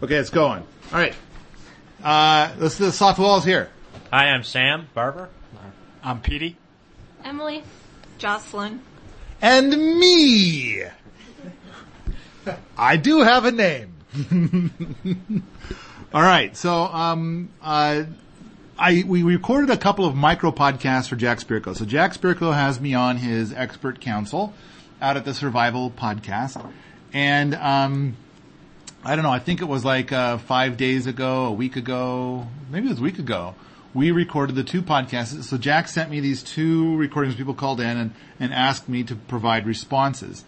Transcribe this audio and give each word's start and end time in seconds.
Okay, 0.00 0.14
it's 0.14 0.30
going. 0.30 0.62
All 0.92 0.98
right. 0.98 1.14
Uh, 2.02 2.54
let's 2.58 2.78
do 2.78 2.84
the 2.84 2.92
soft 2.92 3.18
walls 3.18 3.44
here. 3.44 3.68
Hi, 4.12 4.26
I'm 4.26 4.44
Sam 4.44 4.86
Barber. 4.94 5.28
I'm 6.04 6.20
Petey. 6.20 6.56
Emily. 7.24 7.64
Jocelyn. 8.18 8.80
And 9.42 9.70
me. 9.70 10.84
I 12.76 12.96
do 12.96 13.22
have 13.22 13.44
a 13.44 13.50
name. 13.50 13.94
All 16.14 16.22
right. 16.22 16.56
So, 16.56 16.72
um, 16.84 17.50
uh, 17.60 18.04
I, 18.78 19.04
we 19.04 19.24
recorded 19.24 19.70
a 19.70 19.76
couple 19.76 20.04
of 20.04 20.14
micro 20.14 20.52
podcasts 20.52 21.08
for 21.08 21.16
Jack 21.16 21.40
Spirko. 21.40 21.76
So 21.76 21.84
Jack 21.84 22.14
Spirko 22.14 22.54
has 22.54 22.80
me 22.80 22.94
on 22.94 23.16
his 23.16 23.52
expert 23.52 24.00
council 24.00 24.54
out 25.02 25.16
at 25.16 25.24
the 25.24 25.34
survival 25.34 25.90
podcast. 25.90 26.64
And, 27.12 27.56
um, 27.56 28.16
I 29.04 29.14
don't 29.14 29.22
know, 29.22 29.30
I 29.30 29.38
think 29.38 29.60
it 29.60 29.66
was 29.66 29.84
like, 29.84 30.12
uh, 30.12 30.38
five 30.38 30.76
days 30.76 31.06
ago, 31.06 31.46
a 31.46 31.52
week 31.52 31.76
ago, 31.76 32.46
maybe 32.70 32.86
it 32.86 32.90
was 32.90 32.98
a 32.98 33.02
week 33.02 33.18
ago. 33.18 33.54
We 33.94 34.10
recorded 34.10 34.56
the 34.56 34.64
two 34.64 34.82
podcasts. 34.82 35.42
So 35.44 35.56
Jack 35.56 35.88
sent 35.88 36.10
me 36.10 36.20
these 36.20 36.42
two 36.42 36.96
recordings 36.96 37.36
people 37.36 37.54
called 37.54 37.80
in 37.80 37.96
and, 37.96 38.14
and 38.38 38.52
asked 38.52 38.88
me 38.88 39.04
to 39.04 39.14
provide 39.14 39.66
responses. 39.66 40.44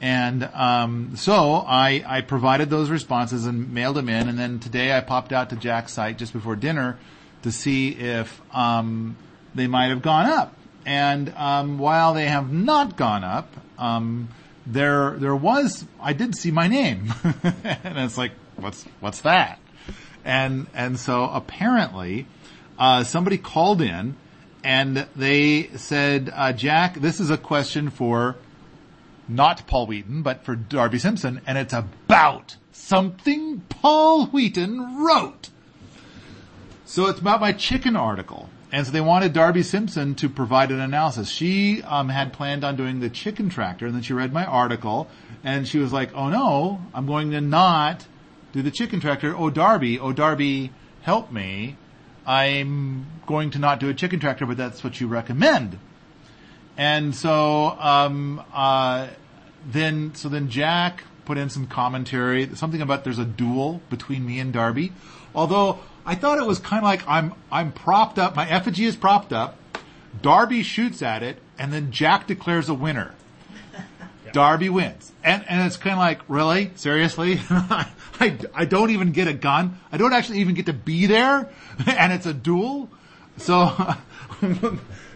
And 0.00 0.44
um, 0.54 1.16
so 1.16 1.54
I, 1.66 2.04
I 2.06 2.20
provided 2.20 2.70
those 2.70 2.88
responses 2.88 3.46
and 3.46 3.74
mailed 3.74 3.96
them 3.96 4.08
in. 4.08 4.28
And 4.28 4.38
then 4.38 4.60
today 4.60 4.96
I 4.96 5.00
popped 5.00 5.32
out 5.32 5.50
to 5.50 5.56
Jack's 5.56 5.92
site 5.92 6.18
just 6.18 6.32
before 6.32 6.56
dinner 6.56 6.98
to 7.42 7.52
see 7.52 7.90
if 7.90 8.40
um, 8.54 9.16
they 9.54 9.66
might 9.66 9.88
have 9.88 10.02
gone 10.02 10.26
up. 10.26 10.54
And 10.86 11.34
um, 11.36 11.78
while 11.78 12.14
they 12.14 12.26
have 12.26 12.52
not 12.52 12.96
gone 12.96 13.24
up, 13.24 13.52
um, 13.76 14.28
there 14.68 15.16
there 15.18 15.36
was 15.36 15.84
I 16.00 16.12
did 16.12 16.36
see 16.36 16.50
my 16.50 16.68
name, 16.68 17.12
and 17.24 17.98
it's 17.98 18.18
like 18.18 18.32
what's 18.56 18.84
what's 19.00 19.22
that? 19.22 19.58
And 20.24 20.66
and 20.74 20.98
so 20.98 21.24
apparently 21.24 22.26
uh, 22.78 23.04
somebody 23.04 23.38
called 23.38 23.82
in 23.82 24.16
and 24.64 25.06
they 25.16 25.70
said, 25.76 26.30
uh, 26.34 26.52
Jack, 26.52 26.94
this 26.94 27.20
is 27.20 27.30
a 27.30 27.38
question 27.38 27.90
for 27.90 28.36
not 29.28 29.66
Paul 29.66 29.86
Wheaton, 29.86 30.22
but 30.22 30.44
for 30.44 30.56
Darby 30.56 30.98
Simpson, 30.98 31.40
and 31.46 31.58
it's 31.58 31.72
about 31.72 32.56
something 32.72 33.60
Paul 33.68 34.26
Wheaton 34.26 35.04
wrote. 35.04 35.50
So 36.84 37.06
it's 37.06 37.20
about 37.20 37.40
my 37.40 37.52
chicken 37.52 37.94
article. 37.96 38.48
And 38.70 38.86
so 38.86 38.92
they 38.92 39.00
wanted 39.00 39.32
Darby 39.32 39.62
Simpson 39.62 40.14
to 40.16 40.28
provide 40.28 40.70
an 40.70 40.80
analysis. 40.80 41.30
She 41.30 41.82
um, 41.82 42.10
had 42.10 42.32
planned 42.34 42.64
on 42.64 42.76
doing 42.76 43.00
the 43.00 43.08
chicken 43.08 43.48
tractor, 43.48 43.86
and 43.86 43.94
then 43.94 44.02
she 44.02 44.12
read 44.12 44.32
my 44.32 44.44
article, 44.44 45.08
and 45.42 45.66
she 45.66 45.78
was 45.78 45.92
like, 45.92 46.14
"Oh 46.14 46.28
no, 46.28 46.80
I'm 46.92 47.06
going 47.06 47.30
to 47.30 47.40
not 47.40 48.06
do 48.52 48.60
the 48.60 48.70
chicken 48.70 49.00
tractor. 49.00 49.34
Oh 49.34 49.48
Darby, 49.48 49.98
oh 49.98 50.12
Darby, 50.12 50.70
help 51.02 51.32
me! 51.32 51.76
I'm 52.26 53.06
going 53.26 53.50
to 53.52 53.58
not 53.58 53.80
do 53.80 53.88
a 53.88 53.94
chicken 53.94 54.20
tractor, 54.20 54.44
but 54.44 54.58
that's 54.58 54.84
what 54.84 55.00
you 55.00 55.06
recommend." 55.06 55.78
And 56.76 57.14
so 57.14 57.76
um, 57.80 58.44
uh, 58.52 59.08
then 59.66 60.14
so 60.14 60.28
then 60.28 60.50
Jack 60.50 61.04
put 61.24 61.38
in 61.38 61.48
some 61.48 61.66
commentary, 61.66 62.54
something 62.54 62.80
about 62.82 63.04
there's 63.04 63.18
a 63.18 63.24
duel 63.24 63.80
between 63.90 64.26
me 64.26 64.40
and 64.40 64.52
Darby. 64.52 64.92
Although 65.34 65.78
I 66.08 66.14
thought 66.14 66.38
it 66.38 66.46
was 66.46 66.58
kind 66.58 66.78
of 66.78 66.84
like 66.84 67.06
I'm 67.06 67.34
I'm 67.52 67.70
propped 67.70 68.18
up, 68.18 68.34
my 68.34 68.48
effigy 68.48 68.86
is 68.86 68.96
propped 68.96 69.30
up. 69.30 69.58
Darby 70.22 70.62
shoots 70.62 71.02
at 71.02 71.22
it, 71.22 71.36
and 71.58 71.70
then 71.70 71.92
Jack 71.92 72.26
declares 72.26 72.70
a 72.70 72.74
winner. 72.74 73.14
Darby 74.32 74.70
wins. 74.70 75.12
And, 75.22 75.44
and 75.46 75.66
it's 75.66 75.76
kind 75.76 75.92
of 75.92 75.98
like, 75.98 76.20
really? 76.26 76.70
Seriously? 76.76 77.40
I, 77.50 78.38
I 78.54 78.64
don't 78.64 78.88
even 78.88 79.12
get 79.12 79.28
a 79.28 79.34
gun. 79.34 79.78
I 79.92 79.98
don't 79.98 80.14
actually 80.14 80.38
even 80.40 80.54
get 80.54 80.66
to 80.66 80.72
be 80.72 81.04
there. 81.04 81.50
And 81.86 82.10
it's 82.12 82.24
a 82.24 82.32
duel. 82.32 82.88
So, 83.36 83.66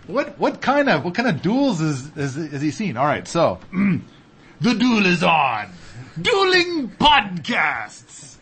what, 0.06 0.38
what 0.38 0.60
kind 0.60 0.90
of, 0.90 1.04
what 1.06 1.14
kind 1.14 1.28
of 1.28 1.40
duels 1.40 1.80
is, 1.80 2.16
is, 2.18 2.36
is 2.36 2.60
he 2.60 2.70
seen? 2.70 2.98
Alright, 2.98 3.26
so, 3.26 3.58
the 4.60 4.74
duel 4.74 5.06
is 5.06 5.22
on. 5.22 5.72
Dueling 6.20 6.90
podcasts. 6.90 8.36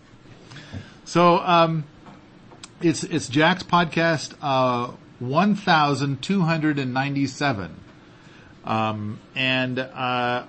So, 1.05 1.39
um, 1.39 1.84
it's, 2.81 3.05
it's 3.05 3.29
Jack's 3.29 3.63
podcast, 3.63 4.35
uh, 4.41 4.93
1297. 5.19 7.77
Um, 8.65 9.19
and, 9.35 9.79
uh, 9.79 10.45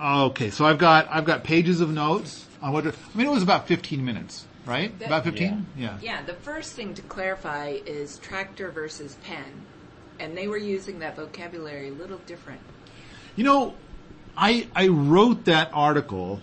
okay, 0.00 0.50
so 0.50 0.64
I've 0.64 0.78
got, 0.78 1.08
I've 1.10 1.24
got 1.24 1.44
pages 1.44 1.80
of 1.80 1.90
notes 1.90 2.46
on 2.60 2.72
what, 2.72 2.86
I 2.86 2.92
mean, 3.14 3.26
it 3.26 3.30
was 3.30 3.42
about 3.42 3.66
15 3.68 4.04
minutes, 4.04 4.46
right? 4.66 4.96
That- 4.98 5.06
about 5.06 5.24
15? 5.24 5.66
Yeah. 5.76 5.98
Yeah, 6.00 6.22
the 6.22 6.34
first 6.34 6.74
thing 6.74 6.94
to 6.94 7.02
clarify 7.02 7.78
is 7.86 8.18
tractor 8.18 8.70
versus 8.70 9.16
pen. 9.24 9.66
And 10.18 10.36
they 10.36 10.46
were 10.46 10.58
using 10.58 10.98
that 11.00 11.16
vocabulary 11.16 11.88
a 11.88 11.92
little 11.92 12.20
different. 12.26 12.60
You 13.34 13.44
know, 13.44 13.74
I, 14.36 14.68
I 14.74 14.88
wrote 14.88 15.46
that 15.46 15.70
article 15.72 16.40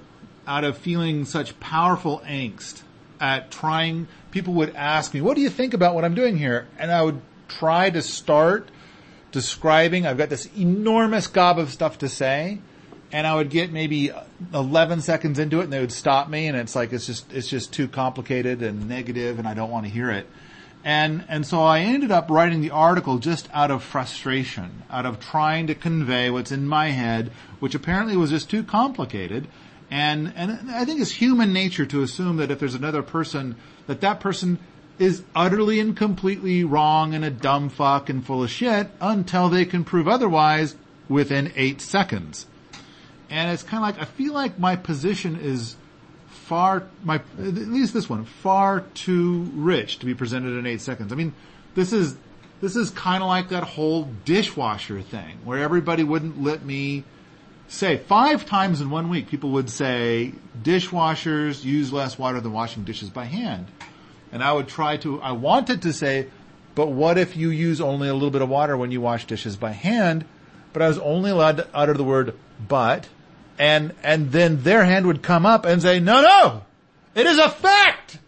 out 0.47 0.63
of 0.63 0.77
feeling 0.77 1.25
such 1.25 1.59
powerful 1.59 2.21
angst 2.25 2.81
at 3.19 3.51
trying, 3.51 4.07
people 4.31 4.53
would 4.55 4.75
ask 4.75 5.13
me, 5.13 5.21
what 5.21 5.35
do 5.35 5.41
you 5.41 5.49
think 5.49 5.73
about 5.73 5.95
what 5.95 6.05
I'm 6.05 6.15
doing 6.15 6.37
here? 6.37 6.67
And 6.77 6.91
I 6.91 7.01
would 7.01 7.21
try 7.47 7.89
to 7.89 8.01
start 8.01 8.69
describing, 9.31 10.05
I've 10.05 10.17
got 10.17 10.29
this 10.29 10.47
enormous 10.57 11.27
gob 11.27 11.59
of 11.59 11.69
stuff 11.71 11.99
to 11.99 12.09
say, 12.09 12.59
and 13.11 13.25
I 13.25 13.35
would 13.35 13.49
get 13.49 13.71
maybe 13.71 14.11
11 14.53 15.01
seconds 15.01 15.39
into 15.39 15.61
it 15.61 15.65
and 15.65 15.73
they 15.73 15.79
would 15.79 15.91
stop 15.91 16.29
me 16.29 16.47
and 16.47 16.57
it's 16.57 16.75
like, 16.75 16.93
it's 16.93 17.05
just, 17.05 17.31
it's 17.33 17.47
just 17.47 17.73
too 17.73 17.87
complicated 17.87 18.61
and 18.61 18.87
negative 18.87 19.39
and 19.39 19.47
I 19.47 19.53
don't 19.53 19.71
want 19.71 19.85
to 19.85 19.91
hear 19.91 20.11
it. 20.11 20.27
And, 20.83 21.25
and 21.27 21.45
so 21.45 21.61
I 21.61 21.81
ended 21.81 22.11
up 22.11 22.29
writing 22.29 22.61
the 22.61 22.71
article 22.71 23.17
just 23.17 23.49
out 23.53 23.69
of 23.69 23.83
frustration, 23.83 24.83
out 24.89 25.05
of 25.05 25.19
trying 25.19 25.67
to 25.67 25.75
convey 25.75 26.29
what's 26.29 26.51
in 26.51 26.67
my 26.67 26.89
head, 26.89 27.31
which 27.59 27.75
apparently 27.75 28.15
was 28.15 28.29
just 28.29 28.49
too 28.49 28.63
complicated. 28.63 29.47
And, 29.91 30.33
and 30.35 30.71
I 30.71 30.85
think 30.85 31.01
it's 31.01 31.11
human 31.11 31.51
nature 31.51 31.85
to 31.87 32.01
assume 32.03 32.37
that 32.37 32.51
if 32.51 32.59
there's 32.59 32.75
another 32.75 33.01
person, 33.01 33.55
that 33.87 34.01
that 34.01 34.19
person 34.19 34.59
is 34.99 35.23
utterly 35.33 35.79
and 35.79 35.95
completely 35.95 36.63
wrong 36.63 37.13
and 37.15 37.23
a 37.23 37.31
dumb 37.31 37.69
fuck 37.69 38.09
and 38.09 38.25
full 38.25 38.43
of 38.43 38.51
shit 38.51 38.89
until 38.99 39.49
they 39.49 39.65
can 39.65 39.83
prove 39.83 40.07
otherwise 40.07 40.75
within 41.07 41.51
eight 41.55 41.81
seconds. 41.81 42.45
And 43.29 43.51
it's 43.51 43.63
kind 43.63 43.83
of 43.83 43.95
like, 43.97 44.01
I 44.01 44.05
feel 44.05 44.33
like 44.33 44.59
my 44.59 44.75
position 44.75 45.39
is 45.39 45.75
far, 46.27 46.87
my, 47.03 47.15
at 47.15 47.39
least 47.39 47.93
this 47.93 48.09
one, 48.09 48.25
far 48.25 48.81
too 48.93 49.49
rich 49.53 49.99
to 49.99 50.05
be 50.05 50.13
presented 50.13 50.57
in 50.57 50.65
eight 50.65 50.81
seconds. 50.81 51.11
I 51.11 51.15
mean, 51.15 51.33
this 51.75 51.93
is, 51.93 52.17
this 52.59 52.75
is 52.75 52.89
kind 52.89 53.23
of 53.23 53.29
like 53.29 53.49
that 53.49 53.63
whole 53.63 54.09
dishwasher 54.25 55.01
thing 55.01 55.37
where 55.45 55.59
everybody 55.59 56.03
wouldn't 56.03 56.43
let 56.43 56.65
me 56.65 57.05
say 57.69 57.97
five 57.97 58.45
times 58.45 58.81
in 58.81 58.89
one 58.89 59.09
week 59.09 59.27
people 59.27 59.51
would 59.51 59.69
say 59.69 60.33
dishwashers 60.61 61.63
use 61.63 61.93
less 61.93 62.17
water 62.17 62.41
than 62.41 62.51
washing 62.51 62.83
dishes 62.83 63.09
by 63.09 63.25
hand. 63.25 63.67
And 64.31 64.43
I 64.43 64.51
would 64.51 64.67
try 64.67 64.97
to, 64.97 65.21
I 65.21 65.31
wanted 65.31 65.83
to 65.83 65.93
say, 65.93 66.27
but 66.75 66.87
what 66.87 67.17
if 67.17 67.37
you 67.37 67.49
use 67.49 67.79
only 67.79 68.09
a 68.09 68.13
little 68.13 68.31
bit 68.31 68.41
of 68.41 68.49
water 68.49 68.75
when 68.75 68.91
you 68.91 69.01
wash 69.01 69.25
dishes 69.25 69.55
by 69.55 69.71
hand? 69.71 70.25
But 70.73 70.81
I 70.81 70.87
was 70.87 70.99
only 70.99 71.31
allowed 71.31 71.57
to 71.57 71.67
utter 71.73 71.93
the 71.93 72.03
word 72.03 72.35
but, 72.67 73.07
and, 73.57 73.93
and 74.03 74.31
then 74.31 74.63
their 74.63 74.83
hand 74.83 75.05
would 75.07 75.21
come 75.21 75.45
up 75.45 75.65
and 75.65 75.81
say, 75.81 75.99
no, 75.99 76.21
no, 76.21 76.63
it 77.15 77.25
is 77.25 77.37
a 77.37 77.49
fact. 77.49 78.19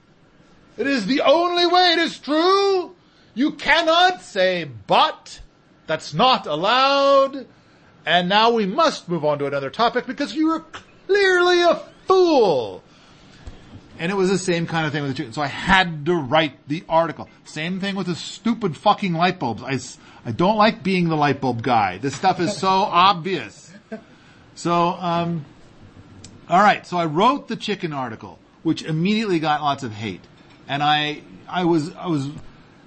It 0.78 0.88
is 0.88 1.06
the 1.06 1.22
only 1.22 1.66
way. 1.66 1.94
It 1.94 2.00
is 2.00 2.18
true. 2.18 2.96
You 3.34 3.51
cannot 3.53 4.22
say 4.22 4.69
but. 4.88 5.40
That's 5.88 6.13
not 6.13 6.47
allowed. 6.47 7.46
And 8.06 8.29
now 8.29 8.51
we 8.51 8.66
must 8.66 9.07
move 9.07 9.23
on 9.23 9.39
to 9.39 9.45
another 9.45 9.69
topic 9.69 10.07
because 10.07 10.35
you 10.35 10.50
are 10.50 10.66
clearly 11.07 11.62
a 11.62 11.75
fool. 12.07 12.84
And 14.00 14.12
it 14.12 14.15
was 14.15 14.30
the 14.30 14.39
same 14.39 14.65
kind 14.65 14.88
of 14.88 14.92
thing 14.92 15.03
with 15.03 15.12
the 15.12 15.18
chicken. 15.18 15.33
So 15.33 15.42
I 15.44 15.48
had 15.48 16.06
to 16.07 16.15
write 16.15 16.68
the 16.68 16.83
article. 16.89 17.30
Same 17.45 17.80
thing 17.80 17.95
with 17.95 18.07
the 18.07 18.15
stupid 18.15 18.75
fucking 18.75 19.13
light 19.13 19.38
bulbs. 19.38 19.62
I, 19.62 19.80
I 20.27 20.31
don't 20.31 20.57
like 20.57 20.81
being 20.81 21.09
the 21.09 21.15
light 21.15 21.39
bulb 21.39 21.62
guy. 21.62 22.00
This 22.00 22.15
stuff 22.15 22.39
is 22.39 22.57
so 22.57 22.68
obvious. 22.68 23.71
So, 24.56 24.74
um, 24.74 25.45
alright, 26.50 26.88
so 26.88 26.97
I 26.97 27.06
wrote 27.06 27.47
the 27.47 27.56
chicken 27.56 27.94
article, 27.94 28.39
which 28.63 28.81
immediately 28.83 29.39
got 29.39 29.62
lots 29.62 29.83
of 29.83 29.94
hate. 29.94 30.21
And 30.68 30.81
I, 30.81 31.21
I 31.47 31.65
was, 31.65 31.94
I 31.95 32.07
was, 32.07 32.30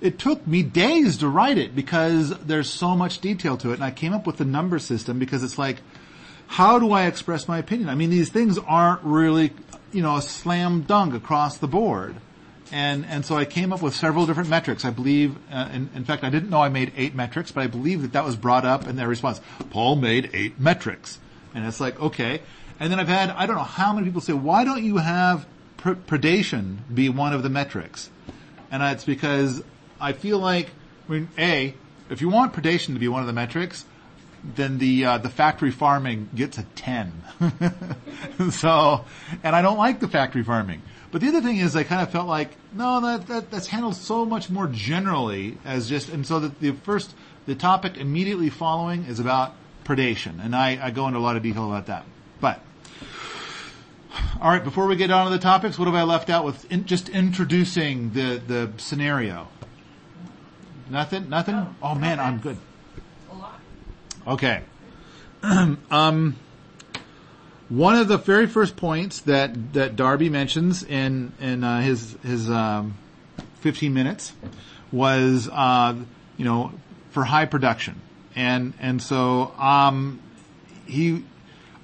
it 0.04 0.18
took 0.18 0.46
me 0.46 0.62
days 0.62 1.16
to 1.18 1.28
write 1.28 1.56
it 1.56 1.74
because 1.74 2.38
there's 2.40 2.68
so 2.68 2.94
much 2.94 3.20
detail 3.20 3.56
to 3.56 3.70
it. 3.70 3.74
And 3.74 3.84
I 3.84 3.90
came 3.90 4.12
up 4.12 4.26
with 4.26 4.36
the 4.36 4.44
number 4.44 4.78
system 4.78 5.18
because 5.18 5.42
it's 5.42 5.56
like, 5.56 5.78
how 6.46 6.78
do 6.78 6.92
I 6.92 7.06
express 7.06 7.48
my 7.48 7.56
opinion? 7.56 7.88
I 7.88 7.94
mean, 7.94 8.10
these 8.10 8.28
things 8.28 8.58
aren't 8.58 9.02
really, 9.02 9.52
you 9.92 10.02
know, 10.02 10.16
a 10.16 10.22
slam 10.22 10.82
dunk 10.82 11.14
across 11.14 11.56
the 11.56 11.66
board. 11.66 12.16
And, 12.70 13.06
and 13.06 13.24
so 13.24 13.34
I 13.36 13.46
came 13.46 13.72
up 13.72 13.80
with 13.80 13.94
several 13.94 14.26
different 14.26 14.50
metrics. 14.50 14.84
I 14.84 14.90
believe, 14.90 15.36
uh, 15.50 15.70
in, 15.72 15.88
in 15.94 16.04
fact, 16.04 16.22
I 16.22 16.28
didn't 16.28 16.50
know 16.50 16.60
I 16.60 16.68
made 16.68 16.92
eight 16.96 17.14
metrics, 17.14 17.50
but 17.50 17.62
I 17.62 17.66
believe 17.66 18.02
that 18.02 18.12
that 18.12 18.26
was 18.26 18.36
brought 18.36 18.66
up 18.66 18.86
in 18.86 18.96
their 18.96 19.08
response. 19.08 19.40
Paul 19.70 19.96
made 19.96 20.28
eight 20.34 20.60
metrics. 20.60 21.18
And 21.54 21.64
it's 21.64 21.80
like, 21.80 21.98
okay. 21.98 22.42
And 22.78 22.92
then 22.92 23.00
I've 23.00 23.08
had, 23.08 23.30
I 23.30 23.46
don't 23.46 23.56
know 23.56 23.62
how 23.62 23.94
many 23.94 24.06
people 24.06 24.20
say, 24.20 24.34
why 24.34 24.64
don't 24.64 24.84
you 24.84 24.98
have 24.98 25.46
pr- 25.78 25.92
predation 25.92 26.78
be 26.92 27.08
one 27.08 27.32
of 27.32 27.42
the 27.42 27.48
metrics? 27.48 28.10
And 28.70 28.82
it's 28.82 29.04
because 29.04 29.62
I 30.04 30.12
feel 30.12 30.38
like, 30.38 30.68
I 31.08 31.12
mean, 31.12 31.28
A, 31.38 31.74
if 32.10 32.20
you 32.20 32.28
want 32.28 32.52
predation 32.52 32.92
to 32.92 32.98
be 32.98 33.08
one 33.08 33.22
of 33.22 33.26
the 33.26 33.32
metrics, 33.32 33.86
then 34.54 34.76
the 34.76 35.06
uh, 35.06 35.18
the 35.18 35.30
factory 35.30 35.70
farming 35.70 36.28
gets 36.34 36.58
a 36.58 36.64
ten. 36.74 37.24
so, 38.50 39.06
and 39.42 39.56
I 39.56 39.62
don't 39.62 39.78
like 39.78 40.00
the 40.00 40.08
factory 40.08 40.42
farming. 40.42 40.82
But 41.10 41.22
the 41.22 41.28
other 41.28 41.40
thing 41.40 41.56
is, 41.56 41.74
I 41.74 41.84
kind 41.84 42.02
of 42.02 42.10
felt 42.10 42.28
like 42.28 42.50
no, 42.74 43.00
that, 43.00 43.26
that 43.28 43.50
that's 43.50 43.68
handled 43.68 43.96
so 43.96 44.26
much 44.26 44.50
more 44.50 44.66
generally 44.66 45.56
as 45.64 45.88
just, 45.88 46.10
and 46.10 46.26
so 46.26 46.38
that 46.40 46.60
the 46.60 46.72
first 46.72 47.14
the 47.46 47.54
topic 47.54 47.96
immediately 47.96 48.50
following 48.50 49.04
is 49.04 49.20
about 49.20 49.54
predation, 49.86 50.44
and 50.44 50.54
I, 50.54 50.78
I 50.82 50.90
go 50.90 51.06
into 51.06 51.18
a 51.18 51.20
lot 51.20 51.36
of 51.36 51.42
detail 51.42 51.66
about 51.66 51.86
that. 51.86 52.04
But 52.42 52.60
all 54.38 54.50
right, 54.50 54.62
before 54.62 54.86
we 54.86 54.96
get 54.96 55.10
on 55.10 55.24
to 55.24 55.32
the 55.32 55.42
topics, 55.42 55.78
what 55.78 55.86
have 55.86 55.94
I 55.94 56.02
left 56.02 56.28
out 56.28 56.44
with 56.44 56.70
in, 56.70 56.84
just 56.84 57.08
introducing 57.08 58.10
the 58.10 58.42
the 58.46 58.70
scenario? 58.76 59.48
Nothing, 60.90 61.28
nothing. 61.28 61.74
Oh 61.82 61.94
man, 61.94 62.20
I'm 62.20 62.38
good. 62.38 62.56
Okay. 64.26 64.62
um, 65.42 66.36
one 67.68 67.96
of 67.96 68.08
the 68.08 68.18
very 68.18 68.46
first 68.46 68.76
points 68.76 69.20
that, 69.22 69.72
that 69.74 69.96
Darby 69.96 70.28
mentions 70.30 70.82
in, 70.82 71.32
in, 71.40 71.64
uh, 71.64 71.80
his, 71.80 72.16
his, 72.22 72.50
um, 72.50 72.96
15 73.60 73.92
minutes 73.92 74.32
was, 74.92 75.48
uh, 75.50 75.94
you 76.36 76.44
know, 76.44 76.72
for 77.10 77.24
high 77.24 77.46
production. 77.46 78.00
And, 78.36 78.74
and 78.80 79.02
so, 79.02 79.52
um, 79.58 80.20
he, 80.86 81.24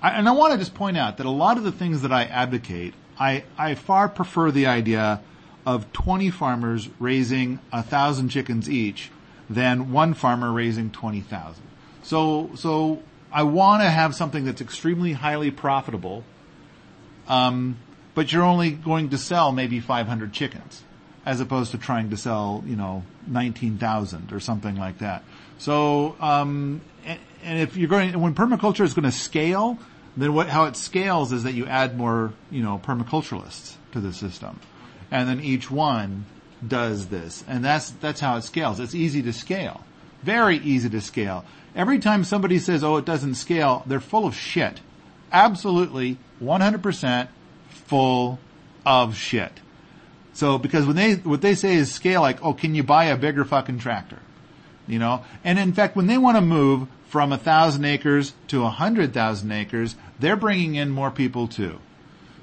I, 0.03 0.11
and 0.11 0.29
I 0.29 0.33
want 0.33 0.53
to 0.53 0.59
just 0.59 0.75
point 0.75 0.97
out 0.97 1.19
that 1.19 1.27
a 1.27 1.31
lot 1.31 1.59
of 1.59 1.65
the 1.65 1.73
things 1.73 2.03
that 2.03 2.13
I 2.13 2.25
advocate, 2.25 2.95
I, 3.19 3.45
I 3.57 3.75
far 3.75 4.09
prefer 4.09 4.51
the 4.51 4.67
idea 4.67 5.21
of 5.67 5.93
20 5.93 6.31
farmers 6.31 6.89
raising 6.99 7.59
a 7.73 7.83
thousand 7.83 8.31
chickens 8.31 8.69
each 8.69 9.11
than 9.49 9.93
one 9.93 10.15
farmer 10.15 10.53
raising 10.53 10.91
20,000. 10.91 11.63
So, 12.03 12.51
so 12.55 13.03
I 13.33 13.43
want 13.43 13.83
to 13.83 13.91
have 13.91 14.15
something 14.15 14.45
that's 14.45 14.61
extremely 14.61 15.13
highly 15.13 15.51
profitable, 15.51 16.25
um, 17.29 17.79
but 18.15 18.33
you're 18.33 18.45
only 18.45 18.71
going 18.71 19.11
to 19.11 19.19
sell 19.19 19.53
maybe 19.53 19.81
500 19.81 20.33
chickens, 20.33 20.83
as 21.27 21.41
opposed 21.41 21.73
to 21.73 21.79
trying 21.79 22.11
to 22.11 22.17
sell, 22.17 22.65
you 22.67 22.77
know, 22.77 23.05
19,000 23.27 24.33
or 24.33 24.41
something 24.41 24.77
like 24.77 24.99
that. 24.99 25.25
So, 25.59 26.17
um, 26.21 26.81
and, 27.05 27.19
and 27.45 27.59
if 27.61 27.77
you're 27.77 27.89
going, 27.89 28.19
when 28.21 28.35
permaculture 28.35 28.85
is 28.85 28.95
going 28.95 29.05
to 29.05 29.13
scale, 29.13 29.79
then 30.17 30.33
what, 30.33 30.49
how 30.49 30.65
it 30.65 30.77
scales 30.77 31.33
is 31.33 31.45
that 31.45 31.53
you 31.53 31.67
add 31.67 31.97
more, 31.97 32.33
you 32.51 32.63
know, 32.63 32.81
permaculturalists 32.83 33.75
to 33.93 34.01
the 34.01 34.13
system. 34.13 34.59
And 35.11 35.29
then 35.29 35.41
each 35.41 35.71
one 35.71 36.27
does 36.67 37.09
this. 37.09 37.45
And 37.49 37.65
that's, 37.65 37.91
that's 37.91 38.21
how 38.21 38.37
it 38.37 38.43
scales. 38.43 38.81
It's 38.81 38.95
easy 38.95 39.23
to 39.23 39.33
scale. 39.33 39.83
Very 40.23 40.59
easy 40.59 40.89
to 40.91 41.01
scale. 41.01 41.45
Every 41.75 41.99
time 41.99 42.25
somebody 42.25 42.59
says, 42.59 42.85
oh, 42.85 42.97
it 42.97 43.05
doesn't 43.05 43.35
scale, 43.35 43.83
they're 43.87 44.01
full 44.01 44.27
of 44.27 44.35
shit. 44.35 44.81
Absolutely, 45.33 46.19
100% 46.43 47.29
full 47.69 48.39
of 48.85 49.17
shit. 49.17 49.53
So, 50.33 50.59
because 50.59 50.87
when 50.87 50.97
they, 50.97 51.15
what 51.15 51.43
they 51.43 51.55
say 51.55 51.75
is 51.75 51.93
scale, 51.93 52.21
like, 52.21 52.43
oh, 52.45 52.55
can 52.55 52.75
you 52.75 52.83
buy 52.83 53.05
a 53.07 53.17
bigger 53.17 53.45
fucking 53.45 53.79
tractor? 53.79 54.19
You 54.87 54.99
know? 54.99 55.25
And 55.45 55.59
in 55.59 55.73
fact, 55.73 55.97
when 55.97 56.07
they 56.07 56.19
want 56.19 56.37
to 56.37 56.41
move 56.41 56.89
from 57.09 57.33
a 57.33 57.39
thousand 57.39 57.85
acres 57.85 58.33
to 58.49 58.65
a 58.65 58.71
hundred 58.71 59.13
thousand 59.13 59.53
acres, 59.53 59.97
they're 60.19 60.37
bringing 60.37 60.75
in 60.75 60.91
more 60.91 61.11
people 61.11 61.49
too. 61.49 61.79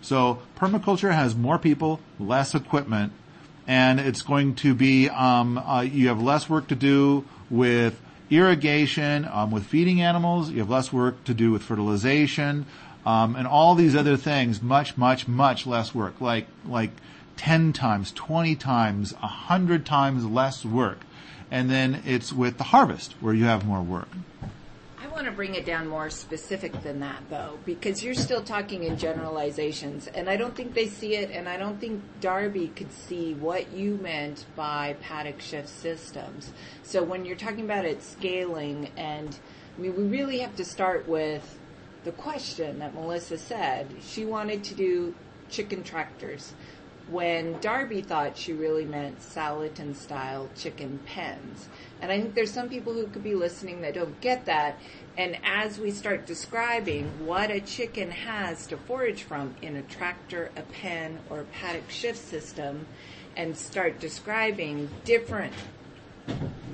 So, 0.08 0.40
permaculture 0.56 1.14
has 1.14 1.36
more 1.36 1.60
people, 1.60 2.00
less 2.18 2.56
equipment, 2.56 3.12
and 3.68 4.00
it's 4.00 4.22
going 4.22 4.56
to 4.56 4.74
be, 4.74 5.10
um, 5.10 5.58
uh, 5.58 5.82
you 5.82 6.08
have 6.08 6.22
less 6.22 6.50
work 6.50 6.70
to 6.70 6.76
do 6.76 7.26
with 7.50 8.00
irrigation, 8.30 9.28
um, 9.30 9.52
with 9.52 9.66
feeding 9.66 10.02
animals. 10.02 10.50
You 10.50 10.60
have 10.60 10.70
less 10.70 10.94
work 10.94 11.26
to 11.26 11.34
do 11.34 11.52
with 11.52 11.62
fertilization, 11.62 12.68
um, 13.06 13.36
and 13.36 13.46
all 13.46 13.76
these 13.76 13.98
other 13.98 14.16
things. 14.16 14.62
Much, 14.62 14.96
much, 14.96 15.28
much 15.28 15.68
less 15.68 15.94
work. 15.94 16.22
Like 16.22 16.48
like 16.66 16.92
ten 17.36 17.74
times, 17.74 18.14
twenty 18.14 18.56
times, 18.56 19.12
a 19.22 19.28
hundred 19.28 19.86
times 19.86 20.26
less 20.26 20.64
work. 20.64 21.02
And 21.52 21.70
then 21.70 22.02
it's 22.06 22.32
with 22.32 22.58
the 22.58 22.64
harvest 22.72 23.16
where 23.20 23.34
you 23.34 23.44
have 23.44 23.66
more 23.66 23.82
work. 23.82 24.08
Want 25.18 25.26
to 25.26 25.32
bring 25.32 25.56
it 25.56 25.66
down 25.66 25.88
more 25.88 26.12
specific 26.12 26.84
than 26.84 27.00
that 27.00 27.24
though, 27.28 27.58
because 27.66 28.04
you're 28.04 28.14
still 28.14 28.44
talking 28.44 28.84
in 28.84 29.00
generalizations 29.00 30.06
and 30.06 30.30
I 30.30 30.38
don't 30.38 30.56
think 30.56 30.76
they 30.76 30.86
see 30.86 31.16
it 31.16 31.32
and 31.32 31.50
I 31.50 31.58
don't 31.58 31.82
think 31.82 32.04
Darby 32.22 32.68
could 32.68 32.92
see 32.92 33.34
what 33.34 33.74
you 33.74 33.96
meant 33.96 34.46
by 34.56 34.96
paddock 35.02 35.42
shift 35.42 35.70
systems. 35.70 36.54
So 36.84 37.02
when 37.02 37.26
you're 37.26 37.36
talking 37.36 37.66
about 37.66 37.84
it 37.84 38.04
scaling 38.04 38.92
and 38.96 39.36
I 39.76 39.82
mean, 39.82 39.96
we 39.96 40.04
really 40.04 40.38
have 40.38 40.56
to 40.58 40.64
start 40.64 41.08
with 41.08 41.58
the 42.04 42.12
question 42.12 42.78
that 42.78 42.94
Melissa 42.94 43.40
said. 43.40 43.88
She 44.04 44.24
wanted 44.24 44.64
to 44.66 44.76
do 44.76 45.16
chicken 45.50 45.82
tractors 45.82 46.54
when 47.10 47.60
Darby 47.62 48.02
thought 48.02 48.38
she 48.38 48.54
really 48.54 48.86
meant 48.86 49.20
Salatin 49.20 49.96
style 49.96 50.50
chicken 50.56 51.00
pens. 51.06 51.70
And 52.02 52.12
I 52.12 52.20
think 52.20 52.36
there's 52.36 52.52
some 52.52 52.70
people 52.70 52.94
who 52.94 53.08
could 53.08 53.24
be 53.24 53.36
listening 53.36 53.82
that 53.82 53.94
don't 53.94 54.20
get 54.20 54.46
that. 54.46 54.78
And 55.18 55.38
as 55.44 55.80
we 55.80 55.92
start 55.92 56.26
describing 56.26 57.26
what 57.26 57.50
a 57.50 57.62
chicken 57.62 58.12
has 58.12 58.68
to 58.68 58.78
forage 58.78 59.24
from 59.24 59.56
in 59.62 59.78
a 59.78 59.82
tractor, 59.84 60.52
a 60.56 60.62
pen, 60.62 61.20
or 61.30 61.40
a 61.40 61.46
paddock 61.46 61.90
shift 61.90 62.20
system, 62.20 62.86
and 63.36 63.56
start 63.56 64.00
describing 64.00 64.90
different 65.06 65.54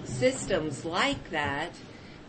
systems 0.03 0.83
like 0.83 1.30
that, 1.30 1.74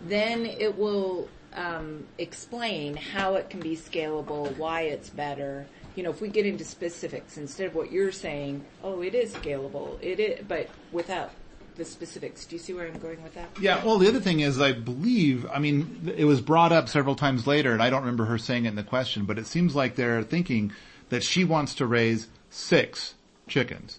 then 0.07 0.45
it 0.45 0.77
will 0.77 1.29
um, 1.55 2.05
explain 2.19 2.97
how 2.97 3.35
it 3.35 3.49
can 3.49 3.61
be 3.61 3.77
scalable, 3.77 4.57
why 4.57 4.83
it's 4.83 5.09
better. 5.09 5.67
You 5.95 6.03
know, 6.03 6.11
if 6.11 6.21
we 6.21 6.29
get 6.29 6.47
into 6.47 6.65
specifics 6.65 7.37
instead 7.37 7.67
of 7.67 7.75
what 7.75 7.93
you're 7.93 8.13
saying, 8.13 8.65
oh, 8.83 9.01
it 9.01 9.15
is 9.15 9.33
scalable, 9.35 9.97
it 10.03 10.19
is, 10.19 10.45
but 10.47 10.69
without 10.93 11.31
the 11.77 11.85
specifics. 11.85 12.47
Do 12.47 12.57
you 12.57 12.61
see 12.61 12.73
where 12.73 12.87
I'm 12.87 12.99
going 12.99 13.23
with 13.23 13.35
that? 13.35 13.49
Yeah. 13.61 13.85
Well, 13.85 13.99
the 13.99 14.09
other 14.09 14.21
thing 14.21 14.41
is, 14.41 14.61
I 14.61 14.73
believe, 14.73 15.47
I 15.53 15.59
mean, 15.59 16.13
it 16.17 16.25
was 16.25 16.41
brought 16.41 16.73
up 16.73 16.89
several 16.89 17.15
times 17.15 17.47
later, 17.47 17.73
and 17.73 17.83
I 17.83 17.91
don't 17.91 18.01
remember 18.01 18.27
her 18.27 18.39
saying 18.39 18.67
it 18.67 18.69
in 18.69 18.77
the 18.77 18.83
question, 18.83 19.25
but 19.25 19.39
it 19.39 19.47
seems 19.47 19.75
like 19.75 19.97
they're 19.97 20.23
thinking 20.23 20.73
that 21.09 21.23
she 21.23 21.45
wants 21.45 21.75
to 21.77 21.87
raise 21.87 22.29
six 22.51 23.15
chickens. 23.49 23.99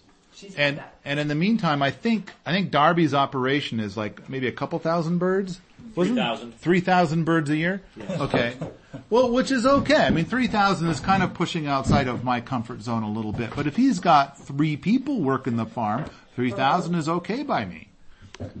And 0.56 0.82
and 1.04 1.20
in 1.20 1.28
the 1.28 1.34
meantime, 1.34 1.82
I 1.82 1.90
think 1.90 2.32
I 2.44 2.52
think 2.52 2.70
Darby's 2.70 3.14
operation 3.14 3.80
is 3.80 3.96
like 3.96 4.28
maybe 4.28 4.46
a 4.46 4.52
couple 4.52 4.78
thousand 4.78 5.18
birds. 5.18 5.60
Wasn't 5.94 6.16
3,000. 6.16 6.52
Three 6.58 6.80
thousand 6.80 7.24
birds 7.24 7.48
a 7.50 7.56
year. 7.56 7.82
Okay. 8.10 8.54
Well, 9.08 9.30
which 9.30 9.50
is 9.50 9.66
okay. 9.66 9.96
I 9.96 10.10
mean, 10.10 10.24
three 10.24 10.46
thousand 10.46 10.88
is 10.88 11.00
kind 11.00 11.22
of 11.22 11.34
pushing 11.34 11.66
outside 11.66 12.08
of 12.08 12.24
my 12.24 12.40
comfort 12.40 12.82
zone 12.82 13.02
a 13.02 13.10
little 13.10 13.32
bit. 13.32 13.50
But 13.54 13.66
if 13.66 13.76
he's 13.76 13.98
got 13.98 14.38
three 14.38 14.76
people 14.76 15.20
working 15.20 15.56
the 15.56 15.66
farm, 15.66 16.06
three 16.34 16.50
thousand 16.50 16.94
is 16.96 17.08
okay 17.08 17.42
by 17.42 17.64
me. 17.64 17.88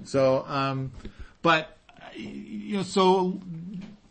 So, 0.04 0.44
um, 0.48 0.92
but 1.42 1.76
you 2.14 2.76
know, 2.76 2.82
so 2.82 3.40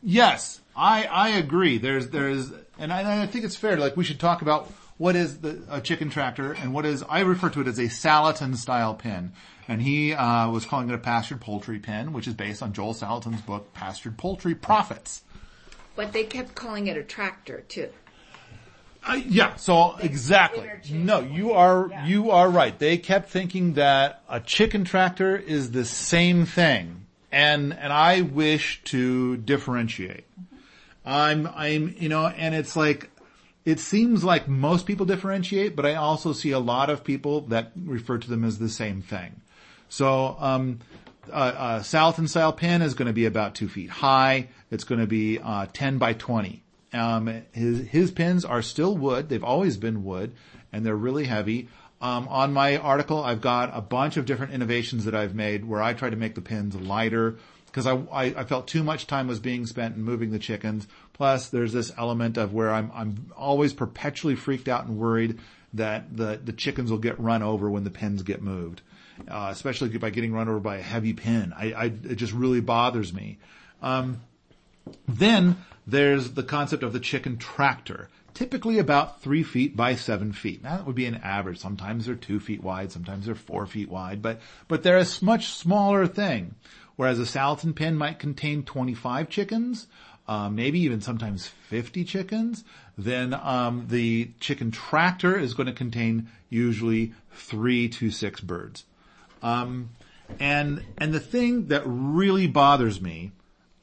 yes, 0.03 0.61
I 0.75 1.05
I 1.05 1.29
agree. 1.29 1.77
There's 1.77 2.09
there's, 2.09 2.51
and 2.77 2.91
I, 2.91 3.01
and 3.01 3.07
I 3.07 3.27
think 3.27 3.45
it's 3.45 3.55
fair. 3.55 3.77
Like 3.77 3.97
we 3.97 4.03
should 4.03 4.19
talk 4.19 4.41
about 4.41 4.71
what 4.97 5.15
is 5.15 5.39
the 5.39 5.61
a 5.69 5.81
chicken 5.81 6.09
tractor 6.09 6.53
and 6.53 6.73
what 6.73 6.85
is 6.85 7.03
I 7.09 7.21
refer 7.21 7.49
to 7.49 7.61
it 7.61 7.67
as 7.67 7.79
a 7.79 7.83
Salatin 7.83 8.55
style 8.55 8.93
pen. 8.93 9.33
And 9.67 9.81
he 9.81 10.13
uh, 10.13 10.49
was 10.51 10.65
calling 10.65 10.89
it 10.89 10.93
a 10.93 10.99
pastured 10.99 11.41
poultry 11.41 11.79
pen, 11.79 12.13
which 12.13 12.27
is 12.27 12.35
based 12.35 12.61
on 12.61 12.71
Joel 12.73 12.93
Salatin's 12.93 13.41
book 13.41 13.73
Pastured 13.73 14.15
Poultry 14.15 14.53
Profits. 14.53 15.23
But 15.95 16.13
they 16.13 16.23
kept 16.23 16.53
calling 16.53 16.87
it 16.87 16.97
a 16.97 17.03
tractor 17.03 17.63
too. 17.67 17.89
Uh, 19.07 19.21
yeah, 19.27 19.55
so 19.55 19.95
exactly. 19.97 20.69
No, 20.91 21.19
you 21.19 21.51
are 21.51 21.91
you 22.05 22.31
are 22.31 22.49
right. 22.49 22.77
They 22.77 22.97
kept 22.97 23.29
thinking 23.29 23.73
that 23.73 24.21
a 24.27 24.39
chicken 24.39 24.83
tractor 24.83 25.35
is 25.35 25.71
the 25.71 25.85
same 25.85 26.45
thing, 26.45 27.05
and 27.31 27.73
and 27.73 27.93
I 27.93 28.21
wish 28.21 28.81
to 28.85 29.37
differentiate. 29.37 30.25
I'm 31.05 31.47
I'm 31.47 31.95
you 31.99 32.09
know, 32.09 32.25
and 32.25 32.55
it's 32.55 32.75
like 32.75 33.11
it 33.65 33.79
seems 33.79 34.23
like 34.23 34.47
most 34.47 34.85
people 34.85 35.07
differentiate, 35.07 35.75
but 35.75 35.85
I 35.85 35.95
also 35.95 36.33
see 36.33 36.51
a 36.51 36.59
lot 36.59 36.91
of 36.91 37.03
people 37.03 37.41
that 37.47 37.71
refer 37.75 38.19
to 38.19 38.29
them 38.29 38.43
as 38.43 38.59
the 38.59 38.69
same 38.69 39.01
thing. 39.01 39.41
So, 39.89 40.37
um, 40.39 40.79
uh, 41.31 41.31
uh, 41.35 41.79
Salatin 41.79 42.29
style 42.29 42.53
pen 42.53 42.83
is 42.83 42.93
going 42.93 43.07
to 43.07 43.13
be 43.13 43.25
about 43.25 43.55
two 43.55 43.67
feet 43.67 43.89
high. 43.89 44.49
It's 44.69 44.83
going 44.83 45.01
to 45.01 45.07
be 45.07 45.39
uh, 45.39 45.65
10 45.73 45.97
by 45.97 46.13
20. 46.13 46.61
Um, 46.93 47.43
his 47.51 47.87
his 47.87 48.11
pens 48.11 48.45
are 48.45 48.61
still 48.61 48.95
wood. 48.95 49.27
They've 49.27 49.43
always 49.43 49.75
been 49.75 50.05
wood, 50.05 50.33
and 50.71 50.85
they're 50.85 50.95
really 50.95 51.25
heavy. 51.25 51.67
Um, 51.99 52.27
on 52.27 52.53
my 52.53 52.77
article, 52.77 53.23
I've 53.23 53.41
got 53.41 53.75
a 53.75 53.81
bunch 53.81 54.15
of 54.15 54.25
different 54.25 54.53
innovations 54.53 55.05
that 55.05 55.15
I've 55.15 55.35
made 55.35 55.65
where 55.65 55.81
I 55.81 55.93
try 55.93 56.09
to 56.09 56.15
make 56.15 56.35
the 56.35 56.41
pens 56.41 56.75
lighter 56.75 57.37
because 57.65 57.87
I, 57.87 57.95
I 58.11 58.23
I 58.37 58.43
felt 58.45 58.67
too 58.67 58.83
much 58.83 59.07
time 59.07 59.27
was 59.27 59.39
being 59.39 59.65
spent 59.65 59.95
in 59.95 60.03
moving 60.03 60.31
the 60.31 60.39
chickens. 60.39 60.87
Plus, 61.15 61.47
there's 61.47 61.71
this 61.71 61.93
element 61.97 62.37
of 62.37 62.53
where 62.53 62.73
I'm 62.73 62.91
I'm 62.93 63.31
always 63.37 63.71
perpetually 63.71 64.35
freaked 64.35 64.67
out 64.67 64.85
and 64.85 64.97
worried 64.97 65.39
that 65.73 66.15
the 66.15 66.39
the 66.43 66.51
chickens 66.51 66.91
will 66.91 66.97
get 66.97 67.17
run 67.19 67.41
over 67.41 67.69
when 67.69 67.85
the 67.85 67.89
pens 67.89 68.21
get 68.21 68.41
moved, 68.41 68.81
uh, 69.29 69.47
especially 69.49 69.97
by 69.97 70.09
getting 70.09 70.33
run 70.33 70.49
over 70.49 70.59
by 70.59 70.75
a 70.75 70.81
heavy 70.81 71.13
pen. 71.13 71.53
I, 71.55 71.71
I 71.71 71.85
it 71.85 72.15
just 72.15 72.33
really 72.33 72.59
bothers 72.59 73.13
me. 73.13 73.37
Um, 73.81 74.19
then 75.07 75.55
there's 75.87 76.31
the 76.31 76.43
concept 76.43 76.83
of 76.83 76.91
the 76.91 76.99
chicken 76.99 77.37
tractor, 77.37 78.09
typically 78.33 78.77
about 78.77 79.21
three 79.21 79.43
feet 79.43 79.77
by 79.77 79.95
seven 79.95 80.33
feet. 80.33 80.63
Now 80.63 80.75
that 80.75 80.85
would 80.85 80.95
be 80.95 81.05
an 81.05 81.15
average. 81.15 81.59
Sometimes 81.59 82.07
they're 82.07 82.15
two 82.15 82.41
feet 82.41 82.61
wide, 82.61 82.91
sometimes 82.91 83.25
they're 83.25 83.35
four 83.35 83.65
feet 83.65 83.87
wide, 83.87 84.21
but, 84.21 84.41
but 84.67 84.83
they're 84.83 84.97
a 84.97 85.07
much 85.21 85.47
smaller 85.47 86.07
thing. 86.07 86.55
Whereas 86.97 87.19
a 87.19 87.23
Salatin 87.23 87.75
pen 87.75 87.95
might 87.95 88.19
contain 88.19 88.63
25 88.63 89.29
chickens, 89.29 89.87
uh, 90.27 90.49
maybe 90.49 90.79
even 90.79 91.01
sometimes 91.01 91.47
50 91.69 92.03
chickens, 92.03 92.63
then 92.97 93.33
um, 93.33 93.85
the 93.89 94.31
chicken 94.39 94.71
tractor 94.71 95.37
is 95.37 95.53
going 95.53 95.67
to 95.67 95.73
contain 95.73 96.29
usually 96.49 97.13
three 97.31 97.87
to 97.89 98.09
six 98.09 98.41
birds. 98.41 98.85
Um, 99.43 99.89
and 100.39 100.83
and 100.97 101.13
the 101.13 101.19
thing 101.19 101.67
that 101.67 101.83
really 101.85 102.47
bothers 102.47 102.99
me 102.99 103.31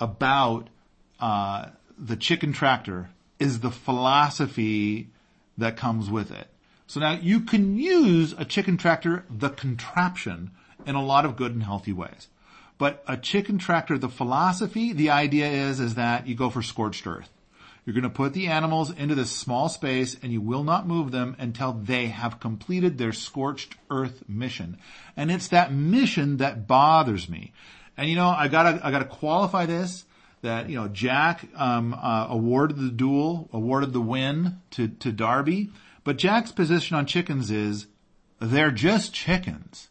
about 0.01 0.69
uh, 1.21 1.67
the 1.97 2.17
chicken 2.17 2.53
tractor 2.53 3.11
is 3.39 3.61
the 3.61 3.71
philosophy 3.71 5.09
that 5.57 5.77
comes 5.77 6.11
with 6.11 6.33
it. 6.33 6.49
So 6.89 7.01
now 7.01 7.13
you 7.13 7.41
can 7.41 7.79
use 7.79 8.35
a 8.37 8.45
chicken 8.45 8.77
tractor, 8.77 9.25
the 9.31 9.51
contraption, 9.51 10.51
in 10.85 10.95
a 10.95 11.05
lot 11.05 11.25
of 11.25 11.37
good 11.37 11.53
and 11.53 11.63
healthy 11.63 11.93
ways. 11.93 12.29
But 12.79 13.03
a 13.07 13.17
chicken 13.17 13.59
tractor, 13.59 13.99
the 13.99 14.09
philosophy, 14.09 14.93
the 14.93 15.11
idea 15.11 15.49
is, 15.49 15.81
is 15.81 15.95
that 15.95 16.27
you 16.27 16.35
go 16.35 16.51
for 16.51 16.63
scorched 16.63 17.07
earth. 17.07 17.31
You're 17.85 17.95
going 17.95 18.05
to 18.05 18.11
put 18.11 18.33
the 18.33 18.47
animals 18.47 18.91
into 18.91 19.15
this 19.15 19.31
small 19.31 19.69
space 19.69 20.17
and 20.23 20.33
you 20.33 20.41
will 20.41 20.63
not 20.63 20.87
move 20.87 21.11
them 21.11 21.35
until 21.39 21.73
they 21.73 22.07
have 22.07 22.39
completed 22.39 22.97
their 22.97 23.13
scorched 23.13 23.77
earth 23.91 24.23
mission. 24.29 24.79
And 25.17 25.31
it's 25.31 25.49
that 25.49 25.73
mission 25.73 26.37
that 26.37 26.69
bothers 26.69 27.29
me. 27.29 27.53
And 27.97 28.09
you 28.09 28.17
know, 28.17 28.29
I 28.29 28.49
gotta, 28.49 28.81
I 28.85 28.91
gotta 28.91 29.05
qualify 29.05 29.67
this 29.67 30.05
that, 30.43 30.69
you 30.69 30.77
know, 30.77 30.89
Jack, 30.89 31.49
um, 31.57 31.95
uh, 31.95 32.27
awarded 32.29 32.77
the 32.77 32.91
duel, 32.91 33.49
awarded 33.53 33.93
the 33.93 34.01
win 34.01 34.59
to, 34.73 34.89
to 34.89 35.13
Darby. 35.13 35.71
But 36.05 36.19
Jack's 36.19 36.53
position 36.53 36.97
on 36.97 37.07
chickens 37.07 37.51
is 37.51 37.87
they're 38.41 38.73
just 38.73 39.13
chickens. 39.13 39.89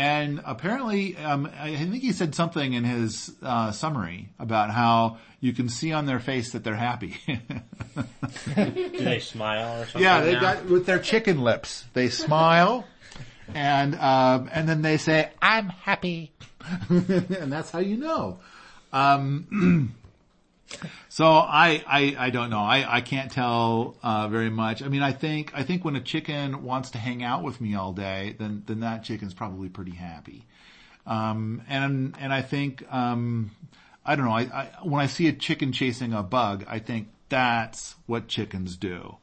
And 0.00 0.40
apparently, 0.46 1.14
um, 1.18 1.50
I 1.60 1.76
think 1.76 1.96
he 1.96 2.12
said 2.12 2.34
something 2.34 2.72
in 2.72 2.84
his 2.84 3.30
uh, 3.42 3.70
summary 3.70 4.30
about 4.38 4.70
how 4.70 5.18
you 5.40 5.52
can 5.52 5.68
see 5.68 5.92
on 5.92 6.06
their 6.06 6.20
face 6.20 6.52
that 6.52 6.64
they're 6.64 6.74
happy. 6.74 7.18
Do 7.26 8.90
they 8.98 9.18
smile 9.20 9.82
or 9.82 9.84
something? 9.84 10.00
yeah, 10.00 10.22
they 10.22 10.32
now? 10.32 10.40
got 10.40 10.64
with 10.64 10.86
their 10.86 11.00
chicken 11.00 11.42
lips. 11.42 11.84
They 11.92 12.08
smile, 12.08 12.86
and 13.52 13.94
um, 13.96 14.48
and 14.50 14.66
then 14.66 14.80
they 14.80 14.96
say, 14.96 15.28
"I'm 15.42 15.68
happy," 15.68 16.32
and 16.88 17.52
that's 17.52 17.70
how 17.70 17.80
you 17.80 17.98
know. 17.98 18.38
Um, 18.94 19.94
so 21.08 21.26
I, 21.26 21.82
I, 21.86 22.16
I 22.18 22.30
don't 22.30 22.50
know. 22.50 22.60
I, 22.60 22.96
I 22.96 23.00
can't 23.00 23.30
tell, 23.30 23.96
uh, 24.02 24.28
very 24.28 24.50
much. 24.50 24.82
I 24.82 24.88
mean, 24.88 25.02
I 25.02 25.12
think, 25.12 25.52
I 25.54 25.62
think 25.62 25.84
when 25.84 25.96
a 25.96 26.00
chicken 26.00 26.62
wants 26.64 26.90
to 26.92 26.98
hang 26.98 27.22
out 27.22 27.42
with 27.42 27.60
me 27.60 27.74
all 27.74 27.92
day, 27.92 28.36
then, 28.38 28.62
then 28.66 28.80
that 28.80 29.04
chicken's 29.04 29.34
probably 29.34 29.68
pretty 29.68 29.92
happy. 29.94 30.46
Um, 31.06 31.62
and, 31.68 32.14
and 32.20 32.32
I 32.32 32.42
think, 32.42 32.84
um, 32.92 33.50
I 34.04 34.16
don't 34.16 34.24
know. 34.24 34.32
I, 34.32 34.42
I, 34.42 34.68
when 34.82 35.00
I 35.00 35.06
see 35.06 35.28
a 35.28 35.32
chicken 35.32 35.72
chasing 35.72 36.12
a 36.12 36.22
bug, 36.22 36.64
I 36.68 36.78
think 36.78 37.08
that's 37.28 37.96
what 38.06 38.28
chickens 38.28 38.76
do. 38.76 39.16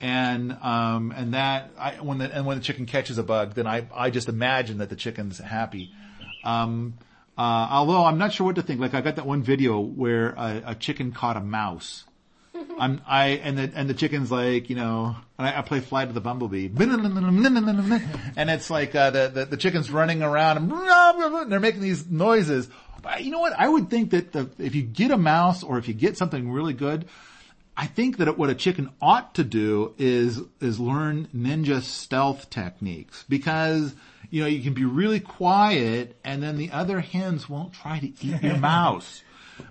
And, 0.00 0.52
um, 0.62 1.12
and 1.16 1.34
that, 1.34 1.70
I, 1.78 1.92
when 1.94 2.18
the, 2.18 2.34
and 2.34 2.44
when 2.44 2.58
the 2.58 2.62
chicken 2.64 2.86
catches 2.86 3.18
a 3.18 3.22
bug, 3.22 3.54
then 3.54 3.66
I, 3.66 3.86
I 3.94 4.10
just 4.10 4.28
imagine 4.28 4.78
that 4.78 4.88
the 4.88 4.96
chicken's 4.96 5.38
happy. 5.38 5.92
Um, 6.44 6.94
uh, 7.36 7.68
although 7.70 8.04
I'm 8.04 8.18
not 8.18 8.32
sure 8.32 8.46
what 8.46 8.56
to 8.56 8.62
think. 8.62 8.80
Like 8.80 8.94
I 8.94 9.00
got 9.00 9.16
that 9.16 9.26
one 9.26 9.42
video 9.42 9.80
where 9.80 10.30
a, 10.30 10.62
a 10.66 10.74
chicken 10.74 11.12
caught 11.12 11.36
a 11.36 11.40
mouse. 11.40 12.04
I'm, 12.78 13.00
I, 13.06 13.28
and 13.42 13.58
the, 13.58 13.72
and 13.74 13.88
the 13.88 13.94
chicken's 13.94 14.30
like, 14.30 14.68
you 14.68 14.76
know, 14.76 15.16
I, 15.38 15.58
I 15.58 15.62
play 15.62 15.80
Flight 15.80 16.08
of 16.08 16.14
the 16.14 16.20
Bumblebee. 16.20 16.68
And 18.36 18.50
it's 18.50 18.70
like, 18.70 18.94
uh, 18.94 19.10
the, 19.10 19.30
the, 19.32 19.44
the 19.46 19.56
chicken's 19.56 19.90
running 19.90 20.22
around 20.22 20.58
and 20.58 21.50
they're 21.50 21.60
making 21.60 21.80
these 21.80 22.06
noises. 22.06 22.68
But 23.00 23.24
you 23.24 23.30
know 23.30 23.40
what? 23.40 23.54
I 23.58 23.68
would 23.68 23.90
think 23.90 24.10
that 24.10 24.32
the, 24.32 24.50
if 24.58 24.74
you 24.74 24.82
get 24.82 25.10
a 25.10 25.16
mouse 25.16 25.62
or 25.62 25.78
if 25.78 25.88
you 25.88 25.94
get 25.94 26.16
something 26.16 26.50
really 26.50 26.74
good, 26.74 27.06
I 27.76 27.86
think 27.86 28.18
that 28.18 28.36
what 28.36 28.50
a 28.50 28.54
chicken 28.54 28.90
ought 29.00 29.34
to 29.36 29.44
do 29.44 29.94
is, 29.96 30.40
is 30.60 30.78
learn 30.78 31.28
ninja 31.34 31.80
stealth 31.80 32.50
techniques 32.50 33.24
because, 33.28 33.94
you 34.32 34.40
know, 34.40 34.48
you 34.48 34.62
can 34.62 34.72
be 34.72 34.86
really 34.86 35.20
quiet 35.20 36.16
and 36.24 36.42
then 36.42 36.56
the 36.56 36.70
other 36.70 37.00
hens 37.00 37.50
won't 37.50 37.74
try 37.74 37.98
to 37.98 38.06
eat 38.06 38.42
your 38.42 38.56
mouse. 38.58 39.22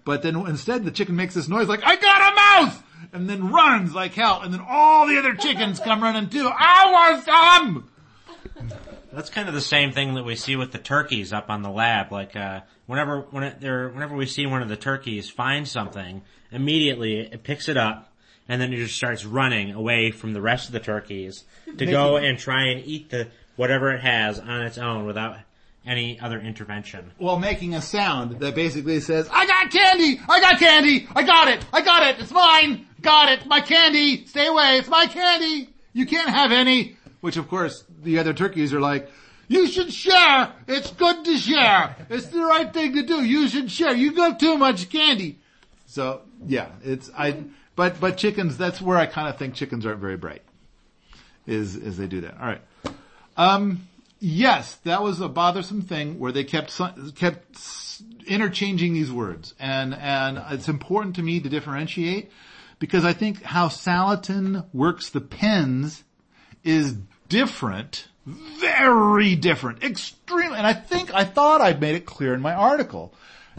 But 0.06 0.22
then 0.22 0.36
instead 0.36 0.86
the 0.86 0.92
chicken 0.92 1.16
makes 1.16 1.34
this 1.34 1.48
noise 1.48 1.68
like, 1.68 1.84
I 1.84 1.96
got 1.96 2.32
a 2.32 2.36
mouse! 2.36 2.84
And 3.12 3.28
then 3.28 3.52
runs 3.52 3.96
like 3.96 4.14
hell 4.14 4.42
and 4.44 4.54
then 4.54 4.62
all 4.66 5.08
the 5.08 5.18
other 5.18 5.34
chickens 5.34 5.80
come 5.80 6.04
running 6.04 6.30
too. 6.30 6.48
I 6.48 6.92
want 6.92 7.26
some! 7.26 7.90
That's 9.12 9.32
kind 9.32 9.48
of 9.48 9.56
the 9.56 9.62
same 9.62 9.94
thing 9.94 10.14
that 10.14 10.24
we 10.24 10.36
see 10.36 10.56
with 10.56 10.72
the 10.72 10.78
turkeys 10.78 11.34
up 11.34 11.50
on 11.50 11.64
the 11.64 11.72
lab. 11.72 12.12
Like, 12.12 12.36
uh, 12.36 12.62
whenever, 12.86 13.22
when 13.32 13.44
it, 13.44 13.60
there, 13.60 13.90
whenever 13.90 14.16
we 14.16 14.28
see 14.28 14.46
one 14.46 14.62
of 14.62 14.70
the 14.70 14.78
turkeys 14.78 15.28
find 15.28 15.68
something, 15.68 16.22
immediately 16.52 17.20
it 17.20 17.44
picks 17.44 17.68
it 17.68 17.78
up 17.78 18.14
and 18.48 18.62
then 18.62 18.74
it 18.74 18.78
just 18.78 18.96
starts 18.96 19.26
running 19.26 19.72
away 19.72 20.12
from 20.12 20.34
the 20.34 20.42
rest 20.42 20.68
of 20.68 20.74
the 20.74 20.80
turkeys 20.80 21.46
to 21.78 21.86
go 21.86 22.18
and 22.18 22.38
try 22.38 22.68
and 22.68 22.86
eat 22.86 23.10
the, 23.10 23.28
whatever 23.62 23.92
it 23.92 24.02
has 24.02 24.40
on 24.40 24.64
its 24.64 24.80
own 24.80 25.06
without 25.06 25.38
any 25.86 26.20
other 26.20 26.40
intervention. 26.40 27.12
Well, 27.20 27.38
making 27.38 27.76
a 27.76 27.82
sound 27.82 28.40
that 28.40 28.56
basically 28.56 29.00
says, 29.02 29.30
I 29.32 29.46
got 29.46 29.70
candy! 29.70 30.20
I 30.28 30.40
got 30.40 30.58
candy! 30.58 31.08
I 31.16 31.22
got 31.22 31.48
it! 31.48 31.64
I 31.72 31.82
got 31.82 32.08
it! 32.08 32.20
It's 32.20 32.32
mine! 32.32 32.88
Got 33.04 33.32
it! 33.32 33.46
My 33.46 33.62
candy! 33.62 34.26
Stay 34.26 34.48
away! 34.48 34.80
It's 34.80 34.88
my 34.90 35.06
candy! 35.06 35.70
You 35.94 36.08
can't 36.08 36.32
have 36.32 36.52
any! 36.52 36.98
Which 37.20 37.38
of 37.38 37.48
course, 37.50 37.84
the 38.02 38.18
other 38.18 38.34
turkeys 38.34 38.74
are 38.74 38.82
like, 38.82 39.12
you 39.48 39.68
should 39.68 39.94
share! 39.94 40.54
It's 40.68 40.90
good 40.94 41.24
to 41.26 41.38
share! 41.38 41.96
It's 42.10 42.26
the 42.30 42.44
right 42.44 42.74
thing 42.74 42.94
to 42.94 43.04
do! 43.04 43.24
You 43.24 43.48
should 43.48 43.70
share! 43.70 43.94
You 43.96 44.14
got 44.14 44.40
too 44.40 44.58
much 44.58 44.90
candy! 44.90 45.38
So, 45.86 46.22
yeah, 46.48 46.70
it's, 46.84 47.12
I, 47.16 47.44
but, 47.76 48.00
but 48.00 48.18
chickens, 48.18 48.58
that's 48.58 48.82
where 48.82 48.98
I 48.98 49.06
kind 49.06 49.28
of 49.28 49.38
think 49.38 49.54
chickens 49.54 49.86
aren't 49.86 50.02
very 50.02 50.18
bright. 50.18 50.42
Is, 51.46 51.76
is 51.76 51.98
they 51.98 52.08
do 52.08 52.22
that. 52.22 52.40
Alright. 52.40 52.62
Um, 53.42 53.88
yes, 54.20 54.76
that 54.84 55.02
was 55.02 55.20
a 55.20 55.28
bothersome 55.28 55.82
thing 55.82 56.20
where 56.20 56.32
they 56.32 56.44
kept 56.44 56.80
kept 57.16 57.58
interchanging 58.28 58.94
these 58.94 59.12
words, 59.12 59.56
and 59.60 59.96
and 59.96 60.40
it's 60.52 60.70
important 60.70 61.16
to 61.16 61.24
me 61.24 61.40
to 61.40 61.50
differentiate 61.50 62.32
because 62.78 63.04
I 63.04 63.14
think 63.14 63.42
how 63.42 63.68
Salatin 63.68 64.66
works 64.74 65.10
the 65.10 65.22
pens 65.22 66.04
is 66.64 66.96
different, 67.30 68.08
very 68.28 69.36
different, 69.36 69.84
extremely. 69.84 70.58
And 70.58 70.68
I 70.68 70.74
think 70.74 71.12
I 71.12 71.24
thought 71.24 71.62
I'd 71.62 71.82
made 71.82 71.96
it 71.96 72.06
clear 72.06 72.36
in 72.36 72.42
my 72.42 72.54
article. 72.54 73.12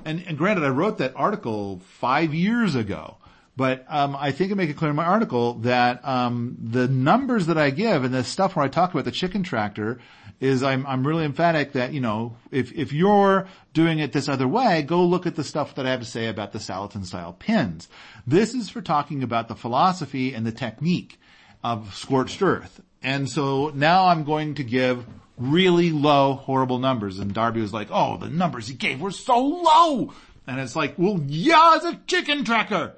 And, 0.04 0.22
and 0.28 0.38
granted, 0.38 0.64
I 0.64 0.68
wrote 0.68 0.98
that 0.98 1.14
article 1.16 1.80
five 1.98 2.34
years 2.34 2.76
ago. 2.76 3.16
But 3.56 3.84
um, 3.88 4.16
I 4.18 4.32
think 4.32 4.50
I 4.50 4.54
make 4.54 4.70
it 4.70 4.76
clear 4.76 4.90
in 4.90 4.96
my 4.96 5.04
article 5.04 5.54
that 5.60 6.06
um, 6.08 6.56
the 6.58 6.88
numbers 6.88 7.46
that 7.46 7.58
I 7.58 7.70
give 7.70 8.02
and 8.02 8.14
the 8.14 8.24
stuff 8.24 8.56
where 8.56 8.64
I 8.64 8.68
talk 8.68 8.92
about 8.92 9.04
the 9.04 9.10
chicken 9.10 9.42
tractor 9.42 10.00
is 10.40 10.62
I'm 10.62 10.86
I'm 10.86 11.06
really 11.06 11.24
emphatic 11.24 11.72
that 11.72 11.92
you 11.92 12.00
know 12.00 12.36
if 12.50 12.72
if 12.72 12.92
you're 12.92 13.46
doing 13.74 13.98
it 13.98 14.12
this 14.12 14.28
other 14.28 14.48
way, 14.48 14.82
go 14.82 15.04
look 15.04 15.26
at 15.26 15.36
the 15.36 15.44
stuff 15.44 15.74
that 15.74 15.86
I 15.86 15.90
have 15.90 16.00
to 16.00 16.06
say 16.06 16.28
about 16.28 16.52
the 16.52 16.58
Salatin 16.58 17.04
style 17.04 17.34
pens. 17.34 17.88
This 18.26 18.54
is 18.54 18.70
for 18.70 18.80
talking 18.80 19.22
about 19.22 19.48
the 19.48 19.54
philosophy 19.54 20.34
and 20.34 20.46
the 20.46 20.52
technique 20.52 21.20
of 21.62 21.94
scorched 21.94 22.42
earth. 22.42 22.80
And 23.02 23.28
so 23.28 23.70
now 23.74 24.06
I'm 24.06 24.24
going 24.24 24.54
to 24.54 24.64
give 24.64 25.06
really 25.36 25.90
low, 25.90 26.34
horrible 26.34 26.78
numbers. 26.78 27.18
And 27.18 27.34
Darby 27.34 27.60
was 27.60 27.72
like, 27.72 27.88
"Oh, 27.90 28.16
the 28.16 28.30
numbers 28.30 28.66
he 28.66 28.74
gave 28.74 29.00
were 29.00 29.10
so 29.10 29.38
low." 29.38 30.12
And 30.46 30.58
it's 30.58 30.74
like, 30.74 30.94
well, 30.98 31.20
yeah, 31.26 31.76
it's 31.76 31.84
a 31.84 32.00
chicken 32.06 32.44
tractor. 32.44 32.94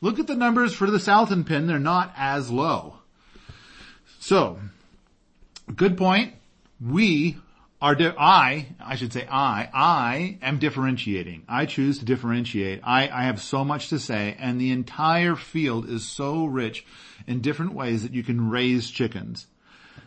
Look 0.00 0.18
at 0.18 0.26
the 0.26 0.34
numbers 0.34 0.72
for 0.72 0.90
the 0.90 0.98
Salatin 0.98 1.46
pen. 1.46 1.66
They're 1.66 1.78
not 1.78 2.12
as 2.16 2.50
low. 2.50 3.00
So, 4.18 4.58
good 5.74 5.96
point. 5.96 6.34
We 6.80 7.36
are, 7.82 7.94
di- 7.94 8.14
I, 8.18 8.68
I 8.78 8.96
should 8.96 9.12
say 9.12 9.26
I, 9.30 9.68
I 9.72 10.38
am 10.42 10.58
differentiating. 10.58 11.44
I 11.48 11.66
choose 11.66 11.98
to 11.98 12.04
differentiate. 12.04 12.80
I, 12.82 13.08
I 13.08 13.24
have 13.24 13.40
so 13.40 13.64
much 13.64 13.88
to 13.88 13.98
say 13.98 14.36
and 14.38 14.60
the 14.60 14.72
entire 14.72 15.36
field 15.36 15.88
is 15.88 16.06
so 16.06 16.44
rich 16.44 16.84
in 17.26 17.40
different 17.40 17.74
ways 17.74 18.02
that 18.02 18.12
you 18.12 18.22
can 18.22 18.50
raise 18.50 18.90
chickens. 18.90 19.46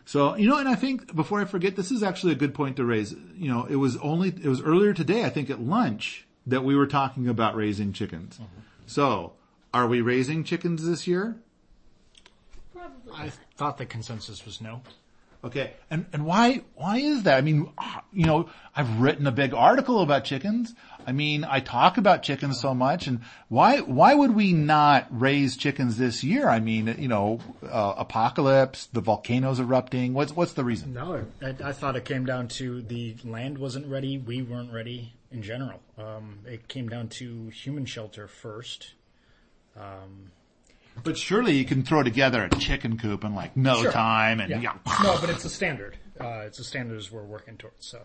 So, 0.06 0.36
you 0.36 0.50
know, 0.50 0.58
and 0.58 0.68
I 0.68 0.76
think 0.76 1.16
before 1.16 1.40
I 1.40 1.46
forget, 1.46 1.76
this 1.76 1.92
is 1.92 2.04
actually 2.04 2.34
a 2.34 2.36
good 2.36 2.54
point 2.54 2.76
to 2.78 2.86
raise. 2.86 3.16
You 3.36 3.50
know, 3.50 3.66
it 3.66 3.76
was 3.76 3.98
only, 3.98 4.30
it 4.30 4.46
was 4.46 4.62
earlier 4.62 4.94
today, 4.94 5.24
I 5.24 5.30
think 5.30 5.50
at 5.50 5.62
lunch, 5.62 6.26
that 6.48 6.64
we 6.64 6.76
were 6.76 6.88
talking 6.88 7.28
about 7.30 7.56
raising 7.56 7.94
chickens. 7.94 8.36
Mm-hmm. 8.36 8.62
So, 8.86 9.34
Are 9.74 9.88
we 9.88 10.01
raising 10.01 10.44
chickens 10.44 10.86
this 10.86 11.08
year? 11.08 11.36
Probably. 12.74 13.13
I 13.13 13.32
thought 13.58 13.77
the 13.77 13.86
consensus 13.86 14.46
was 14.46 14.62
no. 14.62 14.82
Okay, 15.46 15.74
and 15.89 16.06
and 16.13 16.25
why 16.25 16.62
why 16.75 16.98
is 17.00 17.24
that? 17.24 17.38
I 17.38 17.42
mean, 17.42 17.70
you 18.13 18.25
know, 18.25 18.50
I've 18.74 19.01
written 19.01 19.27
a 19.27 19.32
big 19.32 19.53
article 19.53 20.00
about 20.00 20.24
chickens. 20.24 20.74
I 21.06 21.12
mean, 21.12 21.44
I 21.44 21.60
talk 21.60 21.98
about 21.98 22.24
chickens 22.24 22.62
so 22.62 22.74
much, 22.74 23.08
and 23.08 23.20
why 23.50 23.82
why 23.82 24.13
would 24.13 24.36
we 24.36 24.53
not 24.53 25.08
raise 25.10 25.58
chickens 25.58 25.98
this 25.98 26.24
year? 26.24 26.48
I 26.48 26.62
mean, 26.62 26.96
you 26.98 27.10
know, 27.10 27.42
uh, 27.62 27.96
apocalypse, 27.98 28.86
the 28.94 29.01
volcanoes 29.01 29.60
erupting. 29.60 30.13
What's 30.13 30.34
what's 30.34 30.53
the 30.53 30.63
reason? 30.63 30.94
No, 30.94 31.25
I, 31.42 31.56
I 31.62 31.74
thought 31.74 31.98
it 31.98 32.06
came 32.06 32.25
down 32.25 32.48
to 32.60 32.82
the 32.82 33.18
land 33.25 33.58
wasn't 33.58 33.88
ready, 33.88 34.18
we 34.18 34.42
weren't 34.42 34.72
ready 34.72 35.12
in 35.30 35.42
general. 35.42 35.82
Um, 35.98 36.39
it 36.46 36.70
came 36.70 36.88
down 36.88 37.10
to 37.10 37.50
human 37.50 37.86
shelter 37.86 38.30
first. 38.30 38.94
But 39.75 41.18
surely 41.18 41.53
you 41.58 41.65
can 41.65 41.84
throw 41.84 42.03
together 42.03 42.44
a 42.51 42.56
chicken 42.58 42.98
coop 43.00 43.24
in 43.24 43.34
like 43.34 43.58
no 43.58 43.82
Sure. 43.82 43.92
time, 43.92 44.39
and 44.39 44.50
Yeah. 44.50 44.60
yeah. 44.62 44.74
no, 45.03 45.18
but 45.20 45.30
it's 45.30 45.44
a 45.44 45.50
standard. 45.50 45.98
Uh, 46.20 46.44
it's 46.46 46.60
a 46.60 46.63
standard 46.63 46.98
as 46.98 47.12
we're 47.12 47.24
working 47.24 47.58
towards. 47.58 47.86
So 47.88 48.01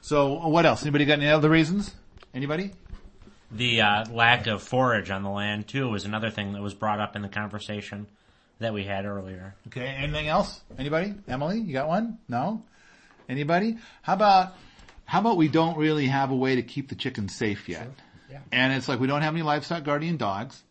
So 0.00 0.46
what 0.48 0.64
else? 0.64 0.82
Anybody 0.82 1.04
got 1.04 1.18
any 1.18 1.28
other 1.28 1.50
reasons? 1.50 1.94
Anybody? 2.32 2.70
The 3.50 3.80
uh, 3.80 4.04
lack 4.10 4.46
of 4.46 4.62
forage 4.62 5.10
on 5.10 5.22
the 5.24 5.30
land 5.30 5.66
too 5.68 5.88
was 5.88 6.04
another 6.04 6.30
thing 6.30 6.52
that 6.52 6.62
was 6.62 6.74
brought 6.74 7.00
up 7.00 7.16
in 7.16 7.22
the 7.22 7.28
conversation 7.28 8.06
that 8.60 8.72
we 8.72 8.84
had 8.84 9.04
earlier. 9.04 9.54
Okay, 9.68 9.86
anything 9.86 10.28
else? 10.28 10.60
Anybody? 10.78 11.14
Emily, 11.26 11.58
you 11.60 11.72
got 11.72 11.88
one? 11.88 12.18
No? 12.28 12.62
Anybody? 13.28 13.78
How 14.02 14.14
about, 14.14 14.54
how 15.04 15.20
about 15.20 15.36
we 15.36 15.48
don't 15.48 15.76
really 15.76 16.06
have 16.06 16.30
a 16.30 16.36
way 16.36 16.56
to 16.56 16.62
keep 16.62 16.88
the 16.88 16.94
chickens 16.94 17.34
safe 17.34 17.68
yet? 17.68 17.82
Sure. 17.82 17.92
Yeah. 18.30 18.40
And 18.52 18.72
it's 18.74 18.88
like 18.88 19.00
we 19.00 19.06
don't 19.06 19.22
have 19.22 19.34
any 19.34 19.42
livestock 19.42 19.82
guardian 19.84 20.16
dogs. 20.18 20.62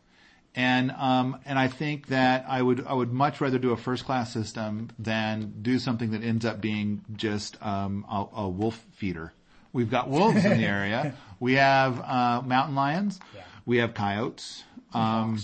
And, 0.58 0.92
um, 0.92 1.40
and 1.46 1.60
I 1.60 1.68
think 1.68 2.08
that 2.08 2.46
I 2.50 2.62
would, 2.62 2.86
I 2.88 2.94
would 2.94 3.14
much 3.14 3.40
rather 3.40 3.60
do 3.60 3.72
a 3.74 3.78
first 3.78 4.06
class 4.06 4.34
system 4.34 4.90
than 4.98 5.54
do 5.62 5.78
something 5.78 6.12
that 6.12 6.24
ends 6.24 6.46
up 6.46 6.60
being 6.60 7.06
just, 7.16 7.64
um, 7.64 8.06
a, 8.10 8.26
a 8.38 8.50
wolf 8.50 8.84
feeder. 8.94 9.34
We've 9.72 9.90
got 9.92 10.10
wolves 10.10 10.44
in 10.44 10.58
the 10.58 10.66
area. 10.78 11.14
We 11.40 11.54
have, 11.54 12.00
uh, 12.02 12.42
mountain 12.44 12.74
lions. 12.74 13.20
Yeah. 13.36 13.42
We 13.68 13.78
have 13.78 13.94
coyotes. 13.94 14.64
Um, 14.94 15.40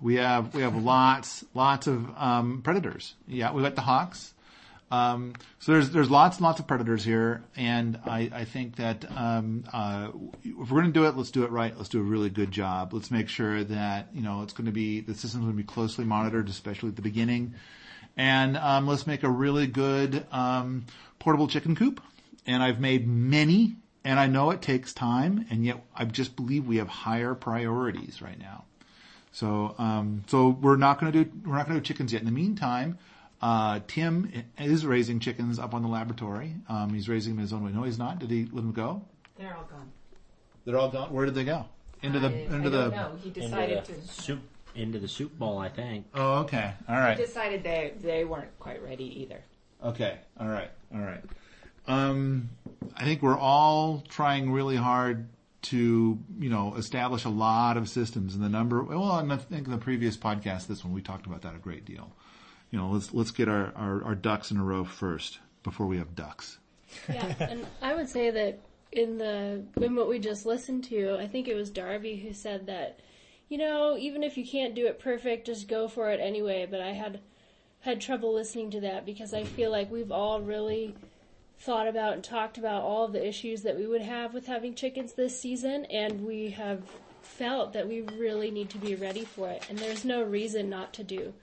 we 0.00 0.16
have 0.16 0.54
we 0.54 0.62
have 0.62 0.76
lots 0.76 1.44
lots 1.54 1.86
of 1.86 2.06
um, 2.16 2.62
predators. 2.62 3.14
Yeah, 3.28 3.52
We've 3.52 3.64
got 3.64 3.74
the 3.74 3.82
hawks. 3.82 4.34
Um, 4.90 5.34
so 5.58 5.72
there's 5.72 5.90
there's 5.90 6.10
lots 6.10 6.36
and 6.36 6.44
lots 6.44 6.60
of 6.60 6.66
predators 6.68 7.04
here, 7.04 7.42
and 7.56 7.98
I, 8.06 8.30
I 8.32 8.44
think 8.44 8.76
that 8.76 9.04
um, 9.16 9.64
uh, 9.72 10.10
if 10.44 10.70
we're 10.70 10.80
going 10.80 10.92
to 10.92 10.98
do 10.98 11.06
it, 11.06 11.16
let's 11.16 11.32
do 11.32 11.42
it 11.42 11.50
right. 11.50 11.76
Let's 11.76 11.88
do 11.88 11.98
a 11.98 12.04
really 12.04 12.30
good 12.30 12.52
job. 12.52 12.94
Let's 12.94 13.10
make 13.10 13.28
sure 13.28 13.64
that 13.64 14.08
you 14.14 14.22
know 14.22 14.42
it's 14.42 14.52
going 14.52 14.66
to 14.66 14.72
be 14.72 15.00
the 15.00 15.14
system's 15.14 15.44
going 15.44 15.56
to 15.56 15.62
be 15.62 15.64
closely 15.64 16.04
monitored, 16.04 16.48
especially 16.48 16.90
at 16.90 16.96
the 16.96 17.02
beginning, 17.02 17.54
and 18.16 18.56
um, 18.56 18.86
let's 18.86 19.08
make 19.08 19.24
a 19.24 19.28
really 19.28 19.66
good 19.66 20.24
um, 20.30 20.86
portable 21.18 21.48
chicken 21.48 21.74
coop. 21.74 22.00
And 22.46 22.62
I've 22.62 22.78
made 22.78 23.08
many, 23.08 23.74
and 24.04 24.20
I 24.20 24.28
know 24.28 24.50
it 24.50 24.62
takes 24.62 24.92
time, 24.92 25.46
and 25.50 25.64
yet 25.64 25.84
I 25.96 26.04
just 26.04 26.36
believe 26.36 26.64
we 26.64 26.76
have 26.76 26.86
higher 26.86 27.34
priorities 27.34 28.22
right 28.22 28.38
now. 28.38 28.66
So, 29.32 29.74
um, 29.78 30.22
so 30.28 30.48
we're 30.48 30.76
not 30.76 31.00
going 31.00 31.12
to 31.12 31.24
do 31.24 31.30
we're 31.44 31.56
not 31.56 31.66
going 31.66 31.76
to 31.76 31.82
do 31.82 31.84
chickens 31.84 32.12
yet. 32.12 32.22
In 32.22 32.26
the 32.26 32.32
meantime, 32.32 32.98
uh, 33.42 33.80
Tim 33.86 34.32
is 34.58 34.86
raising 34.86 35.20
chickens 35.20 35.58
up 35.58 35.74
on 35.74 35.82
the 35.82 35.88
laboratory. 35.88 36.54
Um, 36.68 36.92
he's 36.94 37.08
raising 37.08 37.34
them 37.34 37.42
his 37.42 37.52
own 37.52 37.64
way. 37.64 37.72
No, 37.72 37.82
he's 37.82 37.98
not. 37.98 38.18
Did 38.18 38.30
he 38.30 38.44
let 38.44 38.62
them 38.62 38.72
go? 38.72 39.02
They're 39.38 39.54
all 39.54 39.64
gone. 39.64 39.92
They're 40.64 40.78
all 40.78 40.90
gone. 40.90 41.12
Where 41.12 41.26
did 41.26 41.34
they 41.34 41.44
go? 41.44 41.66
Into 42.02 42.18
the 42.18 42.28
I, 42.28 42.32
into 42.32 42.56
I 42.56 42.70
the. 42.70 42.90
don't. 42.90 43.18
He 43.20 43.30
decided 43.30 43.78
into 43.78 43.92
to. 43.92 44.00
the 44.00 44.08
soup 44.08 44.40
into 44.74 44.98
the 44.98 45.08
soup 45.08 45.38
bowl, 45.38 45.58
I 45.58 45.68
think. 45.68 46.06
Oh, 46.14 46.40
okay. 46.40 46.72
All 46.88 46.96
right. 46.96 47.16
He 47.18 47.24
decided 47.24 47.62
they 47.62 47.94
they 48.00 48.24
weren't 48.24 48.58
quite 48.58 48.82
ready 48.82 49.22
either. 49.22 49.42
Okay. 49.82 50.18
All 50.38 50.48
right. 50.48 50.70
All 50.94 51.00
right. 51.00 51.22
Um, 51.86 52.50
I 52.96 53.04
think 53.04 53.22
we're 53.22 53.38
all 53.38 54.02
trying 54.08 54.50
really 54.52 54.76
hard 54.76 55.28
to, 55.62 56.18
you 56.38 56.48
know, 56.48 56.74
establish 56.76 57.24
a 57.24 57.28
lot 57.28 57.76
of 57.76 57.88
systems 57.88 58.34
and 58.34 58.42
the 58.44 58.48
number, 58.48 58.82
well, 58.82 59.18
and 59.18 59.32
I 59.32 59.36
think 59.36 59.66
in 59.66 59.72
the 59.72 59.78
previous 59.78 60.16
podcast, 60.16 60.66
this 60.66 60.84
one, 60.84 60.92
we 60.92 61.02
talked 61.02 61.26
about 61.26 61.42
that 61.42 61.54
a 61.54 61.58
great 61.58 61.84
deal. 61.84 62.12
You 62.70 62.78
know, 62.78 62.90
let's, 62.90 63.12
let's 63.14 63.30
get 63.30 63.48
our, 63.48 63.72
our, 63.76 64.04
our 64.04 64.14
ducks 64.14 64.50
in 64.50 64.56
a 64.58 64.64
row 64.64 64.84
first 64.84 65.38
before 65.62 65.86
we 65.86 65.98
have 65.98 66.14
ducks. 66.14 66.58
Yeah, 67.08 67.34
and 67.40 67.66
I 67.82 67.94
would 67.94 68.08
say 68.08 68.30
that 68.30 68.60
in 68.92 69.18
the 69.18 69.62
in 69.80 69.94
what 69.94 70.08
we 70.08 70.18
just 70.18 70.46
listened 70.46 70.84
to, 70.84 71.16
I 71.18 71.26
think 71.26 71.48
it 71.48 71.54
was 71.54 71.70
Darby 71.70 72.16
who 72.16 72.32
said 72.32 72.66
that, 72.66 73.00
you 73.48 73.58
know, 73.58 73.96
even 73.98 74.22
if 74.22 74.36
you 74.36 74.46
can't 74.46 74.74
do 74.74 74.86
it 74.86 74.98
perfect, 74.98 75.46
just 75.46 75.68
go 75.68 75.88
for 75.88 76.10
it 76.10 76.20
anyway. 76.20 76.66
But 76.68 76.80
I 76.80 76.92
had 76.92 77.20
had 77.80 78.00
trouble 78.00 78.32
listening 78.32 78.70
to 78.72 78.80
that 78.80 79.04
because 79.04 79.34
I 79.34 79.44
feel 79.44 79.70
like 79.70 79.90
we've 79.90 80.12
all 80.12 80.40
really 80.40 80.94
thought 81.58 81.88
about 81.88 82.14
and 82.14 82.24
talked 82.24 82.58
about 82.58 82.82
all 82.82 83.04
of 83.04 83.12
the 83.12 83.26
issues 83.26 83.62
that 83.62 83.76
we 83.76 83.86
would 83.86 84.02
have 84.02 84.34
with 84.34 84.46
having 84.46 84.74
chickens 84.74 85.12
this 85.12 85.38
season, 85.38 85.84
and 85.86 86.24
we 86.24 86.50
have 86.50 86.82
felt 87.22 87.72
that 87.72 87.88
we 87.88 88.02
really 88.02 88.50
need 88.50 88.70
to 88.70 88.78
be 88.78 88.94
ready 88.94 89.24
for 89.24 89.48
it. 89.48 89.66
And 89.68 89.78
there's 89.78 90.04
no 90.04 90.22
reason 90.22 90.70
not 90.70 90.92
to 90.94 91.04
do 91.04 91.34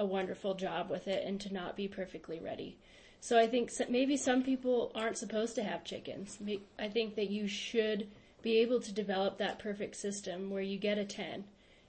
a 0.00 0.04
wonderful 0.04 0.54
job 0.54 0.90
with 0.90 1.06
it 1.06 1.24
and 1.24 1.40
to 1.42 1.52
not 1.52 1.76
be 1.76 1.86
perfectly 1.86 2.40
ready. 2.40 2.76
So 3.20 3.38
I 3.38 3.46
think 3.46 3.70
maybe 3.88 4.16
some 4.16 4.42
people 4.42 4.90
aren't 4.94 5.18
supposed 5.18 5.54
to 5.56 5.62
have 5.62 5.84
chickens. 5.84 6.38
I 6.78 6.88
think 6.88 7.14
that 7.16 7.30
you 7.30 7.46
should 7.46 8.08
be 8.40 8.56
able 8.58 8.80
to 8.80 8.92
develop 8.92 9.36
that 9.36 9.58
perfect 9.58 9.94
system 9.96 10.48
where 10.48 10.62
you 10.62 10.78
get 10.78 10.96
a 10.96 11.04
10 11.04 11.44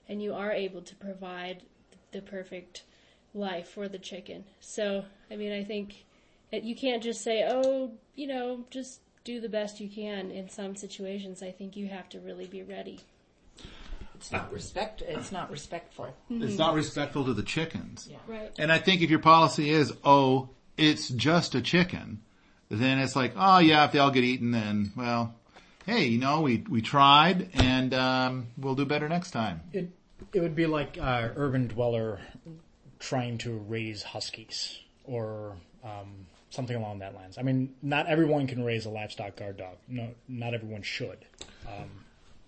and 0.08 0.22
you 0.22 0.34
are 0.34 0.52
able 0.52 0.82
to 0.82 0.94
provide 0.96 1.62
the 2.10 2.20
perfect 2.20 2.82
life 3.32 3.68
for 3.68 3.88
the 3.88 3.98
chicken. 3.98 4.44
So, 4.60 5.06
I 5.30 5.36
mean, 5.36 5.52
I 5.52 5.64
think 5.64 6.04
you 6.52 6.76
can't 6.76 7.02
just 7.02 7.22
say, 7.22 7.46
oh, 7.48 7.92
you 8.14 8.26
know, 8.26 8.66
just 8.70 9.00
do 9.24 9.40
the 9.40 9.48
best 9.48 9.80
you 9.80 9.88
can 9.88 10.30
in 10.30 10.50
some 10.50 10.76
situations. 10.76 11.42
I 11.42 11.50
think 11.50 11.76
you 11.76 11.86
have 11.88 12.10
to 12.10 12.20
really 12.20 12.46
be 12.46 12.62
ready. 12.62 13.00
It's 14.22 14.30
not 14.30 14.52
respect. 14.52 15.02
It's 15.04 15.32
not 15.32 15.50
respectful. 15.50 16.14
It's 16.30 16.56
not 16.56 16.74
respectful 16.74 17.24
to 17.24 17.34
the 17.34 17.42
chickens. 17.42 18.08
Yeah. 18.08 18.18
Right. 18.28 18.52
And 18.56 18.70
I 18.70 18.78
think 18.78 19.02
if 19.02 19.10
your 19.10 19.18
policy 19.18 19.70
is, 19.70 19.92
oh, 20.04 20.50
it's 20.76 21.08
just 21.08 21.56
a 21.56 21.60
chicken, 21.60 22.20
then 22.68 23.00
it's 23.00 23.16
like, 23.16 23.32
oh 23.36 23.58
yeah, 23.58 23.84
if 23.84 23.90
they 23.90 23.98
all 23.98 24.12
get 24.12 24.22
eaten, 24.22 24.52
then, 24.52 24.92
well, 24.96 25.34
hey, 25.86 26.04
you 26.04 26.18
know, 26.18 26.40
we, 26.40 26.64
we 26.68 26.80
tried 26.80 27.50
and, 27.54 27.92
um, 27.92 28.46
we'll 28.56 28.76
do 28.76 28.84
better 28.84 29.08
next 29.08 29.32
time. 29.32 29.60
it 29.72 29.90
it 30.32 30.40
would 30.40 30.54
be 30.54 30.66
like 30.66 30.98
uh, 31.00 31.30
urban 31.34 31.66
dweller 31.66 32.20
trying 33.00 33.38
to 33.38 33.58
raise 33.66 34.04
huskies 34.04 34.78
or 35.04 35.56
um, 35.82 36.26
something 36.50 36.76
along 36.76 37.00
that 37.00 37.12
lines. 37.16 37.38
I 37.38 37.42
mean, 37.42 37.74
not 37.82 38.06
everyone 38.06 38.46
can 38.46 38.62
raise 38.64 38.86
a 38.86 38.90
livestock 38.90 39.34
guard 39.34 39.56
dog. 39.56 39.78
No, 39.88 40.10
not 40.28 40.54
everyone 40.54 40.82
should. 40.82 41.18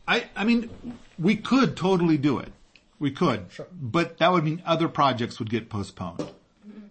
I, 0.07 0.25
I 0.37 0.45
mean, 0.45 0.71
we 1.19 1.37
could 1.37 1.77
totally 1.77 2.19
do 2.19 2.39
it. 2.39 2.53
We 2.99 3.11
could. 3.11 3.47
Sure. 3.51 3.67
But 3.73 4.19
that 4.19 4.33
would 4.33 4.45
mean 4.45 4.63
other 4.65 4.89
projects 4.89 5.39
would 5.39 5.51
get 5.51 5.69
postponed. 5.69 6.29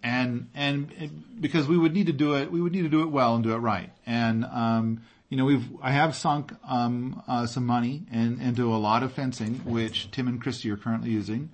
And, 0.04 0.49
and, 0.54 0.91
and 0.99 1.23
because 1.39 1.67
we 1.67 1.78
would 1.78 1.93
need 1.93 2.08
to 2.08 2.13
do 2.13 2.36
it, 2.36 2.52
we 2.52 2.62
would 2.62 2.73
need 2.73 2.82
to 2.82 2.89
do 2.89 3.04
it 3.04 3.10
well 3.10 3.36
and 3.36 3.43
do 3.43 3.54
it 3.54 3.58
right. 3.58 3.89
And, 4.06 4.43
um, 4.43 5.02
you 5.30 5.38
know, 5.38 5.45
we've, 5.45 5.65
I 5.82 5.91
have 5.91 6.13
sunk, 6.13 6.52
um, 6.67 7.23
uh, 7.26 7.45
some 7.45 7.65
money 7.65 8.04
in, 8.12 8.41
into 8.41 8.73
a 8.73 8.76
lot 8.76 9.04
of 9.04 9.13
fencing, 9.13 9.62
which 9.63 10.12
Tim 10.12 10.28
and 10.28 10.41
Christy 10.41 10.69
are 10.71 10.78
currently 10.78 11.10
using. 11.10 11.49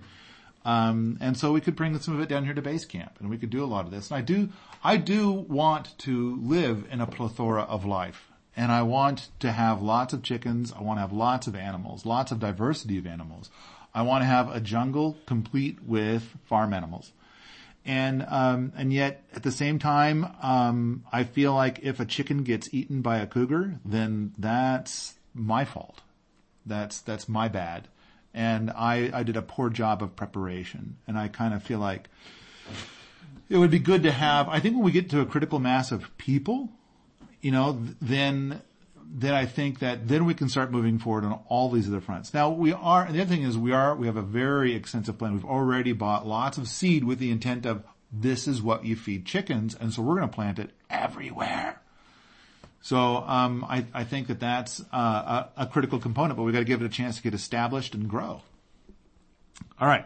Um, 0.66 1.18
and 1.22 1.38
so 1.38 1.52
we 1.52 1.62
could 1.62 1.76
bring 1.76 1.98
some 2.00 2.16
of 2.16 2.22
it 2.22 2.28
down 2.28 2.44
here 2.44 2.54
to 2.54 2.62
base 2.62 2.86
camp 2.86 3.18
and 3.20 3.30
we 3.30 3.38
could 3.38 3.50
do 3.50 3.64
a 3.64 3.68
lot 3.68 3.86
of 3.86 3.92
this. 3.92 4.10
And 4.10 4.18
I 4.18 4.22
do, 4.22 4.50
I 4.84 4.98
do 4.98 5.32
want 5.32 5.98
to 6.00 6.38
live 6.42 6.88
in 6.92 7.02
a 7.02 7.08
plethora 7.08 7.62
of 7.62 7.86
life. 7.86 8.29
And 8.56 8.72
I 8.72 8.82
want 8.82 9.30
to 9.40 9.52
have 9.52 9.82
lots 9.82 10.14
of 10.14 10.24
chickens. 10.24 10.74
I 10.74 10.82
want 10.82 10.98
to 10.98 11.02
have 11.02 11.14
lots 11.14 11.48
of 11.48 11.56
animals, 11.56 12.06
lots 12.06 12.32
of 12.32 12.40
diversity 12.40 12.98
of 12.98 13.08
animals. 13.08 13.50
I 13.94 14.02
want 14.02 14.22
to 14.22 14.28
have 14.28 14.54
a 14.54 14.60
jungle 14.60 15.18
complete 15.26 15.80
with 15.84 16.36
farm 16.46 16.74
animals. 16.74 17.12
And, 17.86 18.26
um, 18.28 18.74
and 18.76 18.94
yet 18.94 19.24
at 19.34 19.44
the 19.44 19.52
same 19.52 19.80
time, 19.80 20.28
um, 20.42 21.06
I 21.12 21.24
feel 21.24 21.54
like 21.54 21.80
if 21.82 22.00
a 22.00 22.06
chicken 22.06 22.44
gets 22.44 22.72
eaten 22.74 23.02
by 23.02 23.18
a 23.20 23.28
cougar, 23.28 23.80
then 23.86 24.34
that's 24.38 25.16
my 25.34 25.66
fault. 25.66 26.02
That's, 26.66 27.02
that's 27.02 27.28
my 27.30 27.48
bad. 27.48 27.88
And 28.34 28.70
I, 28.72 29.10
I 29.14 29.24
did 29.24 29.38
a 29.38 29.42
poor 29.42 29.70
job 29.70 30.04
of 30.04 30.16
preparation. 30.16 30.98
And 31.08 31.18
I 31.18 31.30
kind 31.30 31.54
of 31.54 31.64
feel 31.64 31.80
like 31.80 32.10
it 33.50 33.58
would 33.58 33.72
be 33.72 33.80
good 33.80 34.04
to 34.04 34.12
have, 34.12 34.48
I 34.50 34.60
think 34.60 34.76
when 34.76 34.84
we 34.84 34.92
get 34.92 35.10
to 35.12 35.22
a 35.22 35.26
critical 35.26 35.58
mass 35.58 35.92
of 35.92 36.16
people, 36.18 36.70
you 37.42 37.52
know, 37.52 37.82
then, 38.02 38.62
then 39.12 39.34
I 39.34 39.46
think 39.46 39.80
that 39.80 40.08
then 40.08 40.26
we 40.26 40.34
can 40.34 40.50
start 40.50 40.72
moving 40.72 41.00
forward 41.00 41.26
on 41.26 41.40
all 41.48 41.70
these 41.70 41.88
other 41.88 42.02
fronts. 42.02 42.34
Now 42.34 42.50
we 42.50 42.74
are, 42.74 43.06
and 43.06 43.16
the 43.16 43.22
other 43.22 43.30
thing 43.30 43.44
is 43.44 43.58
we 43.58 43.72
are, 43.72 43.96
we 43.96 44.08
have 44.08 44.18
a 44.18 44.22
very 44.22 44.76
extensive 44.76 45.18
plan. 45.18 45.34
We've 45.34 45.46
already 45.46 45.94
bought 45.94 46.28
lots 46.28 46.58
of 46.58 46.68
seed 46.68 47.04
with 47.04 47.20
the 47.20 47.32
intent 47.32 47.66
of 47.66 47.84
this 48.12 48.48
is 48.48 48.62
what 48.62 48.86
you 48.86 48.96
feed 48.96 49.26
chickens. 49.26 49.76
And 49.76 49.94
so 49.94 50.02
we're 50.02 50.16
going 50.16 50.30
to 50.30 50.36
plant 50.36 50.60
it 50.60 50.72
everywhere. 50.90 51.82
So 52.82 53.18
um, 53.18 53.66
I, 53.68 53.86
I 53.94 54.04
think 54.04 54.28
that 54.28 54.40
that's 54.40 54.82
uh, 54.94 55.48
a, 55.58 55.64
a 55.64 55.68
critical 55.68 56.00
component, 56.00 56.38
but 56.38 56.44
we've 56.44 56.54
got 56.54 56.60
to 56.60 56.66
give 56.66 56.82
it 56.82 56.86
a 56.86 56.90
chance 56.90 57.18
to 57.18 57.24
get 57.24 57.34
established 57.34 57.94
and 57.94 58.10
grow. 58.10 58.42
All 59.80 59.88
right. 59.88 60.06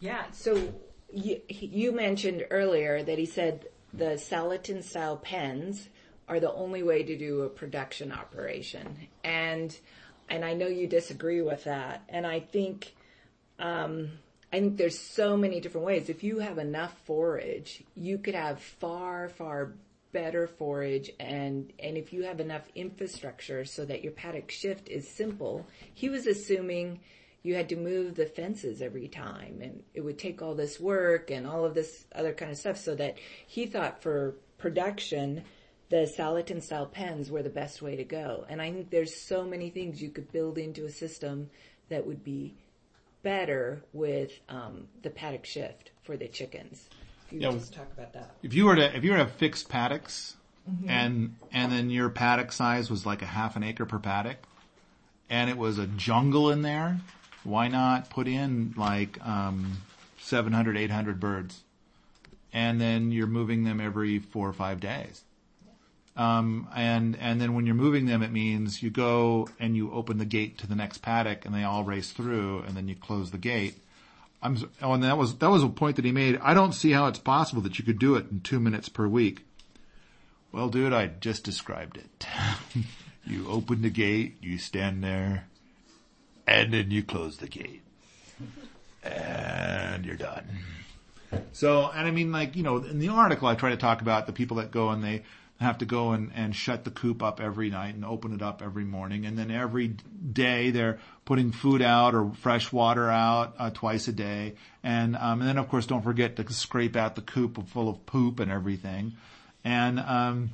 Yeah. 0.00 0.24
So 0.32 0.74
you, 1.12 1.40
you 1.48 1.92
mentioned 1.92 2.44
earlier 2.50 3.02
that 3.02 3.18
he 3.18 3.26
said 3.26 3.66
the 3.92 4.16
Salatin 4.16 4.82
style 4.82 5.16
pens 5.16 5.88
are 6.30 6.40
the 6.40 6.52
only 6.52 6.82
way 6.82 7.02
to 7.02 7.18
do 7.18 7.42
a 7.42 7.48
production 7.48 8.12
operation, 8.12 8.96
and 9.24 9.76
and 10.28 10.44
I 10.44 10.54
know 10.54 10.68
you 10.68 10.86
disagree 10.86 11.42
with 11.42 11.64
that, 11.64 12.04
and 12.08 12.26
I 12.26 12.40
think. 12.40 12.94
Um, 13.58 14.12
I 14.52 14.58
think 14.58 14.78
there's 14.78 14.98
so 14.98 15.36
many 15.36 15.60
different 15.60 15.86
ways. 15.86 16.08
If 16.08 16.24
you 16.24 16.40
have 16.40 16.58
enough 16.58 16.98
forage, 17.04 17.84
you 17.94 18.18
could 18.18 18.34
have 18.34 18.60
far, 18.60 19.28
far 19.28 19.74
better 20.12 20.46
forage 20.46 21.10
and, 21.20 21.72
and 21.78 21.96
if 21.96 22.12
you 22.12 22.24
have 22.24 22.40
enough 22.40 22.62
infrastructure 22.74 23.64
so 23.64 23.84
that 23.84 24.02
your 24.02 24.12
paddock 24.12 24.50
shift 24.50 24.88
is 24.88 25.08
simple, 25.08 25.66
he 25.94 26.08
was 26.08 26.26
assuming 26.26 27.00
you 27.42 27.54
had 27.54 27.68
to 27.68 27.76
move 27.76 28.14
the 28.14 28.26
fences 28.26 28.82
every 28.82 29.08
time 29.08 29.60
and 29.62 29.82
it 29.94 30.00
would 30.00 30.18
take 30.18 30.42
all 30.42 30.54
this 30.54 30.80
work 30.80 31.30
and 31.30 31.46
all 31.46 31.64
of 31.64 31.74
this 31.74 32.06
other 32.14 32.32
kind 32.32 32.50
of 32.50 32.58
stuff 32.58 32.76
so 32.76 32.94
that 32.94 33.16
he 33.46 33.66
thought 33.66 34.02
for 34.02 34.34
production, 34.58 35.42
the 35.90 36.10
Salatin 36.16 36.62
style 36.62 36.86
pens 36.86 37.30
were 37.30 37.42
the 37.42 37.50
best 37.50 37.82
way 37.82 37.96
to 37.96 38.04
go. 38.04 38.46
And 38.48 38.62
I 38.62 38.70
think 38.72 38.90
there's 38.90 39.20
so 39.26 39.44
many 39.44 39.70
things 39.70 40.00
you 40.00 40.08
could 40.10 40.32
build 40.32 40.56
into 40.56 40.86
a 40.86 40.90
system 40.90 41.50
that 41.88 42.06
would 42.06 42.24
be 42.24 42.54
better 43.22 43.82
with 43.92 44.30
um, 44.48 44.86
the 45.02 45.10
paddock 45.10 45.44
shift 45.44 45.90
for 46.04 46.16
the 46.16 46.28
chickens. 46.28 46.88
If 47.26 47.32
you 47.32 47.40
Yeah. 47.40 47.50
just 47.52 47.74
talk 47.74 47.92
about 47.92 48.12
that. 48.14 48.36
If 48.42 48.54
you 48.54 48.64
were 48.66 48.76
to 48.76 48.96
if 48.96 49.04
you 49.04 49.10
were 49.10 49.16
to 49.18 49.24
have 49.24 49.32
fixed 49.32 49.68
paddocks, 49.68 50.36
and 50.86 51.36
and 51.52 51.70
then 51.72 51.90
your 51.90 52.08
paddock 52.08 52.52
size 52.52 52.88
was 52.88 53.04
like 53.04 53.22
a 53.22 53.26
half 53.26 53.56
an 53.56 53.62
acre 53.62 53.84
per 53.84 53.98
paddock, 53.98 54.38
and 55.28 55.50
it 55.50 55.58
was 55.58 55.78
a 55.78 55.86
jungle 55.86 56.50
in 56.50 56.62
there, 56.62 57.00
why 57.44 57.68
not 57.68 58.08
put 58.08 58.26
in 58.28 58.72
like 58.76 59.24
um, 59.26 59.78
700, 60.20 60.76
800 60.76 61.20
birds, 61.20 61.62
and 62.52 62.80
then 62.80 63.10
you're 63.12 63.26
moving 63.26 63.64
them 63.64 63.80
every 63.80 64.18
four 64.20 64.48
or 64.48 64.52
five 64.52 64.80
days. 64.80 65.24
Um, 66.20 66.68
and 66.76 67.16
and 67.18 67.40
then 67.40 67.54
when 67.54 67.64
you're 67.64 67.74
moving 67.74 68.04
them, 68.04 68.22
it 68.22 68.30
means 68.30 68.82
you 68.82 68.90
go 68.90 69.48
and 69.58 69.74
you 69.74 69.90
open 69.90 70.18
the 70.18 70.26
gate 70.26 70.58
to 70.58 70.66
the 70.66 70.74
next 70.74 70.98
paddock, 70.98 71.46
and 71.46 71.54
they 71.54 71.64
all 71.64 71.82
race 71.82 72.12
through, 72.12 72.58
and 72.66 72.76
then 72.76 72.88
you 72.88 72.94
close 72.94 73.30
the 73.30 73.38
gate. 73.38 73.78
I'm 74.42 74.58
oh, 74.82 74.92
and 74.92 75.02
that 75.02 75.16
was 75.16 75.36
that 75.38 75.48
was 75.48 75.62
a 75.62 75.68
point 75.70 75.96
that 75.96 76.04
he 76.04 76.12
made. 76.12 76.38
I 76.42 76.52
don't 76.52 76.74
see 76.74 76.90
how 76.90 77.06
it's 77.06 77.18
possible 77.18 77.62
that 77.62 77.78
you 77.78 77.86
could 77.86 77.98
do 77.98 78.16
it 78.16 78.26
in 78.30 78.42
two 78.42 78.60
minutes 78.60 78.90
per 78.90 79.08
week. 79.08 79.46
Well, 80.52 80.68
dude, 80.68 80.92
I 80.92 81.06
just 81.06 81.42
described 81.42 81.96
it. 81.96 82.26
you 83.24 83.48
open 83.48 83.80
the 83.80 83.88
gate, 83.88 84.36
you 84.42 84.58
stand 84.58 85.02
there, 85.02 85.46
and 86.46 86.74
then 86.74 86.90
you 86.90 87.02
close 87.02 87.38
the 87.38 87.48
gate, 87.48 87.80
and 89.02 90.04
you're 90.04 90.16
done. 90.16 90.44
So, 91.52 91.90
and 91.94 92.06
I 92.06 92.10
mean, 92.10 92.30
like, 92.30 92.56
you 92.56 92.62
know, 92.62 92.78
in 92.78 92.98
the 92.98 93.08
article, 93.08 93.48
I 93.48 93.54
try 93.54 93.70
to 93.70 93.76
talk 93.76 94.02
about 94.02 94.26
the 94.26 94.32
people 94.32 94.56
that 94.58 94.70
go 94.70 94.90
and 94.90 95.02
they 95.02 95.22
have 95.60 95.78
to 95.78 95.84
go 95.84 96.12
and, 96.12 96.32
and 96.34 96.56
shut 96.56 96.84
the 96.84 96.90
coop 96.90 97.22
up 97.22 97.38
every 97.38 97.68
night 97.68 97.94
and 97.94 98.04
open 98.04 98.32
it 98.32 98.40
up 98.40 98.62
every 98.62 98.84
morning. 98.84 99.26
And 99.26 99.38
then 99.38 99.50
every 99.50 99.88
day 99.88 100.70
they're 100.70 100.98
putting 101.26 101.52
food 101.52 101.82
out 101.82 102.14
or 102.14 102.32
fresh 102.40 102.72
water 102.72 103.10
out 103.10 103.54
uh, 103.58 103.70
twice 103.70 104.08
a 104.08 104.12
day. 104.12 104.54
And, 104.82 105.16
um, 105.16 105.40
and 105.40 105.48
then 105.48 105.58
of 105.58 105.68
course 105.68 105.86
don't 105.86 106.02
forget 106.02 106.36
to 106.36 106.50
scrape 106.52 106.96
out 106.96 107.14
the 107.14 107.20
coop 107.20 107.68
full 107.68 107.90
of 107.90 108.06
poop 108.06 108.40
and 108.40 108.50
everything. 108.50 109.12
And, 109.62 110.00
um, 110.00 110.50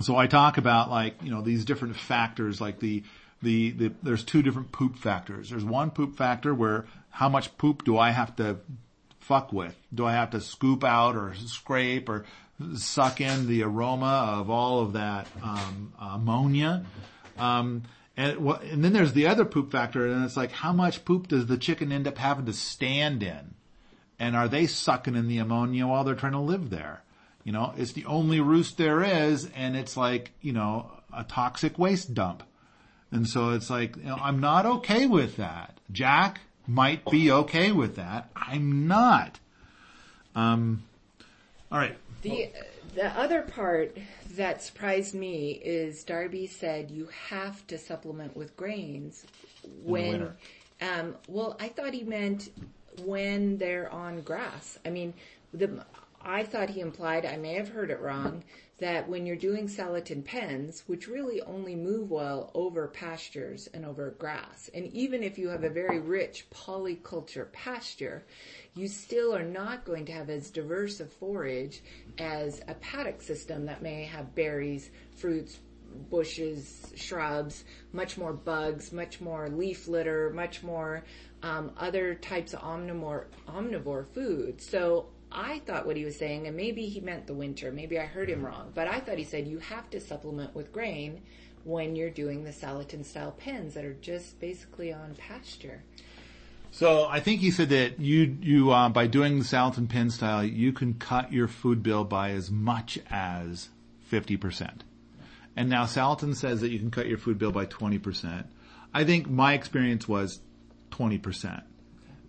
so 0.00 0.16
I 0.16 0.28
talk 0.28 0.56
about 0.56 0.88
like, 0.88 1.16
you 1.22 1.30
know, 1.30 1.42
these 1.42 1.64
different 1.64 1.96
factors 1.96 2.60
like 2.60 2.78
the, 2.78 3.02
the, 3.42 3.72
the, 3.72 3.92
there's 4.04 4.22
two 4.22 4.42
different 4.42 4.70
poop 4.70 4.96
factors. 4.96 5.50
There's 5.50 5.64
one 5.64 5.90
poop 5.90 6.16
factor 6.16 6.54
where 6.54 6.86
how 7.10 7.28
much 7.28 7.58
poop 7.58 7.84
do 7.84 7.98
I 7.98 8.10
have 8.10 8.36
to 8.36 8.58
fuck 9.18 9.52
with? 9.52 9.76
Do 9.92 10.06
I 10.06 10.12
have 10.12 10.30
to 10.30 10.40
scoop 10.40 10.84
out 10.84 11.16
or 11.16 11.34
scrape 11.34 12.08
or 12.08 12.24
suck 12.76 13.20
in 13.20 13.48
the 13.48 13.62
aroma 13.62 14.36
of 14.38 14.50
all 14.50 14.80
of 14.80 14.94
that 14.94 15.26
um, 15.42 15.92
ammonia? 16.00 16.84
Um, 17.38 17.82
and, 18.16 18.38
and 18.38 18.84
then 18.84 18.92
there's 18.92 19.14
the 19.14 19.26
other 19.26 19.44
poop 19.44 19.72
factor, 19.72 20.06
and 20.06 20.24
it's 20.24 20.36
like 20.36 20.52
how 20.52 20.72
much 20.72 21.04
poop 21.04 21.28
does 21.28 21.46
the 21.46 21.56
chicken 21.56 21.92
end 21.92 22.06
up 22.06 22.18
having 22.18 22.46
to 22.46 22.52
stand 22.52 23.22
in? 23.22 23.54
And 24.18 24.36
are 24.36 24.48
they 24.48 24.66
sucking 24.66 25.16
in 25.16 25.28
the 25.28 25.38
ammonia 25.38 25.86
while 25.86 26.04
they're 26.04 26.14
trying 26.14 26.32
to 26.32 26.38
live 26.38 26.70
there? 26.70 27.02
You 27.44 27.52
know, 27.52 27.74
it's 27.76 27.92
the 27.92 28.04
only 28.04 28.40
roost 28.40 28.78
there 28.78 29.02
is, 29.02 29.50
and 29.56 29.76
it's 29.76 29.96
like 29.96 30.30
you 30.40 30.52
know 30.52 30.90
a 31.12 31.24
toxic 31.24 31.78
waste 31.78 32.14
dump. 32.14 32.42
And 33.10 33.28
so 33.28 33.50
it's 33.50 33.68
like, 33.68 33.96
you 33.96 34.04
know, 34.04 34.16
I'm 34.18 34.40
not 34.40 34.64
okay 34.64 35.06
with 35.06 35.36
that. 35.36 35.78
Jack 35.90 36.40
might 36.66 37.04
be 37.10 37.30
okay 37.30 37.70
with 37.70 37.96
that. 37.96 38.30
I'm 38.34 38.88
not. 38.88 39.38
Um, 40.34 40.82
all 41.70 41.78
right. 41.78 41.96
The 42.22 42.50
the 42.94 43.08
other 43.18 43.42
part 43.42 43.96
that 44.36 44.62
surprised 44.62 45.14
me 45.14 45.52
is 45.52 46.04
Darby 46.04 46.46
said 46.46 46.90
you 46.90 47.08
have 47.28 47.66
to 47.66 47.78
supplement 47.78 48.36
with 48.36 48.56
grains 48.56 49.26
when 49.82 50.32
um 50.80 51.16
well 51.26 51.56
I 51.60 51.68
thought 51.68 51.94
he 51.94 52.04
meant 52.04 52.50
when 53.04 53.58
they're 53.58 53.90
on 53.90 54.22
grass. 54.22 54.78
I 54.84 54.90
mean 54.90 55.14
the 55.52 55.84
I 56.20 56.44
thought 56.44 56.70
he 56.70 56.80
implied 56.80 57.26
I 57.26 57.36
may 57.36 57.54
have 57.54 57.68
heard 57.68 57.90
it 57.90 58.00
wrong 58.00 58.44
that 58.82 59.08
when 59.08 59.24
you're 59.24 59.36
doing 59.36 59.68
salatin 59.68 60.24
pens, 60.24 60.82
which 60.88 61.06
really 61.06 61.40
only 61.42 61.76
move 61.76 62.10
well 62.10 62.50
over 62.52 62.88
pastures 62.88 63.68
and 63.72 63.86
over 63.86 64.10
grass, 64.18 64.68
and 64.74 64.92
even 64.92 65.22
if 65.22 65.38
you 65.38 65.48
have 65.48 65.62
a 65.62 65.70
very 65.70 66.00
rich 66.00 66.46
polyculture 66.50 67.50
pasture, 67.52 68.24
you 68.74 68.88
still 68.88 69.32
are 69.32 69.44
not 69.44 69.84
going 69.84 70.04
to 70.04 70.10
have 70.10 70.28
as 70.28 70.50
diverse 70.50 70.98
a 70.98 71.06
forage 71.06 71.80
as 72.18 72.60
a 72.66 72.74
paddock 72.74 73.22
system 73.22 73.66
that 73.66 73.82
may 73.82 74.02
have 74.02 74.34
berries, 74.34 74.90
fruits, 75.14 75.60
bushes, 76.10 76.92
shrubs, 76.96 77.64
much 77.92 78.18
more 78.18 78.32
bugs, 78.32 78.92
much 78.92 79.20
more 79.20 79.48
leaf 79.48 79.86
litter, 79.86 80.30
much 80.34 80.64
more 80.64 81.04
um, 81.44 81.70
other 81.76 82.16
types 82.16 82.52
of 82.52 82.60
omnivore, 82.62 83.26
omnivore 83.46 84.06
food. 84.12 84.60
So 84.60 85.06
I 85.34 85.60
thought 85.60 85.86
what 85.86 85.96
he 85.96 86.04
was 86.04 86.16
saying, 86.16 86.46
and 86.46 86.56
maybe 86.56 86.86
he 86.86 87.00
meant 87.00 87.26
the 87.26 87.34
winter, 87.34 87.72
maybe 87.72 87.98
I 87.98 88.06
heard 88.06 88.28
him 88.28 88.44
wrong, 88.44 88.70
but 88.74 88.88
I 88.88 89.00
thought 89.00 89.18
he 89.18 89.24
said 89.24 89.46
you 89.46 89.58
have 89.58 89.88
to 89.90 90.00
supplement 90.00 90.54
with 90.54 90.72
grain 90.72 91.22
when 91.64 91.96
you're 91.96 92.10
doing 92.10 92.44
the 92.44 92.50
Salatin 92.50 93.04
style 93.04 93.32
pens 93.32 93.74
that 93.74 93.84
are 93.84 93.94
just 93.94 94.40
basically 94.40 94.92
on 94.92 95.14
pasture. 95.14 95.82
So 96.70 97.06
I 97.06 97.20
think 97.20 97.40
he 97.40 97.50
said 97.50 97.68
that 97.68 98.00
you 98.00 98.36
you 98.40 98.70
uh, 98.70 98.88
by 98.88 99.06
doing 99.06 99.38
the 99.38 99.44
Salatin 99.44 99.88
pen 99.88 100.08
style, 100.10 100.42
you 100.42 100.72
can 100.72 100.94
cut 100.94 101.32
your 101.32 101.46
food 101.46 101.82
bill 101.82 102.04
by 102.04 102.30
as 102.30 102.50
much 102.50 102.98
as 103.10 103.68
fifty 104.00 104.38
percent. 104.38 104.82
And 105.54 105.68
now 105.68 105.84
Salatin 105.84 106.34
says 106.34 106.62
that 106.62 106.70
you 106.70 106.78
can 106.78 106.90
cut 106.90 107.06
your 107.06 107.18
food 107.18 107.38
bill 107.38 107.52
by 107.52 107.66
twenty 107.66 107.98
percent. 107.98 108.46
I 108.94 109.04
think 109.04 109.28
my 109.28 109.52
experience 109.52 110.08
was 110.08 110.40
twenty 110.90 111.18
percent. 111.18 111.62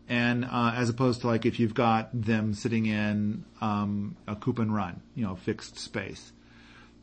And 0.09 0.45
uh, 0.45 0.73
as 0.75 0.89
opposed 0.89 1.21
to 1.21 1.27
like 1.27 1.45
if 1.45 1.59
you've 1.59 1.73
got 1.73 2.09
them 2.13 2.53
sitting 2.53 2.85
in 2.85 3.45
um, 3.61 4.17
a 4.27 4.35
coop 4.35 4.59
and 4.59 4.73
run, 4.73 5.01
you 5.15 5.25
know, 5.25 5.35
fixed 5.35 5.79
space. 5.79 6.31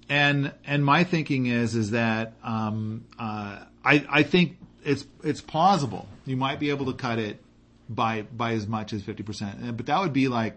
And 0.09 0.53
and 0.67 0.85
my 0.85 1.05
thinking 1.05 1.47
is 1.47 1.75
is 1.75 1.93
that 1.93 2.35
um, 2.43 3.07
uh, 3.19 3.65
I 3.85 4.05
I 4.09 4.23
think 4.23 4.59
it's 4.85 5.07
it's 5.23 5.41
plausible 5.41 6.09
you 6.27 6.37
might 6.37 6.61
be 6.61 6.71
able 6.71 6.87
to 6.87 6.93
cut 6.93 7.19
it 7.19 7.43
by 7.89 8.23
by 8.23 8.53
as 8.53 8.67
much 8.67 8.93
as 8.93 9.03
fifty 9.03 9.23
percent, 9.23 9.77
but 9.77 9.87
that 9.87 10.01
would 10.01 10.13
be 10.13 10.29
like 10.29 10.57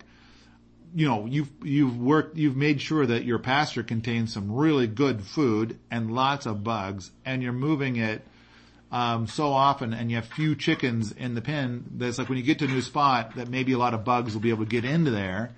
you 0.95 1.07
know 1.07 1.25
you've 1.25 1.49
you've 1.63 1.99
worked 1.99 2.37
you've 2.37 2.55
made 2.55 2.79
sure 2.79 3.05
that 3.05 3.23
your 3.23 3.39
pasture 3.39 3.83
contains 3.83 4.31
some 4.31 4.51
really 4.51 4.85
good 4.85 5.23
food 5.23 5.79
and 5.89 6.13
lots 6.13 6.45
of 6.45 6.63
bugs, 6.63 7.11
and 7.25 7.41
you're 7.41 7.51
moving 7.51 7.95
it 7.95 8.21
um, 8.93 9.27
so 9.27 9.51
often, 9.51 9.93
and 9.93 10.09
you 10.09 10.15
have 10.15 10.25
few 10.25 10.55
chickens 10.55 11.11
in 11.11 11.35
the 11.35 11.41
pen. 11.41 11.83
That's 11.95 12.17
like 12.17 12.29
when 12.29 12.37
you 12.37 12.43
get 12.43 12.59
to 12.59 12.65
a 12.65 12.69
new 12.69 12.81
spot 12.81 13.35
that 13.35 13.49
maybe 13.49 13.73
a 13.73 13.77
lot 13.77 13.93
of 13.93 14.05
bugs 14.05 14.33
will 14.33 14.41
be 14.41 14.51
able 14.51 14.63
to 14.63 14.69
get 14.69 14.85
into 14.85 15.11
there 15.11 15.51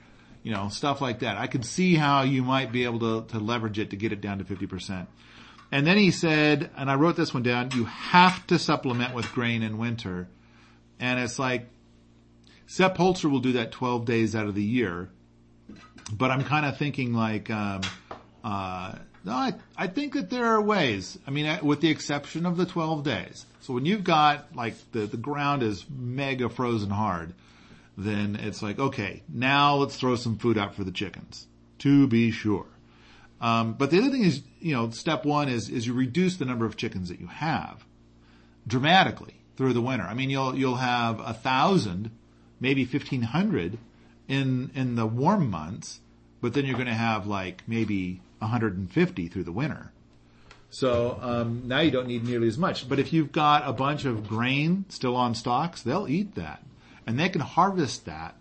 you 0.46 0.52
know, 0.52 0.70
stuff 0.70 1.02
like 1.02 1.20
that. 1.20 1.38
I 1.40 1.48
could 1.48 1.66
see 1.66 1.96
how 1.96 2.22
you 2.22 2.44
might 2.44 2.72
be 2.72 2.84
able 2.84 3.00
to, 3.00 3.34
to 3.34 3.40
leverage 3.40 3.80
it 3.80 3.90
to 3.90 3.96
get 3.96 4.12
it 4.12 4.22
down 4.22 4.38
to 4.38 4.44
50%. 4.44 5.08
And 5.72 5.88
then 5.88 5.98
he 5.98 6.12
said, 6.12 6.70
and 6.78 6.90
I 6.90 6.94
wrote 6.94 7.16
this 7.16 7.34
one 7.34 7.42
down, 7.42 7.72
you 7.74 7.86
have 7.86 8.46
to 8.48 8.60
supplement 8.60 9.16
with 9.16 9.26
grain 9.32 9.64
in 9.64 9.80
winter. 9.80 10.28
And 11.00 11.20
it's 11.20 11.40
like, 11.40 11.68
Sepp 12.68 12.96
Holzer 12.96 13.30
will 13.30 13.40
do 13.40 13.54
that 13.54 13.72
12 13.72 14.06
days 14.06 14.36
out 14.36 14.46
of 14.46 14.54
the 14.54 14.64
year. 14.64 15.10
But 16.14 16.30
I'm 16.30 16.44
kind 16.44 16.68
of 16.68 16.78
thinking 16.78 17.16
like, 17.16 17.50
um, 17.50 17.82
uh, 18.44 18.94
no, 19.26 19.34
I, 19.34 19.54
I 19.76 19.88
think 19.88 20.14
that 20.14 20.30
there 20.30 20.46
are 20.46 20.62
ways. 20.62 21.18
I 21.26 21.32
mean, 21.32 21.60
with 21.64 21.82
the 21.82 21.90
exception 21.90 22.46
of 22.46 22.58
the 22.58 22.66
12 22.66 23.04
days. 23.04 23.46
So 23.62 23.74
when 23.74 23.86
you've 23.86 24.04
got 24.04 24.56
like 24.56 24.76
the, 24.92 25.08
the 25.08 25.18
ground 25.18 25.64
is 25.64 25.86
mega 25.90 26.48
frozen 26.48 26.92
hard, 26.92 27.34
then 27.98 28.36
it's 28.36 28.62
like, 28.62 28.78
okay, 28.78 29.24
now 29.28 29.76
let's 29.76 29.96
throw 29.96 30.16
some 30.16 30.38
food 30.38 30.58
out 30.58 30.76
for 30.76 30.84
the 30.84 30.92
chickens, 30.92 31.48
to 31.80 32.08
be 32.08 32.30
sure. 32.30 32.68
Um, 33.42 33.74
but 33.74 33.90
the 33.90 33.98
other 33.98 34.12
thing 34.12 34.24
is, 34.24 34.44
you 34.60 34.74
know, 34.74 34.92
step 34.92 35.26
one 35.26 35.50
is, 35.50 35.70
is 35.70 35.88
you 35.88 35.94
reduce 35.94 36.38
the 36.38 36.46
number 36.46 36.66
of 36.66 36.78
chickens 36.78 37.10
that 37.10 37.20
you 37.20 37.28
have 37.28 37.84
dramatically. 38.68 39.36
through 39.58 39.74
the 39.74 39.82
winter. 39.82 40.04
I 40.04 40.14
mean, 40.14 40.30
you'll, 40.30 40.56
you'll 40.56 40.76
have 40.76 41.20
a 41.20 41.34
thousand, 41.34 42.12
maybe 42.60 42.84
1500 42.84 43.78
in, 44.28 44.72
in 44.76 44.96
the 44.96 45.06
warm 45.06 45.50
months, 45.50 46.00
but 46.42 46.54
then 46.54 46.66
you're 46.66 46.76
going 46.76 46.88
to 46.88 46.94
have 46.94 47.26
like 47.26 47.64
maybe 47.68 48.22
150 48.40 49.28
through 49.28 49.44
the 49.44 49.52
winter. 49.52 49.92
So 50.70 51.18
um, 51.22 51.64
now 51.68 51.80
you 51.80 51.92
don't 51.92 52.08
need 52.08 52.26
nearly 52.26 52.48
as 52.48 52.58
much. 52.58 52.90
But 52.90 53.00
if 53.00 53.14
you've 53.14 53.32
got 53.32 53.68
a 53.68 53.74
bunch 53.74 54.06
of 54.06 54.28
grain 54.28 54.86
still 54.90 55.16
on 55.16 55.34
stalks, 55.34 55.82
they'll 55.82 56.08
eat 56.08 56.36
that, 56.36 56.64
and 57.08 57.20
they 57.20 57.30
can 57.30 57.42
harvest 57.42 58.06
that 58.06 58.36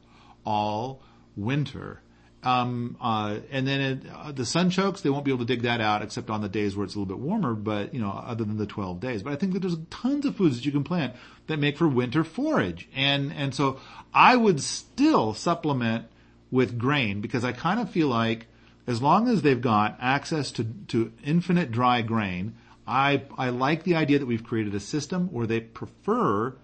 all 0.44 1.00
winter. 1.36 2.00
Um, 2.42 2.96
uh, 3.00 3.38
and 3.50 3.66
then 3.66 3.80
it, 3.80 4.02
uh, 4.12 4.32
the 4.32 4.42
sunchokes, 4.42 5.00
they 5.00 5.08
won't 5.08 5.24
be 5.24 5.30
able 5.30 5.46
to 5.46 5.54
dig 5.54 5.62
that 5.62 5.80
out 5.80 6.02
except 6.02 6.28
on 6.28 6.42
the 6.42 6.48
days 6.48 6.76
where 6.76 6.84
it's 6.84 6.94
a 6.94 6.98
little 6.98 7.16
bit 7.16 7.24
warmer, 7.24 7.54
but 7.54 7.94
you 7.94 8.00
know, 8.00 8.10
other 8.10 8.44
than 8.44 8.58
the 8.58 8.66
12 8.66 9.00
days. 9.00 9.22
But 9.22 9.32
I 9.32 9.36
think 9.36 9.54
that 9.54 9.60
there's 9.60 9.78
tons 9.88 10.26
of 10.26 10.36
foods 10.36 10.56
that 10.56 10.66
you 10.66 10.72
can 10.72 10.84
plant 10.84 11.14
that 11.46 11.58
make 11.58 11.78
for 11.78 11.88
winter 11.88 12.22
forage. 12.22 12.88
And, 12.94 13.32
and 13.32 13.54
so 13.54 13.80
I 14.12 14.36
would 14.36 14.60
still 14.60 15.32
supplement 15.32 16.06
with 16.50 16.78
grain 16.78 17.22
because 17.22 17.44
I 17.44 17.52
kind 17.52 17.80
of 17.80 17.90
feel 17.90 18.08
like 18.08 18.46
as 18.86 19.00
long 19.00 19.28
as 19.28 19.42
they've 19.42 19.60
got 19.60 19.96
access 20.00 20.52
to, 20.52 20.64
to 20.88 21.12
infinite 21.24 21.70
dry 21.70 22.02
grain, 22.02 22.54
I, 22.86 23.22
I 23.38 23.48
like 23.48 23.84
the 23.84 23.96
idea 23.96 24.18
that 24.18 24.26
we've 24.26 24.44
created 24.44 24.74
a 24.74 24.80
system 24.80 25.28
where 25.28 25.46
they 25.46 25.60
prefer 25.60 26.54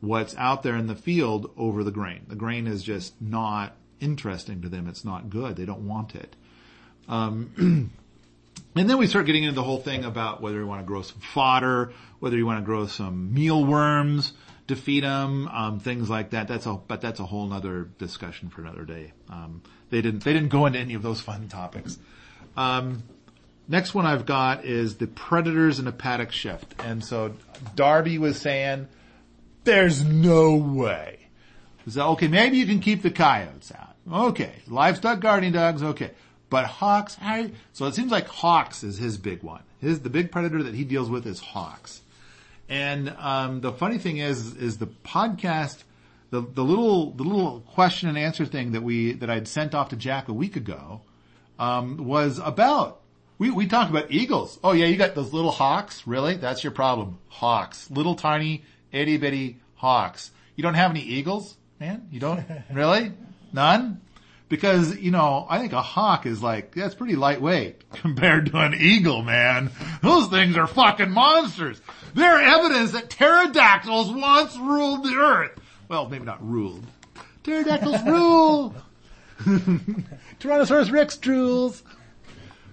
what's 0.00 0.34
out 0.36 0.62
there 0.62 0.76
in 0.76 0.86
the 0.86 0.94
field 0.94 1.50
over 1.56 1.84
the 1.84 1.90
grain. 1.90 2.22
The 2.28 2.36
grain 2.36 2.66
is 2.66 2.82
just 2.82 3.20
not 3.20 3.74
interesting 4.00 4.62
to 4.62 4.68
them. 4.68 4.88
It's 4.88 5.04
not 5.04 5.28
good. 5.28 5.56
They 5.56 5.64
don't 5.64 5.86
want 5.86 6.14
it. 6.14 6.34
Um, 7.08 7.50
and 8.76 8.90
then 8.90 8.98
we 8.98 9.06
start 9.06 9.26
getting 9.26 9.44
into 9.44 9.54
the 9.54 9.62
whole 9.62 9.80
thing 9.80 10.04
about 10.04 10.40
whether 10.40 10.58
you 10.58 10.66
want 10.66 10.80
to 10.80 10.86
grow 10.86 11.02
some 11.02 11.20
fodder, 11.20 11.92
whether 12.20 12.36
you 12.36 12.46
want 12.46 12.60
to 12.60 12.64
grow 12.64 12.86
some 12.86 13.34
mealworms 13.34 14.32
feed 14.74 15.04
them, 15.04 15.46
um, 15.48 15.78
things 15.78 16.10
like 16.10 16.30
that. 16.30 16.48
That's 16.48 16.66
a, 16.66 16.72
but 16.74 17.00
that's 17.00 17.20
a 17.20 17.26
whole 17.26 17.52
other 17.52 17.88
discussion 17.98 18.48
for 18.48 18.62
another 18.62 18.84
day. 18.84 19.12
Um, 19.28 19.62
they 19.90 20.02
didn't, 20.02 20.24
they 20.24 20.32
didn't 20.32 20.48
go 20.48 20.66
into 20.66 20.80
any 20.80 20.94
of 20.94 21.02
those 21.02 21.20
fun 21.20 21.46
topics. 21.48 21.98
Um, 22.56 23.04
next 23.68 23.94
one 23.94 24.06
I've 24.06 24.26
got 24.26 24.64
is 24.64 24.96
the 24.96 25.06
predators 25.06 25.78
and 25.78 25.96
paddock 25.96 26.32
shift. 26.32 26.74
And 26.82 27.04
so 27.04 27.34
Darby 27.76 28.18
was 28.18 28.40
saying, 28.40 28.88
there's 29.62 30.02
no 30.02 30.56
way. 30.56 31.20
So, 31.88 32.08
okay, 32.12 32.26
maybe 32.26 32.56
you 32.56 32.66
can 32.66 32.80
keep 32.80 33.02
the 33.02 33.10
coyotes 33.10 33.70
out. 33.72 33.94
Okay. 34.12 34.52
Livestock 34.66 35.20
guardian 35.20 35.52
dogs, 35.52 35.82
okay. 35.82 36.10
But 36.48 36.66
hawks, 36.66 37.16
so 37.72 37.86
it 37.86 37.94
seems 37.94 38.10
like 38.10 38.26
hawks 38.26 38.82
is 38.82 38.98
his 38.98 39.18
big 39.18 39.42
one. 39.42 39.62
His, 39.80 40.00
the 40.00 40.10
big 40.10 40.30
predator 40.32 40.62
that 40.62 40.74
he 40.74 40.84
deals 40.84 41.10
with 41.10 41.26
is 41.26 41.40
hawks. 41.40 42.02
And, 42.68 43.14
um, 43.18 43.60
the 43.60 43.72
funny 43.72 43.98
thing 43.98 44.18
is, 44.18 44.56
is 44.56 44.78
the 44.78 44.86
podcast, 44.86 45.84
the, 46.30 46.40
the 46.40 46.64
little, 46.64 47.12
the 47.12 47.22
little 47.22 47.60
question 47.60 48.08
and 48.08 48.18
answer 48.18 48.44
thing 48.44 48.72
that 48.72 48.82
we, 48.82 49.12
that 49.12 49.30
I'd 49.30 49.46
sent 49.46 49.74
off 49.74 49.90
to 49.90 49.96
Jack 49.96 50.28
a 50.28 50.32
week 50.32 50.56
ago, 50.56 51.02
um, 51.58 51.98
was 51.98 52.38
about, 52.38 53.00
we, 53.38 53.50
we 53.50 53.66
talked 53.66 53.90
about 53.90 54.10
eagles. 54.10 54.58
Oh 54.64 54.72
yeah, 54.72 54.86
you 54.86 54.96
got 54.96 55.14
those 55.14 55.32
little 55.32 55.50
hawks? 55.50 56.06
Really? 56.06 56.34
That's 56.36 56.64
your 56.64 56.72
problem. 56.72 57.18
Hawks. 57.28 57.90
Little 57.90 58.14
tiny, 58.14 58.64
itty 58.92 59.16
bitty 59.16 59.60
hawks. 59.76 60.30
You 60.56 60.62
don't 60.62 60.74
have 60.74 60.90
any 60.90 61.02
eagles? 61.02 61.56
Man, 61.78 62.08
you 62.10 62.18
don't? 62.18 62.44
really? 62.72 63.12
None? 63.52 64.00
Because, 64.48 64.96
you 64.98 65.10
know, 65.10 65.44
I 65.50 65.58
think 65.58 65.72
a 65.72 65.82
hawk 65.82 66.24
is 66.24 66.40
like, 66.40 66.72
that's 66.74 66.94
pretty 66.94 67.16
lightweight 67.16 67.90
compared 67.94 68.46
to 68.46 68.58
an 68.58 68.74
eagle, 68.74 69.22
man. 69.22 69.70
Those 70.02 70.28
things 70.28 70.56
are 70.56 70.68
fucking 70.68 71.10
monsters. 71.10 71.80
They're 72.14 72.40
evidence 72.40 72.92
that 72.92 73.10
pterodactyls 73.10 74.12
once 74.12 74.56
ruled 74.56 75.04
the 75.04 75.16
earth. 75.16 75.58
Well, 75.88 76.08
maybe 76.08 76.24
not 76.24 76.46
ruled. 76.46 76.86
Pterodactyls 77.42 78.02
rule! 78.06 78.74
Tyrannosaurus 79.40 80.90
rex 80.92 81.16
drools. 81.16 81.82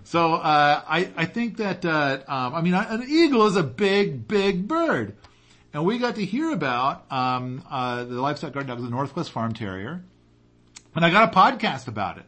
So, 0.04 0.36
uh, 0.36 0.82
I, 0.88 1.12
I 1.16 1.26
think 1.26 1.58
that, 1.58 1.84
uh, 1.84 2.20
um, 2.28 2.54
I 2.54 2.62
mean, 2.62 2.76
an 2.76 3.04
eagle 3.08 3.48
is 3.48 3.56
a 3.56 3.64
big, 3.64 4.28
big 4.28 4.68
bird. 4.68 5.16
And 5.74 5.86
we 5.86 5.98
got 5.98 6.16
to 6.16 6.26
hear 6.26 6.52
about, 6.52 7.12
um, 7.12 7.64
uh, 7.68 8.04
the 8.04 8.22
livestock 8.22 8.54
guard 8.54 8.68
dog, 8.68 8.80
the 8.82 8.90
Northwest 8.90 9.32
Farm 9.32 9.54
Terrier. 9.54 10.04
And 10.96 11.06
I 11.06 11.10
got 11.10 11.34
a 11.34 11.36
podcast 11.36 11.88
about 11.88 12.18
it. 12.18 12.26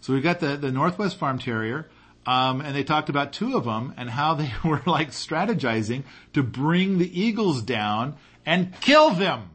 So 0.00 0.12
we 0.12 0.20
got 0.20 0.40
the, 0.40 0.56
the 0.56 0.72
Northwest 0.72 1.16
Farm 1.16 1.38
Terrier, 1.38 1.88
um, 2.26 2.60
and 2.60 2.74
they 2.74 2.84
talked 2.84 3.08
about 3.08 3.32
two 3.32 3.56
of 3.56 3.64
them 3.64 3.94
and 3.96 4.10
how 4.10 4.34
they 4.34 4.52
were 4.64 4.82
like 4.86 5.10
strategizing 5.10 6.04
to 6.34 6.42
bring 6.42 6.98
the 6.98 7.20
eagles 7.20 7.62
down 7.62 8.16
and 8.44 8.78
kill 8.80 9.10
them. 9.10 9.50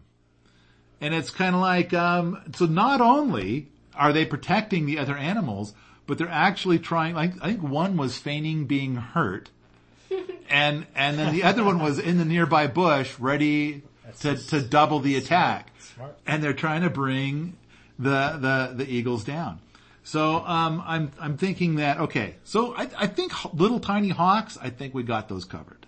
And 1.02 1.14
it's 1.14 1.32
kind 1.32 1.54
of 1.54 1.62
like, 1.62 1.94
um, 1.94 2.42
so 2.56 2.66
not 2.66 3.02
only 3.02 3.68
are 3.94 4.14
they 4.14 4.26
protecting 4.26 4.86
the 4.86 5.00
other 5.00 5.18
animals, 5.18 5.74
but 6.08 6.18
they're 6.18 6.30
actually 6.30 6.80
trying, 6.80 7.16
like, 7.16 7.34
I 7.42 7.48
think 7.48 7.64
one 7.64 7.98
was 7.98 8.18
feigning 8.18 8.66
being 8.66 8.96
hurt. 8.96 9.50
And, 10.50 10.86
and 10.94 11.18
then 11.18 11.34
the 11.34 11.44
other 11.44 11.64
one 11.64 11.80
was 11.80 11.98
in 11.98 12.20
the 12.20 12.26
nearby 12.26 12.68
bush 12.68 13.18
ready 13.18 13.82
to, 14.20 14.36
to 14.36 14.62
double 14.62 15.00
the 15.00 15.16
attack. 15.16 15.72
Smart. 15.80 16.16
And 16.28 16.44
they're 16.44 16.54
trying 16.54 16.82
to 16.82 16.92
bring 16.92 17.58
the, 18.00 18.38
the, 18.40 18.84
the 18.84 18.92
eagles 18.92 19.24
down. 19.24 19.60
So, 20.04 20.38
um, 20.46 20.84
I'm, 20.86 21.12
I'm 21.20 21.38
thinking 21.38 21.76
that, 21.76 22.00
okay, 22.00 22.36
so 22.44 22.76
I, 22.76 22.90
I 22.98 23.08
think 23.08 23.32
little 23.54 23.80
tiny 23.80 24.10
hawks, 24.10 24.58
I 24.62 24.70
think 24.70 24.94
we 24.94 25.04
got 25.04 25.30
those 25.30 25.46
covered. 25.46 25.84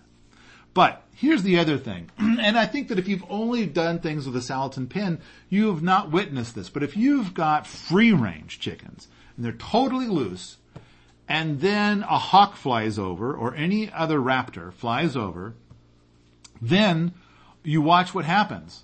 But 0.74 1.04
here's 1.14 1.44
the 1.44 1.60
other 1.60 1.78
thing, 1.78 2.12
and 2.18 2.58
I 2.58 2.66
think 2.66 2.90
that 2.90 3.00
if 3.00 3.08
you've 3.08 3.26
only 3.30 3.66
done 3.66 4.00
things 4.00 4.26
with 4.26 4.36
a 4.36 4.40
Salatin 4.40 4.90
pen, 4.90 5.20
you 5.50 5.68
have 5.68 5.82
not 5.82 6.12
witnessed 6.12 6.56
this. 6.56 6.70
But 6.70 6.84
if 6.84 6.96
you've 6.96 7.34
got 7.34 7.68
free 7.68 8.12
range 8.12 8.60
chickens 8.60 9.08
and 9.36 9.44
they're 9.44 9.54
totally 9.54 10.08
loose, 10.08 10.58
and 11.28 11.60
then 11.60 12.04
a 12.04 12.18
hawk 12.18 12.56
flies 12.56 13.00
over 13.00 13.34
or 13.34 13.56
any 13.56 13.92
other 13.92 14.20
raptor 14.20 14.72
flies 14.72 15.16
over, 15.16 15.56
then 16.62 17.14
you 17.64 17.82
watch 17.82 18.14
what 18.14 18.26
happens. 18.26 18.84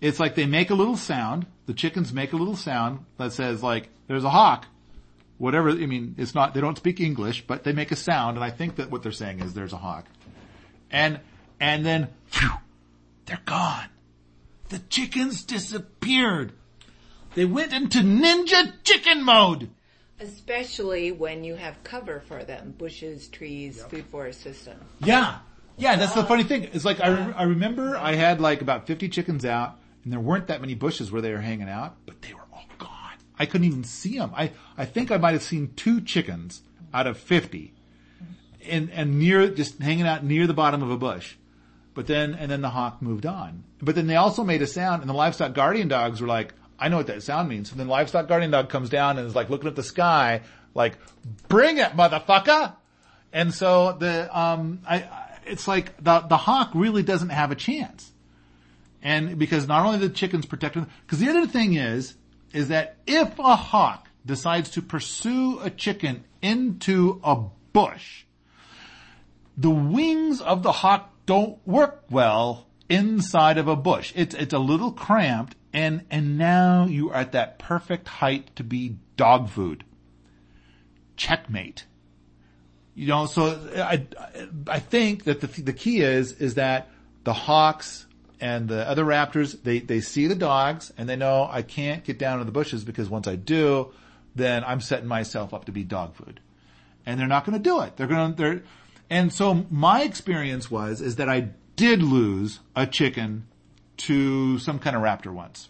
It's 0.00 0.20
like 0.20 0.34
they 0.34 0.46
make 0.46 0.70
a 0.70 0.74
little 0.74 0.96
sound, 0.96 1.46
the 1.66 1.74
chickens 1.74 2.12
make 2.12 2.32
a 2.32 2.36
little 2.36 2.56
sound 2.56 3.04
that 3.18 3.32
says 3.32 3.62
like, 3.62 3.88
there's 4.06 4.24
a 4.24 4.30
hawk. 4.30 4.66
Whatever, 5.38 5.70
I 5.70 5.86
mean, 5.86 6.14
it's 6.18 6.34
not, 6.34 6.54
they 6.54 6.60
don't 6.60 6.76
speak 6.76 7.00
English, 7.00 7.46
but 7.46 7.64
they 7.64 7.72
make 7.72 7.90
a 7.90 7.96
sound, 7.96 8.36
and 8.36 8.44
I 8.44 8.50
think 8.50 8.76
that 8.76 8.90
what 8.90 9.02
they're 9.02 9.12
saying 9.12 9.40
is 9.40 9.52
there's 9.52 9.72
a 9.72 9.78
hawk. 9.78 10.06
And, 10.90 11.20
and 11.58 11.84
then, 11.84 12.08
phew, 12.26 12.50
they're 13.26 13.40
gone. 13.44 13.88
The 14.68 14.78
chickens 14.78 15.42
disappeared. 15.42 16.52
They 17.34 17.44
went 17.44 17.72
into 17.72 17.98
ninja 17.98 18.72
chicken 18.84 19.24
mode. 19.24 19.70
Especially 20.20 21.10
when 21.10 21.42
you 21.42 21.56
have 21.56 21.82
cover 21.82 22.20
for 22.20 22.44
them, 22.44 22.74
bushes, 22.78 23.26
trees, 23.28 23.82
food 23.84 24.06
forest 24.06 24.40
system. 24.40 24.78
Yeah. 25.00 25.38
Yeah, 25.76 25.96
that's 25.96 26.14
the 26.14 26.22
funny 26.22 26.44
thing. 26.44 26.70
It's 26.72 26.84
like, 26.84 27.00
I, 27.00 27.08
re- 27.08 27.34
I 27.36 27.42
remember 27.42 27.96
I 27.96 28.14
had 28.14 28.40
like 28.40 28.62
about 28.62 28.86
50 28.86 29.08
chickens 29.08 29.44
out 29.44 29.76
and 30.04 30.12
there 30.12 30.20
weren't 30.20 30.46
that 30.48 30.60
many 30.60 30.74
bushes 30.74 31.10
where 31.10 31.22
they 31.22 31.32
were 31.32 31.40
hanging 31.40 31.68
out, 31.68 31.96
but 32.06 32.20
they 32.22 32.32
were 32.34 32.44
all 32.52 32.66
gone. 32.78 32.90
I 33.38 33.46
couldn't 33.46 33.66
even 33.66 33.84
see 33.84 34.18
them. 34.18 34.32
I, 34.36 34.52
I 34.76 34.84
think 34.84 35.10
I 35.10 35.16
might 35.16 35.32
have 35.32 35.42
seen 35.42 35.72
two 35.76 36.00
chickens 36.00 36.62
out 36.92 37.06
of 37.06 37.16
50 37.18 37.72
and, 38.68 38.90
and 38.90 39.18
near, 39.18 39.48
just 39.48 39.78
hanging 39.80 40.06
out 40.06 40.24
near 40.24 40.46
the 40.46 40.54
bottom 40.54 40.82
of 40.82 40.90
a 40.90 40.96
bush. 40.96 41.36
But 41.94 42.06
then, 42.06 42.34
and 42.34 42.50
then 42.50 42.60
the 42.60 42.70
hawk 42.70 43.00
moved 43.02 43.24
on. 43.26 43.64
But 43.80 43.94
then 43.94 44.06
they 44.06 44.16
also 44.16 44.42
made 44.44 44.62
a 44.62 44.66
sound 44.66 45.02
and 45.02 45.08
the 45.08 45.14
livestock 45.14 45.54
guardian 45.54 45.88
dogs 45.88 46.20
were 46.20 46.26
like, 46.26 46.52
I 46.78 46.88
know 46.88 46.96
what 46.96 47.06
that 47.06 47.22
sound 47.22 47.48
means. 47.48 47.70
And 47.70 47.78
then 47.80 47.88
livestock 47.88 48.26
guardian 48.28 48.50
dog 48.50 48.68
comes 48.68 48.90
down 48.90 49.16
and 49.18 49.26
is 49.26 49.34
like 49.34 49.48
looking 49.48 49.68
at 49.68 49.76
the 49.76 49.82
sky, 49.82 50.42
like, 50.74 50.98
bring 51.48 51.78
it, 51.78 51.92
motherfucker! 51.92 52.74
And 53.32 53.54
so 53.54 53.92
the, 53.98 54.36
um, 54.38 54.80
I, 54.86 54.96
I- 55.02 55.20
it's 55.46 55.68
like 55.68 55.96
the, 56.02 56.20
the 56.20 56.36
hawk 56.38 56.70
really 56.74 57.02
doesn't 57.02 57.28
have 57.28 57.50
a 57.50 57.54
chance. 57.54 58.10
And 59.04 59.38
because 59.38 59.68
not 59.68 59.84
only 59.84 59.98
the 59.98 60.08
chickens 60.08 60.46
protect 60.46 60.74
them, 60.74 60.88
because 61.02 61.20
the 61.20 61.28
other 61.28 61.46
thing 61.46 61.74
is, 61.74 62.14
is 62.54 62.68
that 62.68 62.96
if 63.06 63.38
a 63.38 63.54
hawk 63.54 64.08
decides 64.24 64.70
to 64.70 64.82
pursue 64.82 65.60
a 65.60 65.68
chicken 65.68 66.24
into 66.40 67.20
a 67.22 67.36
bush, 67.74 68.24
the 69.58 69.70
wings 69.70 70.40
of 70.40 70.62
the 70.62 70.72
hawk 70.72 71.10
don't 71.26 71.58
work 71.66 72.04
well 72.10 72.66
inside 72.88 73.58
of 73.58 73.68
a 73.68 73.76
bush. 73.76 74.12
It's, 74.16 74.34
it's 74.34 74.54
a 74.54 74.58
little 74.58 74.90
cramped 74.90 75.54
and, 75.74 76.06
and 76.10 76.38
now 76.38 76.86
you 76.86 77.10
are 77.10 77.16
at 77.16 77.32
that 77.32 77.58
perfect 77.58 78.08
height 78.08 78.54
to 78.56 78.64
be 78.64 78.96
dog 79.16 79.50
food. 79.50 79.84
Checkmate. 81.16 81.84
You 82.94 83.08
know, 83.08 83.26
so 83.26 83.68
I, 83.76 84.06
I 84.68 84.78
think 84.78 85.24
that 85.24 85.40
the, 85.40 85.48
the 85.60 85.72
key 85.72 86.00
is, 86.00 86.32
is 86.32 86.54
that 86.54 86.88
the 87.24 87.32
hawks 87.32 88.06
and 88.40 88.68
the 88.68 88.88
other 88.88 89.04
raptors, 89.04 89.62
they, 89.62 89.78
they 89.80 90.00
see 90.00 90.26
the 90.26 90.34
dogs 90.34 90.92
and 90.98 91.08
they 91.08 91.16
know 91.16 91.48
I 91.50 91.62
can't 91.62 92.04
get 92.04 92.18
down 92.18 92.40
in 92.40 92.46
the 92.46 92.52
bushes 92.52 92.84
because 92.84 93.08
once 93.08 93.26
I 93.26 93.36
do, 93.36 93.92
then 94.34 94.64
I'm 94.64 94.80
setting 94.80 95.06
myself 95.06 95.54
up 95.54 95.66
to 95.66 95.72
be 95.72 95.84
dog 95.84 96.14
food. 96.14 96.40
And 97.06 97.20
they're 97.20 97.26
not 97.26 97.44
gonna 97.44 97.58
do 97.58 97.80
it. 97.82 97.96
They're 97.96 98.06
gonna, 98.06 98.34
they're, 98.34 98.62
and 99.08 99.32
so 99.32 99.66
my 99.70 100.02
experience 100.02 100.70
was, 100.70 101.00
is 101.00 101.16
that 101.16 101.28
I 101.28 101.50
did 101.76 102.02
lose 102.02 102.60
a 102.74 102.86
chicken 102.86 103.46
to 103.96 104.58
some 104.58 104.78
kind 104.78 104.96
of 104.96 105.02
raptor 105.02 105.32
once. 105.32 105.68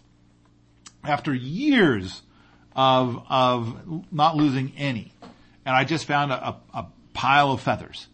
After 1.03 1.33
years 1.33 2.23
of, 2.75 3.23
of 3.29 4.03
not 4.11 4.35
losing 4.35 4.73
any. 4.77 5.13
And 5.65 5.75
I 5.75 5.83
just 5.83 6.05
found 6.05 6.31
a, 6.31 6.47
a, 6.47 6.57
a 6.73 6.87
pile 7.13 7.51
of 7.51 7.61
feathers. 7.61 8.07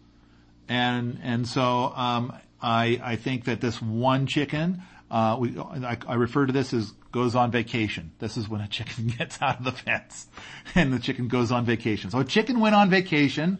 And, 0.68 1.18
and 1.22 1.46
so, 1.46 1.92
um, 1.94 2.34
I, 2.62 3.00
I 3.02 3.16
think 3.16 3.44
that 3.46 3.60
this 3.60 3.82
one 3.82 4.26
chicken, 4.26 4.82
uh, 5.10 5.36
we, 5.38 5.58
I, 5.58 5.98
I 6.06 6.14
refer 6.14 6.46
to 6.46 6.52
this 6.52 6.72
as 6.72 6.92
goes 7.12 7.34
on 7.34 7.50
vacation. 7.50 8.12
This 8.18 8.36
is 8.36 8.48
when 8.48 8.60
a 8.60 8.68
chicken 8.68 9.06
gets 9.18 9.40
out 9.42 9.58
of 9.58 9.64
the 9.64 9.72
fence 9.72 10.26
and 10.74 10.92
the 10.92 10.98
chicken 10.98 11.28
goes 11.28 11.52
on 11.52 11.64
vacation. 11.64 12.10
So 12.10 12.20
a 12.20 12.24
chicken 12.24 12.60
went 12.60 12.74
on 12.74 12.90
vacation 12.90 13.58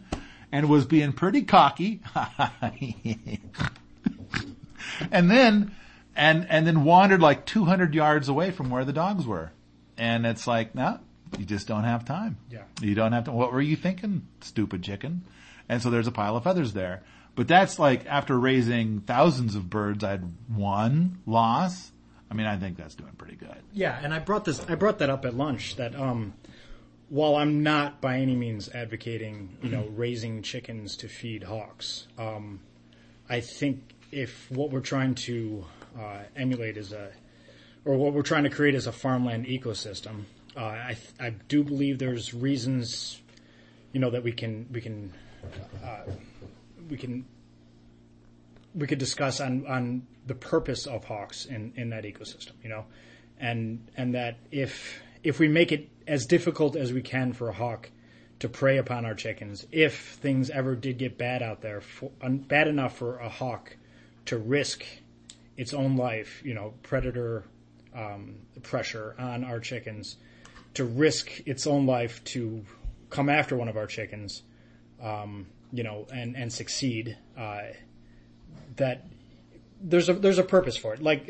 and 0.51 0.69
was 0.69 0.85
being 0.85 1.13
pretty 1.13 1.43
cocky. 1.43 2.01
and 5.11 5.29
then, 5.29 5.75
and, 6.15 6.47
and 6.49 6.67
then 6.67 6.83
wandered 6.83 7.21
like 7.21 7.45
200 7.45 7.93
yards 7.93 8.27
away 8.29 8.51
from 8.51 8.69
where 8.69 8.85
the 8.85 8.93
dogs 8.93 9.25
were. 9.25 9.51
And 9.97 10.25
it's 10.25 10.47
like, 10.47 10.73
no, 10.75 10.99
you 11.37 11.45
just 11.45 11.67
don't 11.67 11.83
have 11.83 12.05
time. 12.05 12.37
Yeah. 12.49 12.63
You 12.81 12.95
don't 12.95 13.11
have 13.13 13.25
to, 13.25 13.31
what 13.31 13.53
were 13.53 13.61
you 13.61 13.75
thinking, 13.75 14.27
stupid 14.41 14.83
chicken? 14.83 15.23
And 15.69 15.81
so 15.81 15.89
there's 15.89 16.07
a 16.07 16.11
pile 16.11 16.35
of 16.35 16.43
feathers 16.43 16.73
there. 16.73 17.03
But 17.35 17.47
that's 17.47 17.79
like 17.79 18.05
after 18.05 18.37
raising 18.39 19.01
thousands 19.01 19.55
of 19.55 19.69
birds, 19.69 20.03
I 20.03 20.11
had 20.11 20.33
one 20.47 21.21
loss. 21.25 21.91
I 22.29 22.35
mean, 22.35 22.45
I 22.45 22.57
think 22.57 22.77
that's 22.77 22.95
doing 22.95 23.13
pretty 23.17 23.35
good. 23.35 23.57
Yeah, 23.73 23.99
and 24.01 24.13
I 24.13 24.19
brought 24.19 24.45
this. 24.45 24.63
I 24.67 24.75
brought 24.75 24.99
that 24.99 25.09
up 25.09 25.25
at 25.25 25.35
lunch. 25.35 25.75
That 25.77 25.95
um, 25.95 26.33
while 27.09 27.35
I'm 27.35 27.63
not 27.63 28.01
by 28.01 28.19
any 28.19 28.35
means 28.35 28.69
advocating, 28.69 29.57
you 29.61 29.69
know, 29.69 29.87
raising 29.95 30.41
chickens 30.41 30.95
to 30.97 31.07
feed 31.07 31.43
hawks, 31.43 32.07
um, 32.17 32.59
I 33.29 33.39
think 33.39 33.93
if 34.11 34.49
what 34.51 34.71
we're 34.71 34.79
trying 34.79 35.15
to 35.15 35.65
uh, 35.99 36.19
emulate 36.35 36.77
is 36.77 36.91
a, 36.91 37.11
or 37.85 37.97
what 37.97 38.13
we're 38.13 38.21
trying 38.21 38.43
to 38.43 38.49
create 38.49 38.75
is 38.75 38.87
a 38.87 38.91
farmland 38.91 39.45
ecosystem, 39.45 40.23
uh, 40.55 40.61
I 40.61 40.97
I 41.19 41.31
do 41.47 41.63
believe 41.63 41.99
there's 41.99 42.33
reasons, 42.33 43.21
you 43.91 43.99
know, 43.99 44.09
that 44.11 44.23
we 44.23 44.31
can 44.31 44.67
we 44.71 44.81
can 44.81 45.13
uh, 45.83 46.03
we 46.89 46.97
can 46.97 47.25
we 48.75 48.87
could 48.87 48.99
discuss 48.99 49.39
on 49.39 49.65
on 49.67 50.07
the 50.25 50.35
purpose 50.35 50.85
of 50.85 51.05
hawks 51.05 51.45
in 51.45 51.73
in 51.75 51.89
that 51.89 52.03
ecosystem, 52.03 52.53
you 52.63 52.69
know, 52.69 52.85
and 53.39 53.87
and 53.95 54.15
that 54.15 54.37
if 54.51 55.01
if 55.23 55.39
we 55.39 55.47
make 55.47 55.71
it 55.71 55.89
as 56.07 56.25
difficult 56.25 56.75
as 56.75 56.91
we 56.91 57.01
can 57.01 57.33
for 57.33 57.49
a 57.49 57.53
hawk 57.53 57.89
to 58.39 58.49
prey 58.49 58.77
upon 58.77 59.05
our 59.05 59.15
chickens, 59.15 59.65
if 59.71 60.15
things 60.15 60.49
ever 60.49 60.75
did 60.75 60.97
get 60.97 61.17
bad 61.17 61.41
out 61.41 61.61
there, 61.61 61.79
for, 61.79 62.11
un, 62.21 62.39
bad 62.39 62.67
enough 62.67 62.97
for 62.97 63.17
a 63.19 63.29
hawk 63.29 63.77
to 64.25 64.37
risk 64.37 64.83
its 65.55 65.73
own 65.73 65.95
life, 65.95 66.41
you 66.43 66.53
know, 66.53 66.73
predator 66.83 67.45
um, 67.95 68.35
pressure 68.63 69.15
on 69.17 69.43
our 69.43 69.59
chickens, 69.59 70.17
to 70.73 70.83
risk 70.83 71.41
its 71.45 71.67
own 71.67 71.85
life 71.85 72.23
to 72.25 72.65
come 73.09 73.29
after 73.29 73.55
one 73.55 73.69
of 73.69 73.77
our 73.77 73.87
chickens, 73.87 74.41
um, 75.01 75.45
you 75.73 75.83
know, 75.83 76.07
and 76.13 76.37
and 76.37 76.53
succeed. 76.53 77.17
Uh, 77.37 77.63
that 78.77 79.05
there's 79.81 80.07
a 80.07 80.13
there's 80.13 80.39
a 80.39 80.43
purpose 80.43 80.77
for 80.77 80.93
it. 80.93 81.01
Like 81.01 81.29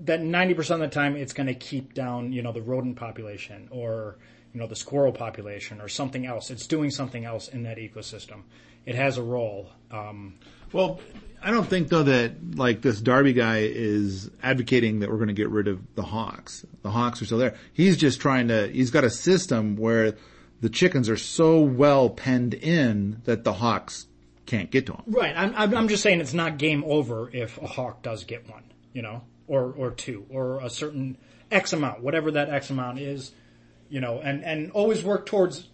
that 0.00 0.20
90% 0.20 0.70
of 0.70 0.80
the 0.80 0.88
time 0.88 1.16
it's 1.16 1.32
going 1.32 1.46
to 1.46 1.54
keep 1.54 1.94
down, 1.94 2.32
you 2.32 2.42
know, 2.42 2.52
the 2.52 2.62
rodent 2.62 2.96
population 2.96 3.68
or, 3.70 4.16
you 4.52 4.60
know, 4.60 4.66
the 4.66 4.76
squirrel 4.76 5.12
population 5.12 5.80
or 5.80 5.88
something 5.88 6.24
else. 6.24 6.50
It's 6.50 6.66
doing 6.66 6.90
something 6.90 7.24
else 7.24 7.48
in 7.48 7.64
that 7.64 7.78
ecosystem. 7.78 8.42
It 8.86 8.94
has 8.94 9.18
a 9.18 9.22
role. 9.22 9.70
Um, 9.90 10.38
Well, 10.72 11.00
I 11.42 11.50
don't 11.50 11.68
think 11.68 11.88
though 11.88 12.04
that 12.04 12.56
like 12.56 12.80
this 12.82 13.00
Darby 13.00 13.32
guy 13.32 13.58
is 13.58 14.30
advocating 14.42 15.00
that 15.00 15.10
we're 15.10 15.16
going 15.16 15.28
to 15.28 15.34
get 15.34 15.50
rid 15.50 15.68
of 15.68 15.80
the 15.94 16.02
hawks. 16.02 16.64
The 16.82 16.90
hawks 16.90 17.20
are 17.22 17.26
still 17.26 17.38
there. 17.38 17.54
He's 17.72 17.96
just 17.96 18.20
trying 18.20 18.48
to. 18.48 18.68
He's 18.68 18.90
got 18.90 19.04
a 19.04 19.10
system 19.10 19.76
where 19.76 20.16
the 20.60 20.68
chickens 20.68 21.08
are 21.08 21.16
so 21.16 21.60
well 21.60 22.10
penned 22.10 22.54
in 22.54 23.22
that 23.24 23.44
the 23.44 23.54
hawks 23.54 24.06
can't 24.46 24.70
get 24.70 24.86
to 24.86 24.92
them. 24.92 25.02
right. 25.06 25.36
I'm, 25.36 25.54
I'm 25.54 25.76
I'm 25.76 25.88
just 25.88 26.02
saying 26.02 26.20
it's 26.20 26.34
not 26.34 26.58
game 26.58 26.82
over 26.86 27.30
if 27.32 27.60
a 27.60 27.66
hawk 27.66 28.02
does 28.02 28.24
get 28.24 28.48
one, 28.50 28.64
you 28.92 29.02
know, 29.02 29.22
or, 29.46 29.72
or 29.76 29.90
two, 29.90 30.24
or 30.30 30.60
a 30.60 30.70
certain 30.70 31.18
X 31.50 31.72
amount, 31.72 32.02
whatever 32.02 32.30
that 32.32 32.48
X 32.48 32.70
amount 32.70 32.98
is, 32.98 33.32
you 33.88 34.00
know, 34.00 34.20
and, 34.20 34.44
and 34.44 34.70
always 34.72 35.04
work 35.04 35.26
towards 35.26 35.68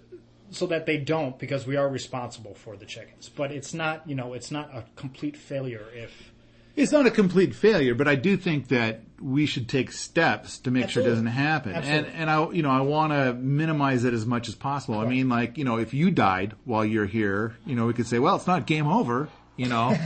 so 0.51 0.67
that 0.67 0.87
they 0.87 0.99
don't 0.99 1.39
because 1.39 1.67
we 1.67 1.77
are 1.77 1.89
responsible 1.89 2.55
for 2.55 2.77
the 2.77 2.85
chickens. 2.85 3.29
But 3.29 3.53
it's 3.53 3.75
not, 3.75 4.09
you 4.09 4.15
know, 4.15 4.35
it's 4.35 4.51
not 4.51 4.71
a 4.75 4.85
complete 4.97 5.37
failure 5.37 5.87
if, 5.95 6.33
It's 6.77 6.93
not 6.93 7.07
a 7.07 7.11
complete 7.11 7.55
failure, 7.55 7.95
but 7.95 8.09
I 8.09 8.15
do 8.17 8.37
think 8.37 8.69
that 8.69 9.03
we 9.25 9.47
should 9.47 9.71
take 9.71 9.91
steps 9.91 10.59
to 10.59 10.71
make 10.71 10.91
sure 10.91 11.03
it 11.03 11.07
doesn't 11.07 11.27
happen. 11.27 11.73
Absolutely. 11.73 12.11
And 12.11 12.17
and 12.21 12.31
I 12.31 12.51
you 12.51 12.63
know 12.63 12.71
I 12.71 12.83
want 12.83 13.13
to 13.13 13.33
minimize 13.33 14.05
it 14.05 14.13
as 14.13 14.27
much 14.27 14.49
as 14.49 14.55
possible. 14.55 14.99
I 14.99 15.07
mean, 15.07 15.31
like 15.31 15.57
you 15.57 15.65
know, 15.65 15.79
if 15.79 15.95
you 15.95 16.11
died 16.11 16.55
while 16.65 16.85
you're 16.85 17.07
here, 17.07 17.57
you 17.65 17.75
know, 17.75 17.87
we 17.87 17.95
could 17.95 18.07
say, 18.07 18.19
well, 18.19 18.37
it's 18.37 18.47
not 18.47 18.67
game 18.67 18.87
over. 18.87 19.29
You 19.57 19.67
know, 19.67 19.97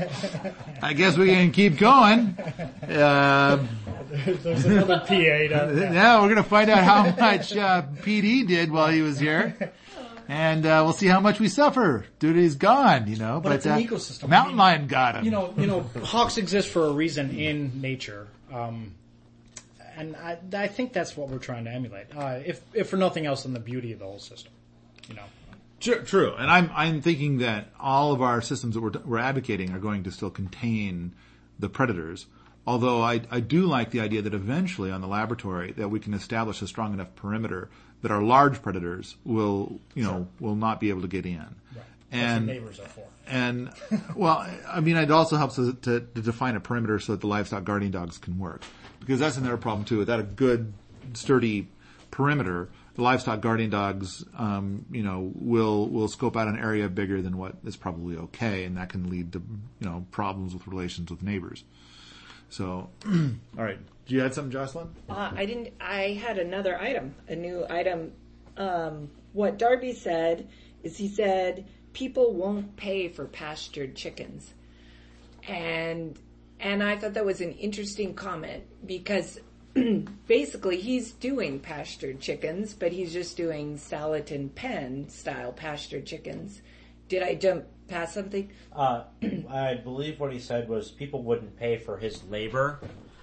I 0.83 0.93
guess 0.93 1.17
we 1.17 1.29
can 1.29 1.53
keep 1.53 1.79
going. 1.79 2.37
Uh, 2.83 3.67
there's 4.11 4.67
another 4.67 5.01
PA 5.01 5.91
now 5.91 6.23
we're 6.23 6.29
gonna 6.29 6.43
find 6.43 6.71
out 6.71 6.85
how 6.85 7.11
much 7.19 7.57
uh, 7.57 7.83
Petey 8.03 8.45
did 8.45 8.71
while 8.71 8.89
he 8.89 9.03
was 9.03 9.19
here. 9.19 9.73
And 10.31 10.67
uh, 10.67 10.83
we'll 10.85 10.93
see 10.93 11.07
how 11.07 11.21
much 11.21 11.41
we 11.41 11.49
suffer. 11.49 12.05
Dude, 12.19 12.37
he's 12.37 12.57
gone, 12.57 13.09
you 13.09 13.17
know. 13.17 13.41
But, 13.41 13.53
it's 13.53 13.65
an 13.65 13.73
uh, 13.73 13.77
ecosystem. 13.79 14.29
Mountain 14.29 14.61
I 14.61 14.77
mean, 14.77 14.81
lion 14.83 14.87
got 14.87 15.17
him. 15.17 15.25
you 15.25 15.31
know, 15.31 15.55
you 15.57 15.67
know, 15.67 15.81
hawks 16.05 16.37
exist 16.37 16.69
for 16.69 16.85
a 16.85 16.93
reason 16.93 17.31
in 17.39 17.81
nature, 17.81 18.29
um, 18.53 18.95
and 19.99 20.17
I, 20.17 20.39
I 20.53 20.69
think 20.69 20.93
that's 20.93 21.17
what 21.17 21.29
we're 21.29 21.39
trying 21.39 21.65
to 21.65 21.71
emulate. 21.71 22.07
Uh, 22.17 22.41
if, 22.45 22.61
if 22.73 22.89
for 22.89 22.97
nothing 22.97 23.27
else, 23.27 23.43
than 23.43 23.53
the 23.53 23.61
beauty 23.61 23.93
of 23.93 23.99
the 23.99 24.05
whole 24.05 24.19
system. 24.19 24.53
You 25.09 25.17
know, 25.17 25.23
True, 25.81 26.03
true. 26.03 26.35
And 26.35 26.51
I'm, 26.51 26.71
I'm 26.75 27.01
thinking 27.03 27.39
that 27.39 27.69
all 27.79 28.13
of 28.13 28.21
our 28.21 28.43
systems 28.43 28.75
that 28.75 28.81
we're, 28.81 28.93
we're 29.05 29.19
advocating 29.19 29.73
are 29.73 29.79
going 29.79 30.05
to 30.05 30.11
still 30.11 30.31
contain 30.31 31.15
the 31.59 31.69
predators. 31.69 32.27
Although 32.67 33.03
I, 33.03 33.23
I 33.31 33.41
do 33.41 33.67
like 33.67 33.91
the 33.91 34.01
idea 34.01 34.23
that 34.23 34.35
eventually 34.35 34.91
on 34.91 35.01
the 35.01 35.07
laboratory 35.07 35.73
that 35.73 35.89
we 35.89 36.01
can 36.01 36.15
establish 36.15 36.61
a 36.63 36.67
strong 36.67 36.93
enough 36.93 37.15
perimeter 37.15 37.71
that 38.03 38.11
our 38.11 38.23
large 38.23 38.61
predators 38.61 39.17
will, 39.25 39.81
you 39.95 40.03
know, 40.03 40.29
will 40.41 40.55
not 40.55 40.81
be 40.81 40.91
able 40.91 41.03
to 41.03 41.09
get 41.09 41.27
in. 41.27 41.47
that's 41.75 41.87
And, 42.11 42.47
what 42.47 42.55
neighbors 42.55 42.81
are 42.81 42.87
for. 42.87 43.05
and 43.27 43.71
well, 44.17 44.47
I 44.67 44.81
mean, 44.81 44.97
it 44.97 45.11
also 45.11 45.37
helps 45.37 45.59
us 45.59 45.75
to, 45.83 46.01
to 46.01 46.23
define 46.23 46.57
a 46.57 46.61
perimeter 46.61 46.99
so 46.99 47.13
that 47.13 47.21
the 47.21 47.27
livestock 47.27 47.65
guardian 47.65 47.93
dogs 47.93 48.19
can 48.19 48.39
work, 48.39 48.63
because 49.01 49.21
that's 49.21 49.37
another 49.37 49.57
problem 49.57 49.85
too. 49.85 49.99
Without 49.99 50.21
a 50.21 50.25
good, 50.25 50.73
sturdy 51.13 51.69
perimeter, 52.11 52.71
the 52.95 53.03
livestock 53.03 53.41
guardian 53.41 53.71
dogs, 53.71 54.25
um, 54.37 54.85
you 54.91 55.03
know, 55.03 55.31
will 55.35 55.89
will 55.89 56.09
scope 56.09 56.37
out 56.37 56.49
an 56.49 56.59
area 56.59 56.89
bigger 56.89 57.23
than 57.23 57.37
what 57.37 57.55
is 57.65 57.77
probably 57.77 58.17
okay, 58.17 58.65
and 58.65 58.77
that 58.77 58.89
can 58.89 59.09
lead 59.09 59.33
to 59.33 59.43
you 59.81 59.89
know 59.89 60.05
problems 60.11 60.53
with 60.55 60.67
relations 60.67 61.11
with 61.11 61.23
neighbors. 61.23 61.65
So, 62.51 62.89
all 63.07 63.65
right, 63.65 63.79
do 64.07 64.15
you 64.15 64.21
have 64.23 64.35
something, 64.35 64.51
Jocelyn? 64.51 64.89
Uh, 65.09 65.31
I 65.37 65.47
didn't. 65.47 65.75
I 65.81 66.21
had 66.21 66.39
another 66.39 66.81
item, 66.81 67.15
a 67.29 67.37
new 67.37 67.67
item. 67.69 68.13
Um, 68.57 69.11
what 69.33 69.59
Darby 69.59 69.93
said 69.93 70.49
is 70.83 70.97
he 70.97 71.09
said 71.09 71.67
people 71.93 72.35
won't 72.35 72.77
pay 72.77 73.09
for 73.09 73.25
pastured 73.27 73.95
chickens, 73.95 74.55
and 75.47 76.19
and 76.61 76.83
I 76.83 76.97
thought 76.97 77.15
that 77.15 77.25
was 77.25 77.41
an 77.41 77.53
interesting 77.53 78.15
comment 78.15 78.65
because 78.87 79.41
basically 80.27 80.81
he's 80.81 81.13
doing 81.13 81.61
pastured 81.61 82.21
chickens, 82.21 82.75
but 82.75 82.93
he's 82.93 83.13
just 83.13 83.37
doing 83.37 83.77
Salatin 83.77 84.55
pen 84.55 85.09
style 85.09 85.53
pastured 85.53 86.07
chickens. 86.07 86.63
Did 87.09 87.23
I 87.23 87.35
jump 87.35 87.65
past 87.89 88.15
something? 88.15 88.51
Uh, 88.73 89.05
I 89.51 89.75
believe 89.75 90.21
what 90.21 90.33
he 90.33 90.39
said 90.39 90.69
was 90.69 90.91
people 90.91 91.23
wouldn't 91.23 91.57
pay 91.59 91.79
for 91.79 91.97
his 91.97 92.23
labor. 92.25 92.81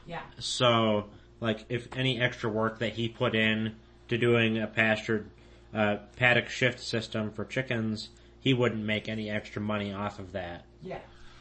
Yeah. 0.07 0.21
So, 0.39 1.05
like, 1.39 1.65
if 1.69 1.87
any 1.95 2.19
extra 2.19 2.49
work 2.49 2.79
that 2.79 2.93
he 2.93 3.09
put 3.09 3.35
in 3.35 3.75
to 4.07 4.17
doing 4.17 4.57
a 4.57 4.67
pastured 4.67 5.29
uh, 5.73 5.97
paddock 6.15 6.49
shift 6.49 6.79
system 6.79 7.31
for 7.31 7.43
chickens, 7.45 8.09
he 8.45 8.53
wouldn't 8.53 8.85
make 8.85 9.09
any 9.09 9.29
extra 9.29 9.61
money 9.61 9.91
off 9.91 10.19
of 10.19 10.31
that. 10.31 10.63
Yeah. 10.81 10.99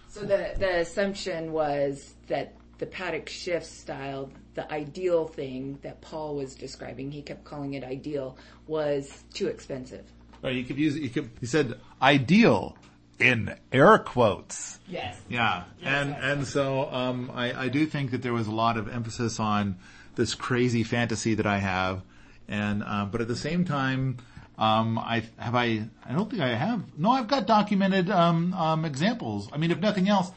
So 0.09 0.21
the 0.21 0.55
the 0.59 0.79
assumption 0.79 1.53
was 1.53 2.15
that 2.27 2.55
the 2.79 2.87
paddock 2.87 3.29
shift 3.29 3.67
style, 3.67 4.33
the 4.55 4.71
ideal 4.73 5.29
thing 5.29 5.79
that 5.83 6.01
Paul 6.01 6.35
was 6.35 6.57
describing, 6.57 7.13
he 7.13 7.23
kept 7.23 7.45
calling 7.45 7.75
it 7.75 7.85
ideal, 7.85 8.37
was 8.67 9.23
too 9.33 9.47
expensive. 9.47 10.05
Right, 10.43 10.57
you 10.57 10.65
could 10.65 10.79
use 10.79 10.99
you 10.99 11.11
could. 11.11 11.31
He 11.41 11.47
said 11.47 11.79
ideal 12.03 12.77
in 13.21 13.55
air 13.71 13.99
quotes. 13.99 14.81
Yes. 14.89 15.21
Yeah, 15.29 15.65
and 15.83 16.17
and 16.17 16.47
so 16.47 16.91
um, 16.91 17.31
I, 17.35 17.65
I 17.65 17.69
do 17.69 17.87
think 17.87 18.13
that 18.13 18.23
there 18.23 18.33
was 18.33 18.47
a 18.47 18.55
lot 18.55 18.77
of 18.79 18.89
emphasis 18.89 19.39
on 19.39 19.77
this 20.15 20.35
crazy 20.35 20.85
fantasy 20.85 21.35
that 21.35 21.47
I 21.47 21.59
have, 21.59 22.03
and 22.49 22.83
um, 22.83 23.11
but 23.11 23.21
at 23.21 23.29
the 23.29 23.37
same 23.37 23.67
time, 23.67 24.19
Um, 24.59 24.99
I 24.99 25.25
have 25.37 25.55
I. 25.55 25.89
I 26.05 26.13
don't 26.13 26.31
think 26.31 26.43
I 26.43 26.55
have. 26.55 26.83
No, 26.97 27.11
I've 27.11 27.29
got 27.29 27.47
documented 27.47 28.11
um, 28.11 28.55
um, 28.55 28.85
examples. 28.85 29.49
I 29.53 29.57
mean, 29.57 29.71
if 29.71 29.81
nothing 29.81 30.09
else, 30.09 30.31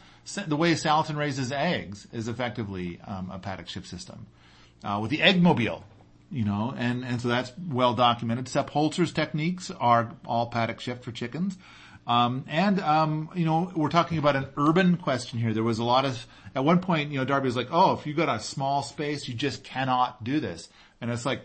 the 0.48 0.56
way 0.56 0.74
Salatin 0.74 1.16
raises 1.16 1.52
eggs 1.52 2.08
is 2.12 2.28
effectively 2.28 3.00
um, 3.06 3.30
a 3.32 3.40
paddock 3.40 3.70
shift 3.70 3.88
system 3.88 4.28
uh, 4.84 5.00
with 5.02 5.12
the 5.12 5.20
eggmobile. 5.20 5.84
You 6.32 6.46
know, 6.46 6.74
and 6.76 7.06
and 7.06 7.22
so 7.22 7.28
that's 7.28 7.52
well 7.70 7.94
documented. 7.94 8.48
Sepp 8.48 8.72
Holzer's 8.72 9.14
techniques 9.14 9.72
are 9.72 10.12
all 10.26 10.48
paddock 10.48 10.80
shift 10.80 11.04
for 11.04 11.12
chickens. 11.12 11.58
Um, 12.08 12.46
and, 12.48 12.80
um, 12.80 13.30
you 13.36 13.44
know, 13.44 13.70
we're 13.76 13.90
talking 13.90 14.18
about 14.18 14.38
an 14.38 14.48
urban 14.56 14.96
question 14.96 15.40
here. 15.40 15.54
There 15.54 15.62
was 15.62 15.80
a 15.80 15.84
lot 15.84 16.06
of, 16.06 16.26
at 16.56 16.64
one 16.64 16.80
point, 16.80 17.12
you 17.12 17.18
know, 17.18 17.26
Darby 17.26 17.48
was 17.48 17.58
like, 17.58 17.68
oh, 17.70 17.94
if 17.94 18.08
you've 18.08 18.16
got 18.16 18.34
a 18.34 18.40
small 18.40 18.82
space, 18.82 19.28
you 19.28 19.34
just 19.34 19.66
cannot 19.66 20.24
do 20.24 20.40
this. 20.40 20.70
And 21.02 21.12
it's 21.12 21.26
like, 21.26 21.42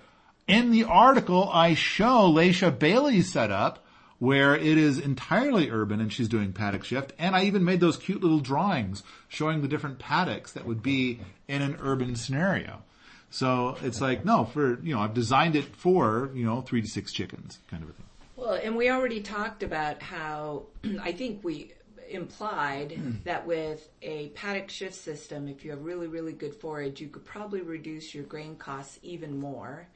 in 0.46 0.70
the 0.70 0.84
article, 0.84 1.48
I 1.52 1.74
show 1.74 2.30
Laisha 2.32 2.76
Bailey's 2.76 3.32
setup 3.32 3.84
where 4.18 4.54
it 4.54 4.78
is 4.78 5.00
entirely 5.00 5.68
urban 5.68 6.00
and 6.00 6.12
she's 6.12 6.28
doing 6.28 6.52
paddock 6.52 6.84
shift. 6.84 7.12
And 7.18 7.34
I 7.34 7.44
even 7.44 7.64
made 7.64 7.80
those 7.80 7.96
cute 7.96 8.22
little 8.22 8.38
drawings 8.38 9.02
showing 9.26 9.62
the 9.62 9.68
different 9.68 9.98
paddocks 9.98 10.52
that 10.52 10.64
would 10.64 10.80
be 10.80 11.20
in 11.48 11.60
an 11.60 11.76
urban 11.80 12.14
scenario. 12.14 12.82
So 13.30 13.76
it's 13.82 14.00
like, 14.00 14.24
no, 14.24 14.44
for, 14.44 14.78
you 14.82 14.94
know, 14.94 15.00
I've 15.00 15.14
designed 15.14 15.56
it 15.56 15.64
for, 15.74 16.30
you 16.34 16.44
know, 16.44 16.60
three 16.60 16.82
to 16.82 16.86
six 16.86 17.12
chickens 17.12 17.58
kind 17.68 17.82
of 17.82 17.88
a 17.88 17.92
thing. 17.94 18.06
Well, 18.36 18.52
and 18.52 18.76
we 18.76 18.90
already 18.90 19.22
talked 19.22 19.62
about 19.62 20.02
how 20.02 20.66
I 21.02 21.12
think 21.12 21.42
we 21.42 21.72
implied 22.08 22.96
that 23.24 23.46
with 23.46 23.88
a 24.02 24.28
paddock 24.28 24.70
shift 24.70 24.94
system, 24.94 25.48
if 25.48 25.64
you 25.64 25.72
have 25.72 25.82
really, 25.82 26.06
really 26.06 26.32
good 26.32 26.54
forage, 26.54 27.00
you 27.00 27.08
could 27.08 27.24
probably 27.24 27.62
reduce 27.62 28.14
your 28.14 28.24
grain 28.24 28.54
costs 28.54 29.00
even 29.02 29.36
more. 29.36 29.88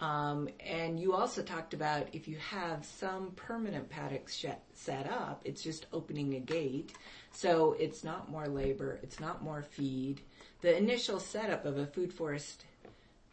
Um, 0.00 0.48
and 0.60 0.98
you 0.98 1.12
also 1.12 1.42
talked 1.42 1.74
about 1.74 2.08
if 2.14 2.26
you 2.26 2.36
have 2.38 2.86
some 2.86 3.32
permanent 3.36 3.90
paddocks 3.90 4.44
set 4.72 5.10
up, 5.10 5.42
it's 5.44 5.62
just 5.62 5.86
opening 5.92 6.34
a 6.34 6.40
gate. 6.40 6.94
So 7.32 7.76
it's 7.78 8.02
not 8.02 8.30
more 8.30 8.48
labor, 8.48 8.98
it's 9.02 9.20
not 9.20 9.42
more 9.42 9.62
feed. 9.62 10.22
The 10.62 10.76
initial 10.76 11.20
setup 11.20 11.66
of 11.66 11.76
a 11.78 11.86
food 11.86 12.12
forest 12.12 12.64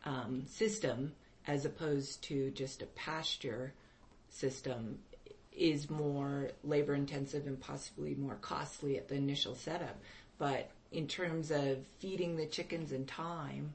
um, 0.03 0.43
system, 0.45 1.13
as 1.47 1.65
opposed 1.65 2.22
to 2.24 2.51
just 2.51 2.82
a 2.82 2.88
pasture 2.88 3.74
system, 4.30 4.99
is 5.53 5.89
more 5.89 6.51
labor 6.63 6.93
intensive 6.93 7.47
and 7.47 7.59
possibly 7.59 8.13
more 8.13 8.36
costly 8.36 8.97
at 8.97 9.07
the 9.07 9.15
initial 9.15 9.55
setup. 9.55 9.97
But 10.38 10.70
in 10.91 11.07
terms 11.07 11.49
of 11.49 11.80
feeding 11.99 12.36
the 12.36 12.45
chickens 12.45 12.91
in 12.91 13.05
time 13.05 13.74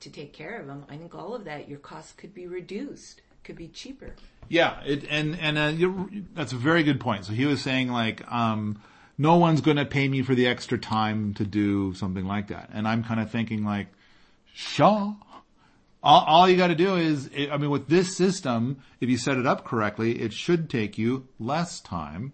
to 0.00 0.10
take 0.10 0.32
care 0.32 0.58
of 0.60 0.66
them, 0.66 0.84
I 0.88 0.96
think 0.96 1.14
all 1.14 1.34
of 1.34 1.44
that, 1.44 1.68
your 1.68 1.78
costs 1.78 2.12
could 2.12 2.34
be 2.34 2.46
reduced, 2.46 3.22
could 3.44 3.56
be 3.56 3.68
cheaper. 3.68 4.14
Yeah, 4.48 4.80
it, 4.84 5.04
and 5.08 5.38
and 5.38 5.58
uh, 5.58 6.20
that's 6.34 6.52
a 6.52 6.56
very 6.56 6.82
good 6.82 7.00
point. 7.00 7.24
So 7.24 7.32
he 7.32 7.46
was 7.46 7.60
saying 7.60 7.90
like, 7.90 8.30
um, 8.30 8.82
no 9.16 9.36
one's 9.36 9.60
going 9.60 9.76
to 9.76 9.84
pay 9.84 10.08
me 10.08 10.22
for 10.22 10.34
the 10.34 10.46
extra 10.46 10.78
time 10.78 11.34
to 11.34 11.44
do 11.44 11.94
something 11.94 12.24
like 12.26 12.48
that, 12.48 12.70
and 12.72 12.88
I'm 12.88 13.04
kind 13.04 13.20
of 13.20 13.30
thinking 13.30 13.64
like, 13.64 13.88
sure. 14.52 15.16
All, 16.02 16.24
all 16.24 16.48
you 16.48 16.56
got 16.56 16.68
to 16.68 16.74
do 16.74 16.96
is, 16.96 17.28
I 17.36 17.58
mean, 17.58 17.68
with 17.68 17.88
this 17.88 18.16
system, 18.16 18.82
if 19.00 19.10
you 19.10 19.18
set 19.18 19.36
it 19.36 19.46
up 19.46 19.66
correctly, 19.66 20.18
it 20.22 20.32
should 20.32 20.70
take 20.70 20.96
you 20.96 21.28
less 21.38 21.78
time, 21.78 22.32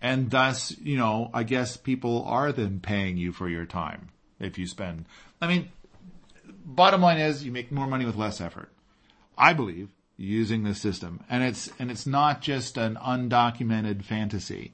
and 0.00 0.30
thus, 0.30 0.74
you 0.78 0.96
know, 0.96 1.30
I 1.34 1.42
guess 1.42 1.76
people 1.76 2.24
are 2.24 2.50
then 2.50 2.80
paying 2.80 3.18
you 3.18 3.32
for 3.32 3.46
your 3.46 3.66
time 3.66 4.08
if 4.40 4.58
you 4.58 4.66
spend. 4.66 5.04
I 5.40 5.46
mean, 5.46 5.70
bottom 6.64 7.02
line 7.02 7.18
is 7.18 7.44
you 7.44 7.52
make 7.52 7.70
more 7.70 7.86
money 7.86 8.04
with 8.04 8.16
less 8.16 8.40
effort. 8.40 8.70
I 9.36 9.52
believe 9.52 9.90
using 10.16 10.62
this 10.62 10.80
system, 10.80 11.24
and 11.28 11.42
it's 11.42 11.70
and 11.78 11.90
it's 11.90 12.06
not 12.06 12.40
just 12.40 12.76
an 12.76 12.96
undocumented 12.96 14.04
fantasy. 14.04 14.72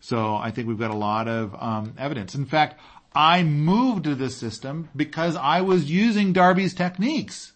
So 0.00 0.34
I 0.34 0.50
think 0.50 0.66
we've 0.66 0.78
got 0.78 0.90
a 0.90 0.96
lot 0.96 1.28
of 1.28 1.54
um, 1.60 1.94
evidence. 1.98 2.34
In 2.34 2.46
fact, 2.46 2.80
I 3.14 3.42
moved 3.42 4.04
to 4.04 4.14
this 4.14 4.36
system 4.36 4.88
because 4.96 5.36
I 5.36 5.60
was 5.60 5.90
using 5.90 6.32
Darby's 6.32 6.74
techniques, 6.74 7.52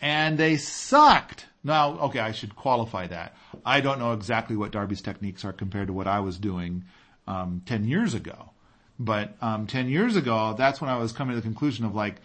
and 0.00 0.38
they 0.38 0.56
sucked. 0.56 1.46
Now, 1.62 1.98
okay, 1.98 2.20
I 2.20 2.32
should 2.32 2.54
qualify 2.56 3.06
that. 3.08 3.34
I 3.64 3.80
don't 3.80 3.98
know 3.98 4.12
exactly 4.12 4.56
what 4.56 4.70
Darby's 4.70 5.00
techniques 5.00 5.44
are 5.44 5.52
compared 5.52 5.86
to 5.88 5.92
what 5.92 6.06
I 6.06 6.20
was 6.20 6.38
doing 6.38 6.84
um, 7.26 7.62
ten 7.66 7.84
years 7.84 8.14
ago. 8.14 8.50
But 8.98 9.34
um, 9.40 9.66
ten 9.66 9.88
years 9.88 10.16
ago, 10.16 10.54
that's 10.56 10.80
when 10.80 10.90
I 10.90 10.96
was 10.96 11.12
coming 11.12 11.34
to 11.34 11.40
the 11.40 11.46
conclusion 11.46 11.84
of 11.84 11.94
like, 11.94 12.16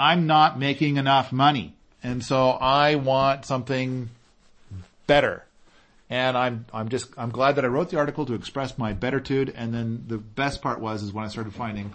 I'm 0.00 0.26
not 0.26 0.58
making 0.58 0.96
enough 0.96 1.30
money. 1.30 1.74
And 2.02 2.24
so 2.24 2.48
I 2.48 2.94
want 2.94 3.44
something 3.44 4.08
better. 5.06 5.44
And 6.08 6.38
I'm, 6.38 6.64
I'm 6.72 6.88
just, 6.88 7.10
I'm 7.18 7.28
glad 7.28 7.56
that 7.56 7.66
I 7.66 7.68
wrote 7.68 7.90
the 7.90 7.98
article 7.98 8.24
to 8.24 8.32
express 8.32 8.78
my 8.78 8.94
bettertude. 8.94 9.52
And 9.54 9.74
then 9.74 10.04
the 10.08 10.16
best 10.16 10.62
part 10.62 10.80
was, 10.80 11.02
is 11.02 11.12
when 11.12 11.26
I 11.26 11.28
started 11.28 11.54
finding 11.54 11.92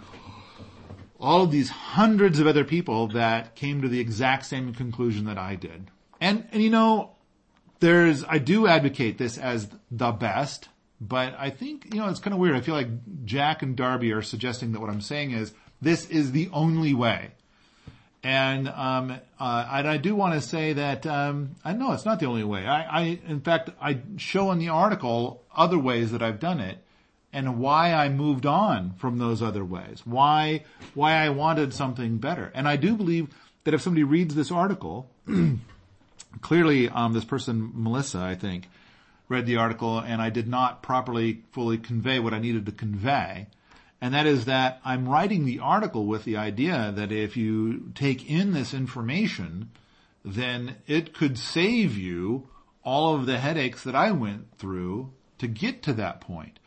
all 1.18 1.42
of 1.42 1.50
these 1.50 1.68
hundreds 1.68 2.38
of 2.38 2.46
other 2.46 2.62
people 2.62 3.08
that 3.08 3.56
came 3.56 3.82
to 3.82 3.88
the 3.88 3.98
exact 3.98 4.46
same 4.46 4.72
conclusion 4.72 5.24
that 5.24 5.36
I 5.36 5.56
did. 5.56 5.90
And, 6.20 6.46
and 6.52 6.62
you 6.62 6.70
know, 6.70 7.10
there's, 7.80 8.22
I 8.22 8.38
do 8.38 8.68
advocate 8.68 9.18
this 9.18 9.36
as 9.36 9.68
the 9.90 10.12
best, 10.12 10.68
but 11.00 11.34
I 11.36 11.50
think, 11.50 11.92
you 11.92 12.00
know, 12.00 12.08
it's 12.08 12.20
kind 12.20 12.34
of 12.34 12.38
weird. 12.38 12.54
I 12.54 12.60
feel 12.60 12.76
like 12.76 13.24
Jack 13.24 13.62
and 13.62 13.74
Darby 13.74 14.12
are 14.12 14.22
suggesting 14.22 14.70
that 14.72 14.80
what 14.80 14.90
I'm 14.90 15.00
saying 15.00 15.32
is 15.32 15.52
this 15.82 16.08
is 16.08 16.30
the 16.30 16.48
only 16.52 16.94
way. 16.94 17.32
And 18.26 18.66
um, 18.66 19.20
uh, 19.38 19.68
and 19.70 19.86
I 19.86 19.98
do 19.98 20.16
want 20.16 20.34
to 20.34 20.40
say 20.40 20.72
that 20.72 21.06
um, 21.06 21.54
I 21.64 21.74
know 21.74 21.92
it's 21.92 22.04
not 22.04 22.18
the 22.18 22.26
only 22.26 22.42
way. 22.42 22.66
I, 22.66 22.82
I, 22.82 23.02
in 23.24 23.40
fact, 23.40 23.70
I 23.80 24.00
show 24.16 24.50
in 24.50 24.58
the 24.58 24.70
article 24.70 25.44
other 25.54 25.78
ways 25.78 26.10
that 26.10 26.24
I've 26.24 26.40
done 26.40 26.58
it, 26.58 26.78
and 27.32 27.60
why 27.60 27.92
I 27.92 28.08
moved 28.08 28.44
on 28.44 28.94
from 28.98 29.18
those 29.18 29.42
other 29.42 29.64
ways. 29.64 30.02
Why 30.04 30.64
why 30.92 31.12
I 31.12 31.28
wanted 31.28 31.72
something 31.72 32.18
better. 32.18 32.50
And 32.52 32.66
I 32.66 32.74
do 32.74 32.96
believe 32.96 33.28
that 33.62 33.74
if 33.74 33.80
somebody 33.80 34.02
reads 34.02 34.34
this 34.34 34.50
article, 34.50 35.08
clearly 36.40 36.88
um, 36.88 37.12
this 37.12 37.24
person 37.24 37.70
Melissa, 37.74 38.18
I 38.18 38.34
think, 38.34 38.68
read 39.28 39.46
the 39.46 39.58
article, 39.58 40.00
and 40.00 40.20
I 40.20 40.30
did 40.30 40.48
not 40.48 40.82
properly 40.82 41.44
fully 41.52 41.78
convey 41.78 42.18
what 42.18 42.34
I 42.34 42.40
needed 42.40 42.66
to 42.66 42.72
convey 42.72 43.46
and 44.06 44.14
that 44.14 44.26
is 44.26 44.44
that 44.44 44.80
I'm 44.84 45.08
writing 45.08 45.44
the 45.44 45.58
article 45.58 46.06
with 46.06 46.22
the 46.22 46.36
idea 46.36 46.92
that 46.94 47.10
if 47.10 47.36
you 47.36 47.90
take 47.96 48.30
in 48.30 48.52
this 48.52 48.72
information, 48.72 49.72
then 50.24 50.76
it 50.86 51.12
could 51.12 51.36
save 51.36 51.98
you 51.98 52.48
all 52.84 53.16
of 53.16 53.26
the 53.26 53.38
headaches 53.38 53.82
that 53.82 53.96
I 53.96 54.12
went 54.12 54.58
through 54.58 55.10
to 55.38 55.48
get 55.48 55.82
to 55.82 55.92
that 55.94 56.20
point. 56.20 56.60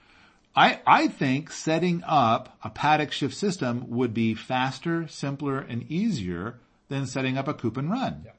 I, 0.53 0.81
I 0.85 1.07
think 1.07 1.49
setting 1.49 2.03
up 2.05 2.57
a 2.61 2.69
paddock 2.69 3.13
shift 3.13 3.35
system 3.35 3.89
would 3.89 4.13
be 4.13 4.33
faster, 4.33 5.07
simpler, 5.07 5.59
and 5.59 5.89
easier 5.89 6.59
than 6.89 7.07
setting 7.07 7.37
up 7.37 7.47
a 7.47 7.53
coop 7.53 7.77
and 7.77 7.89
run. 7.89 8.23
Yeah. 8.25 8.31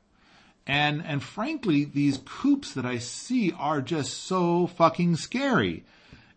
And, 0.67 1.03
and 1.07 1.23
frankly, 1.23 1.87
these 1.87 2.21
coops 2.27 2.75
that 2.75 2.85
I 2.85 2.99
see 2.99 3.51
are 3.53 3.81
just 3.81 4.25
so 4.25 4.67
fucking 4.67 5.17
scary. 5.17 5.85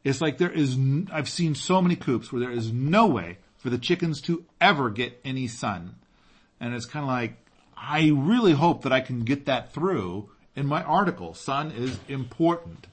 It's 0.03 0.21
like 0.21 0.37
there 0.37 0.51
is, 0.51 0.73
n- 0.75 1.09
I've 1.11 1.29
seen 1.29 1.55
so 1.55 1.81
many 1.81 1.95
coops 1.95 2.31
where 2.31 2.39
there 2.39 2.51
is 2.51 2.71
no 2.71 3.07
way 3.07 3.37
for 3.57 3.69
the 3.69 3.77
chickens 3.77 4.21
to 4.21 4.45
ever 4.59 4.89
get 4.89 5.19
any 5.23 5.47
sun. 5.47 5.95
And 6.59 6.73
it's 6.73 6.85
kind 6.85 7.03
of 7.03 7.09
like, 7.09 7.37
I 7.75 8.11
really 8.13 8.53
hope 8.53 8.83
that 8.83 8.91
I 8.91 9.01
can 9.01 9.21
get 9.21 9.45
that 9.45 9.73
through 9.73 10.29
in 10.55 10.65
my 10.65 10.83
article. 10.83 11.33
Sun 11.33 11.71
is 11.71 11.97
important. 12.07 12.87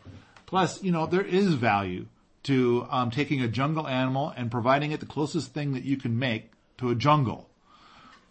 Plus, 0.47 0.83
you 0.83 0.93
know, 0.93 1.07
there 1.07 1.25
is 1.25 1.55
value 1.55 2.07
to 2.45 2.87
um, 2.91 3.11
taking 3.11 3.43
a 3.43 3.49
jungle 3.49 3.87
animal 3.87 4.33
and 4.37 4.51
providing 4.51 4.93
it 4.93 5.01
the 5.01 5.07
closest 5.07 5.53
thing 5.53 5.75
that 5.75 5.85
you 5.85 5.97
can 5.97 6.19
make 6.19 6.51
to 6.79 6.91
a 6.91 6.95
jungle. 6.95 7.49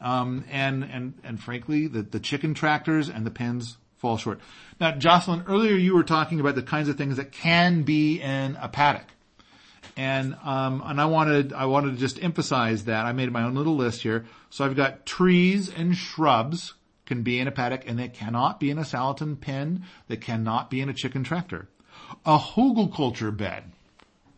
Um, 0.02 0.46
and, 0.50 0.84
and, 0.84 1.14
and 1.24 1.40
frankly, 1.40 1.88
the, 1.88 2.02
the 2.02 2.20
chicken 2.20 2.54
tractors 2.54 3.10
and 3.10 3.26
the 3.26 3.32
pens 3.32 3.78
fall 4.00 4.18
short. 4.18 4.39
Now, 4.80 4.91
Jocelyn, 4.91 5.43
earlier 5.47 5.76
you 5.76 5.93
were 5.93 6.04
talking 6.04 6.39
about 6.39 6.56
the 6.56 6.64
kinds 6.64 6.89
of 6.89 6.97
things 6.97 7.18
that 7.18 7.32
can 7.32 7.84
be 7.84 8.20
in 8.20 8.58
a 8.60 8.70
paddock. 8.70 9.06
And, 9.95 10.36
um, 10.43 10.82
and 10.86 11.00
I 11.00 11.06
wanted, 11.06 11.52
I 11.52 11.66
wanted 11.66 11.91
to 11.91 11.97
just 11.97 12.24
emphasize 12.24 12.86
that. 12.86 13.06
I 13.06 13.12
made 13.12 13.32
my 13.32 13.43
own 13.43 13.56
little 13.56 13.76
list 13.76 14.02
here. 14.02 14.26
So 14.50 14.64
I've 14.64 14.76
got 14.76 15.06
trees 15.06 15.70
and 15.70 15.95
shrubs 15.95 16.74
can 17.06 17.24
be 17.24 17.39
in 17.39 17.47
a 17.47 17.52
paddock 17.52 17.84
and 17.86 18.00
they 18.00 18.08
cannot 18.08 18.60
be 18.60 18.70
in 18.70 18.78
a 18.78 18.84
salatin 18.84 19.39
pen. 19.39 19.84
They 20.08 20.16
cannot 20.16 20.70
be 20.70 20.80
in 20.80 20.88
a 20.88 20.93
chicken 20.93 21.24
tractor. 21.24 21.68
A 22.26 22.38
hugelkultur 22.38 23.36
bed. 23.36 23.64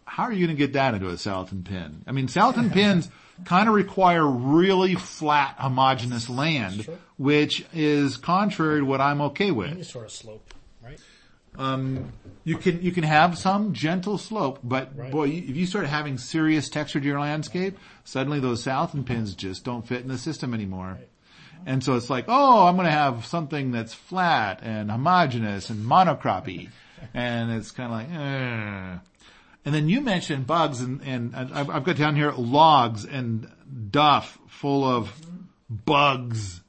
How 0.05 0.24
are 0.24 0.34
you 0.34 0.45
going 0.45 0.57
to 0.57 0.59
get 0.59 0.74
that 0.74 0.95
into 0.95 1.09
a 1.09 1.14
salatin 1.14 1.64
pen? 1.64 2.03
I 2.07 2.12
mean, 2.12 2.28
salatin 2.28 2.74
pens 2.74 3.09
kind 3.46 3.68
of 3.68 3.76
require 3.76 4.26
really 4.26 4.96
flat, 4.96 5.56
homogenous 5.58 6.30
land, 6.30 6.84
Sure. 6.86 6.98
which 7.18 7.66
is 7.74 8.18
contrary 8.18 8.80
to 8.80 8.86
what 8.86 9.02
I'm 9.02 9.22
okay 9.22 9.52
with. 9.52 9.72
Any 9.72 9.84
sort 9.84 10.06
of 10.06 10.12
slope, 10.12 10.54
right? 10.84 11.00
You 12.44 12.58
can 12.58 12.82
you 12.82 12.92
can 12.92 13.04
have 13.04 13.38
some 13.38 13.74
gentle 13.74 14.18
slope, 14.18 14.60
but 14.64 14.92
Right. 14.96 15.12
boy, 15.12 15.28
if 15.30 15.56
you 15.56 15.66
start 15.66 15.86
having 15.88 16.18
serious 16.18 16.70
texture 16.70 17.00
to 17.00 17.06
your 17.06 17.20
landscape, 17.20 17.78
suddenly 18.04 18.39
those 18.39 18.64
Salatin 18.64 19.06
pens 19.06 19.36
just 19.36 19.64
don't 19.64 19.86
fit 19.88 20.02
in 20.02 20.08
the 20.08 20.18
system 20.18 20.54
anymore. 20.54 21.00
And 21.64 21.84
so 21.84 21.96
it's 21.96 22.10
like, 22.10 22.26
oh, 22.28 22.66
I'm 22.66 22.76
going 22.76 22.88
to 22.88 22.92
have 22.92 23.24
something 23.28 23.70
that's 23.72 23.94
flat 23.94 24.62
and 24.64 24.89
homogeneous 24.89 25.70
and 25.70 25.86
monocroppy. 25.86 26.70
and 27.14 27.52
it's 27.52 27.70
kind 27.70 27.92
of 27.92 27.98
like, 28.00 28.20
eh. 28.20 28.98
And 29.64 29.76
then 29.76 29.89
you 29.89 30.01
mentioned 30.01 30.47
bugs 30.47 30.82
and, 30.82 31.01
and 31.03 31.36
I've 31.36 31.70
I've 31.70 31.84
got 31.84 31.95
down 31.95 32.16
here 32.16 32.32
logs 32.32 33.05
and 33.05 33.47
duff 33.91 34.39
full 34.47 34.84
of 34.84 35.12
bugs. 35.70 36.62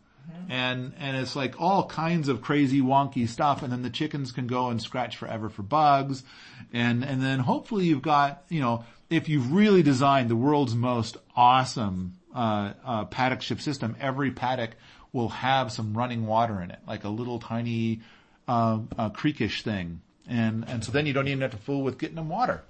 And, 0.49 0.93
and 0.99 1.17
it's 1.17 1.35
like 1.35 1.61
all 1.61 1.87
kinds 1.87 2.29
of 2.29 2.43
crazy 2.43 2.81
wonky 2.81 3.27
stuff. 3.27 3.63
And 3.63 3.73
then 3.73 3.83
the 3.83 3.91
chickens 3.91 4.33
can 4.33 4.47
go 4.47 4.69
and 4.69 4.83
scratch 4.83 5.17
forever 5.17 5.49
for 5.49 5.63
bugs. 5.63 6.25
And, 6.73 7.05
and 7.05 7.23
then 7.23 7.39
hopefully 7.39 7.87
you've 7.87 8.03
got, 8.03 8.45
you 8.49 8.61
know, 8.61 8.85
if 9.09 9.29
you've 9.29 9.53
really 9.53 9.83
designed 9.83 10.29
the 10.29 10.37
world's 10.37 10.75
most 10.75 11.17
awesome, 11.35 12.19
uh, 12.35 12.73
uh, 12.85 13.05
paddock 13.07 13.43
shift 13.43 13.63
system, 13.63 13.97
every 14.01 14.31
paddock 14.31 14.73
will 15.13 15.29
have 15.31 15.73
some 15.73 15.97
running 15.97 16.27
water 16.27 16.61
in 16.61 16.71
it, 16.71 16.79
like 16.87 17.05
a 17.05 17.09
little 17.09 17.39
tiny, 17.39 18.01
uh, 18.49 18.79
uh 18.99 19.11
creekish 19.11 19.63
thing. 19.63 20.01
And, 20.29 20.67
and 20.69 20.85
so 20.85 20.93
then 20.93 21.07
you 21.07 21.13
don't 21.13 21.29
even 21.29 21.41
have 21.43 21.51
to 21.53 21.57
fool 21.57 21.83
with 21.83 21.99
getting 21.99 22.17
them 22.17 22.29
water. 22.29 22.63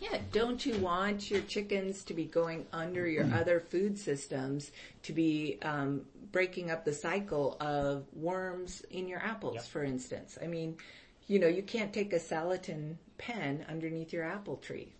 Yeah, 0.00 0.18
don't 0.32 0.64
you 0.64 0.76
want 0.78 1.30
your 1.30 1.40
chickens 1.42 2.04
to 2.04 2.14
be 2.14 2.24
going 2.24 2.66
under 2.72 3.06
your 3.06 3.32
other 3.32 3.60
food 3.60 3.98
systems 3.98 4.70
to 5.02 5.12
be 5.12 5.58
um, 5.62 6.02
breaking 6.30 6.70
up 6.70 6.84
the 6.84 6.92
cycle 6.92 7.56
of 7.60 8.04
worms 8.14 8.82
in 8.90 9.08
your 9.08 9.18
apples, 9.20 9.56
yep. 9.56 9.64
for 9.64 9.82
instance? 9.82 10.38
I 10.42 10.46
mean, 10.46 10.76
you 11.26 11.38
know, 11.38 11.48
you 11.48 11.62
can't 11.62 11.92
take 11.92 12.12
a 12.12 12.18
salatin 12.18 12.96
pen 13.18 13.64
underneath 13.68 14.12
your 14.12 14.24
apple 14.24 14.56
tree. 14.56 14.92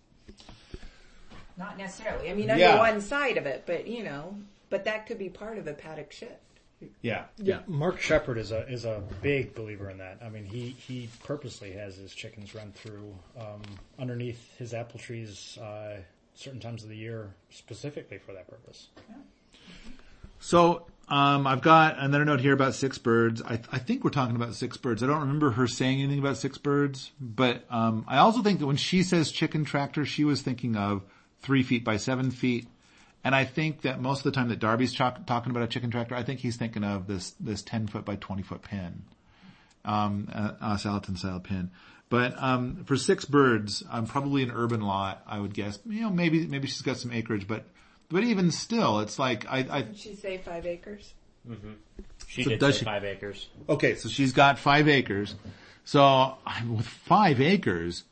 Not 1.57 1.77
necessarily. 1.77 2.29
I 2.29 2.33
mean, 2.33 2.49
under 2.49 2.63
yeah. 2.63 2.77
one 2.77 3.01
side 3.01 3.37
of 3.37 3.45
it, 3.45 3.63
but 3.65 3.87
you 3.87 4.03
know, 4.03 4.37
but 4.69 4.85
that 4.85 5.07
could 5.07 5.17
be 5.17 5.29
part 5.29 5.57
of 5.57 5.67
a 5.67 5.73
paddock 5.73 6.11
shift. 6.11 6.33
Yeah, 7.01 7.25
yeah. 7.37 7.59
Mark 7.67 7.99
Shepard 7.99 8.37
is 8.37 8.51
a 8.51 8.67
is 8.69 8.85
a 8.85 9.03
big 9.21 9.53
believer 9.53 9.89
in 9.89 9.97
that. 9.97 10.19
I 10.23 10.29
mean, 10.29 10.45
he 10.45 10.69
he 10.69 11.09
purposely 11.23 11.73
has 11.73 11.97
his 11.97 12.13
chickens 12.13 12.55
run 12.55 12.71
through 12.71 13.13
um, 13.37 13.61
underneath 13.97 14.57
his 14.57 14.73
apple 14.73 14.99
trees 14.99 15.57
uh, 15.57 15.97
certain 16.35 16.59
times 16.59 16.83
of 16.83 16.89
the 16.89 16.95
year 16.95 17.33
specifically 17.49 18.17
for 18.17 18.33
that 18.33 18.47
purpose. 18.47 18.87
Yeah. 19.09 19.15
So 20.39 20.87
um, 21.09 21.47
I've 21.47 21.61
got 21.61 21.99
another 21.99 22.23
note 22.23 22.39
here 22.39 22.53
about 22.53 22.75
six 22.75 22.97
birds. 22.97 23.41
I, 23.41 23.59
I, 23.71 23.79
think 23.79 24.03
we're 24.03 24.11
talking 24.11 24.35
about 24.35 24.55
six 24.55 24.77
birds. 24.77 25.03
I 25.03 25.07
don't 25.07 25.21
remember 25.21 25.51
her 25.51 25.67
saying 25.67 26.01
anything 26.01 26.19
about 26.19 26.37
six 26.37 26.57
birds, 26.57 27.11
but 27.19 27.65
um, 27.69 28.05
I 28.07 28.19
also 28.19 28.41
think 28.41 28.59
that 28.59 28.67
when 28.67 28.77
she 28.77 29.03
says 29.03 29.31
chicken 29.31 29.65
tractor, 29.65 30.05
she 30.05 30.23
was 30.23 30.41
thinking 30.41 30.77
of 30.77 31.01
three 31.41 31.63
feet 31.63 31.83
by 31.83 31.97
seven 31.97 32.31
feet 32.31 32.67
and 33.23 33.35
I 33.35 33.45
think 33.45 33.81
that 33.81 34.01
most 34.01 34.19
of 34.19 34.23
the 34.25 34.31
time 34.31 34.49
that 34.49 34.59
Darby's 34.59 34.93
talking 34.93 35.51
about 35.51 35.63
a 35.63 35.67
chicken 35.67 35.91
tractor, 35.91 36.15
I 36.15 36.23
think 36.23 36.39
he's 36.39 36.55
thinking 36.55 36.83
of 36.83 37.07
this, 37.07 37.31
this 37.39 37.61
10 37.61 37.87
foot 37.87 38.05
by 38.05 38.15
20 38.15 38.43
foot 38.43 38.61
pen. 38.61 39.03
Um, 39.85 40.27
a, 40.31 40.57
a 40.61 40.73
Salatin 40.75 41.17
style 41.17 41.39
pen. 41.39 41.71
But, 42.09 42.41
um, 42.41 42.83
for 42.85 42.97
six 42.97 43.25
birds, 43.25 43.83
um, 43.89 44.07
probably 44.07 44.43
an 44.43 44.51
urban 44.51 44.81
lot, 44.81 45.23
I 45.27 45.39
would 45.39 45.53
guess. 45.53 45.79
You 45.85 46.01
know, 46.01 46.09
maybe, 46.09 46.47
maybe 46.47 46.67
she's 46.67 46.81
got 46.81 46.97
some 46.97 47.11
acreage, 47.11 47.47
but, 47.47 47.65
but 48.09 48.23
even 48.23 48.51
still, 48.51 48.99
it's 48.99 49.19
like, 49.19 49.45
I, 49.47 49.65
I. 49.69 49.81
Did 49.83 49.97
she 49.97 50.15
say 50.15 50.37
five 50.37 50.65
acres? 50.65 51.13
Mm-hmm. 51.47 51.73
She 52.27 52.43
so 52.43 52.49
did 52.51 52.61
say 52.61 52.71
she, 52.71 52.85
five 52.85 53.03
acres. 53.03 53.47
Okay, 53.67 53.95
so 53.95 54.09
she's 54.09 54.33
got 54.33 54.59
five 54.59 54.87
acres. 54.87 55.35
So, 55.85 56.35
with 56.69 56.85
five 56.85 57.41
acres, 57.41 58.03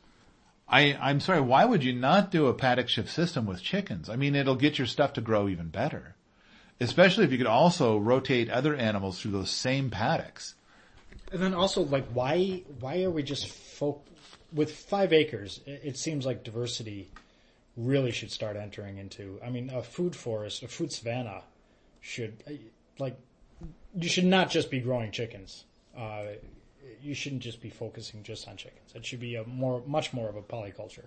I, 0.70 0.98
I'm 1.00 1.20
sorry, 1.20 1.40
why 1.40 1.64
would 1.64 1.82
you 1.82 1.94
not 1.94 2.30
do 2.30 2.46
a 2.46 2.54
paddock 2.54 2.88
shift 2.88 3.08
system 3.08 3.46
with 3.46 3.62
chickens? 3.62 4.08
I 4.08 4.16
mean, 4.16 4.34
it'll 4.34 4.54
get 4.54 4.78
your 4.78 4.86
stuff 4.86 5.14
to 5.14 5.20
grow 5.20 5.48
even 5.48 5.68
better. 5.68 6.14
Especially 6.80 7.24
if 7.24 7.32
you 7.32 7.38
could 7.38 7.46
also 7.46 7.98
rotate 7.98 8.50
other 8.50 8.74
animals 8.74 9.20
through 9.20 9.32
those 9.32 9.50
same 9.50 9.90
paddocks. 9.90 10.54
And 11.32 11.42
then 11.42 11.54
also, 11.54 11.82
like, 11.82 12.06
why, 12.12 12.62
why 12.80 13.02
are 13.02 13.10
we 13.10 13.22
just 13.22 13.48
folk, 13.48 14.06
with 14.52 14.72
five 14.72 15.12
acres, 15.12 15.60
it, 15.66 15.96
seems 15.96 16.24
like 16.24 16.44
diversity 16.44 17.10
really 17.76 18.12
should 18.12 18.30
start 18.30 18.56
entering 18.56 18.98
into, 18.98 19.40
I 19.44 19.50
mean, 19.50 19.70
a 19.70 19.82
food 19.82 20.14
forest, 20.14 20.62
a 20.62 20.68
food 20.68 20.92
savanna 20.92 21.42
should, 22.00 22.42
like, 22.98 23.18
you 23.94 24.08
should 24.08 24.24
not 24.24 24.50
just 24.50 24.70
be 24.70 24.80
growing 24.80 25.10
chickens. 25.10 25.64
Uh, 25.96 26.24
you 27.02 27.14
shouldn't 27.14 27.42
just 27.42 27.60
be 27.60 27.70
focusing 27.70 28.22
just 28.22 28.48
on 28.48 28.56
chickens. 28.56 28.92
It 28.94 29.04
should 29.04 29.20
be 29.20 29.36
a 29.36 29.44
more, 29.44 29.82
much 29.86 30.12
more 30.12 30.28
of 30.28 30.36
a 30.36 30.42
polyculture. 30.42 31.06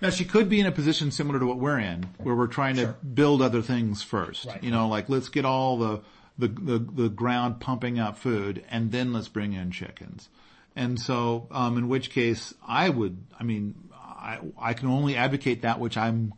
Now 0.00 0.10
she 0.10 0.24
could 0.24 0.48
be 0.48 0.60
in 0.60 0.66
a 0.66 0.72
position 0.72 1.10
similar 1.10 1.38
to 1.38 1.46
what 1.46 1.58
we're 1.58 1.78
in, 1.78 2.04
where 2.18 2.34
we're 2.34 2.46
trying 2.46 2.76
sure. 2.76 2.86
to 2.86 3.06
build 3.06 3.42
other 3.42 3.62
things 3.62 4.02
first. 4.02 4.46
Right. 4.46 4.62
You 4.62 4.70
know, 4.70 4.88
like 4.88 5.08
let's 5.08 5.28
get 5.28 5.44
all 5.44 5.78
the, 5.78 6.00
the, 6.38 6.48
the, 6.48 6.78
the 6.78 7.08
ground 7.08 7.60
pumping 7.60 7.98
out 7.98 8.18
food 8.18 8.64
and 8.70 8.92
then 8.92 9.12
let's 9.12 9.28
bring 9.28 9.52
in 9.52 9.70
chickens. 9.70 10.28
And 10.76 11.00
so, 11.00 11.48
um, 11.50 11.76
in 11.78 11.88
which 11.88 12.10
case 12.10 12.54
I 12.66 12.88
would, 12.88 13.18
I 13.38 13.42
mean, 13.42 13.74
I, 13.92 14.38
I 14.58 14.74
can 14.74 14.88
only 14.88 15.16
advocate 15.16 15.62
that 15.62 15.80
which 15.80 15.96
I'm 15.96 16.32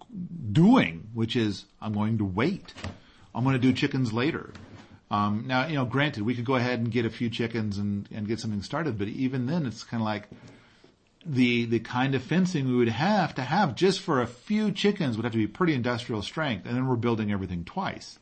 doing, 0.52 1.08
which 1.12 1.36
is 1.36 1.64
I'm 1.80 1.92
going 1.92 2.18
to 2.18 2.24
wait. 2.24 2.72
I'm 3.34 3.44
going 3.44 3.54
to 3.54 3.60
do 3.60 3.72
chickens 3.72 4.12
later. 4.12 4.52
Um, 5.12 5.44
now, 5.46 5.66
you 5.66 5.74
know, 5.74 5.84
granted, 5.84 6.22
we 6.22 6.34
could 6.34 6.46
go 6.46 6.54
ahead 6.54 6.78
and 6.78 6.90
get 6.90 7.04
a 7.04 7.10
few 7.10 7.28
chickens 7.28 7.76
and, 7.76 8.08
and 8.10 8.26
get 8.26 8.40
something 8.40 8.62
started, 8.62 8.96
but 8.96 9.08
even 9.08 9.44
then 9.44 9.66
it's 9.66 9.84
kind 9.84 10.00
of 10.00 10.06
like 10.06 10.26
the, 11.26 11.66
the 11.66 11.80
kind 11.80 12.14
of 12.14 12.22
fencing 12.22 12.66
we 12.66 12.76
would 12.76 12.88
have 12.88 13.34
to 13.34 13.42
have 13.42 13.74
just 13.74 14.00
for 14.00 14.22
a 14.22 14.26
few 14.26 14.72
chickens 14.72 15.16
would 15.16 15.24
have 15.24 15.32
to 15.32 15.38
be 15.38 15.46
pretty 15.46 15.74
industrial 15.74 16.22
strength 16.22 16.64
and 16.64 16.74
then 16.74 16.88
we're 16.88 16.96
building 16.96 17.30
everything 17.30 17.62
twice. 17.62 18.18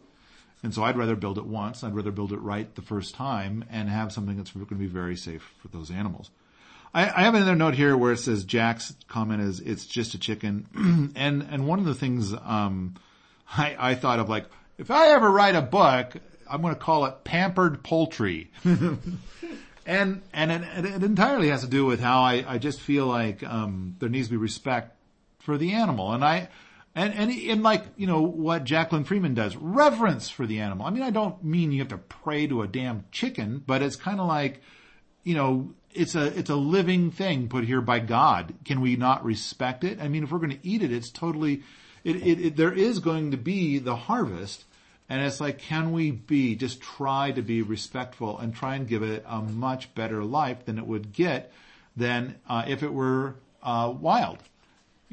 And 0.64 0.74
so 0.74 0.82
I'd 0.82 0.96
rather 0.96 1.14
build 1.14 1.38
it 1.38 1.46
once, 1.46 1.84
I'd 1.84 1.94
rather 1.94 2.10
build 2.10 2.32
it 2.32 2.40
right 2.40 2.74
the 2.74 2.82
first 2.82 3.14
time 3.14 3.64
and 3.70 3.88
have 3.88 4.12
something 4.12 4.36
that's 4.36 4.50
going 4.50 4.66
to 4.66 4.74
be 4.74 4.86
very 4.86 5.16
safe 5.16 5.54
for 5.62 5.68
those 5.68 5.92
animals. 5.92 6.30
I, 6.92 7.04
I 7.04 7.22
have 7.22 7.36
another 7.36 7.54
note 7.54 7.74
here 7.74 7.96
where 7.96 8.12
it 8.12 8.18
says 8.18 8.44
Jack's 8.44 8.92
comment 9.06 9.42
is 9.42 9.60
it's 9.60 9.86
just 9.86 10.14
a 10.14 10.18
chicken. 10.18 11.12
and, 11.14 11.46
and 11.48 11.68
one 11.68 11.78
of 11.78 11.84
the 11.84 11.94
things, 11.94 12.32
um, 12.32 12.96
I, 13.56 13.76
I 13.78 13.94
thought 13.94 14.18
of 14.18 14.28
like, 14.28 14.46
if 14.76 14.90
I 14.90 15.10
ever 15.10 15.30
write 15.30 15.54
a 15.54 15.62
book, 15.62 16.16
I'm 16.50 16.62
going 16.62 16.74
to 16.74 16.80
call 16.80 17.04
it 17.06 17.24
pampered 17.24 17.82
poultry. 17.82 18.50
and 19.86 20.22
and 20.32 20.52
it, 20.52 20.84
it, 20.84 21.02
entirely 21.02 21.48
has 21.48 21.62
to 21.62 21.68
do 21.68 21.84
with 21.84 22.00
how 22.00 22.22
I, 22.22 22.44
I 22.46 22.58
just 22.58 22.80
feel 22.80 23.06
like 23.06 23.42
um, 23.42 23.96
there 23.98 24.08
needs 24.08 24.28
to 24.28 24.32
be 24.32 24.36
respect 24.36 24.96
for 25.38 25.58
the 25.58 25.72
animal, 25.72 26.12
and 26.12 26.24
I 26.24 26.48
and 26.94 27.14
and 27.14 27.30
in 27.30 27.62
like 27.62 27.84
you 27.96 28.06
know 28.06 28.20
what 28.20 28.64
Jacqueline 28.64 29.04
Freeman 29.04 29.34
does, 29.34 29.56
reverence 29.56 30.28
for 30.28 30.46
the 30.46 30.60
animal. 30.60 30.86
I 30.86 30.90
mean, 30.90 31.02
I 31.02 31.10
don't 31.10 31.42
mean 31.42 31.72
you 31.72 31.80
have 31.80 31.88
to 31.88 31.98
pray 31.98 32.46
to 32.46 32.62
a 32.62 32.68
damn 32.68 33.04
chicken, 33.10 33.62
but 33.66 33.82
it's 33.82 33.96
kind 33.96 34.20
of 34.20 34.26
like 34.26 34.60
you 35.24 35.34
know 35.34 35.74
it's 35.92 36.14
a 36.14 36.26
it's 36.38 36.50
a 36.50 36.56
living 36.56 37.10
thing 37.10 37.48
put 37.48 37.64
here 37.64 37.80
by 37.80 38.00
God. 38.00 38.54
Can 38.64 38.80
we 38.80 38.96
not 38.96 39.24
respect 39.24 39.84
it? 39.84 40.00
I 40.00 40.08
mean, 40.08 40.24
if 40.24 40.30
we're 40.30 40.38
going 40.38 40.58
to 40.58 40.66
eat 40.66 40.82
it, 40.82 40.92
it's 40.92 41.10
totally. 41.10 41.62
It, 42.02 42.16
it, 42.16 42.40
it, 42.40 42.56
there 42.56 42.72
is 42.72 42.98
going 42.98 43.32
to 43.32 43.36
be 43.36 43.78
the 43.78 43.94
harvest, 43.94 44.64
and 45.10 45.22
it's 45.22 45.40
like, 45.40 45.58
can 45.58 45.90
we 45.90 46.12
be, 46.12 46.54
just 46.54 46.80
try 46.80 47.32
to 47.32 47.42
be 47.42 47.62
respectful 47.62 48.38
and 48.38 48.54
try 48.54 48.76
and 48.76 48.86
give 48.86 49.02
it 49.02 49.24
a 49.26 49.42
much 49.42 49.92
better 49.96 50.22
life 50.24 50.64
than 50.64 50.78
it 50.78 50.86
would 50.86 51.12
get 51.12 51.52
than 51.96 52.36
uh, 52.48 52.64
if 52.68 52.84
it 52.84 52.92
were 52.92 53.34
uh, 53.62 53.92
wild. 53.98 54.38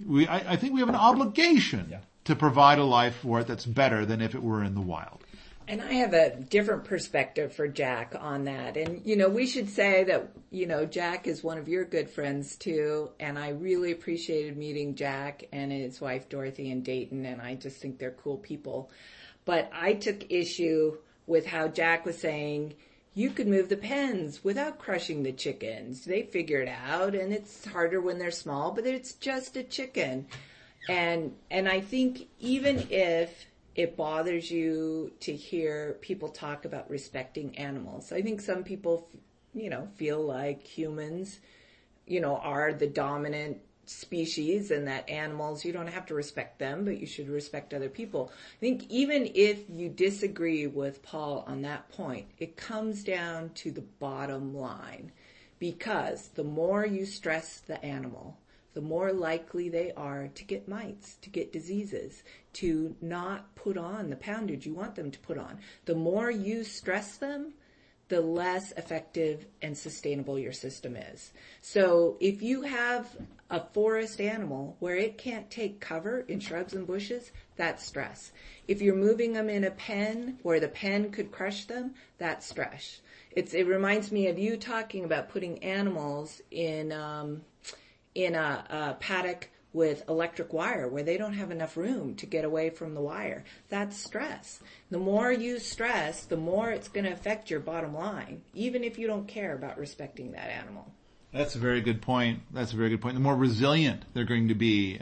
We, 0.05 0.27
I, 0.27 0.53
I, 0.53 0.55
think 0.55 0.73
we 0.73 0.81
have 0.81 0.89
an 0.89 0.95
obligation 0.95 1.87
yeah. 1.89 1.99
to 2.25 2.35
provide 2.35 2.77
a 2.77 2.83
life 2.83 3.15
for 3.15 3.39
it 3.39 3.47
that's 3.47 3.65
better 3.65 4.05
than 4.05 4.21
if 4.21 4.35
it 4.35 4.43
were 4.43 4.63
in 4.63 4.75
the 4.75 4.81
wild. 4.81 5.23
And 5.67 5.81
I 5.81 5.93
have 5.93 6.13
a 6.13 6.35
different 6.35 6.85
perspective 6.85 7.53
for 7.53 7.67
Jack 7.67 8.15
on 8.17 8.45
that. 8.45 8.77
And, 8.77 9.01
you 9.03 9.17
know, 9.17 9.27
we 9.27 9.47
should 9.47 9.67
say 9.67 10.05
that, 10.05 10.29
you 10.49 10.65
know, 10.65 10.85
Jack 10.85 11.27
is 11.27 11.43
one 11.43 11.57
of 11.57 11.67
your 11.67 11.83
good 11.83 12.09
friends 12.09 12.55
too. 12.55 13.09
And 13.19 13.37
I 13.37 13.49
really 13.49 13.91
appreciated 13.91 14.55
meeting 14.55 14.95
Jack 14.95 15.43
and 15.51 15.71
his 15.71 15.99
wife 15.99 16.29
Dorothy 16.29 16.71
in 16.71 16.83
Dayton. 16.83 17.25
And 17.25 17.41
I 17.41 17.55
just 17.55 17.81
think 17.81 17.99
they're 17.99 18.11
cool 18.11 18.37
people. 18.37 18.91
But 19.47 19.71
I 19.73 19.93
took 19.93 20.29
issue 20.29 20.97
with 21.25 21.45
how 21.45 21.69
Jack 21.69 22.05
was 22.05 22.17
saying 22.17 22.73
you 23.13 23.29
could 23.29 23.47
move 23.47 23.69
the 23.69 23.77
pens 23.77 24.43
without 24.43 24.77
crushing 24.77 25.23
the 25.23 25.31
chickens. 25.31 26.03
They 26.03 26.23
figure 26.23 26.59
it 26.59 26.67
out 26.67 27.15
and 27.15 27.31
it's 27.31 27.65
harder 27.65 28.01
when 28.01 28.19
they're 28.19 28.29
small, 28.29 28.71
but 28.71 28.85
it's 28.85 29.13
just 29.13 29.55
a 29.55 29.63
chicken. 29.63 30.27
And, 30.89 31.33
and 31.49 31.69
I 31.69 31.79
think 31.79 32.27
even 32.41 32.87
if 32.89 33.45
it 33.73 33.95
bothers 33.95 34.51
you 34.51 35.13
to 35.21 35.33
hear 35.33 35.93
people 36.01 36.27
talk 36.27 36.65
about 36.65 36.89
respecting 36.89 37.57
animals, 37.57 38.11
I 38.11 38.21
think 38.21 38.41
some 38.41 38.65
people, 38.65 39.07
you 39.53 39.69
know, 39.69 39.87
feel 39.95 40.21
like 40.21 40.61
humans, 40.61 41.39
you 42.05 42.19
know, 42.19 42.35
are 42.35 42.73
the 42.73 42.87
dominant 42.87 43.59
species 43.89 44.71
and 44.71 44.87
that 44.87 45.09
animals, 45.09 45.65
you 45.65 45.71
don't 45.71 45.87
have 45.87 46.05
to 46.07 46.13
respect 46.13 46.59
them, 46.59 46.85
but 46.85 46.99
you 46.99 47.05
should 47.05 47.29
respect 47.29 47.73
other 47.73 47.89
people. 47.89 48.31
I 48.57 48.59
think 48.59 48.85
even 48.89 49.31
if 49.33 49.69
you 49.69 49.89
disagree 49.89 50.67
with 50.67 51.03
Paul 51.03 51.43
on 51.47 51.61
that 51.63 51.89
point, 51.89 52.27
it 52.37 52.57
comes 52.57 53.03
down 53.03 53.51
to 53.55 53.71
the 53.71 53.85
bottom 53.99 54.55
line. 54.55 55.11
Because 55.59 56.27
the 56.29 56.43
more 56.43 56.85
you 56.85 57.05
stress 57.05 57.61
the 57.61 57.83
animal, 57.83 58.37
the 58.73 58.81
more 58.81 59.11
likely 59.11 59.69
they 59.69 59.91
are 59.93 60.27
to 60.35 60.43
get 60.43 60.67
mites, 60.67 61.15
to 61.23 61.31
get 61.31 61.51
diseases, 61.51 62.21
to 62.53 62.95
not 63.01 63.55
put 63.55 63.75
on 63.75 64.11
the 64.11 64.15
poundage 64.15 64.67
you 64.67 64.73
want 64.75 64.93
them 64.93 65.09
to 65.09 65.19
put 65.19 65.39
on. 65.39 65.57
The 65.85 65.95
more 65.95 66.29
you 66.29 66.63
stress 66.63 67.17
them, 67.17 67.53
the 68.09 68.21
less 68.21 68.71
effective 68.73 69.47
and 69.61 69.77
sustainable 69.77 70.37
your 70.37 70.53
system 70.53 70.95
is. 70.95 71.31
So 71.61 72.17
if 72.19 72.41
you 72.41 72.61
have 72.61 73.07
a 73.49 73.61
forest 73.73 74.19
animal 74.19 74.75
where 74.79 74.95
it 74.95 75.17
can't 75.17 75.49
take 75.49 75.79
cover 75.79 76.21
in 76.27 76.39
shrubs 76.39 76.73
and 76.73 76.85
bushes, 76.85 77.31
that's 77.55 77.85
stress. 77.85 78.31
If 78.67 78.81
you're 78.81 78.95
moving 78.95 79.33
them 79.33 79.49
in 79.49 79.63
a 79.63 79.71
pen 79.71 80.39
where 80.43 80.59
the 80.59 80.67
pen 80.67 81.11
could 81.11 81.31
crush 81.31 81.65
them, 81.65 81.93
that's 82.17 82.45
stress. 82.45 83.01
It's, 83.31 83.53
it 83.53 83.67
reminds 83.67 84.11
me 84.11 84.27
of 84.27 84.37
you 84.37 84.57
talking 84.57 85.05
about 85.05 85.29
putting 85.29 85.63
animals 85.63 86.41
in, 86.51 86.91
um, 86.91 87.41
in 88.15 88.35
a, 88.35 88.65
a 88.69 88.93
paddock 88.99 89.49
with 89.73 90.03
electric 90.09 90.53
wire 90.53 90.87
where 90.87 91.03
they 91.03 91.17
don't 91.17 91.33
have 91.33 91.51
enough 91.51 91.77
room 91.77 92.15
to 92.15 92.25
get 92.25 92.43
away 92.43 92.69
from 92.69 92.95
the 92.95 93.01
wire. 93.01 93.43
That's 93.69 93.95
stress. 93.95 94.59
The 94.89 94.97
more 94.97 95.31
you 95.31 95.59
stress, 95.59 96.25
the 96.25 96.37
more 96.37 96.71
it's 96.71 96.87
going 96.87 97.05
to 97.05 97.11
affect 97.11 97.49
your 97.49 97.59
bottom 97.59 97.93
line, 97.93 98.41
even 98.53 98.83
if 98.83 98.97
you 98.97 99.07
don't 99.07 99.27
care 99.27 99.53
about 99.53 99.77
respecting 99.77 100.31
that 100.31 100.49
animal. 100.49 100.91
That's 101.37 101.53
a 101.53 101.59
very 101.59 101.81
good 101.81 102.01
point. 102.01 102.39
That's 102.51 102.73
a 102.73 102.75
very 102.75 102.89
good 102.89 103.01
point. 103.01 103.13
The 103.13 103.21
more 103.21 103.35
resilient 103.35 104.03
they're 104.15 104.25
going 104.25 104.47
to 104.47 104.55
be. 104.55 104.99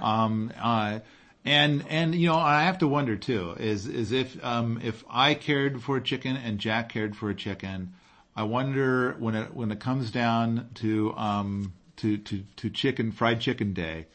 Um, 0.00 0.52
uh, 0.60 0.98
and, 1.44 1.84
and, 1.88 2.16
you 2.16 2.26
know, 2.26 2.34
I 2.34 2.64
have 2.64 2.78
to 2.78 2.88
wonder 2.88 3.16
too, 3.16 3.54
is, 3.58 3.86
is 3.86 4.10
if, 4.10 4.44
um, 4.44 4.80
if 4.82 5.04
I 5.08 5.34
cared 5.34 5.80
for 5.80 5.96
a 5.96 6.02
chicken 6.02 6.36
and 6.36 6.58
Jack 6.58 6.88
cared 6.88 7.16
for 7.16 7.30
a 7.30 7.34
chicken, 7.34 7.94
I 8.34 8.42
wonder 8.42 9.14
when 9.20 9.36
it, 9.36 9.54
when 9.54 9.70
it 9.70 9.78
comes 9.78 10.10
down 10.10 10.70
to, 10.76 11.14
um, 11.14 11.72
to, 11.98 12.18
to, 12.18 12.42
to 12.56 12.70
chicken, 12.70 13.12
fried 13.12 13.40
chicken 13.40 13.72
day, 13.72 14.06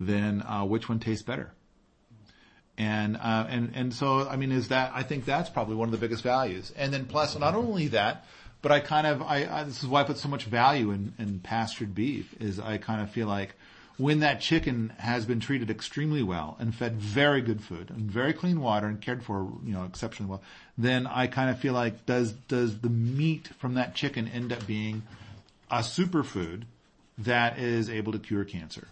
then, 0.00 0.42
uh, 0.42 0.64
which 0.64 0.88
one 0.88 0.98
tastes 0.98 1.22
better? 1.22 1.52
And, 2.76 3.16
uh, 3.16 3.46
and, 3.48 3.72
and 3.76 3.94
so, 3.94 4.28
I 4.28 4.34
mean, 4.34 4.50
is 4.50 4.68
that, 4.68 4.90
I 4.92 5.04
think 5.04 5.24
that's 5.24 5.50
probably 5.50 5.76
one 5.76 5.86
of 5.86 5.92
the 5.92 5.98
biggest 5.98 6.24
values. 6.24 6.72
And 6.76 6.92
then 6.92 7.04
plus, 7.04 7.38
not 7.38 7.54
only 7.54 7.88
that, 7.88 8.24
but 8.62 8.70
I 8.72 8.80
kind 8.80 9.06
of, 9.06 9.20
I, 9.22 9.46
I 9.50 9.64
this 9.64 9.82
is 9.82 9.88
why 9.88 10.00
I 10.00 10.04
put 10.04 10.18
so 10.18 10.28
much 10.28 10.44
value 10.44 10.92
in, 10.92 11.12
in 11.18 11.40
pastured 11.40 11.94
beef, 11.94 12.34
is 12.40 12.58
I 12.60 12.78
kind 12.78 13.02
of 13.02 13.10
feel 13.10 13.26
like 13.26 13.54
when 13.98 14.20
that 14.20 14.40
chicken 14.40 14.92
has 14.98 15.26
been 15.26 15.40
treated 15.40 15.70
extremely 15.70 16.22
well 16.22 16.56
and 16.58 16.74
fed 16.74 16.96
very 16.96 17.42
good 17.42 17.60
food 17.60 17.90
and 17.90 18.10
very 18.10 18.32
clean 18.32 18.60
water 18.60 18.86
and 18.86 19.00
cared 19.00 19.22
for, 19.22 19.52
you 19.64 19.72
know, 19.72 19.84
exceptionally 19.84 20.30
well, 20.30 20.42
then 20.78 21.06
I 21.06 21.26
kind 21.26 21.50
of 21.50 21.58
feel 21.58 21.74
like 21.74 22.06
does, 22.06 22.32
does 22.32 22.78
the 22.78 22.88
meat 22.88 23.50
from 23.58 23.74
that 23.74 23.94
chicken 23.94 24.28
end 24.28 24.52
up 24.52 24.66
being 24.66 25.02
a 25.70 25.78
superfood 25.78 26.62
that 27.18 27.58
is 27.58 27.90
able 27.90 28.12
to 28.12 28.18
cure 28.18 28.44
cancer? 28.44 28.88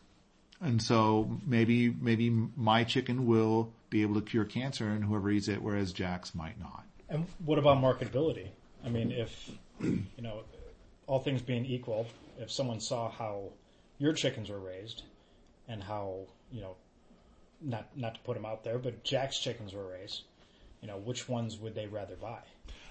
And 0.60 0.82
so 0.82 1.38
maybe, 1.46 1.88
maybe 1.88 2.28
my 2.28 2.84
chicken 2.84 3.26
will 3.26 3.72
be 3.88 4.02
able 4.02 4.16
to 4.16 4.20
cure 4.20 4.44
cancer 4.44 4.88
and 4.88 5.04
whoever 5.04 5.30
eats 5.30 5.48
it, 5.48 5.62
whereas 5.62 5.92
Jack's 5.92 6.34
might 6.34 6.60
not. 6.60 6.84
And 7.08 7.26
what 7.44 7.58
about 7.58 7.78
marketability? 7.78 8.48
I 8.84 8.88
mean, 8.88 9.12
if, 9.12 9.50
you 9.80 10.04
know, 10.18 10.42
all 11.06 11.20
things 11.20 11.42
being 11.42 11.66
equal, 11.66 12.06
if 12.38 12.50
someone 12.50 12.80
saw 12.80 13.10
how 13.10 13.50
your 13.98 14.12
chickens 14.12 14.48
were 14.48 14.60
raised 14.60 15.02
and 15.68 15.82
how, 15.82 16.26
you 16.50 16.60
know, 16.60 16.76
not, 17.60 17.88
not 17.96 18.14
to 18.14 18.20
put 18.20 18.34
them 18.34 18.46
out 18.46 18.64
there, 18.64 18.78
but 18.78 19.04
Jack's 19.04 19.38
chickens 19.38 19.74
were 19.74 19.86
raised, 19.86 20.22
you 20.80 20.88
know, 20.88 20.96
which 20.96 21.28
ones 21.28 21.58
would 21.58 21.74
they 21.74 21.86
rather 21.86 22.16
buy? 22.16 22.38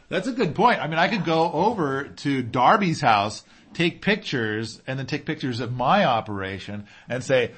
That's 0.09 0.27
a 0.27 0.31
good 0.31 0.55
point. 0.55 0.79
I 0.79 0.87
mean, 0.87 0.99
I 0.99 1.07
could 1.07 1.23
go 1.23 1.51
over 1.51 2.05
to 2.17 2.41
Darby's 2.41 3.01
house, 3.01 3.43
take 3.73 4.01
pictures, 4.01 4.81
and 4.87 4.97
then 4.97 5.05
take 5.05 5.25
pictures 5.25 5.59
of 5.59 5.71
my 5.71 6.05
operation 6.05 6.87
and 7.07 7.23
say 7.23 7.51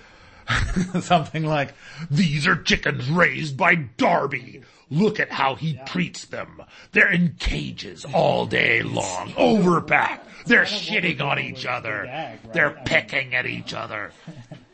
something 1.01 1.45
like, 1.45 1.73
these 2.09 2.47
are 2.47 2.55
chickens 2.55 3.09
raised 3.09 3.57
by 3.57 3.75
Darby. 3.75 4.61
Look 4.89 5.19
at 5.19 5.31
how 5.31 5.55
he 5.55 5.79
treats 5.85 6.25
them. 6.25 6.61
They're 6.91 7.11
in 7.11 7.35
cages 7.39 8.05
all 8.13 8.45
day 8.45 8.81
long, 8.83 9.31
overpacked. 9.31 10.19
They're 10.45 10.63
shitting 10.63 11.21
on 11.21 11.39
each 11.39 11.65
other. 11.65 12.37
They're 12.53 12.71
pecking 12.85 13.33
at 13.35 13.45
each 13.45 13.73
other. 13.73 14.11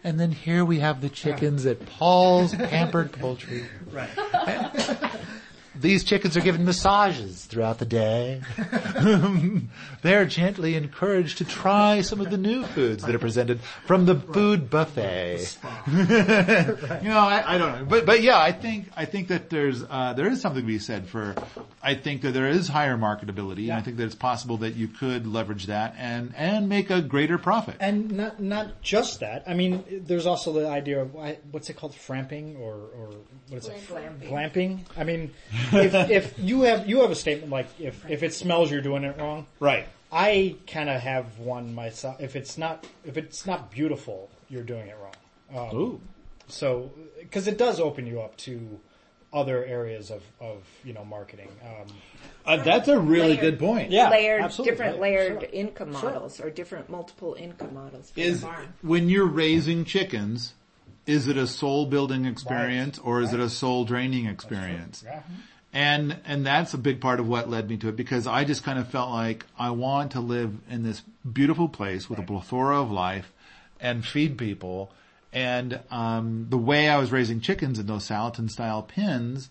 And 0.04 0.18
then 0.18 0.32
here 0.32 0.64
we 0.64 0.80
have 0.80 1.02
the 1.02 1.10
chickens 1.10 1.66
at 1.66 1.86
Paul's 1.86 2.56
Pampered 2.56 3.12
Poultry. 3.12 3.66
Right. 3.92 4.08
These 5.80 6.04
chickens 6.04 6.36
are 6.36 6.42
given 6.42 6.66
massages 6.66 7.46
throughout 7.46 7.80
the 7.80 7.86
day. 7.86 8.42
They're 10.02 10.26
gently 10.26 10.76
encouraged 10.76 11.40
to 11.40 11.46
try 11.46 12.02
some 12.02 12.22
of 12.22 12.30
the 12.30 12.38
new 12.38 12.64
foods 12.64 13.04
that 13.04 13.14
are 13.14 13.20
presented 13.20 13.62
from 13.86 14.06
the 14.06 14.16
food 14.16 14.70
buffet. 14.70 15.58
you 15.88 17.10
know, 17.10 17.20
I, 17.20 17.44
I, 17.46 17.58
don't 17.58 17.80
know, 17.80 17.86
but 17.86 18.06
but 18.06 18.22
yeah, 18.22 18.40
I 18.40 18.52
think 18.52 18.90
I 18.96 19.06
think 19.06 19.28
that 19.30 19.50
there's 19.50 19.84
uh, 19.90 20.14
there 20.14 20.28
is 20.28 20.42
something 20.42 20.62
to 20.62 20.68
be 20.68 20.80
said 20.80 21.08
for. 21.08 21.36
I 21.82 21.96
think 21.96 22.22
that 22.24 22.34
there 22.34 22.48
is 22.48 22.68
higher 22.68 22.98
marketability, 22.98 23.66
yeah. 23.66 23.74
and 23.74 23.82
I 23.82 23.86
think 23.86 23.98
that 23.98 24.06
it's 24.06 24.16
possible 24.16 24.58
that 24.58 24.76
you 24.76 24.88
could 24.88 25.28
leverage 25.28 25.68
that 25.68 25.96
and 25.98 26.34
and 26.36 26.68
make 26.68 26.90
a 26.90 27.02
greater 27.02 27.38
profit. 27.38 27.76
And 27.80 28.12
not 28.12 28.42
not 28.42 28.82
just 28.82 29.20
that. 29.20 29.44
I 29.48 29.54
mean, 29.54 29.84
there's 30.06 30.26
also 30.26 30.54
the 30.54 30.68
idea 30.68 31.02
of 31.02 31.14
what's 31.52 31.70
it 31.70 31.76
called, 31.76 31.96
framping 31.96 32.58
or 32.58 32.74
or 32.74 33.10
what 33.50 33.58
is 33.58 33.68
it, 33.68 33.88
glamping. 33.88 34.30
glamping. 34.30 34.80
I 34.96 35.04
mean 35.04 35.34
if, 35.74 36.10
if 36.10 36.34
you 36.40 36.62
have 36.62 36.88
you 36.88 37.02
have 37.02 37.12
a 37.12 37.16
statement 37.16 37.52
like 37.52 37.68
if 37.80 38.10
if 38.10 38.24
it 38.24 38.34
smells 38.34 38.72
you're 38.72 38.82
doing 38.82 39.04
it 39.04 39.18
wrong. 39.18 39.46
Right. 39.60 39.88
I 40.12 40.56
kind 40.68 40.90
of 40.90 41.02
have 41.02 41.40
one 41.40 41.76
myself. 41.76 42.22
If 42.22 42.36
it's 42.36 42.58
not 42.58 42.86
if 43.06 43.18
it's 43.18 43.46
not 43.46 43.72
beautiful, 43.72 44.30
you're 44.50 44.64
doing 44.64 44.88
it 44.88 44.96
wrong. 45.02 45.70
Um, 45.70 45.78
Ooh. 45.78 46.02
So 46.48 46.92
because 47.20 47.48
it 47.48 47.58
does 47.58 47.80
open 47.80 48.08
you 48.08 48.22
up 48.22 48.38
to 48.38 48.80
other 49.34 49.64
areas 49.66 50.10
of 50.10 50.24
of 50.40 50.64
you 50.84 50.94
know 50.94 51.04
marketing. 51.04 51.50
Um, 51.62 51.88
uh, 52.46 52.64
that's 52.64 52.88
a 52.88 52.98
really 52.98 53.30
layered, 53.30 53.42
good 53.42 53.60
point. 53.60 53.92
Yeah, 53.92 54.10
layered, 54.10 54.42
absolutely. 54.42 54.72
different 54.72 55.00
layered 55.00 55.42
sure. 55.42 55.50
income 55.52 55.92
models 55.92 56.38
sure. 56.38 56.48
or 56.48 56.50
different 56.50 56.90
multiple 56.90 57.36
income 57.38 57.74
models. 57.74 58.12
Is 58.16 58.46
when 58.82 59.10
you're 59.10 59.26
raising 59.26 59.84
chickens, 59.84 60.54
is 61.06 61.28
it 61.28 61.38
a 61.38 61.48
soul 61.48 61.86
building 61.86 62.26
experience 62.26 62.98
right. 63.00 63.08
or 63.08 63.22
is 63.22 63.32
right. 63.32 63.40
it 63.40 63.44
a 63.44 63.50
soul 63.50 63.84
draining 63.86 64.28
experience? 64.28 65.04
Yeah. 65.06 65.24
And, 65.74 66.18
and 66.26 66.46
that's 66.46 66.74
a 66.74 66.78
big 66.78 67.02
part 67.02 67.20
of 67.20 67.28
what 67.28 67.50
led 67.50 67.70
me 67.70 67.78
to 67.78 67.90
it 67.90 67.96
because 67.96 68.26
I 68.26 68.46
just 68.46 68.64
kind 68.64 68.80
of 68.80 68.88
felt 68.88 69.12
like 69.12 69.46
I 69.60 69.72
want 69.72 70.12
to 70.14 70.22
live 70.22 70.58
in 70.70 70.84
this 70.84 71.02
beautiful 71.32 71.70
place 71.70 72.10
with 72.10 72.20
right. 72.20 72.28
a 72.28 72.32
plethora 72.32 72.82
of 72.82 72.90
life 72.90 73.32
and 73.80 74.06
feed 74.06 74.38
people. 74.38 74.92
And, 75.34 75.80
um, 75.92 76.48
the 76.50 76.58
way 76.58 76.90
I 76.90 76.98
was 76.98 77.12
raising 77.12 77.42
chickens 77.42 77.80
in 77.80 77.86
those 77.86 78.08
Salatin 78.08 78.50
style 78.50 78.82
pens 78.82 79.50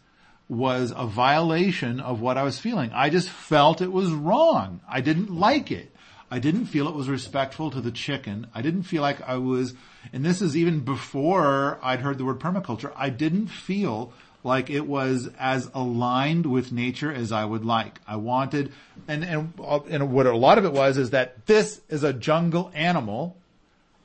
was 0.48 0.92
a 0.96 1.06
violation 1.06 2.00
of 2.00 2.20
what 2.20 2.38
I 2.38 2.44
was 2.44 2.58
feeling. 2.58 2.90
I 2.92 3.10
just 3.10 3.28
felt 3.28 3.82
it 3.82 3.92
was 3.92 4.10
wrong. 4.10 4.80
I 4.88 5.00
didn't 5.00 5.30
like 5.30 5.70
it. 5.70 5.92
I 6.30 6.38
didn't 6.40 6.66
feel 6.66 6.88
it 6.88 6.94
was 6.94 7.08
respectful 7.08 7.70
to 7.70 7.80
the 7.80 7.92
chicken. 7.92 8.48
I 8.54 8.62
didn't 8.62 8.82
feel 8.82 9.02
like 9.02 9.20
I 9.22 9.36
was, 9.36 9.74
and 10.12 10.24
this 10.24 10.42
is 10.42 10.56
even 10.56 10.80
before 10.80 11.78
I'd 11.82 12.00
heard 12.00 12.18
the 12.18 12.24
word 12.24 12.40
permaculture, 12.40 12.92
I 12.96 13.10
didn't 13.10 13.46
feel 13.46 14.12
like 14.46 14.70
it 14.70 14.86
was 14.86 15.28
as 15.38 15.68
aligned 15.74 16.46
with 16.46 16.72
nature 16.72 17.12
as 17.12 17.32
I 17.32 17.44
would 17.44 17.64
like. 17.64 18.00
I 18.06 18.16
wanted, 18.16 18.72
and, 19.08 19.24
and, 19.24 19.52
and 19.90 20.12
what 20.12 20.26
a 20.26 20.36
lot 20.36 20.56
of 20.58 20.64
it 20.64 20.72
was 20.72 20.96
is 20.96 21.10
that 21.10 21.46
this 21.46 21.80
is 21.88 22.04
a 22.04 22.12
jungle 22.12 22.70
animal. 22.74 23.36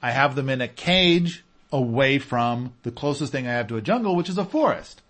I 0.02 0.12
have 0.12 0.36
them 0.36 0.50
in 0.50 0.60
a 0.60 0.68
cage 0.68 1.44
away 1.72 2.20
from 2.20 2.74
the 2.84 2.92
closest 2.92 3.32
thing 3.32 3.48
I 3.48 3.52
have 3.52 3.68
to 3.68 3.78
a 3.78 3.82
jungle, 3.82 4.16
which 4.16 4.30
is 4.30 4.38
a 4.38 4.44
forest. 4.44 5.02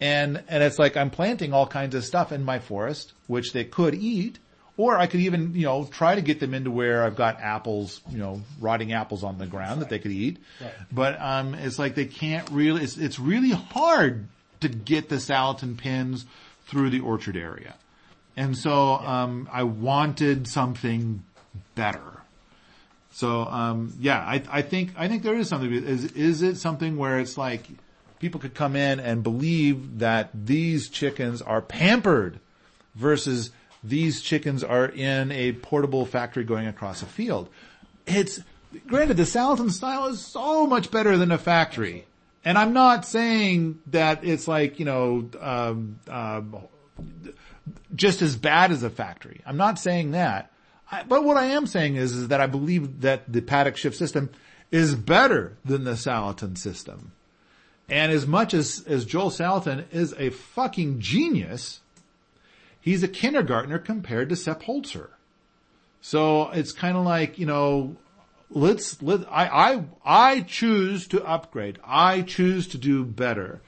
And, 0.00 0.44
and 0.46 0.62
it's 0.62 0.78
like 0.78 0.96
I'm 0.96 1.10
planting 1.10 1.52
all 1.52 1.66
kinds 1.66 1.94
of 1.96 2.04
stuff 2.04 2.30
in 2.30 2.44
my 2.44 2.60
forest, 2.60 3.14
which 3.26 3.52
they 3.52 3.64
could 3.64 3.94
eat, 3.96 4.38
or 4.76 4.96
I 4.96 5.08
could 5.08 5.20
even, 5.20 5.56
you 5.56 5.64
know, 5.64 5.88
try 5.90 6.14
to 6.14 6.20
get 6.20 6.38
them 6.38 6.54
into 6.54 6.70
where 6.70 7.02
I've 7.02 7.16
got 7.16 7.40
apples, 7.40 8.00
you 8.08 8.18
know, 8.18 8.42
rotting 8.60 8.92
apples 8.92 9.24
on 9.24 9.38
the 9.38 9.46
ground 9.46 9.80
that 9.80 9.88
they 9.88 9.98
could 9.98 10.12
eat. 10.12 10.38
Right. 10.60 10.72
But, 10.92 11.20
um, 11.20 11.54
it's 11.54 11.80
like 11.80 11.96
they 11.96 12.04
can't 12.04 12.48
really, 12.50 12.84
it's, 12.84 12.96
it's 12.96 13.18
really 13.18 13.50
hard 13.50 14.28
to 14.60 14.68
get 14.68 15.08
the 15.08 15.16
Salatin 15.16 15.76
pens 15.76 16.26
through 16.66 16.90
the 16.90 17.00
orchard 17.00 17.36
area. 17.36 17.74
And 18.36 18.56
so, 18.56 18.94
um, 18.94 19.48
I 19.52 19.64
wanted 19.64 20.46
something 20.46 21.24
better. 21.74 22.22
So, 23.12 23.46
um, 23.46 23.94
yeah, 23.98 24.20
I, 24.20 24.42
I 24.48 24.62
think, 24.62 24.90
I 24.96 25.08
think 25.08 25.22
there 25.24 25.36
is 25.36 25.48
something, 25.48 25.72
is, 25.72 26.12
is 26.12 26.42
it 26.42 26.56
something 26.56 26.96
where 26.96 27.18
it's 27.18 27.36
like 27.36 27.66
people 28.20 28.40
could 28.40 28.54
come 28.54 28.76
in 28.76 29.00
and 29.00 29.22
believe 29.22 29.98
that 29.98 30.30
these 30.32 30.88
chickens 30.88 31.42
are 31.42 31.60
pampered 31.60 32.38
versus 32.94 33.50
these 33.82 34.20
chickens 34.22 34.62
are 34.62 34.86
in 34.86 35.32
a 35.32 35.52
portable 35.52 36.04
factory 36.04 36.44
going 36.44 36.66
across 36.66 37.02
a 37.02 37.06
field. 37.06 37.48
It's, 38.06 38.40
granted 38.86 39.16
the 39.16 39.22
Salatin 39.24 39.70
style 39.70 40.06
is 40.06 40.24
so 40.24 40.66
much 40.66 40.90
better 40.90 41.16
than 41.16 41.32
a 41.32 41.38
factory. 41.38 42.04
And 42.48 42.56
I'm 42.56 42.72
not 42.72 43.04
saying 43.04 43.78
that 43.88 44.24
it's 44.24 44.48
like, 44.48 44.78
you 44.78 44.86
know, 44.86 45.28
um, 45.38 45.98
um, 46.08 46.56
just 47.94 48.22
as 48.22 48.36
bad 48.36 48.70
as 48.70 48.82
a 48.82 48.88
factory. 48.88 49.42
I'm 49.44 49.58
not 49.58 49.78
saying 49.78 50.12
that. 50.12 50.50
I, 50.90 51.02
but 51.02 51.24
what 51.24 51.36
I 51.36 51.48
am 51.48 51.66
saying 51.66 51.96
is, 51.96 52.14
is 52.14 52.28
that 52.28 52.40
I 52.40 52.46
believe 52.46 53.02
that 53.02 53.30
the 53.30 53.42
paddock 53.42 53.76
shift 53.76 53.96
system 53.98 54.30
is 54.70 54.94
better 54.94 55.58
than 55.62 55.84
the 55.84 55.90
Salatin 55.90 56.56
system. 56.56 57.12
And 57.86 58.10
as 58.12 58.26
much 58.26 58.54
as, 58.54 58.82
as 58.86 59.04
Joel 59.04 59.28
Salatin 59.28 59.84
is 59.92 60.14
a 60.16 60.30
fucking 60.30 61.00
genius, 61.00 61.80
he's 62.80 63.02
a 63.02 63.08
kindergartner 63.08 63.78
compared 63.78 64.30
to 64.30 64.36
Sepp 64.36 64.62
Holzer. 64.62 65.10
So 66.00 66.48
it's 66.52 66.72
kind 66.72 66.96
of 66.96 67.04
like, 67.04 67.38
you 67.38 67.44
know, 67.44 67.98
let's, 68.50 69.00
let, 69.02 69.20
I, 69.30 69.46
I, 69.46 69.84
I 70.04 70.40
choose 70.40 71.06
to 71.08 71.24
upgrade. 71.24 71.78
I 71.84 72.22
choose 72.22 72.68
to 72.68 72.78
do 72.78 73.04
better. 73.04 73.60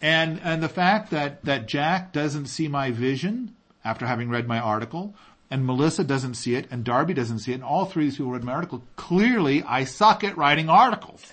And, 0.00 0.40
and 0.42 0.62
the 0.62 0.68
fact 0.68 1.10
that, 1.10 1.44
that 1.44 1.66
Jack 1.66 2.12
doesn't 2.12 2.46
see 2.46 2.68
my 2.68 2.90
vision 2.90 3.54
after 3.84 4.06
having 4.06 4.28
read 4.28 4.46
my 4.46 4.58
article, 4.58 5.14
and 5.50 5.66
Melissa 5.66 6.02
doesn't 6.02 6.34
see 6.34 6.54
it, 6.54 6.66
and 6.70 6.82
Darby 6.82 7.14
doesn't 7.14 7.40
see 7.40 7.52
it, 7.52 7.56
and 7.56 7.64
all 7.64 7.84
three 7.84 8.04
of 8.04 8.10
these 8.10 8.16
people 8.16 8.32
read 8.32 8.42
my 8.42 8.52
article. 8.52 8.82
Clearly, 8.96 9.62
I 9.62 9.84
suck 9.84 10.24
at 10.24 10.36
writing 10.36 10.68
articles. 10.68 11.30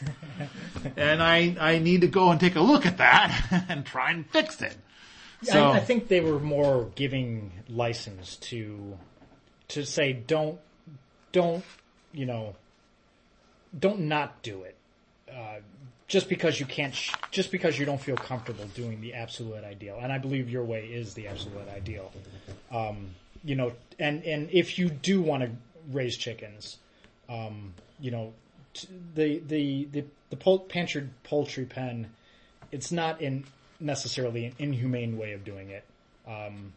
and 0.98 1.24
I, 1.24 1.56
I 1.60 1.80
need 1.80 2.02
to 2.02 2.08
go 2.08 2.30
and 2.30 2.40
take 2.40 2.56
a 2.56 2.62
look 2.62 2.86
at 2.86 2.98
that 2.98 3.66
and 3.70 3.86
try 3.86 4.12
and 4.12 4.30
fix 4.30 4.62
it. 4.62 4.76
So, 5.44 5.70
I, 5.70 5.78
I 5.78 5.80
think 5.80 6.10
they 6.10 6.20
were 6.20 6.40
more 6.40 6.92
giving 6.96 7.54
license 7.70 8.36
to 8.38 8.98
to 9.70 9.86
say 9.86 10.12
don't 10.12 10.60
don't 11.32 11.64
you 12.12 12.26
know 12.26 12.56
don't 13.78 14.02
not 14.02 14.42
do 14.42 14.64
it. 14.64 14.76
Uh, 15.32 15.60
just 16.08 16.28
because 16.28 16.60
you 16.60 16.66
can't 16.66 16.96
sh- 16.96 17.14
just 17.30 17.52
because 17.52 17.78
you 17.78 17.86
don't 17.86 18.02
feel 18.02 18.16
comfortable 18.16 18.66
doing 18.74 19.00
the 19.00 19.14
absolute 19.14 19.64
ideal 19.64 20.00
and 20.02 20.12
i 20.12 20.18
believe 20.18 20.50
your 20.50 20.64
way 20.64 20.86
is 20.86 21.14
the 21.14 21.28
absolute 21.28 21.70
ideal. 21.70 22.12
Um, 22.72 23.12
you 23.44 23.56
know 23.56 23.74
and 24.00 24.24
and 24.24 24.50
if 24.52 24.80
you 24.80 24.90
do 24.90 25.22
want 25.22 25.44
to 25.44 25.52
raise 25.92 26.18
chickens 26.18 26.78
um, 27.30 27.76
you 28.00 28.10
know 28.10 28.34
t- 28.74 28.88
the 29.14 29.38
the 29.48 29.88
the 29.92 30.04
the 30.32 30.36
pol- 30.36 30.60
pantry 30.60 31.08
poultry 31.24 31.66
pen 31.66 32.10
it's 32.72 32.92
not 32.92 33.22
in 33.22 33.44
necessarily 33.80 34.46
an 34.46 34.54
inhumane 34.60 35.18
way 35.18 35.34
of 35.34 35.44
doing 35.44 35.70
it. 35.70 35.84
Um, 36.28 36.74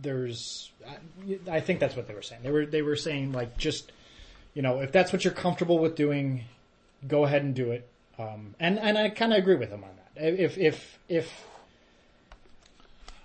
there's 0.00 0.70
I, 0.88 1.56
I 1.56 1.60
think 1.60 1.80
that's 1.80 1.94
what 1.94 2.08
they 2.08 2.14
were 2.14 2.22
saying. 2.22 2.42
They 2.42 2.50
were 2.50 2.66
they 2.66 2.82
were 2.82 2.96
saying 2.96 3.32
like 3.32 3.56
just 3.58 3.92
you 4.54 4.62
know 4.62 4.80
if 4.80 4.92
that's 4.92 5.12
what 5.12 5.24
you're 5.24 5.32
comfortable 5.32 5.78
with 5.78 5.96
doing 5.96 6.44
go 7.06 7.24
ahead 7.24 7.42
and 7.42 7.54
do 7.54 7.70
it 7.70 7.88
um, 8.18 8.54
and 8.60 8.78
and 8.78 8.96
I 8.98 9.08
kind 9.10 9.32
of 9.32 9.38
agree 9.38 9.56
with 9.56 9.70
him 9.70 9.84
on 9.84 9.90
that 10.14 10.34
if 10.40 10.58
if 10.58 10.98
if 11.08 11.46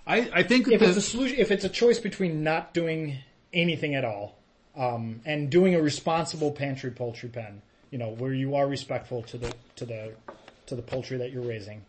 I, 0.05 0.29
I 0.33 0.43
think 0.43 0.69
if 0.69 0.79
that 0.79 0.89
it's 0.89 0.97
a 0.97 1.01
solution 1.01 1.37
if 1.37 1.51
it's 1.51 1.65
a 1.65 1.69
choice 1.69 1.99
between 1.99 2.43
not 2.43 2.73
doing 2.73 3.17
anything 3.53 3.95
at 3.95 4.05
all 4.05 4.37
um, 4.75 5.21
and 5.25 5.49
doing 5.49 5.75
a 5.75 5.81
responsible 5.81 6.51
pantry 6.51 6.91
poultry 6.91 7.29
pen 7.29 7.61
you 7.91 7.97
know 7.97 8.09
where 8.09 8.33
you 8.33 8.55
are 8.55 8.67
respectful 8.67 9.23
to 9.23 9.37
the 9.37 9.53
to 9.75 9.85
the 9.85 10.13
to 10.65 10.75
the 10.75 10.81
poultry 10.81 11.17
that 11.17 11.31
you're 11.31 11.43
raising 11.43 11.83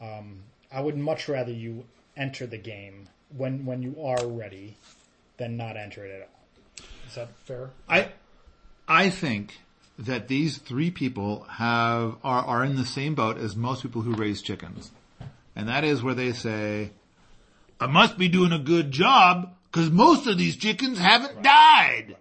um, 0.00 0.40
I 0.72 0.80
would 0.80 0.96
much 0.96 1.28
rather 1.28 1.52
you 1.52 1.84
enter 2.16 2.46
the 2.46 2.58
game 2.58 3.08
when 3.36 3.64
when 3.64 3.82
you 3.82 3.96
are 4.02 4.26
ready 4.26 4.76
than 5.36 5.56
not 5.56 5.76
enter 5.76 6.04
it 6.04 6.14
at 6.14 6.22
all. 6.22 6.86
Is 7.08 7.14
that 7.14 7.36
fair? 7.44 7.70
I, 7.88 8.08
I 8.86 9.10
think 9.10 9.60
that 9.98 10.28
these 10.28 10.58
three 10.58 10.90
people 10.90 11.44
have, 11.44 12.16
are, 12.24 12.44
are 12.44 12.64
in 12.64 12.76
the 12.76 12.84
same 12.84 13.14
boat 13.14 13.38
as 13.38 13.56
most 13.56 13.82
people 13.82 14.02
who 14.02 14.14
raise 14.14 14.42
chickens. 14.42 14.90
And 15.56 15.68
that 15.68 15.84
is 15.84 16.02
where 16.02 16.14
they 16.14 16.32
say, 16.32 16.90
I 17.80 17.86
must 17.86 18.18
be 18.18 18.28
doing 18.28 18.52
a 18.52 18.58
good 18.58 18.90
job 18.90 19.54
because 19.70 19.90
most 19.90 20.26
of 20.26 20.36
these 20.36 20.56
chickens 20.56 20.98
haven't 20.98 21.42
died. 21.42 22.16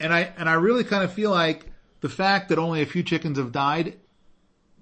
And 0.00 0.12
I, 0.12 0.32
and 0.36 0.48
I 0.48 0.54
really 0.54 0.84
kind 0.84 1.04
of 1.04 1.12
feel 1.12 1.30
like 1.30 1.66
the 2.00 2.08
fact 2.08 2.48
that 2.48 2.58
only 2.58 2.82
a 2.82 2.86
few 2.86 3.02
chickens 3.02 3.38
have 3.38 3.52
died 3.52 3.94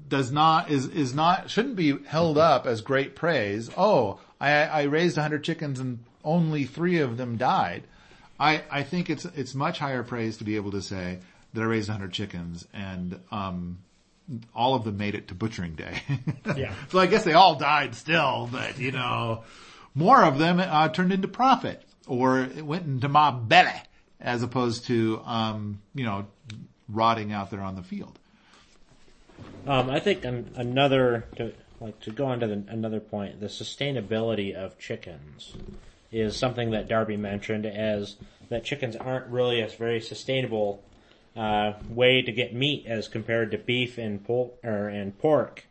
does 0.09 0.31
not, 0.31 0.71
is, 0.71 0.87
is 0.87 1.15
not, 1.15 1.51
shouldn't 1.51 1.77
be 1.77 1.99
held 2.05 2.39
up 2.39 2.67
as 2.67 2.81
great 2.81 3.15
praise. 3.15 3.71
Oh, 3.77 4.21
I, 4.41 4.51
I 4.65 4.83
raised 4.85 5.17
100 5.17 5.43
chickens 5.45 5.81
and 5.81 6.05
only 6.25 6.65
three 6.65 6.99
of 7.01 7.17
them 7.17 7.37
died. 7.37 7.85
I, 8.39 8.63
I 8.71 8.83
think 8.83 9.11
it's, 9.11 9.25
it's 9.25 9.55
much 9.55 9.79
higher 9.79 10.03
praise 10.03 10.39
to 10.39 10.45
be 10.45 10.57
able 10.57 10.73
to 10.73 10.83
say 10.83 11.19
that 11.55 11.61
I 11.61 11.65
raised 11.65 11.89
100 11.89 12.13
chickens 12.13 12.67
and, 12.73 13.21
um, 13.31 13.79
all 14.55 14.75
of 14.75 14.85
them 14.85 14.97
made 14.97 15.15
it 15.15 15.29
to 15.29 15.35
butchering 15.35 15.75
day. 15.75 16.03
Yeah. 16.57 16.75
so 16.91 16.99
I 16.99 17.07
guess 17.07 17.25
they 17.25 17.35
all 17.35 17.57
died 17.57 17.95
still, 17.95 18.49
but 18.51 18.79
you 18.79 18.93
know, 18.93 19.45
more 19.95 20.23
of 20.23 20.39
them 20.39 20.59
uh, 20.61 20.89
turned 20.89 21.13
into 21.13 21.29
profit 21.29 21.83
or 22.07 22.41
it 22.41 22.65
went 22.65 22.87
into 22.87 23.09
my 23.09 23.31
belly 23.31 23.71
as 24.21 24.43
opposed 24.43 24.87
to, 24.87 25.21
um, 25.25 25.81
you 25.95 26.05
know, 26.05 26.27
rotting 26.89 27.33
out 27.33 27.51
there 27.51 27.61
on 27.61 27.75
the 27.77 27.83
field. 27.83 28.19
Um, 29.67 29.91
I 29.91 30.01
think 30.01 30.25
an, 30.25 30.51
another 30.57 31.25
to 31.37 31.53
like 31.81 31.99
to 32.01 32.11
go 32.11 32.27
on 32.27 32.41
to 32.41 32.47
the, 32.47 32.65
another 32.69 33.01
point, 33.01 33.41
the 33.41 33.47
sustainability 33.47 34.55
of 34.55 34.79
chickens 34.79 35.55
is 36.13 36.37
something 36.37 36.71
that 36.71 36.89
Darby 36.89 37.17
mentioned 37.17 37.67
as 37.67 38.17
that 38.49 38.65
chickens 38.65 38.97
aren't 38.97 39.27
really 39.27 39.61
a 39.61 39.69
very 39.69 40.01
sustainable 40.01 40.83
uh, 41.37 41.75
way 41.89 42.23
to 42.23 42.33
get 42.33 42.55
meat 42.55 42.87
as 42.87 43.09
compared 43.09 43.51
to 43.51 43.59
beef 43.59 43.99
and 43.99 44.25
pol- 44.25 44.59
or 44.65 44.89
and 44.89 45.19
pork. 45.19 45.65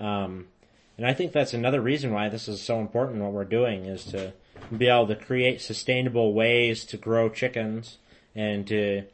Um, 0.00 0.48
and 0.96 1.06
I 1.06 1.12
think 1.12 1.32
that's 1.32 1.54
another 1.54 1.80
reason 1.80 2.12
why 2.12 2.28
this 2.28 2.48
is 2.48 2.60
so 2.60 2.80
important. 2.80 3.22
What 3.22 3.32
we're 3.32 3.44
doing 3.44 3.84
is 3.84 4.04
to 4.06 4.32
be 4.76 4.88
able 4.88 5.06
to 5.08 5.16
create 5.16 5.60
sustainable 5.60 6.32
ways 6.32 6.84
to 6.86 6.96
grow 6.96 7.28
chickens 7.28 7.98
and 8.34 8.66
to 8.66 9.04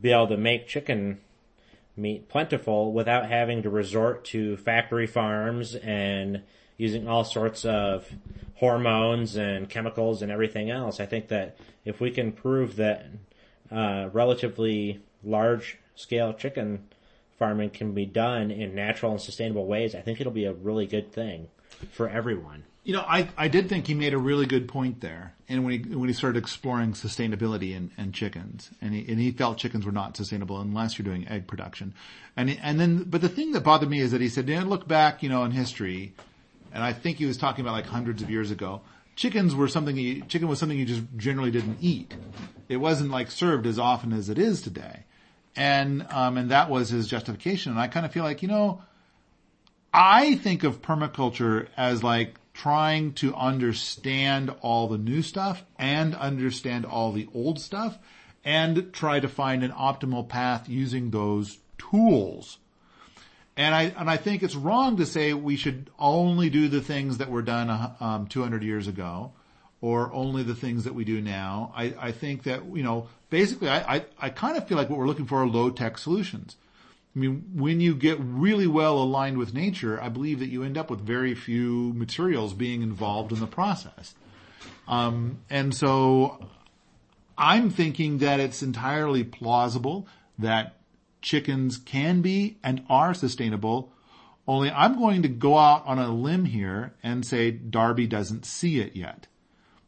be 0.00 0.12
able 0.12 0.28
to 0.28 0.36
make 0.36 0.68
chicken 0.68 1.20
meat 1.96 2.28
plentiful 2.28 2.92
without 2.92 3.28
having 3.28 3.62
to 3.62 3.70
resort 3.70 4.24
to 4.24 4.56
factory 4.56 5.06
farms 5.06 5.74
and 5.76 6.42
using 6.76 7.08
all 7.08 7.24
sorts 7.24 7.64
of 7.64 8.08
hormones 8.56 9.36
and 9.36 9.68
chemicals 9.68 10.22
and 10.22 10.30
everything 10.30 10.70
else. 10.70 11.00
I 11.00 11.06
think 11.06 11.28
that 11.28 11.56
if 11.84 12.00
we 12.00 12.10
can 12.10 12.32
prove 12.32 12.76
that 12.76 13.06
uh, 13.70 14.08
relatively 14.12 15.00
large 15.22 15.78
scale 15.94 16.32
chicken 16.32 16.86
farming 17.38 17.70
can 17.70 17.92
be 17.92 18.06
done 18.06 18.50
in 18.50 18.74
natural 18.74 19.12
and 19.12 19.20
sustainable 19.20 19.66
ways, 19.66 19.94
I 19.94 20.00
think 20.00 20.20
it'll 20.20 20.32
be 20.32 20.44
a 20.44 20.52
really 20.52 20.86
good 20.86 21.12
thing 21.12 21.48
for 21.92 22.08
everyone. 22.08 22.64
You 22.84 22.92
know, 22.92 23.04
I, 23.08 23.28
I 23.36 23.48
did 23.48 23.68
think 23.68 23.86
he 23.86 23.94
made 23.94 24.12
a 24.12 24.18
really 24.18 24.44
good 24.44 24.68
point 24.68 25.00
there. 25.00 25.34
And 25.48 25.64
when 25.64 25.72
he, 25.82 25.94
when 25.94 26.08
he 26.08 26.14
started 26.14 26.38
exploring 26.38 26.92
sustainability 26.92 27.74
in, 27.74 27.90
and 27.96 28.12
chickens, 28.12 28.70
and 28.82 28.92
he, 28.92 29.10
and 29.10 29.18
he 29.18 29.30
felt 29.30 29.56
chickens 29.56 29.86
were 29.86 29.92
not 29.92 30.16
sustainable 30.16 30.60
unless 30.60 30.98
you're 30.98 31.04
doing 31.04 31.26
egg 31.26 31.46
production. 31.46 31.94
And, 32.36 32.50
he- 32.50 32.58
and 32.62 32.78
then, 32.78 33.04
but 33.04 33.22
the 33.22 33.28
thing 33.28 33.52
that 33.52 33.62
bothered 33.62 33.88
me 33.88 34.00
is 34.00 34.10
that 34.12 34.20
he 34.20 34.28
said, 34.28 34.48
look 34.48 34.86
back, 34.86 35.22
you 35.22 35.30
know, 35.30 35.44
in 35.44 35.52
history, 35.52 36.12
and 36.74 36.82
I 36.82 36.92
think 36.92 37.18
he 37.18 37.24
was 37.24 37.38
talking 37.38 37.64
about 37.64 37.72
like 37.72 37.86
hundreds 37.86 38.20
of 38.20 38.28
years 38.28 38.50
ago, 38.50 38.82
chickens 39.16 39.54
were 39.54 39.68
something 39.68 39.96
you, 39.96 40.22
chicken 40.22 40.48
was 40.48 40.58
something 40.58 40.76
you 40.76 40.84
just 40.84 41.04
generally 41.16 41.52
didn't 41.52 41.78
eat. 41.80 42.14
It 42.68 42.78
wasn't 42.78 43.10
like 43.10 43.30
served 43.30 43.66
as 43.66 43.78
often 43.78 44.12
as 44.12 44.28
it 44.28 44.38
is 44.38 44.60
today. 44.60 45.04
And, 45.56 46.04
um, 46.10 46.36
and 46.36 46.50
that 46.50 46.68
was 46.68 46.88
his 46.88 47.06
justification. 47.06 47.70
And 47.70 47.80
I 47.80 47.86
kind 47.86 48.04
of 48.04 48.12
feel 48.12 48.24
like, 48.24 48.42
you 48.42 48.48
know, 48.48 48.82
I 49.92 50.34
think 50.34 50.64
of 50.64 50.82
permaculture 50.82 51.68
as 51.76 52.02
like 52.02 52.34
trying 52.52 53.12
to 53.14 53.32
understand 53.36 54.52
all 54.60 54.88
the 54.88 54.98
new 54.98 55.22
stuff 55.22 55.64
and 55.78 56.16
understand 56.16 56.86
all 56.86 57.12
the 57.12 57.28
old 57.32 57.60
stuff 57.60 57.98
and 58.44 58.92
try 58.92 59.20
to 59.20 59.28
find 59.28 59.62
an 59.62 59.70
optimal 59.70 60.28
path 60.28 60.68
using 60.68 61.10
those 61.10 61.58
tools. 61.78 62.58
And 63.56 63.74
I, 63.74 63.82
and 63.96 64.10
I 64.10 64.16
think 64.16 64.42
it's 64.42 64.56
wrong 64.56 64.96
to 64.96 65.06
say 65.06 65.32
we 65.32 65.56
should 65.56 65.90
only 65.98 66.50
do 66.50 66.68
the 66.68 66.80
things 66.80 67.18
that 67.18 67.30
were 67.30 67.42
done, 67.42 67.94
um, 68.00 68.26
200 68.26 68.62
years 68.62 68.88
ago 68.88 69.32
or 69.80 70.10
only 70.14 70.42
the 70.42 70.54
things 70.54 70.84
that 70.84 70.94
we 70.94 71.04
do 71.04 71.20
now. 71.20 71.70
I, 71.76 71.94
I 72.00 72.12
think 72.12 72.44
that, 72.44 72.64
you 72.74 72.82
know, 72.82 73.08
basically 73.30 73.68
I, 73.68 73.96
I, 73.96 74.04
I 74.18 74.30
kind 74.30 74.56
of 74.56 74.66
feel 74.66 74.78
like 74.78 74.88
what 74.88 74.98
we're 74.98 75.06
looking 75.06 75.26
for 75.26 75.42
are 75.42 75.46
low 75.46 75.70
tech 75.70 75.98
solutions. 75.98 76.56
I 77.14 77.18
mean, 77.18 77.44
when 77.54 77.80
you 77.80 77.94
get 77.94 78.18
really 78.18 78.66
well 78.66 78.98
aligned 78.98 79.38
with 79.38 79.54
nature, 79.54 80.00
I 80.00 80.08
believe 80.08 80.40
that 80.40 80.48
you 80.48 80.64
end 80.64 80.76
up 80.76 80.90
with 80.90 81.00
very 81.00 81.34
few 81.34 81.92
materials 81.94 82.54
being 82.54 82.82
involved 82.82 83.30
in 83.30 83.40
the 83.40 83.46
process. 83.46 84.14
Um, 84.88 85.38
and 85.48 85.74
so 85.74 86.48
I'm 87.38 87.70
thinking 87.70 88.18
that 88.18 88.40
it's 88.40 88.62
entirely 88.62 89.22
plausible 89.22 90.08
that 90.38 90.76
chickens 91.24 91.78
can 91.78 92.20
be 92.20 92.58
and 92.62 92.84
are 92.88 93.14
sustainable. 93.14 93.92
Only 94.46 94.70
I'm 94.70 94.98
going 94.98 95.22
to 95.22 95.28
go 95.28 95.58
out 95.58 95.84
on 95.86 95.98
a 95.98 96.14
limb 96.14 96.44
here 96.44 96.94
and 97.02 97.26
say 97.26 97.50
Darby 97.50 98.06
doesn't 98.06 98.44
see 98.44 98.78
it 98.78 98.94
yet. 98.94 99.26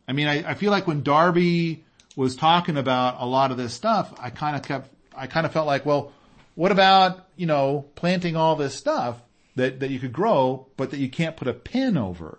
I 0.08 0.12
mean, 0.12 0.26
I, 0.26 0.50
I 0.50 0.54
feel 0.54 0.70
like 0.70 0.86
when 0.86 1.02
Darby 1.02 1.84
was 2.16 2.34
talking 2.34 2.78
about 2.78 3.16
a 3.20 3.26
lot 3.26 3.50
of 3.50 3.58
this 3.58 3.74
stuff, 3.74 4.14
I 4.18 4.30
kind 4.30 4.56
of 4.56 4.62
kept, 4.62 4.90
I 5.14 5.26
kind 5.26 5.44
of 5.44 5.52
felt 5.52 5.66
like, 5.66 5.84
well, 5.84 6.12
what 6.54 6.72
about, 6.72 7.28
you 7.36 7.46
know, 7.46 7.84
planting 7.94 8.34
all 8.34 8.56
this 8.56 8.74
stuff 8.74 9.20
that, 9.56 9.80
that 9.80 9.90
you 9.90 9.98
could 9.98 10.12
grow, 10.12 10.66
but 10.78 10.90
that 10.90 10.98
you 10.98 11.10
can't 11.10 11.36
put 11.36 11.48
a 11.48 11.52
pen 11.52 11.98
over? 11.98 12.38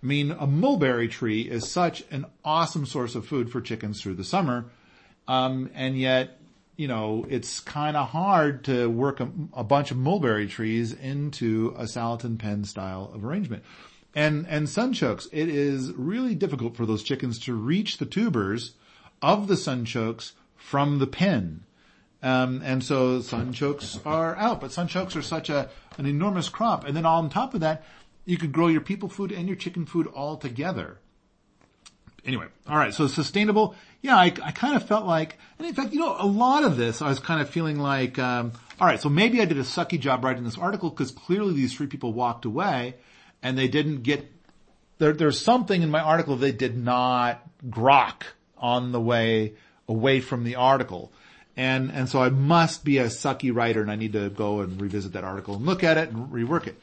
I 0.00 0.06
mean, 0.06 0.30
a 0.30 0.46
mulberry 0.46 1.08
tree 1.08 1.42
is 1.42 1.68
such 1.68 2.04
an 2.12 2.26
awesome 2.44 2.86
source 2.86 3.16
of 3.16 3.26
food 3.26 3.50
for 3.50 3.60
chickens 3.60 4.00
through 4.00 4.14
the 4.14 4.24
summer. 4.24 4.66
Um, 5.26 5.70
and 5.74 5.98
yet 5.98 6.38
you 6.76 6.88
know, 6.88 7.26
it's 7.28 7.60
kind 7.60 7.96
of 7.96 8.08
hard 8.08 8.64
to 8.64 8.88
work 8.88 9.20
a, 9.20 9.28
a, 9.54 9.64
bunch 9.64 9.90
of 9.90 9.96
mulberry 9.96 10.46
trees 10.46 10.92
into 10.92 11.74
a 11.76 11.84
Salatin 11.84 12.38
pen 12.38 12.64
style 12.64 13.10
of 13.14 13.24
arrangement. 13.24 13.64
And, 14.14 14.46
and 14.48 14.66
sunchokes, 14.66 15.28
it 15.32 15.48
is 15.48 15.92
really 15.92 16.34
difficult 16.34 16.76
for 16.76 16.86
those 16.86 17.02
chickens 17.02 17.38
to 17.40 17.54
reach 17.54 17.98
the 17.98 18.06
tubers 18.06 18.72
of 19.22 19.48
the 19.48 19.54
sunchokes 19.54 20.32
from 20.54 20.98
the 20.98 21.06
pen. 21.06 21.64
Um, 22.22 22.62
and 22.64 22.82
so 22.82 23.20
sunchokes 23.20 24.04
are 24.04 24.36
out, 24.36 24.60
but 24.60 24.70
sunchokes 24.70 25.16
are 25.16 25.22
such 25.22 25.48
a, 25.48 25.70
an 25.98 26.06
enormous 26.06 26.48
crop. 26.48 26.84
And 26.84 26.96
then 26.96 27.06
on 27.06 27.30
top 27.30 27.54
of 27.54 27.60
that, 27.60 27.84
you 28.24 28.36
could 28.36 28.52
grow 28.52 28.68
your 28.68 28.80
people 28.80 29.08
food 29.08 29.32
and 29.32 29.46
your 29.46 29.56
chicken 29.56 29.86
food 29.86 30.06
all 30.08 30.36
together 30.36 30.98
anyway, 32.26 32.46
all 32.68 32.76
right. 32.76 32.92
So 32.92 33.06
sustainable. 33.06 33.74
Yeah, 34.02 34.16
I, 34.16 34.32
I 34.42 34.52
kind 34.52 34.76
of 34.76 34.86
felt 34.86 35.06
like, 35.06 35.38
and 35.58 35.66
in 35.66 35.74
fact, 35.74 35.92
you 35.92 36.00
know, 36.00 36.16
a 36.18 36.26
lot 36.26 36.64
of 36.64 36.76
this, 36.76 37.00
I 37.00 37.08
was 37.08 37.18
kind 37.18 37.40
of 37.40 37.48
feeling 37.48 37.78
like, 37.78 38.18
um, 38.18 38.52
all 38.80 38.86
right. 38.86 39.00
So 39.00 39.08
maybe 39.08 39.40
I 39.40 39.44
did 39.44 39.58
a 39.58 39.62
sucky 39.62 39.98
job 39.98 40.24
writing 40.24 40.44
this 40.44 40.58
article 40.58 40.90
because 40.90 41.10
clearly 41.10 41.54
these 41.54 41.74
three 41.74 41.86
people 41.86 42.12
walked 42.12 42.44
away 42.44 42.96
and 43.42 43.56
they 43.56 43.68
didn't 43.68 44.02
get. 44.02 44.30
There, 44.98 45.12
there's 45.12 45.40
something 45.40 45.82
in 45.82 45.90
my 45.90 46.00
article 46.00 46.36
they 46.36 46.52
did 46.52 46.76
not 46.76 47.46
grok 47.68 48.22
on 48.56 48.92
the 48.92 49.00
way 49.00 49.54
away 49.88 50.20
from 50.20 50.44
the 50.44 50.56
article. 50.56 51.12
And, 51.56 51.90
and 51.90 52.08
so 52.08 52.22
I 52.22 52.28
must 52.28 52.84
be 52.84 52.98
a 52.98 53.06
sucky 53.06 53.54
writer 53.54 53.80
and 53.80 53.90
I 53.90 53.96
need 53.96 54.12
to 54.12 54.28
go 54.28 54.60
and 54.60 54.80
revisit 54.80 55.12
that 55.12 55.24
article 55.24 55.54
and 55.54 55.64
look 55.64 55.84
at 55.84 55.96
it 55.96 56.10
and 56.10 56.28
rework 56.28 56.66
it. 56.66 56.78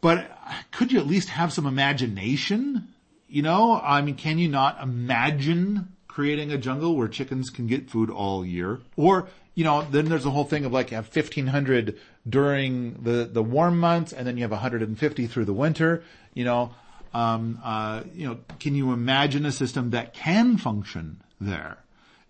But 0.00 0.30
could 0.72 0.92
you 0.92 0.98
at 0.98 1.06
least 1.06 1.28
have 1.28 1.52
some 1.52 1.66
imagination 1.66 2.91
you 3.32 3.40
know, 3.40 3.80
I 3.82 4.02
mean, 4.02 4.16
can 4.16 4.38
you 4.38 4.46
not 4.46 4.82
imagine 4.82 5.96
creating 6.06 6.52
a 6.52 6.58
jungle 6.58 6.94
where 6.94 7.08
chickens 7.08 7.48
can 7.48 7.66
get 7.66 7.88
food 7.88 8.10
all 8.10 8.44
year? 8.44 8.80
Or, 8.94 9.26
you 9.54 9.64
know, 9.64 9.86
then 9.90 10.04
there's 10.04 10.26
a 10.26 10.30
whole 10.30 10.44
thing 10.44 10.66
of 10.66 10.72
like 10.72 10.90
have 10.90 11.06
1500 11.06 11.98
during 12.28 13.02
the, 13.02 13.24
the 13.24 13.42
warm 13.42 13.78
months 13.78 14.12
and 14.12 14.26
then 14.26 14.36
you 14.36 14.42
have 14.42 14.50
150 14.50 15.26
through 15.28 15.46
the 15.46 15.52
winter, 15.54 16.04
you 16.34 16.44
know, 16.44 16.74
um, 17.14 17.58
uh, 17.64 18.02
you 18.14 18.28
know, 18.28 18.38
can 18.60 18.74
you 18.74 18.92
imagine 18.92 19.46
a 19.46 19.52
system 19.52 19.90
that 19.90 20.12
can 20.12 20.58
function 20.58 21.22
there? 21.40 21.78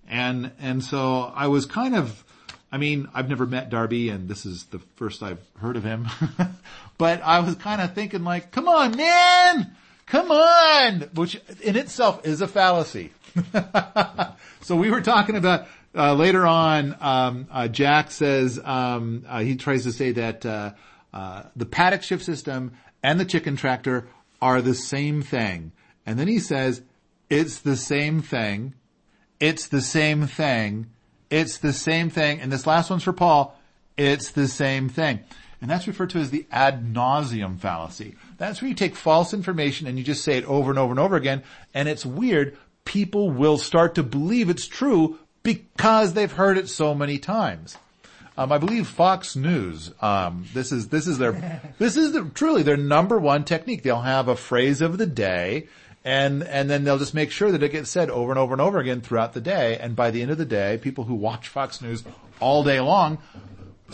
And, 0.09 0.53
and 0.61 0.85
so 0.85 1.33
I 1.35 1.49
was 1.49 1.67
kind 1.67 1.97
of, 1.97 2.25
I 2.71 2.79
mean, 2.79 3.09
I've 3.13 3.29
never 3.29 3.47
met 3.47 3.71
Darby 3.71 4.09
and 4.09 4.29
this 4.29 4.47
is 4.47 4.67
the 4.67 4.79
first 4.95 5.21
I've 5.21 5.45
heard 5.59 5.77
of 5.77 5.83
him, 5.83 6.07
but 6.97 7.21
I 7.23 7.41
was 7.41 7.57
kind 7.57 7.81
of 7.81 7.93
thinking 7.93 8.23
like, 8.23 8.53
come 8.53 8.69
on, 8.69 8.97
man! 8.97 9.75
Come 10.13 10.31
on! 10.31 11.01
Which 11.15 11.41
in 11.63 11.75
itself 11.75 12.27
is 12.27 12.43
a 12.43 12.47
fallacy. 12.47 13.13
so 14.61 14.77
we 14.77 14.91
were 14.91 15.01
talking 15.01 15.37
about, 15.37 15.67
uh, 15.95 16.13
later 16.13 16.47
on, 16.47 16.95
um, 17.01 17.47
uh, 17.51 17.67
Jack 17.67 18.11
says, 18.11 18.61
um, 18.63 19.25
uh, 19.27 19.41
he 19.41 19.57
tries 19.57 19.85
to 19.85 19.93
say 19.93 20.13
that, 20.13 20.45
uh, 20.45 20.73
uh, 21.15 21.45
the 21.57 21.65
paddock 21.65 22.03
shift 22.03 22.27
system 22.27 22.73
and 23.03 23.19
the 23.19 23.25
chicken 23.25 23.57
tractor 23.57 24.07
are 24.43 24.61
the 24.61 24.75
same 24.75 25.23
thing. 25.23 25.73
And 26.05 26.19
then 26.19 26.29
he 26.29 26.41
says, 26.41 26.83
it's 27.31 27.61
the 27.61 27.77
same 27.77 28.21
thing. 28.21 28.75
It's 29.41 29.69
the 29.69 29.81
same 29.81 30.27
thing. 30.27 30.91
It's 31.31 31.57
the 31.57 31.73
same 31.73 32.11
thing. 32.11 32.39
And 32.39 32.53
this 32.53 32.67
last 32.67 32.91
one's 32.91 33.05
for 33.05 33.15
Paul. 33.15 33.59
It's 33.97 34.33
the 34.33 34.47
same 34.47 34.91
thing. 34.91 35.21
And 35.63 35.71
that's 35.71 35.87
referred 35.87 36.11
to 36.11 36.19
as 36.19 36.31
the 36.31 36.45
ad 36.51 36.93
nauseum 36.93 37.57
fallacy. 37.57 38.17
That's 38.37 38.61
where 38.61 38.69
you 38.69 38.75
take 38.75 38.97
false 38.97 39.33
information 39.33 39.87
and 39.87 39.97
you 39.97 40.03
just 40.03 40.25
say 40.25 40.37
it 40.37 40.45
over 40.47 40.71
and 40.71 40.79
over 40.79 40.91
and 40.91 40.99
over 40.99 41.15
again. 41.15 41.45
And 41.73 41.89
it's 41.89 42.05
weird. 42.05 42.59
People 42.85 43.31
will 43.31 43.59
start 43.59 43.95
to 43.95 44.03
believe 44.03 44.51
it's 44.51 44.67
true 44.67 45.21
because 45.45 46.15
they've 46.15 46.33
heard 46.33 46.59
it 46.59 46.69
so 46.69 46.95
many 46.95 47.19
times. 47.19 47.79
Um, 48.37 48.51
I 48.51 48.59
believe 48.59 48.89
Fox 48.89 49.37
News. 49.37 49.93
Um, 50.01 50.47
this 50.53 50.73
is 50.73 50.89
this 50.89 51.07
is 51.07 51.19
their 51.19 51.61
this 51.79 51.97
is 51.97 52.13
the, 52.13 52.25
truly 52.35 52.63
their 52.63 52.77
number 52.77 53.19
one 53.19 53.45
technique. 53.45 53.83
They'll 53.83 54.01
have 54.01 54.27
a 54.27 54.37
phrase 54.37 54.81
of 54.81 54.99
the 54.99 55.07
day, 55.07 55.69
and 56.03 56.43
and 56.43 56.69
then 56.71 56.85
they'll 56.85 56.99
just 56.99 57.15
make 57.15 57.31
sure 57.31 57.53
that 57.53 57.63
it 57.63 57.73
gets 57.73 57.91
said 57.91 58.09
over 58.09 58.33
and 58.33 58.39
over 58.39 58.55
and 58.55 58.61
over 58.61 58.79
again 58.79 59.03
throughout 59.03 59.35
the 59.35 59.41
day. 59.41 59.77
And 59.77 59.95
by 59.95 60.11
the 60.11 60.23
end 60.23 60.31
of 60.31 60.39
the 60.39 60.47
day, 60.47 60.79
people 60.81 61.05
who 61.05 61.15
watch 61.15 61.49
Fox 61.49 61.83
News 61.83 62.05
all 62.41 62.65
day 62.65 62.81
long 62.81 63.19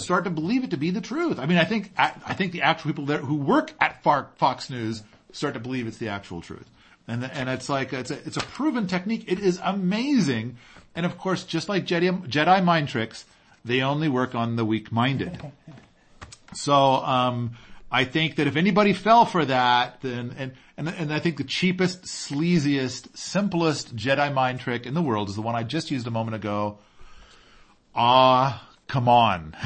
start 0.01 0.25
to 0.25 0.31
believe 0.31 0.65
it 0.65 0.71
to 0.71 0.77
be 0.77 0.91
the 0.91 1.01
truth. 1.01 1.39
I 1.39 1.47
mean, 1.47 1.59
I 1.59 1.65
think 1.65 1.93
I 1.97 2.35
think 2.35 2.53
the 2.53 2.63
actual 2.63 2.91
people 2.91 3.07
there 3.07 3.19
who 3.19 3.37
work 3.37 3.73
at 3.81 4.03
Fox 4.03 4.71
News 4.71 5.03
start 5.33 5.55
to 5.55 5.61
believe 5.61 5.87
it's 5.87 5.99
the 5.99 6.09
actual 6.09 6.41
truth. 6.41 6.69
And 7.07 7.25
and 7.25 7.49
it's 7.49 7.69
like 7.69 7.93
it's 7.93 8.11
a 8.11 8.19
it's 8.27 8.37
a 8.37 8.41
proven 8.41 8.87
technique. 8.87 9.25
It 9.27 9.39
is 9.39 9.61
amazing. 9.63 10.59
And 10.95 11.07
of 11.07 11.17
course, 11.17 11.45
just 11.45 11.69
like 11.69 11.87
Jedi 11.87 12.29
Jedi 12.29 12.63
mind 12.63 12.89
tricks, 12.89 13.25
they 13.65 13.83
only 13.83 14.09
work 14.09 14.35
on 14.35 14.57
the 14.57 14.65
weak-minded. 14.65 15.41
So 16.55 16.75
um, 16.75 17.53
I 17.91 18.05
think 18.05 18.37
that 18.37 18.47
if 18.47 18.57
anybody 18.57 18.93
fell 18.93 19.25
for 19.25 19.45
that, 19.45 20.01
then 20.03 20.35
and, 20.37 20.53
and 20.77 20.89
and 20.89 21.13
I 21.13 21.19
think 21.19 21.39
the 21.39 21.45
cheapest, 21.45 22.03
sleaziest, 22.03 23.17
simplest 23.17 23.97
Jedi 23.97 24.33
mind 24.33 24.61
trick 24.61 24.85
in 24.85 24.95
the 24.95 25.03
world 25.03 25.31
is 25.31 25.35
the 25.35 25.43
one 25.43 25.55
I 25.55 25.63
just 25.63 25.91
used 25.91 26.07
a 26.07 26.11
moment 26.11 26.35
ago. 26.35 26.79
Ah, 27.95 28.68
come 28.89 29.09
on. 29.09 29.55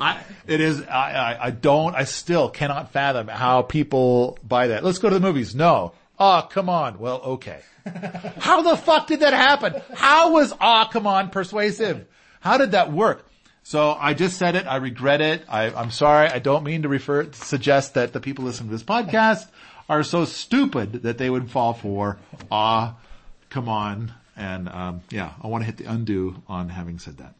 I, 0.00 0.20
it 0.46 0.60
is, 0.60 0.82
I, 0.82 1.12
I, 1.12 1.46
I, 1.46 1.50
don't, 1.50 1.94
I 1.94 2.04
still 2.04 2.50
cannot 2.50 2.92
fathom 2.92 3.28
how 3.28 3.62
people 3.62 4.38
buy 4.46 4.68
that. 4.68 4.84
Let's 4.84 4.98
go 4.98 5.08
to 5.08 5.14
the 5.14 5.20
movies. 5.20 5.54
No. 5.54 5.92
Oh, 6.18 6.46
come 6.50 6.68
on. 6.68 6.98
Well, 6.98 7.20
okay. 7.22 7.60
how 8.38 8.62
the 8.62 8.76
fuck 8.76 9.06
did 9.06 9.20
that 9.20 9.32
happen? 9.32 9.80
How 9.94 10.32
was, 10.32 10.52
ah, 10.60 10.86
oh, 10.86 10.92
come 10.92 11.06
on, 11.06 11.30
persuasive? 11.30 12.06
How 12.40 12.58
did 12.58 12.72
that 12.72 12.92
work? 12.92 13.26
So 13.62 13.92
I 13.92 14.12
just 14.12 14.36
said 14.36 14.56
it. 14.56 14.66
I 14.66 14.76
regret 14.76 15.20
it. 15.20 15.44
I, 15.48 15.70
am 15.70 15.90
sorry. 15.90 16.28
I 16.28 16.38
don't 16.38 16.64
mean 16.64 16.82
to 16.82 16.88
refer, 16.88 17.32
suggest 17.32 17.94
that 17.94 18.12
the 18.12 18.20
people 18.20 18.44
listening 18.44 18.68
to 18.68 18.74
this 18.74 18.84
podcast 18.84 19.46
are 19.88 20.02
so 20.02 20.24
stupid 20.24 21.04
that 21.04 21.18
they 21.18 21.30
would 21.30 21.50
fall 21.50 21.72
for, 21.72 22.18
ah, 22.50 22.96
come 23.50 23.68
on. 23.68 24.12
And, 24.36 24.68
um, 24.68 25.02
yeah, 25.10 25.32
I 25.40 25.46
want 25.46 25.62
to 25.62 25.66
hit 25.66 25.76
the 25.76 25.84
undo 25.84 26.42
on 26.48 26.68
having 26.68 26.98
said 26.98 27.18
that. 27.18 27.34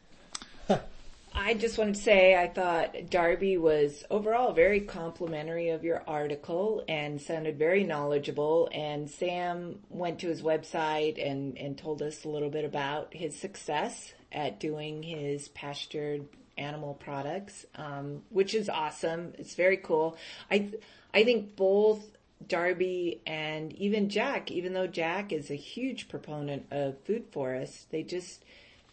I 1.36 1.54
just 1.54 1.78
wanted 1.78 1.96
to 1.96 2.00
say 2.00 2.36
I 2.36 2.46
thought 2.46 3.10
Darby 3.10 3.58
was 3.58 4.04
overall 4.08 4.52
very 4.52 4.80
complimentary 4.80 5.70
of 5.70 5.82
your 5.82 6.04
article 6.06 6.84
and 6.88 7.20
sounded 7.20 7.58
very 7.58 7.82
knowledgeable. 7.82 8.68
And 8.72 9.10
Sam 9.10 9.80
went 9.90 10.20
to 10.20 10.28
his 10.28 10.42
website 10.42 11.24
and, 11.24 11.58
and 11.58 11.76
told 11.76 12.02
us 12.02 12.24
a 12.24 12.28
little 12.28 12.50
bit 12.50 12.64
about 12.64 13.12
his 13.12 13.36
success 13.38 14.12
at 14.30 14.60
doing 14.60 15.02
his 15.02 15.48
pastured 15.48 16.26
animal 16.56 16.94
products, 16.94 17.66
um, 17.74 18.22
which 18.30 18.54
is 18.54 18.68
awesome. 18.68 19.34
It's 19.36 19.56
very 19.56 19.76
cool. 19.76 20.16
I 20.50 20.70
I 21.12 21.24
think 21.24 21.56
both 21.56 22.16
Darby 22.46 23.20
and 23.26 23.72
even 23.72 24.08
Jack, 24.08 24.50
even 24.52 24.72
though 24.72 24.86
Jack 24.86 25.32
is 25.32 25.50
a 25.50 25.56
huge 25.56 26.08
proponent 26.08 26.66
of 26.70 26.98
food 27.04 27.24
forests, 27.32 27.86
they 27.90 28.02
just 28.02 28.44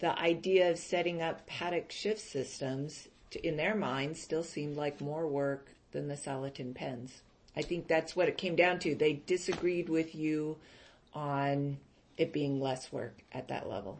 the 0.02 0.20
idea 0.20 0.70
of 0.70 0.78
setting 0.78 1.22
up 1.22 1.46
paddock 1.46 1.92
shift 1.92 2.20
systems 2.20 3.08
to, 3.30 3.48
in 3.48 3.56
their 3.56 3.76
minds 3.76 4.22
still 4.22 4.44
seemed 4.44 4.76
like 4.76 5.00
more 5.00 5.28
work 5.28 5.70
than 5.92 6.08
the 6.08 6.16
Salatin 6.16 6.76
pens. 6.76 7.22
I 7.56 7.62
think 7.62 7.88
that's 7.88 8.16
what 8.16 8.28
it 8.28 8.38
came 8.38 8.56
down 8.56 8.80
to. 8.80 8.96
They 8.96 9.14
disagreed 9.14 9.90
with 9.90 10.16
you 10.16 10.58
on 11.14 11.78
it 12.18 12.34
being 12.34 12.60
less 12.60 12.92
work 12.92 13.22
at 13.32 13.48
that 13.50 13.70
level. 13.70 14.00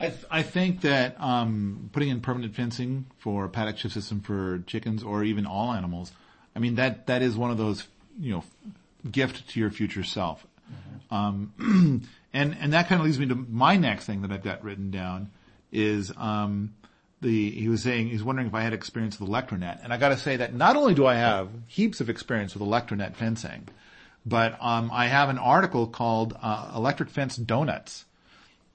I, 0.00 0.08
th- 0.08 0.24
I 0.30 0.42
think 0.42 0.82
that 0.82 1.20
um, 1.20 1.90
putting 1.92 2.10
in 2.10 2.20
permanent 2.20 2.54
fencing 2.54 3.06
for 3.18 3.46
a 3.46 3.48
paddock 3.48 3.78
shift 3.78 3.94
system 3.94 4.20
for 4.20 4.60
chickens 4.66 5.02
or 5.02 5.24
even 5.24 5.44
all 5.46 5.72
animals, 5.72 6.12
I 6.54 6.60
mean 6.60 6.76
that 6.76 7.08
that 7.08 7.22
is 7.22 7.36
one 7.36 7.50
of 7.50 7.58
those 7.58 7.88
you 8.20 8.32
know 8.32 8.44
gift 9.10 9.48
to 9.50 9.60
your 9.60 9.70
future 9.70 10.04
self. 10.04 10.46
Mm-hmm. 11.10 11.14
Um, 11.14 12.08
And, 12.32 12.56
and 12.60 12.72
that 12.72 12.88
kind 12.88 13.00
of 13.00 13.06
leads 13.06 13.18
me 13.18 13.26
to 13.26 13.34
my 13.34 13.76
next 13.76 14.04
thing 14.04 14.22
that 14.22 14.32
I've 14.32 14.42
got 14.42 14.62
written 14.62 14.90
down 14.90 15.30
is, 15.72 16.12
um, 16.16 16.74
the, 17.20 17.50
he 17.50 17.68
was 17.68 17.82
saying, 17.82 18.08
he's 18.08 18.22
wondering 18.22 18.48
if 18.48 18.54
I 18.54 18.62
had 18.62 18.72
experience 18.72 19.18
with 19.18 19.28
Electronet. 19.28 19.82
And 19.82 19.92
I 19.92 19.96
gotta 19.96 20.16
say 20.16 20.36
that 20.36 20.54
not 20.54 20.76
only 20.76 20.94
do 20.94 21.06
I 21.06 21.14
have 21.14 21.48
heaps 21.66 22.00
of 22.00 22.10
experience 22.10 22.54
with 22.54 22.62
Electronet 22.62 23.16
fencing, 23.16 23.68
but, 24.26 24.56
um, 24.60 24.90
I 24.92 25.06
have 25.06 25.28
an 25.30 25.38
article 25.38 25.86
called, 25.86 26.36
uh, 26.40 26.72
Electric 26.76 27.08
Fence 27.08 27.36
Donuts. 27.36 28.04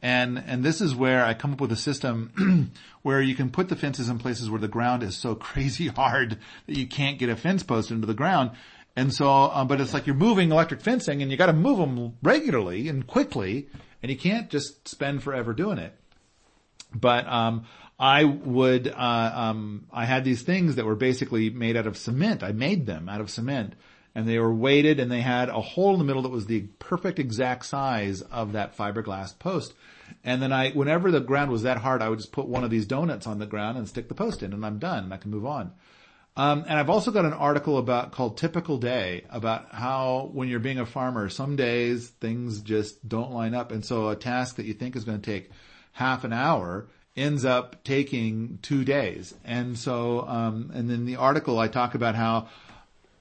And, 0.01 0.43
and 0.45 0.65
this 0.65 0.81
is 0.81 0.93
where 0.93 1.23
I 1.23 1.33
come 1.33 1.53
up 1.53 1.61
with 1.61 1.71
a 1.71 1.77
system 1.77 2.73
where 3.03 3.21
you 3.21 3.35
can 3.35 3.49
put 3.49 3.69
the 3.69 3.75
fences 3.77 4.09
in 4.09 4.17
places 4.19 4.49
where 4.49 4.59
the 4.59 4.67
ground 4.67 5.01
is 5.01 5.15
so 5.15 5.33
crazy 5.49 5.87
hard 5.87 6.37
that 6.67 6.77
you 6.77 6.87
can't 6.87 7.17
get 7.17 7.29
a 7.29 7.37
fence 7.37 7.63
post 7.63 7.89
into 7.89 8.05
the 8.05 8.13
ground. 8.13 8.51
And 8.95 9.13
so, 9.13 9.27
um, 9.27 9.67
but 9.67 9.81
it's 9.81 9.93
like 9.93 10.05
you're 10.05 10.15
moving 10.15 10.51
electric 10.51 10.81
fencing 10.81 11.21
and 11.21 11.31
you 11.31 11.37
gotta 11.37 11.53
move 11.53 11.77
them 11.79 12.17
regularly 12.21 12.87
and 12.87 13.05
quickly 13.07 13.67
and 14.01 14.11
you 14.11 14.17
can't 14.17 14.49
just 14.49 14.87
spend 14.87 15.23
forever 15.23 15.53
doing 15.53 15.79
it. 15.79 15.95
But, 16.93 17.27
um, 17.27 17.65
I 17.99 18.23
would, 18.23 18.87
uh, 18.87 19.31
um, 19.33 19.87
I 19.91 20.05
had 20.05 20.23
these 20.23 20.41
things 20.41 20.75
that 20.75 20.85
were 20.85 20.95
basically 20.95 21.49
made 21.49 21.77
out 21.77 21.87
of 21.87 21.97
cement. 21.97 22.43
I 22.43 22.51
made 22.51 22.85
them 22.85 23.07
out 23.07 23.21
of 23.21 23.29
cement 23.29 23.75
and 24.15 24.27
they 24.27 24.37
were 24.37 24.53
weighted 24.53 24.99
and 24.99 25.11
they 25.11 25.21
had 25.21 25.49
a 25.49 25.61
hole 25.61 25.93
in 25.93 25.99
the 25.99 26.05
middle 26.05 26.21
that 26.23 26.29
was 26.29 26.45
the 26.45 26.61
perfect 26.79 27.17
exact 27.17 27.65
size 27.65 28.21
of 28.21 28.51
that 28.53 28.77
fiberglass 28.77 29.37
post. 29.37 29.73
And 30.23 30.41
then 30.41 30.53
I, 30.53 30.71
whenever 30.71 31.11
the 31.11 31.19
ground 31.19 31.51
was 31.51 31.63
that 31.63 31.77
hard, 31.77 32.01
I 32.01 32.09
would 32.09 32.19
just 32.19 32.31
put 32.31 32.47
one 32.47 32.63
of 32.63 32.69
these 32.69 32.85
donuts 32.85 33.25
on 33.25 33.39
the 33.39 33.45
ground 33.45 33.77
and 33.77 33.87
stick 33.87 34.07
the 34.07 34.15
post 34.15 34.43
in 34.43 34.53
and 34.53 34.65
I'm 34.65 34.79
done 34.79 35.05
and 35.05 35.13
I 35.13 35.17
can 35.17 35.31
move 35.31 35.45
on. 35.45 35.71
Um, 36.35 36.65
and 36.67 36.79
I've 36.79 36.89
also 36.89 37.11
got 37.11 37.25
an 37.25 37.33
article 37.33 37.77
about 37.77 38.11
called 38.11 38.37
Typical 38.37 38.77
Day 38.77 39.23
about 39.29 39.71
how 39.71 40.31
when 40.33 40.47
you're 40.47 40.59
being 40.59 40.79
a 40.79 40.85
farmer, 40.85 41.29
some 41.29 41.55
days 41.55 42.07
things 42.07 42.61
just 42.61 43.07
don't 43.07 43.31
line 43.31 43.53
up. 43.53 43.71
And 43.71 43.85
so 43.85 44.09
a 44.09 44.15
task 44.15 44.55
that 44.55 44.65
you 44.65 44.73
think 44.73 44.95
is 44.95 45.03
going 45.03 45.21
to 45.21 45.31
take 45.31 45.51
half 45.91 46.23
an 46.23 46.33
hour 46.33 46.87
ends 47.15 47.45
up 47.45 47.83
taking 47.83 48.57
two 48.63 48.83
days. 48.83 49.35
And 49.45 49.77
so, 49.77 50.27
um, 50.27 50.71
and 50.73 50.89
then 50.89 51.05
the 51.05 51.17
article 51.17 51.59
I 51.59 51.67
talk 51.67 51.93
about 51.93 52.15
how 52.15 52.47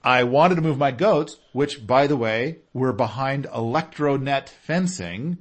I 0.02 0.24
wanted 0.24 0.54
to 0.54 0.62
move 0.62 0.78
my 0.78 0.90
goats, 0.90 1.36
which 1.52 1.86
by 1.86 2.06
the 2.06 2.16
way, 2.16 2.58
were 2.72 2.94
behind 2.94 3.44
electronet 3.44 4.48
fencing 4.48 5.38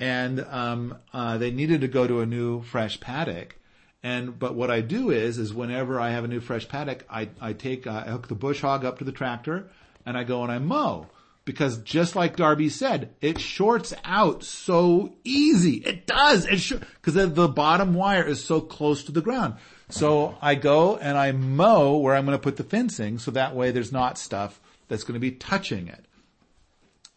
and, 0.00 0.40
um, 0.48 0.96
uh, 1.12 1.36
they 1.36 1.50
needed 1.50 1.82
to 1.82 1.88
go 1.88 2.06
to 2.06 2.20
a 2.20 2.26
new 2.26 2.62
fresh 2.62 2.98
paddock. 2.98 3.56
And, 4.04 4.38
but 4.38 4.54
what 4.54 4.70
I 4.70 4.82
do 4.82 5.10
is, 5.10 5.38
is 5.38 5.54
whenever 5.54 5.98
I 5.98 6.10
have 6.10 6.24
a 6.24 6.28
new 6.28 6.40
fresh 6.40 6.68
paddock, 6.68 7.06
I, 7.08 7.30
I 7.40 7.54
take, 7.54 7.86
uh, 7.86 8.04
I 8.06 8.10
hook 8.10 8.28
the 8.28 8.34
bush 8.34 8.60
hog 8.60 8.84
up 8.84 8.98
to 8.98 9.04
the 9.04 9.12
tractor 9.12 9.70
and 10.04 10.14
I 10.14 10.24
go 10.24 10.42
and 10.42 10.52
I 10.52 10.58
mow. 10.58 11.06
Because 11.46 11.78
just 11.78 12.14
like 12.14 12.36
Darby 12.36 12.68
said, 12.68 13.14
it 13.22 13.40
shorts 13.40 13.94
out 14.04 14.44
so 14.44 15.14
easy. 15.24 15.76
It 15.76 16.06
does. 16.06 16.44
It 16.46 16.58
sh- 16.58 16.74
cause 17.00 17.14
the, 17.14 17.26
the 17.26 17.48
bottom 17.48 17.94
wire 17.94 18.24
is 18.24 18.44
so 18.44 18.60
close 18.60 19.04
to 19.04 19.12
the 19.12 19.22
ground. 19.22 19.54
So 19.88 20.36
I 20.40 20.54
go 20.54 20.98
and 20.98 21.16
I 21.16 21.32
mow 21.32 21.96
where 21.96 22.14
I'm 22.14 22.26
going 22.26 22.36
to 22.36 22.42
put 22.42 22.56
the 22.56 22.64
fencing 22.64 23.18
so 23.18 23.30
that 23.30 23.56
way 23.56 23.70
there's 23.70 23.92
not 23.92 24.18
stuff 24.18 24.60
that's 24.88 25.04
going 25.04 25.14
to 25.14 25.20
be 25.20 25.30
touching 25.30 25.88
it. 25.88 26.04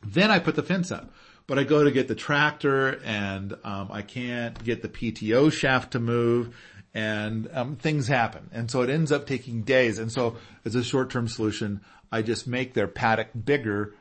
Then 0.06 0.32
I 0.32 0.40
put 0.40 0.56
the 0.56 0.64
fence 0.64 0.90
up. 0.90 1.12
But 1.48 1.58
I 1.58 1.64
go 1.64 1.86
to 1.86 1.92
get 1.92 2.10
the 2.10 2.16
tractor 2.16 3.00
and 3.06 3.56
um, 3.64 3.90
I 3.90 4.02
can't 4.02 4.62
get 4.66 4.82
the 4.82 4.90
PTO 4.90 5.52
shaft 5.52 5.92
to 5.94 6.00
move 6.00 6.54
and 6.98 7.48
um, 7.54 7.76
things 7.76 8.08
happen. 8.08 8.50
And 8.52 8.72
so 8.72 8.82
it 8.82 8.90
ends 8.90 9.12
up 9.12 9.28
taking 9.28 9.62
days. 9.62 10.00
And 10.00 10.12
so 10.12 10.38
as 10.66 10.74
a 10.74 10.84
short-term 10.84 11.28
solution, 11.28 11.82
I 12.12 12.24
just 12.24 12.48
make 12.48 12.74
their 12.74 12.88
paddock 12.88 13.28
bigger 13.46 13.94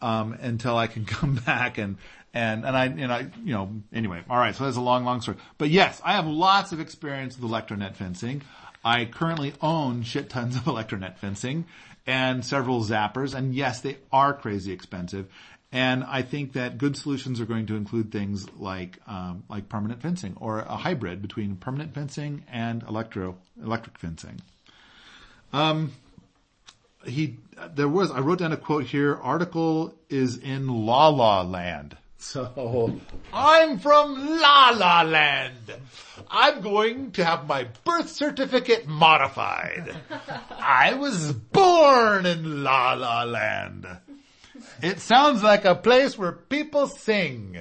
um, 0.00 0.32
until 0.32 0.74
I 0.74 0.86
can 0.86 1.04
come 1.18 1.34
back 1.34 1.76
and 1.76 1.98
and 2.32 2.64
and 2.64 2.76
I 2.76 2.84
and 2.86 3.12
I 3.12 3.26
you 3.44 3.52
know 3.52 3.82
anyway. 3.92 4.22
All 4.30 4.38
right, 4.38 4.54
so 4.54 4.64
that's 4.64 4.78
a 4.78 4.80
long, 4.80 5.04
long 5.04 5.20
story. 5.20 5.36
But 5.58 5.68
yes, 5.68 6.00
I 6.02 6.14
have 6.14 6.26
lots 6.26 6.72
of 6.72 6.80
experience 6.80 7.38
with 7.38 7.50
electronet 7.50 7.96
fencing. 7.96 8.40
I 8.82 9.04
currently 9.04 9.52
own 9.60 10.02
shit 10.02 10.30
tons 10.30 10.56
of 10.56 10.62
electronet 10.64 11.18
fencing 11.18 11.66
and 12.06 12.42
several 12.42 12.82
zappers, 12.82 13.34
and 13.34 13.54
yes, 13.54 13.82
they 13.82 13.98
are 14.10 14.32
crazy 14.32 14.72
expensive. 14.72 15.26
And 15.72 16.02
I 16.02 16.22
think 16.22 16.54
that 16.54 16.78
good 16.78 16.96
solutions 16.96 17.40
are 17.40 17.44
going 17.44 17.66
to 17.66 17.76
include 17.76 18.10
things 18.10 18.50
like 18.58 18.98
um, 19.06 19.44
like 19.48 19.68
permanent 19.68 20.02
fencing 20.02 20.36
or 20.40 20.60
a 20.60 20.76
hybrid 20.76 21.22
between 21.22 21.56
permanent 21.56 21.94
fencing 21.94 22.44
and 22.50 22.82
electro 22.82 23.36
electric 23.62 23.98
fencing. 23.98 24.40
Um, 25.52 25.92
he 27.04 27.38
there 27.74 27.88
was 27.88 28.10
I 28.10 28.18
wrote 28.18 28.40
down 28.40 28.52
a 28.52 28.56
quote 28.56 28.84
here. 28.84 29.14
Article 29.14 29.94
is 30.08 30.36
in 30.36 30.66
La 30.68 31.08
La 31.08 31.42
Land. 31.42 31.96
So 32.18 33.00
I'm 33.32 33.78
from 33.78 34.40
La 34.40 34.70
La 34.70 35.02
Land. 35.02 35.72
I'm 36.30 36.60
going 36.60 37.12
to 37.12 37.24
have 37.24 37.46
my 37.46 37.68
birth 37.84 38.10
certificate 38.10 38.86
modified. 38.86 39.96
I 40.50 40.94
was 40.94 41.32
born 41.32 42.26
in 42.26 42.62
La 42.62 42.92
La 42.92 43.22
Land. 43.22 43.86
It 44.82 45.00
sounds 45.00 45.42
like 45.42 45.64
a 45.64 45.74
place 45.74 46.16
where 46.18 46.32
people 46.32 46.86
sing. 46.86 47.58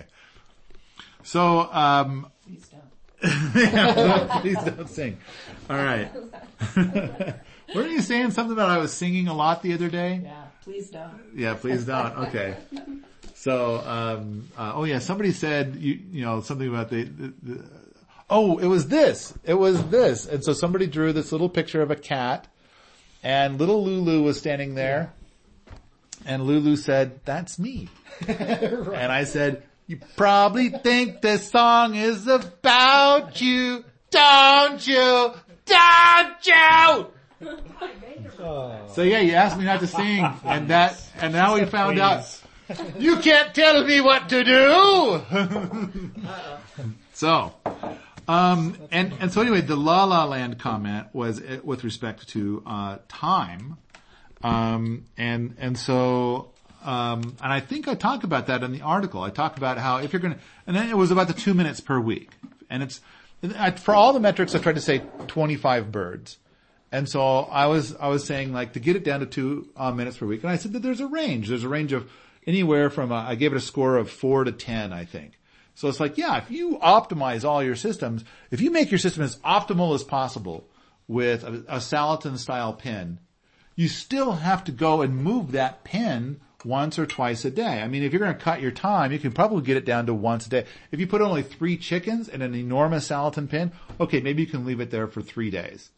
So, 1.24 1.72
um, 1.72 2.32
Please 2.46 2.68
don't. 2.70 2.90
please 4.42 4.58
don't 4.64 4.90
sing. 4.90 5.18
All 5.70 5.76
right. 5.76 6.10
Weren't 7.76 7.92
you 7.92 8.02
saying 8.02 8.32
something 8.32 8.54
about 8.54 8.70
I 8.70 8.78
was 8.78 8.94
singing 8.94 9.28
a 9.28 9.34
lot 9.34 9.62
the 9.62 9.74
other 9.74 9.90
day? 9.90 10.22
Yeah, 10.24 10.44
please 10.64 10.90
don't. 10.90 11.20
Yeah, 11.36 11.54
please 11.54 11.86
don't. 11.86 12.18
Okay. 12.28 12.56
So, 13.36 13.78
um, 13.86 14.48
uh, 14.58 14.72
oh 14.76 14.84
yeah, 14.86 15.00
somebody 15.00 15.32
said 15.32 15.76
you, 15.76 16.00
you 16.12 16.26
know 16.26 16.42
something 16.42 16.68
about 16.68 16.90
the, 16.90 17.04
the, 17.04 17.34
the. 17.44 17.64
Oh, 18.30 18.58
it 18.58 18.68
was 18.68 18.88
this. 18.88 19.34
It 19.44 19.54
was 19.54 19.84
this. 19.90 20.26
And 20.26 20.44
so 20.44 20.54
somebody 20.54 20.88
drew 20.88 21.14
this 21.14 21.32
little 21.32 21.50
picture 21.50 21.82
of 21.82 21.92
a 21.92 21.96
cat, 21.96 22.48
and 23.22 23.60
little 23.60 23.84
Lulu 23.84 24.24
was 24.24 24.38
standing 24.38 24.76
there, 24.76 25.14
and 26.26 26.44
Lulu 26.44 26.76
said, 26.76 27.22
"That's 27.26 27.60
me." 27.60 27.90
And 28.28 29.12
I 29.12 29.24
said, 29.24 29.64
"You 29.88 30.00
probably 30.18 30.70
think 30.70 31.22
this 31.22 31.50
song 31.50 31.96
is 31.96 32.28
about 32.28 33.40
you, 33.42 33.86
don't 34.12 34.86
you? 34.86 35.34
Don't 35.66 36.48
you?" 36.48 37.08
So 38.94 39.04
yeah, 39.04 39.20
you 39.20 39.34
asked 39.34 39.58
me 39.58 39.66
not 39.66 39.80
to 39.80 39.88
sing, 39.88 40.26
and 40.46 40.70
that, 40.70 41.02
and 41.16 41.34
now 41.34 41.56
we 41.56 41.66
found 41.66 42.00
out 42.00 42.26
you 42.98 43.18
can't 43.18 43.54
tell 43.54 43.86
me 43.86 44.02
what 44.02 44.30
to 44.30 44.44
do. 44.44 45.22
so, 47.14 47.54
um, 48.28 48.78
and 48.92 49.14
and 49.20 49.32
so 49.32 49.42
anyway, 49.42 49.62
the 49.62 49.76
La 49.76 50.04
La 50.04 50.26
Land 50.26 50.60
comment 50.60 51.08
was 51.14 51.42
uh, 51.42 51.60
with 51.64 51.84
respect 51.84 52.28
to 52.30 52.62
uh, 52.66 52.98
time, 53.08 53.78
um, 54.44 55.06
and 55.18 55.56
and 55.60 55.78
so. 55.78 56.52
Um, 56.82 57.36
and 57.44 57.52
I 57.52 57.60
think 57.60 57.90
I 57.90 57.94
talk 57.94 58.24
about 58.24 58.48
that 58.48 58.64
in 58.64 58.72
the 58.72 58.82
article. 58.82 59.22
I 59.22 59.32
talk 59.32 59.58
about 59.58 59.78
how 59.78 59.98
if 59.98 60.14
you're 60.14 60.22
going 60.22 60.36
to, 60.36 60.40
and 60.66 60.74
then 60.74 60.90
it 60.90 60.96
was 60.96 61.12
about 61.12 61.28
the 61.28 61.34
two 61.34 61.54
minutes 61.54 61.82
per 61.82 62.00
week, 62.00 62.32
and 62.70 62.82
it's 62.82 63.02
for 63.82 63.94
all 63.94 64.14
the 64.14 64.22
metrics. 64.22 64.56
I 64.56 64.60
tried 64.60 64.76
to 64.76 64.82
say 64.82 65.02
25 65.28 65.92
birds, 65.92 66.38
and 66.92 67.08
so 67.08 67.22
I 67.22 67.68
was, 67.68 67.96
I 67.96 68.08
was 68.08 68.24
saying 68.24 68.54
like 68.54 68.74
to 68.74 68.80
get 68.80 68.96
it 68.96 69.04
down 69.04 69.20
to 69.20 69.26
two 69.26 69.70
uh, 69.76 69.92
minutes 69.92 70.18
per 70.18 70.26
week. 70.26 70.44
And 70.44 70.52
I 70.52 70.56
said 70.56 70.74
that 70.74 70.82
there's 70.82 71.02
a 71.02 71.08
range. 71.08 71.50
There's 71.50 71.64
a 71.64 71.70
range 71.70 71.94
of 71.94 72.10
anywhere 72.48 72.90
from, 72.90 73.12
uh, 73.12 73.24
I 73.24 73.36
gave 73.36 73.54
it 73.54 73.58
a 73.58 73.62
score 73.62 73.98
of 73.98 74.10
four 74.10 74.44
to 74.44 74.52
10, 74.52 74.92
I 74.92 75.06
think. 75.06 75.40
So 75.76 75.88
it's 75.88 76.00
like, 76.00 76.18
yeah, 76.18 76.38
if 76.38 76.52
you 76.52 76.78
optimize 76.80 77.48
all 77.48 77.64
your 77.64 77.76
systems, 77.76 78.26
if 78.52 78.60
you 78.60 78.72
make 78.72 78.92
your 78.92 78.98
system 78.98 79.24
as 79.24 79.38
optimal 79.38 79.96
as 79.96 80.04
possible 80.04 80.68
with 81.08 81.44
a, 81.44 81.64
a 81.68 81.78
Salatin 81.78 82.38
style 82.38 82.74
pen, 82.74 83.20
you 83.80 83.88
still 83.88 84.34
have 84.34 84.64
to 84.66 84.72
go 84.72 85.02
and 85.02 85.16
move 85.16 85.52
that 85.52 85.84
pen 85.84 86.40
once 86.66 87.00
or 87.00 87.06
twice 87.06 87.46
a 87.46 87.52
day. 87.52 87.82
I 87.82 87.88
mean, 87.88 88.04
if 88.04 88.12
you're 88.12 88.20
going 88.20 88.36
to 88.36 88.44
cut 88.44 88.62
your 88.62 88.72
time, 88.72 89.12
you 89.12 89.20
can 89.20 89.32
probably 89.32 89.64
get 89.64 89.78
it 89.78 89.86
down 89.86 90.08
to 90.08 90.14
once 90.14 90.48
a 90.48 90.50
day. 90.50 90.66
If 90.92 91.00
you 91.00 91.08
put 91.08 91.22
only 91.22 91.44
three 91.44 91.78
chickens 91.78 92.28
in 92.28 92.42
an 92.42 92.54
enormous 92.54 93.08
Salatin 93.08 93.50
pen, 93.50 93.72
okay, 94.00 94.20
maybe 94.20 94.42
you 94.42 94.48
can 94.48 94.66
leave 94.66 94.82
it 94.82 94.92
there 94.92 95.08
for 95.08 95.22
three 95.22 95.50
days 95.50 95.90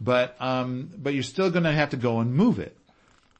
but 0.00 0.36
um, 0.40 0.90
but 0.96 1.14
you're 1.14 1.22
still 1.22 1.50
going 1.50 1.64
to 1.64 1.72
have 1.72 1.90
to 1.90 1.96
go 1.96 2.20
and 2.20 2.34
move 2.34 2.58
it. 2.58 2.76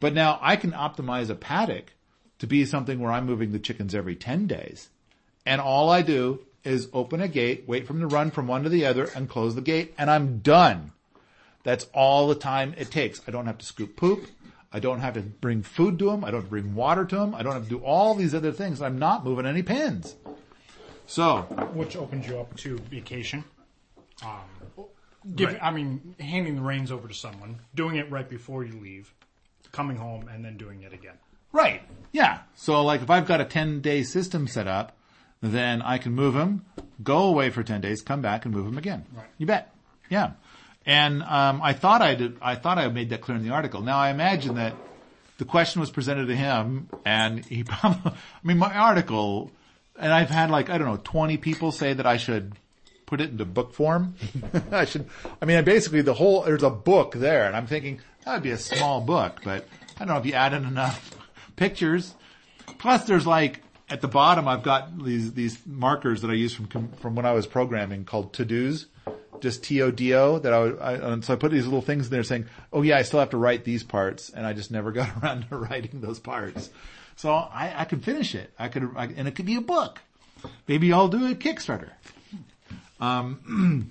But 0.01 0.14
now 0.14 0.39
I 0.41 0.57
can 0.57 0.72
optimize 0.72 1.31
a 1.31 1.35
paddock 1.35 1.93
to 2.39 2.47
be 2.47 2.64
something 2.64 3.01
where 3.01 3.12
I'm 3.12 3.26
moving 3.26 3.53
the 3.53 3.59
chickens 3.59 3.95
every 3.95 4.14
10 4.14 4.47
days. 4.47 4.91
And 5.45 5.61
all 5.61 5.91
I 5.91 6.03
do 6.03 6.45
is 6.62 6.89
open 6.93 7.20
a 7.20 7.29
gate, 7.29 7.64
wait 7.66 7.87
for 7.87 7.93
them 7.93 8.03
to 8.09 8.14
run 8.14 8.31
from 8.31 8.47
one 8.47 8.62
to 8.62 8.68
the 8.68 8.87
other 8.87 9.09
and 9.16 9.29
close 9.29 9.55
the 9.55 9.61
gate 9.61 9.95
and 9.99 10.11
I'm 10.11 10.39
done. 10.39 10.93
That's 11.64 11.86
all 11.92 12.28
the 12.28 12.34
time 12.34 12.74
it 12.78 12.90
takes. 12.90 13.20
I 13.26 13.30
don't 13.30 13.46
have 13.46 13.59
to 13.59 13.66
scoop 13.66 13.96
poop. 13.96 14.26
I 14.72 14.80
don't 14.80 15.00
have 15.00 15.14
to 15.14 15.22
bring 15.22 15.62
food 15.62 15.98
to 15.98 16.11
them. 16.11 16.24
I 16.24 16.30
don't 16.30 16.40
have 16.40 16.44
to 16.44 16.50
bring 16.50 16.74
water 16.74 17.04
to 17.04 17.16
them. 17.16 17.34
I 17.34 17.42
don't 17.42 17.54
have 17.54 17.64
to 17.64 17.68
do 17.70 17.78
all 17.78 18.14
these 18.14 18.34
other 18.34 18.52
things. 18.52 18.82
I'm 18.82 18.98
not 18.98 19.24
moving 19.24 19.46
any 19.46 19.62
pens. 19.62 20.14
So, 21.06 21.42
which 21.72 21.96
opens 21.96 22.26
you 22.28 22.38
up 22.38 22.54
to 22.59 22.76
vacation. 22.90 23.44
Um, 24.22 24.84
give, 25.34 25.56
I 25.62 25.70
mean, 25.70 26.14
handing 26.20 26.56
the 26.56 26.62
reins 26.62 26.92
over 26.92 27.09
to 27.09 27.14
someone, 27.14 27.61
doing 27.74 27.96
it 27.96 28.11
right 28.11 28.28
before 28.28 28.62
you 28.62 28.78
leave, 28.78 29.14
coming 29.72 29.96
home, 29.96 30.28
and 30.28 30.44
then 30.44 30.59
doing 30.59 30.82
it 30.82 30.92
again. 30.92 31.14
Right. 31.50 31.82
Yeah. 32.12 32.40
So 32.54 32.84
like 32.84 33.00
if 33.00 33.09
I've 33.09 33.26
got 33.26 33.40
a 33.40 33.44
10 33.44 33.80
day 33.80 34.02
system 34.02 34.46
set 34.46 34.68
up, 34.68 34.96
then 35.40 35.80
I 35.82 35.98
can 35.98 36.12
move 36.12 36.34
them, 36.34 36.66
go 37.02 37.24
away 37.24 37.48
for 37.50 37.62
10 37.62 37.80
days, 37.80 38.02
come 38.02 38.20
back 38.20 38.44
and 38.44 38.54
move 38.54 38.66
them 38.66 38.76
again. 38.76 39.06
Right. 39.14 39.26
You 39.38 39.46
bet. 39.46 39.72
Yeah. 40.11 40.32
And, 40.89 41.22
um, 41.22 41.61
I 41.62 41.74
thought 41.74 42.01
I 42.01 42.14
did, 42.14 42.39
I 42.41 42.55
thought 42.55 42.78
I 42.78 42.89
made 42.89 43.11
that 43.11 43.20
clear 43.20 43.36
in 43.36 43.45
the 43.45 43.51
article. 43.51 43.82
Now 43.82 43.99
I 43.99 44.09
imagine 44.09 44.55
that 44.55 44.74
the 45.36 45.45
question 45.45 45.80
was 45.82 45.91
presented 45.91 46.28
to 46.28 46.34
him 46.34 46.89
and 47.05 47.45
he 47.45 47.62
probably, 47.64 48.12
I 48.12 48.16
mean 48.43 48.57
my 48.57 48.74
article, 48.74 49.51
and 49.99 50.11
I've 50.11 50.30
had 50.30 50.51
like, 50.51 50.70
I 50.70 50.78
don't 50.78 50.86
know, 50.89 50.99
20 51.05 51.36
people 51.36 51.72
say 51.72 51.93
that 51.93 52.07
I 52.07 52.16
should 52.16 52.55
put 53.05 53.20
it 53.20 53.28
into 53.28 53.45
book 53.45 53.74
form. 53.74 54.14
I 54.72 54.86
should, 54.86 55.11
I 55.43 55.45
mean 55.45 55.62
basically 55.62 56.01
the 56.01 56.14
whole, 56.14 56.45
there's 56.45 56.62
a 56.62 56.70
book 56.70 57.12
there 57.12 57.47
and 57.47 57.55
I'm 57.55 57.66
thinking 57.66 58.01
that 58.24 58.32
would 58.32 58.43
be 58.43 58.53
a 58.53 58.57
small 58.57 59.03
book, 59.03 59.41
but 59.45 59.66
I 59.97 60.07
don't 60.07 60.09
know 60.09 60.16
if 60.16 60.24
you 60.24 60.32
add 60.32 60.55
in 60.55 60.64
enough 60.64 61.14
pictures. 61.57 62.14
Plus 62.78 63.05
there's 63.05 63.26
like, 63.26 63.61
at 63.91 64.01
the 64.01 64.09
bottom 64.09 64.49
I've 64.49 64.62
got 64.62 65.05
these, 65.05 65.34
these 65.34 65.59
markers 65.66 66.22
that 66.22 66.30
I 66.30 66.34
use 66.34 66.55
from, 66.55 66.93
from 66.93 67.14
when 67.14 67.26
I 67.26 67.32
was 67.32 67.47
programming 67.47 68.07
called 68.07 68.32
to-dos. 68.32 68.86
Just 69.41 69.62
TODO 69.64 70.41
that 70.41 70.53
I 70.53 70.59
I, 70.59 71.12
and 71.12 71.24
so 71.24 71.32
I 71.32 71.36
put 71.36 71.51
these 71.51 71.64
little 71.64 71.82
things 71.82 72.07
in 72.07 72.12
there 72.12 72.22
saying, 72.22 72.47
oh 72.72 72.82
yeah, 72.82 72.99
I 72.99 73.03
still 73.03 73.20
have 73.20 73.30
to 73.30 73.36
write 73.36 73.64
these 73.64 73.82
parts 73.82 74.30
and 74.30 74.47
I 74.47 74.53
just 74.53 74.70
never 74.70 74.93
got 74.93 75.11
around 75.22 75.49
to 75.49 75.57
writing 75.57 76.01
those 76.01 76.18
parts. 76.18 76.70
So 77.16 77.32
I, 77.32 77.74
I 77.78 77.84
could 77.84 78.05
finish 78.05 78.34
it. 78.34 78.53
I 78.59 78.68
could, 78.68 78.91
I, 78.97 79.07
and 79.07 79.26
it 79.26 79.34
could 79.34 79.47
be 79.47 79.57
a 79.57 79.61
book. 79.61 80.01
Maybe 80.68 80.93
I'll 80.93 81.09
do 81.09 81.26
a 81.30 81.34
Kickstarter. 81.34 81.91
Um, 83.01 83.91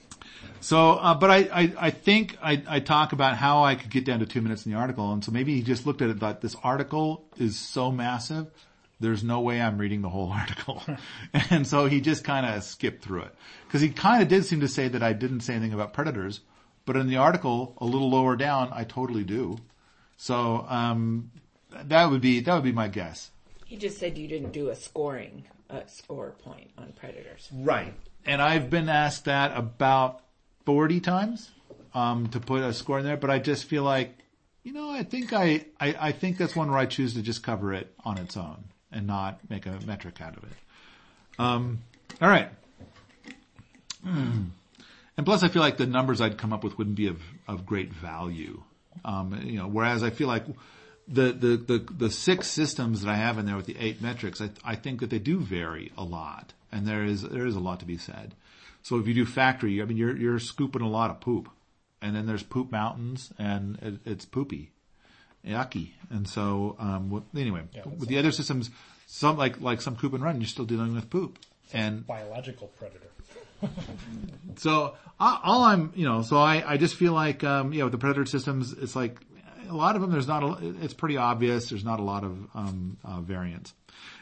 so, 0.60 0.92
uh, 0.94 1.14
but 1.14 1.30
I, 1.30 1.36
I, 1.52 1.72
I 1.78 1.90
think 1.90 2.36
I, 2.42 2.62
I 2.66 2.80
talk 2.80 3.12
about 3.12 3.36
how 3.36 3.62
I 3.62 3.76
could 3.76 3.90
get 3.90 4.04
down 4.04 4.18
to 4.18 4.26
two 4.26 4.40
minutes 4.40 4.66
in 4.66 4.72
the 4.72 4.78
article. 4.78 5.12
And 5.12 5.24
so 5.24 5.30
maybe 5.30 5.54
he 5.54 5.62
just 5.62 5.86
looked 5.86 6.02
at 6.02 6.10
it 6.10 6.18
thought 6.18 6.40
this 6.40 6.56
article 6.64 7.24
is 7.38 7.58
so 7.58 7.92
massive. 7.92 8.48
There's 9.00 9.24
no 9.24 9.40
way 9.40 9.60
I'm 9.60 9.78
reading 9.78 10.02
the 10.02 10.10
whole 10.10 10.30
article. 10.32 10.82
and 11.32 11.66
so 11.66 11.86
he 11.86 12.00
just 12.00 12.22
kind 12.22 12.46
of 12.46 12.62
skipped 12.62 13.02
through 13.02 13.22
it. 13.22 13.34
Cause 13.70 13.80
he 13.80 13.88
kind 13.88 14.22
of 14.22 14.28
did 14.28 14.44
seem 14.44 14.60
to 14.60 14.68
say 14.68 14.88
that 14.88 15.02
I 15.02 15.14
didn't 15.14 15.40
say 15.40 15.54
anything 15.54 15.72
about 15.72 15.92
predators, 15.92 16.40
but 16.84 16.96
in 16.96 17.08
the 17.08 17.16
article 17.16 17.74
a 17.78 17.86
little 17.86 18.10
lower 18.10 18.36
down, 18.36 18.70
I 18.72 18.84
totally 18.84 19.24
do. 19.24 19.58
So, 20.16 20.66
um, 20.68 21.30
that 21.70 22.10
would 22.10 22.20
be, 22.20 22.40
that 22.40 22.54
would 22.54 22.64
be 22.64 22.72
my 22.72 22.88
guess. 22.88 23.30
He 23.64 23.76
just 23.76 23.98
said 23.98 24.18
you 24.18 24.26
didn't 24.26 24.52
do 24.52 24.68
a 24.70 24.74
scoring, 24.74 25.44
a 25.70 25.88
score 25.88 26.32
point 26.32 26.70
on 26.76 26.92
predators. 26.92 27.48
Right. 27.52 27.94
And 28.26 28.42
I've 28.42 28.68
been 28.68 28.88
asked 28.88 29.26
that 29.26 29.56
about 29.56 30.20
40 30.66 31.00
times, 31.00 31.50
um, 31.94 32.26
to 32.30 32.40
put 32.40 32.62
a 32.62 32.74
score 32.74 32.98
in 32.98 33.04
there, 33.04 33.16
but 33.16 33.30
I 33.30 33.38
just 33.38 33.64
feel 33.64 33.84
like, 33.84 34.18
you 34.64 34.72
know, 34.72 34.90
I 34.90 35.04
think 35.04 35.32
I, 35.32 35.64
I, 35.78 35.94
I 35.98 36.12
think 36.12 36.36
that's 36.36 36.56
one 36.56 36.70
where 36.70 36.78
I 36.78 36.86
choose 36.86 37.14
to 37.14 37.22
just 37.22 37.42
cover 37.42 37.72
it 37.72 37.94
on 38.04 38.18
its 38.18 38.36
own 38.36 38.64
and 38.92 39.06
not 39.06 39.38
make 39.48 39.66
a 39.66 39.78
metric 39.86 40.20
out 40.20 40.36
of 40.36 40.44
it. 40.44 40.56
Um, 41.38 41.80
all 42.20 42.28
right. 42.28 42.50
Hmm. 44.04 44.44
And 45.16 45.26
plus 45.26 45.42
I 45.42 45.48
feel 45.48 45.62
like 45.62 45.76
the 45.76 45.86
numbers 45.86 46.20
I'd 46.20 46.38
come 46.38 46.52
up 46.52 46.64
with 46.64 46.78
wouldn't 46.78 46.96
be 46.96 47.08
of, 47.08 47.20
of 47.46 47.66
great 47.66 47.92
value. 47.92 48.62
Um, 49.04 49.40
you 49.44 49.58
know, 49.58 49.66
whereas 49.68 50.02
I 50.02 50.10
feel 50.10 50.28
like 50.28 50.44
the, 51.06 51.32
the, 51.32 51.56
the, 51.56 51.86
the 51.92 52.10
six 52.10 52.48
systems 52.48 53.02
that 53.02 53.10
I 53.10 53.16
have 53.16 53.38
in 53.38 53.46
there 53.46 53.56
with 53.56 53.66
the 53.66 53.76
eight 53.78 54.00
metrics, 54.00 54.40
I, 54.40 54.50
I 54.64 54.76
think 54.76 55.00
that 55.00 55.10
they 55.10 55.18
do 55.18 55.38
vary 55.40 55.92
a 55.96 56.04
lot. 56.04 56.52
And 56.72 56.86
there 56.86 57.04
is, 57.04 57.22
there 57.22 57.46
is 57.46 57.56
a 57.56 57.60
lot 57.60 57.80
to 57.80 57.86
be 57.86 57.98
said. 57.98 58.34
So 58.82 58.98
if 58.98 59.06
you 59.06 59.14
do 59.14 59.26
factory, 59.26 59.82
I 59.82 59.84
mean, 59.84 59.96
you're, 59.96 60.16
you're 60.16 60.38
scooping 60.38 60.82
a 60.82 60.88
lot 60.88 61.10
of 61.10 61.20
poop. 61.20 61.48
And 62.00 62.16
then 62.16 62.26
there's 62.26 62.42
poop 62.42 62.72
mountains 62.72 63.32
and 63.38 63.78
it, 63.82 64.10
it's 64.10 64.24
poopy. 64.24 64.70
Yucky. 65.46 65.90
And 66.10 66.28
so, 66.28 66.76
um, 66.78 67.10
with, 67.10 67.24
anyway, 67.36 67.62
with 67.98 68.08
the 68.08 68.18
other 68.18 68.32
systems, 68.32 68.70
some 69.06 69.36
like, 69.36 69.60
like 69.60 69.80
some 69.80 69.96
coop 69.96 70.12
and 70.12 70.22
run, 70.22 70.40
you're 70.40 70.48
still 70.48 70.64
dealing 70.64 70.94
with 70.94 71.08
poop. 71.10 71.38
And 71.72 72.06
Biological 72.06 72.68
predator. 72.78 73.06
so 74.56 74.94
I- 75.18 75.40
all 75.42 75.62
I'm, 75.64 75.92
you 75.94 76.04
know, 76.06 76.22
so 76.22 76.38
I, 76.38 76.64
I 76.66 76.76
just 76.76 76.94
feel 76.96 77.12
like, 77.12 77.44
um, 77.44 77.72
yeah, 77.72 77.84
with 77.84 77.92
the 77.92 77.98
predator 77.98 78.26
systems, 78.26 78.72
it's 78.72 78.96
like 78.96 79.18
a 79.68 79.74
lot 79.76 79.94
of 79.94 80.02
them. 80.02 80.10
There's 80.10 80.26
not, 80.28 80.42
a, 80.42 80.74
it's 80.82 80.94
pretty 80.94 81.16
obvious. 81.16 81.68
There's 81.68 81.84
not 81.84 82.00
a 82.00 82.02
lot 82.02 82.24
of 82.24 82.46
um, 82.54 82.96
uh, 83.04 83.20
variance, 83.20 83.72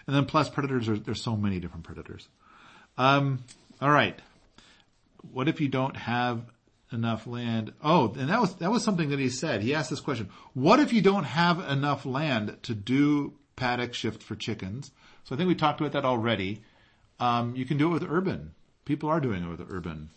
and 0.07 0.15
then 0.15 0.27
plus 0.27 0.49
predators 0.49 0.89
are 0.89 0.99
there's 0.99 1.23
so 1.23 1.37
many 1.37 1.59
different 1.59 1.85
predators. 1.85 2.29
Um, 2.99 3.45
all 3.81 3.91
right, 3.91 4.19
what 5.33 5.49
if 5.49 5.61
you 5.61 5.69
don't 5.69 5.97
have 5.97 6.43
enough 6.93 7.27
land? 7.27 7.73
Oh, 7.83 8.15
and 8.19 8.29
that 8.29 8.41
was 8.41 8.55
that 8.57 8.71
was 8.71 8.85
something 8.85 9.11
that 9.11 9.19
he 9.19 9.29
said. 9.29 9.63
He 9.63 9.75
asked 9.75 9.91
this 9.91 10.01
question: 10.01 10.31
What 10.55 10.81
if 10.81 10.93
you 10.93 11.03
don't 11.03 11.25
have 11.25 11.61
enough 11.61 12.07
land 12.07 12.57
to 12.63 12.75
do 12.75 13.35
paddock 13.57 13.95
shift 13.95 14.23
for 14.23 14.37
chickens? 14.37 14.91
So 15.25 15.35
I 15.35 15.39
think 15.39 15.49
we 15.49 15.55
talked 15.55 15.81
about 15.81 15.93
that 15.93 16.05
already. 16.05 16.63
Um, 17.21 17.57
you 17.57 17.65
can 17.65 17.77
do 17.77 17.89
it 17.89 17.93
with 17.93 18.09
urban. 18.09 18.55
People 18.85 19.09
are 19.09 19.21
doing 19.21 19.43
it 19.43 19.49
with 19.49 19.61
urban. 19.69 20.11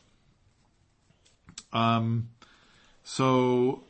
Um, 1.74 2.30
so 3.04 3.84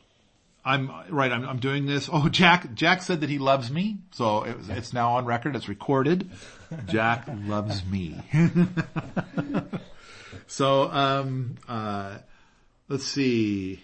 I'm 0.64 0.90
right. 1.10 1.32
I'm, 1.32 1.48
I'm 1.48 1.58
doing 1.58 1.86
this. 1.86 2.08
Oh, 2.12 2.28
Jack. 2.28 2.74
Jack 2.74 3.02
said 3.02 3.20
that 3.20 3.30
he 3.30 3.38
loves 3.38 3.70
me, 3.70 3.98
so 4.12 4.44
it, 4.44 4.56
it's 4.68 4.92
now 4.92 5.16
on 5.16 5.24
record. 5.24 5.56
It's 5.56 5.68
recorded. 5.68 6.30
Jack 6.86 7.28
loves 7.44 7.84
me. 7.84 8.16
so, 10.46 10.90
um, 10.90 11.56
uh, 11.68 12.18
let's 12.92 13.06
see. 13.06 13.80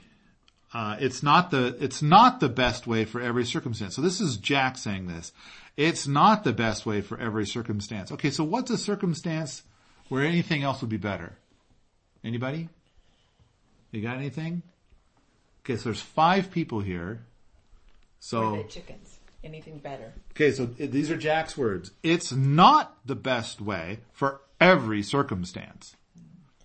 Uh, 0.73 0.97
it's 1.01 1.23
not 1.23 1.51
the 1.51 1.77
it's 1.81 2.03
not 2.03 2.41
the 2.41 2.49
best 2.49 2.87
way 2.87 3.07
for 3.07 3.21
every 3.21 3.45
circumstance. 3.45 3.97
So 3.97 4.03
this 4.03 4.21
is 4.21 4.37
Jack 4.37 4.77
saying 4.77 5.07
this. 5.07 5.33
It's 5.77 6.07
not 6.07 6.45
the 6.45 6.53
best 6.53 6.85
way 6.85 7.01
for 7.01 7.19
every 7.19 7.47
circumstance. 7.47 8.13
Okay, 8.13 8.31
so 8.31 8.45
what's 8.45 8.71
a 8.71 8.77
circumstance 8.77 9.63
where 10.09 10.25
anything 10.25 10.63
else 10.63 10.83
would 10.83 10.91
be 10.91 10.99
better? 10.99 11.39
Anybody? 12.23 12.69
You 13.93 14.03
got 14.03 14.19
anything? 14.19 14.63
Okay, 15.65 15.77
so 15.77 15.85
there's 15.85 16.03
five 16.03 16.51
people 16.51 16.81
here. 16.81 17.25
So 18.21 18.57
the 18.57 18.65
chickens. 18.65 19.19
Anything 19.43 19.79
better? 19.79 20.13
Okay, 20.33 20.51
so 20.51 20.67
these 20.67 21.11
are 21.11 21.17
Jack's 21.17 21.57
words. 21.57 21.93
It's 22.03 22.33
not 22.33 22.99
the 23.07 23.15
best 23.15 23.61
way 23.61 24.01
for 24.13 24.41
every 24.61 25.03
circumstance. 25.03 25.95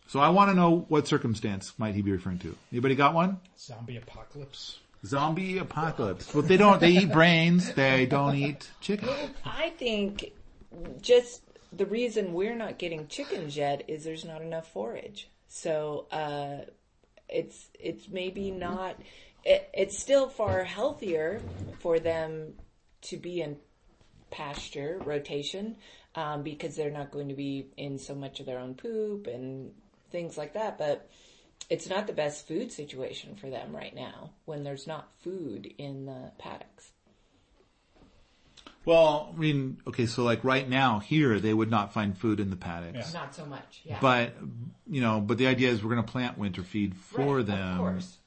So 0.08 0.20
I 0.20 0.30
want 0.30 0.52
to 0.52 0.56
know 0.56 0.86
what 0.90 1.08
circumstance 1.08 1.74
might 1.78 1.96
he 1.96 2.02
be 2.02 2.12
referring 2.12 2.40
to. 2.40 2.56
Anybody 2.72 2.96
got 2.96 3.14
one? 3.14 3.40
Zombie 3.58 3.98
apocalypse. 3.98 4.80
Zombie 5.06 5.58
apocalypse. 5.58 6.32
But 6.32 6.48
they 6.48 6.58
don't, 6.58 6.80
they 6.80 6.92
eat 6.92 7.12
brains, 7.12 7.74
they 7.74 8.06
don't 8.06 8.36
eat 8.36 8.70
chicken. 8.80 9.10
I 9.44 9.72
think 9.72 10.32
just 11.02 11.42
the 11.72 11.86
reason 11.86 12.34
we're 12.34 12.56
not 12.56 12.78
getting 12.78 13.08
chickens 13.08 13.58
yet 13.58 13.84
is 13.88 14.04
there's 14.04 14.26
not 14.26 14.42
enough 14.42 14.72
forage. 14.72 15.30
So 15.48 16.08
uh, 16.12 16.66
it's 17.30 17.70
it's 17.80 18.08
maybe 18.10 18.52
not. 18.52 18.96
It, 19.44 19.70
it's 19.74 20.00
still 20.00 20.30
far 20.30 20.64
healthier 20.64 21.42
for 21.80 22.00
them 22.00 22.54
to 23.04 23.18
be 23.18 23.42
in 23.42 23.58
pasture 24.32 25.00
rotation 25.04 25.76
um, 26.16 26.44
because 26.44 26.76
they're 26.76 26.90
not 26.90 27.12
going 27.12 27.28
to 27.28 27.36
be 27.36 27.68
in 27.78 28.00
so 28.00 28.16
much 28.16 28.40
of 28.40 28.46
their 28.46 28.58
own 28.60 28.74
poop 28.74 29.28
and 29.28 29.72
things 30.14 30.38
like 30.38 30.54
that. 30.54 30.78
But 30.78 31.10
it's 31.70 31.90
not 31.90 32.08
the 32.08 32.14
best 32.14 32.48
food 32.48 32.72
situation 32.72 33.36
for 33.36 33.50
them 33.50 33.76
right 33.76 33.94
now 33.94 34.30
when 34.46 34.64
there's 34.64 34.88
not 34.88 35.10
food 35.22 35.74
in 35.78 36.06
the 36.06 36.32
paddocks. 36.38 36.92
Well, 38.86 39.34
I 39.34 39.40
mean, 39.40 39.78
okay, 39.88 40.06
so 40.06 40.24
like 40.24 40.44
right 40.44 40.68
now 40.68 41.00
here, 41.00 41.40
they 41.40 41.54
would 41.54 41.70
not 41.72 41.94
find 41.94 42.18
food 42.18 42.42
in 42.42 42.50
the 42.50 42.58
paddocks. 42.58 43.14
Not 43.14 43.34
so 43.34 43.46
much, 43.46 43.82
yeah. 43.86 43.98
But, 44.02 44.36
you 44.90 45.00
know, 45.00 45.22
but 45.22 45.38
the 45.38 45.48
idea 45.48 45.70
is 45.70 45.82
we're 45.82 45.94
going 45.94 46.06
to 46.06 46.12
plant 46.12 46.38
winter 46.38 46.64
feed 46.64 46.96
for 46.96 47.38
Right, 47.38 47.46
them. 47.46 47.72
Of 47.74 47.78
course. 47.78 48.18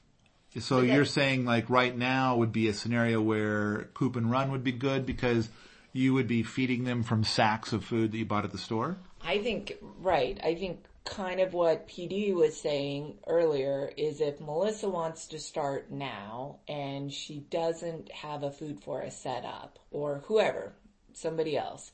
So 0.57 0.79
But 0.79 0.87
you're 0.87 1.03
that- 1.03 1.09
saying 1.11 1.45
like 1.45 1.69
right 1.69 1.95
now 1.95 2.37
would 2.37 2.51
be 2.51 2.67
a 2.69 2.73
scenario 2.73 3.21
where 3.21 3.89
coop 3.93 4.15
and 4.15 4.31
run 4.31 4.51
would 4.51 4.63
be 4.63 4.71
good 4.71 5.05
because 5.05 5.49
you 5.93 6.15
would 6.15 6.27
be 6.27 6.41
feeding 6.41 6.85
them 6.85 7.03
from 7.03 7.23
sacks 7.23 7.71
of 7.71 7.83
food 7.85 8.11
that 8.11 8.17
you 8.17 8.25
bought 8.25 8.43
at 8.43 8.51
the 8.51 8.57
store? 8.57 8.97
I 9.23 9.37
think, 9.37 9.73
right, 9.99 10.39
I 10.43 10.55
think 10.55 10.83
kind 11.09 11.39
of 11.39 11.53
what 11.53 11.87
Petey 11.87 12.33
was 12.33 12.59
saying 12.59 13.17
earlier 13.27 13.91
is 13.97 14.21
if 14.21 14.39
Melissa 14.39 14.89
wants 14.89 15.27
to 15.27 15.39
start 15.39 15.91
now 15.91 16.59
and 16.67 17.11
she 17.11 17.39
doesn't 17.49 18.11
have 18.11 18.43
a 18.43 18.51
food 18.51 18.79
forest 18.81 19.21
set 19.21 19.45
up 19.45 19.79
or 19.91 20.23
whoever, 20.25 20.73
somebody 21.13 21.57
else, 21.57 21.91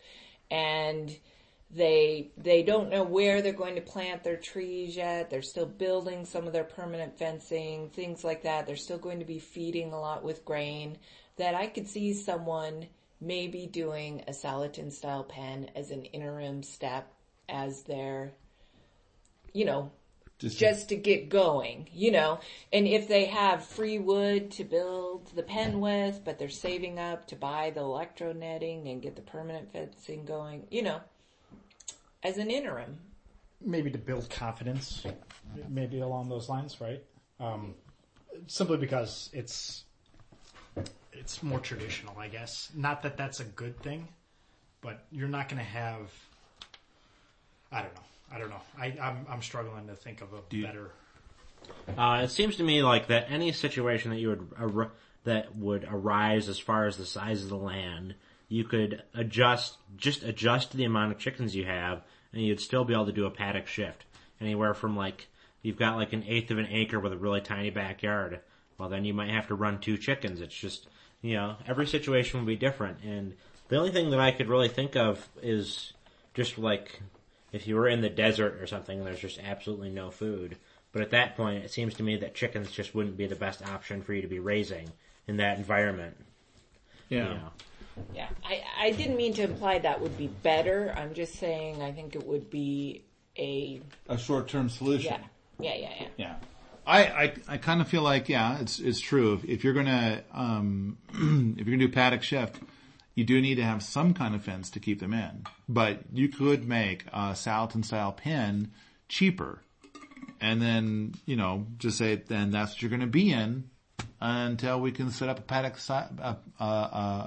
and 0.51 1.15
they 1.71 2.31
they 2.37 2.61
don't 2.61 2.89
know 2.89 3.03
where 3.03 3.41
they're 3.41 3.53
going 3.53 3.75
to 3.75 3.81
plant 3.81 4.23
their 4.23 4.37
trees 4.37 4.95
yet. 4.95 5.29
They're 5.29 5.41
still 5.41 5.65
building 5.65 6.25
some 6.25 6.45
of 6.45 6.53
their 6.53 6.63
permanent 6.63 7.17
fencing, 7.17 7.89
things 7.89 8.23
like 8.23 8.43
that. 8.43 8.67
They're 8.67 8.75
still 8.75 8.99
going 8.99 9.19
to 9.19 9.25
be 9.25 9.39
feeding 9.39 9.91
a 9.91 9.99
lot 9.99 10.23
with 10.23 10.45
grain. 10.45 10.97
That 11.37 11.55
I 11.55 11.67
could 11.67 11.87
see 11.87 12.13
someone 12.13 12.87
maybe 13.19 13.65
doing 13.65 14.23
a 14.27 14.31
Salatin 14.31 14.91
style 14.91 15.23
pen 15.23 15.71
as 15.75 15.89
an 15.91 16.05
interim 16.05 16.61
step 16.61 17.11
as 17.49 17.83
their, 17.83 18.33
you 19.53 19.65
know, 19.65 19.91
Just, 20.39 20.57
just 20.59 20.89
to 20.89 20.95
get 20.95 21.29
going, 21.29 21.87
you 21.93 22.11
know. 22.11 22.39
And 22.71 22.87
if 22.87 23.07
they 23.07 23.25
have 23.25 23.63
free 23.65 23.99
wood 23.99 24.51
to 24.51 24.63
build 24.63 25.27
the 25.35 25.43
pen 25.43 25.79
with, 25.79 26.21
but 26.25 26.37
they're 26.39 26.49
saving 26.49 26.99
up 26.99 27.27
to 27.27 27.35
buy 27.35 27.71
the 27.73 27.81
electro 27.81 28.33
netting 28.33 28.87
and 28.87 29.01
get 29.01 29.15
the 29.15 29.21
permanent 29.21 29.71
fencing 29.71 30.25
going, 30.25 30.67
you 30.71 30.81
know, 30.81 30.99
as 32.23 32.37
an 32.37 32.49
interim. 32.49 32.97
maybe 33.65 33.89
to 33.91 33.97
build 33.97 34.29
confidence, 34.29 35.05
maybe 35.69 35.99
along 36.01 36.29
those 36.29 36.49
lines, 36.49 36.81
right? 36.81 37.01
Um, 37.39 37.75
simply 38.47 38.77
because 38.77 39.29
it's 39.33 39.85
it's 41.13 41.43
more 41.43 41.59
traditional, 41.59 42.17
I 42.17 42.27
guess. 42.27 42.69
Not 42.75 43.03
that 43.03 43.15
that's 43.17 43.39
a 43.39 43.45
good 43.45 43.79
thing, 43.81 44.07
but 44.81 45.05
you're 45.11 45.29
not 45.29 45.47
going 45.49 45.59
to 45.59 45.69
have. 45.69 46.11
I 47.73 47.81
don't 47.81 47.95
know. 47.95 48.01
I 48.31 48.39
don't 48.39 48.49
know. 48.49 48.61
I, 48.79 48.85
I'm 49.01 49.25
I'm 49.29 49.41
struggling 49.41 49.87
to 49.87 49.95
think 49.95 50.21
of 50.21 50.33
a 50.33 50.55
you- 50.55 50.65
better. 50.65 50.91
Uh, 51.97 52.21
it 52.23 52.29
seems 52.29 52.57
to 52.57 52.63
me 52.63 52.83
like 52.83 53.07
that 53.07 53.27
any 53.29 53.51
situation 53.53 54.11
that 54.11 54.19
you 54.19 54.29
would 54.29 54.47
ar- 54.57 54.91
that 55.23 55.55
would 55.55 55.87
arise 55.89 56.49
as 56.49 56.59
far 56.59 56.85
as 56.85 56.97
the 56.97 57.05
size 57.05 57.41
of 57.41 57.49
the 57.49 57.57
land, 57.57 58.15
you 58.49 58.63
could 58.65 59.01
adjust 59.13 59.77
just 59.97 60.23
adjust 60.23 60.73
the 60.73 60.83
amount 60.83 61.11
of 61.13 61.19
chickens 61.19 61.55
you 61.55 61.65
have, 61.65 62.01
and 62.33 62.41
you'd 62.41 62.59
still 62.59 62.83
be 62.83 62.93
able 62.93 63.05
to 63.05 63.11
do 63.13 63.25
a 63.25 63.31
paddock 63.31 63.67
shift 63.67 64.03
anywhere 64.41 64.73
from 64.73 64.97
like 64.97 65.27
you've 65.61 65.77
got 65.77 65.95
like 65.95 66.11
an 66.13 66.25
eighth 66.27 66.51
of 66.51 66.57
an 66.57 66.67
acre 66.69 66.99
with 66.99 67.13
a 67.13 67.17
really 67.17 67.41
tiny 67.41 67.69
backyard, 67.69 68.41
well 68.77 68.89
then 68.89 69.05
you 69.05 69.13
might 69.13 69.29
have 69.29 69.47
to 69.47 69.55
run 69.55 69.79
two 69.79 69.97
chickens. 69.97 70.41
It's 70.41 70.55
just, 70.55 70.87
you 71.21 71.35
know, 71.35 71.55
every 71.65 71.87
situation 71.87 72.39
will 72.39 72.47
be 72.47 72.57
different. 72.57 72.97
And 73.03 73.33
the 73.69 73.77
only 73.77 73.91
thing 73.91 74.09
that 74.09 74.19
I 74.19 74.31
could 74.31 74.49
really 74.49 74.67
think 74.67 74.97
of 74.97 75.25
is 75.41 75.93
just 76.33 76.57
like 76.57 77.01
if 77.53 77.67
you 77.67 77.75
were 77.75 77.87
in 77.87 78.01
the 78.01 78.09
desert 78.09 78.55
or 78.61 78.67
something 78.67 78.97
and 78.97 79.07
there's 79.07 79.19
just 79.19 79.39
absolutely 79.39 79.89
no 79.89 80.11
food. 80.11 80.57
But 80.91 81.01
at 81.01 81.11
that 81.11 81.37
point, 81.37 81.63
it 81.63 81.71
seems 81.71 81.93
to 81.95 82.03
me 82.03 82.17
that 82.17 82.35
chickens 82.35 82.69
just 82.71 82.93
wouldn't 82.93 83.15
be 83.15 83.25
the 83.25 83.35
best 83.35 83.65
option 83.67 84.01
for 84.01 84.13
you 84.13 84.21
to 84.21 84.27
be 84.27 84.39
raising 84.39 84.89
in 85.27 85.37
that 85.37 85.57
environment. 85.57 86.17
Yeah. 87.09 87.27
You 87.29 87.33
know. 87.35 87.49
Yeah, 88.15 88.27
I, 88.43 88.63
I 88.79 88.91
didn't 88.91 89.17
mean 89.17 89.33
to 89.35 89.43
imply 89.43 89.77
that 89.79 90.01
would 90.01 90.17
be 90.17 90.27
better. 90.27 90.93
I'm 90.97 91.13
just 91.13 91.35
saying 91.35 91.81
I 91.81 91.91
think 91.91 92.15
it 92.15 92.25
would 92.25 92.49
be 92.49 93.03
a 93.37 93.81
A 94.09 94.17
short-term 94.17 94.69
solution. 94.69 95.13
yeah, 95.59 95.75
yeah, 95.75 95.75
yeah, 95.75 95.89
yeah. 95.99 96.07
Yeah. 96.17 96.35
I, 96.85 97.05
I, 97.05 97.33
I 97.47 97.57
kind 97.57 97.81
of 97.81 97.87
feel 97.87 98.01
like, 98.01 98.27
yeah, 98.29 98.59
it's, 98.59 98.79
it's 98.79 98.99
true. 98.99 99.35
If, 99.35 99.45
if 99.45 99.63
you're 99.63 99.73
gonna, 99.73 100.21
um, 100.33 100.97
if 101.13 101.65
you're 101.65 101.77
gonna 101.77 101.77
do 101.77 101.89
paddock 101.89 102.23
shift, 102.23 102.59
you 103.15 103.23
do 103.23 103.39
need 103.41 103.55
to 103.55 103.63
have 103.63 103.83
some 103.83 104.13
kind 104.13 104.33
of 104.33 104.43
fence 104.43 104.69
to 104.71 104.79
keep 104.79 104.99
them 104.99 105.13
in. 105.13 105.45
But 105.69 105.99
you 106.11 106.29
could 106.29 106.67
make 106.67 107.05
a 107.07 107.33
Salatin 107.33 107.85
style 107.85 108.11
pen 108.11 108.71
cheaper. 109.07 109.61
And 110.41 110.61
then, 110.61 111.13
you 111.25 111.35
know, 111.35 111.67
just 111.77 111.97
say, 111.97 112.15
then 112.15 112.51
that's 112.51 112.73
what 112.73 112.81
you're 112.81 112.91
gonna 112.91 113.07
be 113.07 113.31
in 113.31 113.69
until 114.19 114.79
we 114.79 114.91
can 114.91 115.11
set 115.11 115.29
up 115.29 115.39
a 115.39 115.41
paddock, 115.41 115.77
a, 115.89 116.37
a, 116.59 116.65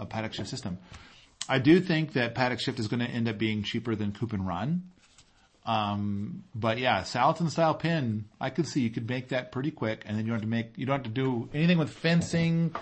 a, 0.01 0.07
paddock 0.09 0.35
shift 0.35 0.49
system. 0.49 0.79
I 1.49 1.59
do 1.59 1.81
think 1.81 2.15
that 2.15 2.35
paddock 2.35 2.61
shift 2.61 2.79
is 2.79 2.89
gonna 2.89 3.05
end 3.05 3.29
up 3.29 3.39
being 3.39 3.63
cheaper 3.63 3.95
than 3.95 4.13
coop 4.13 4.33
and 4.33 4.47
run. 4.47 4.91
Um, 5.65 6.45
but 6.55 6.79
yeah, 6.79 7.03
Salatin 7.03 7.51
style 7.51 7.75
pen, 7.75 8.27
I 8.41 8.51
could 8.51 8.69
see 8.69 8.81
you 8.81 8.91
could 8.91 9.09
make 9.09 9.29
that 9.29 9.51
pretty 9.51 9.71
quick 9.71 10.03
and 10.07 10.17
then 10.17 10.25
you 10.25 10.31
don't 10.31 10.41
have 10.41 10.43
to 10.43 10.49
make, 10.49 10.77
you 10.77 10.87
don't 10.87 10.97
have 10.97 11.05
to 11.05 11.11
do 11.11 11.49
anything 11.55 11.79
with 11.79 11.91
fencing 11.91 12.75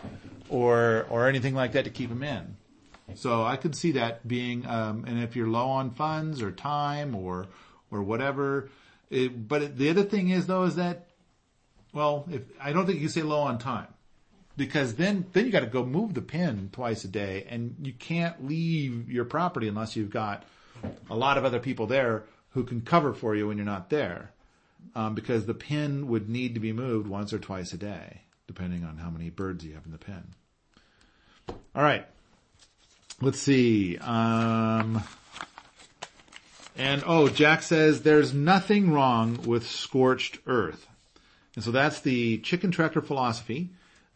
or, 0.48 1.06
or 1.10 1.28
anything 1.28 1.54
like 1.54 1.72
that 1.72 1.84
to 1.84 1.90
keep 1.90 2.08
them 2.10 2.22
in. 2.22 2.56
So 3.14 3.44
I 3.44 3.56
could 3.56 3.76
see 3.76 3.92
that 3.92 4.26
being, 4.26 4.66
um, 4.66 5.04
and 5.06 5.22
if 5.22 5.36
you're 5.36 5.48
low 5.48 5.68
on 5.68 5.90
funds 5.90 6.40
or 6.40 6.50
time 6.50 7.14
or, 7.14 7.46
or 7.90 8.02
whatever, 8.02 8.70
it, 9.10 9.46
but 9.46 9.76
the 9.76 9.90
other 9.90 10.02
thing 10.04 10.30
is 10.30 10.46
though 10.46 10.64
is 10.64 10.76
that, 10.76 11.08
well, 11.92 12.26
if, 12.30 12.42
I 12.60 12.72
don't 12.72 12.86
think 12.86 13.00
you 13.00 13.08
say 13.08 13.22
low 13.22 13.40
on 13.40 13.58
time 13.58 13.88
because 14.56 14.94
then, 14.94 15.26
then 15.32 15.44
you 15.46 15.52
gotta 15.52 15.66
go 15.66 15.84
move 15.84 16.14
the 16.14 16.22
pen 16.22 16.70
twice 16.72 17.04
a 17.04 17.08
day 17.08 17.46
and 17.48 17.76
you 17.82 17.92
can't 17.92 18.46
leave 18.46 19.10
your 19.10 19.24
property 19.24 19.68
unless 19.68 19.96
you've 19.96 20.10
got 20.10 20.44
a 21.10 21.16
lot 21.16 21.38
of 21.38 21.44
other 21.44 21.60
people 21.60 21.86
there 21.86 22.24
who 22.50 22.64
can 22.64 22.80
cover 22.80 23.12
for 23.12 23.34
you 23.34 23.48
when 23.48 23.58
you're 23.58 23.66
not 23.66 23.90
there. 23.90 24.30
Um, 24.94 25.14
because 25.14 25.46
the 25.46 25.54
pen 25.54 26.08
would 26.08 26.28
need 26.28 26.54
to 26.54 26.60
be 26.60 26.72
moved 26.72 27.08
once 27.08 27.32
or 27.32 27.38
twice 27.38 27.72
a 27.72 27.76
day, 27.76 28.20
depending 28.46 28.84
on 28.84 28.98
how 28.98 29.10
many 29.10 29.30
birds 29.30 29.64
you 29.64 29.74
have 29.74 29.86
in 29.86 29.92
the 29.92 29.98
pen. 29.98 30.34
All 31.48 31.82
right. 31.82 32.06
Let's 33.20 33.40
see. 33.40 33.96
Um, 33.98 35.02
and 36.76 37.02
oh, 37.06 37.28
Jack 37.28 37.62
says 37.62 38.02
there's 38.02 38.34
nothing 38.34 38.92
wrong 38.92 39.40
with 39.44 39.68
scorched 39.68 40.38
earth. 40.46 40.86
And 41.54 41.64
so 41.64 41.70
that's 41.70 42.00
the 42.00 42.38
chicken 42.38 42.70
tractor 42.72 43.00
philosophy 43.00 43.70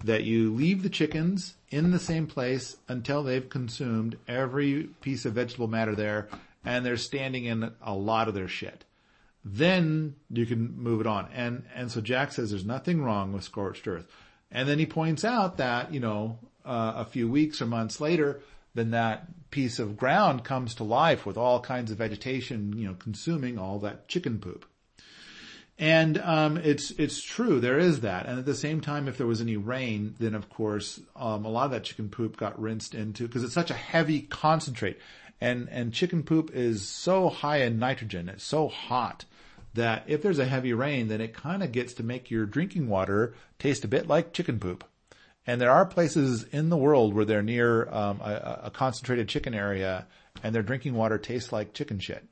that 0.04 0.24
you 0.24 0.52
leave 0.52 0.82
the 0.82 0.88
chickens 0.88 1.54
in 1.70 1.90
the 1.90 1.98
same 1.98 2.26
place 2.26 2.76
until 2.88 3.22
they've 3.22 3.48
consumed 3.48 4.16
every 4.26 4.84
piece 5.00 5.24
of 5.24 5.34
vegetable 5.34 5.68
matter 5.68 5.94
there 5.94 6.28
and 6.64 6.84
they're 6.84 6.96
standing 6.96 7.44
in 7.44 7.72
a 7.82 7.94
lot 7.94 8.28
of 8.28 8.34
their 8.34 8.48
shit. 8.48 8.84
Then 9.44 10.16
you 10.30 10.46
can 10.46 10.76
move 10.76 11.00
it 11.00 11.06
on. 11.06 11.28
And, 11.32 11.64
and 11.74 11.90
so 11.90 12.00
Jack 12.00 12.32
says 12.32 12.50
there's 12.50 12.64
nothing 12.64 13.02
wrong 13.02 13.32
with 13.32 13.44
scorched 13.44 13.86
earth. 13.86 14.06
And 14.50 14.68
then 14.68 14.78
he 14.78 14.86
points 14.86 15.24
out 15.24 15.58
that, 15.58 15.92
you 15.92 16.00
know, 16.00 16.38
uh, 16.64 16.94
a 16.96 17.04
few 17.04 17.28
weeks 17.28 17.62
or 17.62 17.66
months 17.66 18.00
later, 18.00 18.40
then 18.74 18.90
that 18.90 19.50
piece 19.50 19.78
of 19.78 19.96
ground 19.96 20.44
comes 20.44 20.74
to 20.74 20.84
life 20.84 21.24
with 21.24 21.36
all 21.36 21.60
kinds 21.60 21.90
of 21.90 21.98
vegetation, 21.98 22.76
you 22.76 22.86
know, 22.86 22.94
consuming 22.94 23.58
all 23.58 23.78
that 23.78 24.08
chicken 24.08 24.38
poop. 24.38 24.66
And 25.78 26.18
um, 26.18 26.56
it's 26.56 26.90
it's 26.92 27.22
true 27.22 27.60
there 27.60 27.78
is 27.78 28.00
that, 28.00 28.26
and 28.26 28.38
at 28.38 28.46
the 28.46 28.54
same 28.54 28.80
time, 28.80 29.06
if 29.06 29.16
there 29.16 29.28
was 29.28 29.40
any 29.40 29.56
rain, 29.56 30.16
then 30.18 30.34
of 30.34 30.50
course 30.50 31.00
um, 31.14 31.44
a 31.44 31.48
lot 31.48 31.66
of 31.66 31.70
that 31.70 31.84
chicken 31.84 32.08
poop 32.08 32.36
got 32.36 32.60
rinsed 32.60 32.96
into 32.96 33.28
because 33.28 33.44
it's 33.44 33.54
such 33.54 33.70
a 33.70 33.74
heavy 33.74 34.22
concentrate, 34.22 34.98
and 35.40 35.68
and 35.70 35.94
chicken 35.94 36.24
poop 36.24 36.50
is 36.52 36.88
so 36.88 37.28
high 37.28 37.58
in 37.58 37.78
nitrogen, 37.78 38.28
it's 38.28 38.42
so 38.42 38.66
hot 38.66 39.24
that 39.74 40.02
if 40.08 40.20
there's 40.20 40.40
a 40.40 40.46
heavy 40.46 40.72
rain, 40.72 41.06
then 41.06 41.20
it 41.20 41.32
kind 41.32 41.62
of 41.62 41.70
gets 41.70 41.94
to 41.94 42.02
make 42.02 42.28
your 42.28 42.44
drinking 42.44 42.88
water 42.88 43.34
taste 43.60 43.84
a 43.84 43.88
bit 43.88 44.08
like 44.08 44.32
chicken 44.32 44.58
poop. 44.58 44.82
And 45.48 45.58
there 45.58 45.70
are 45.70 45.86
places 45.86 46.44
in 46.44 46.68
the 46.68 46.76
world 46.76 47.14
where 47.14 47.24
they're 47.24 47.42
near 47.42 47.88
um, 47.88 48.20
a, 48.20 48.60
a 48.64 48.70
concentrated 48.70 49.30
chicken 49.30 49.54
area, 49.54 50.06
and 50.42 50.54
their 50.54 50.62
drinking 50.62 50.92
water 50.92 51.16
tastes 51.16 51.52
like 51.52 51.72
chicken 51.72 51.98
shit. 52.00 52.22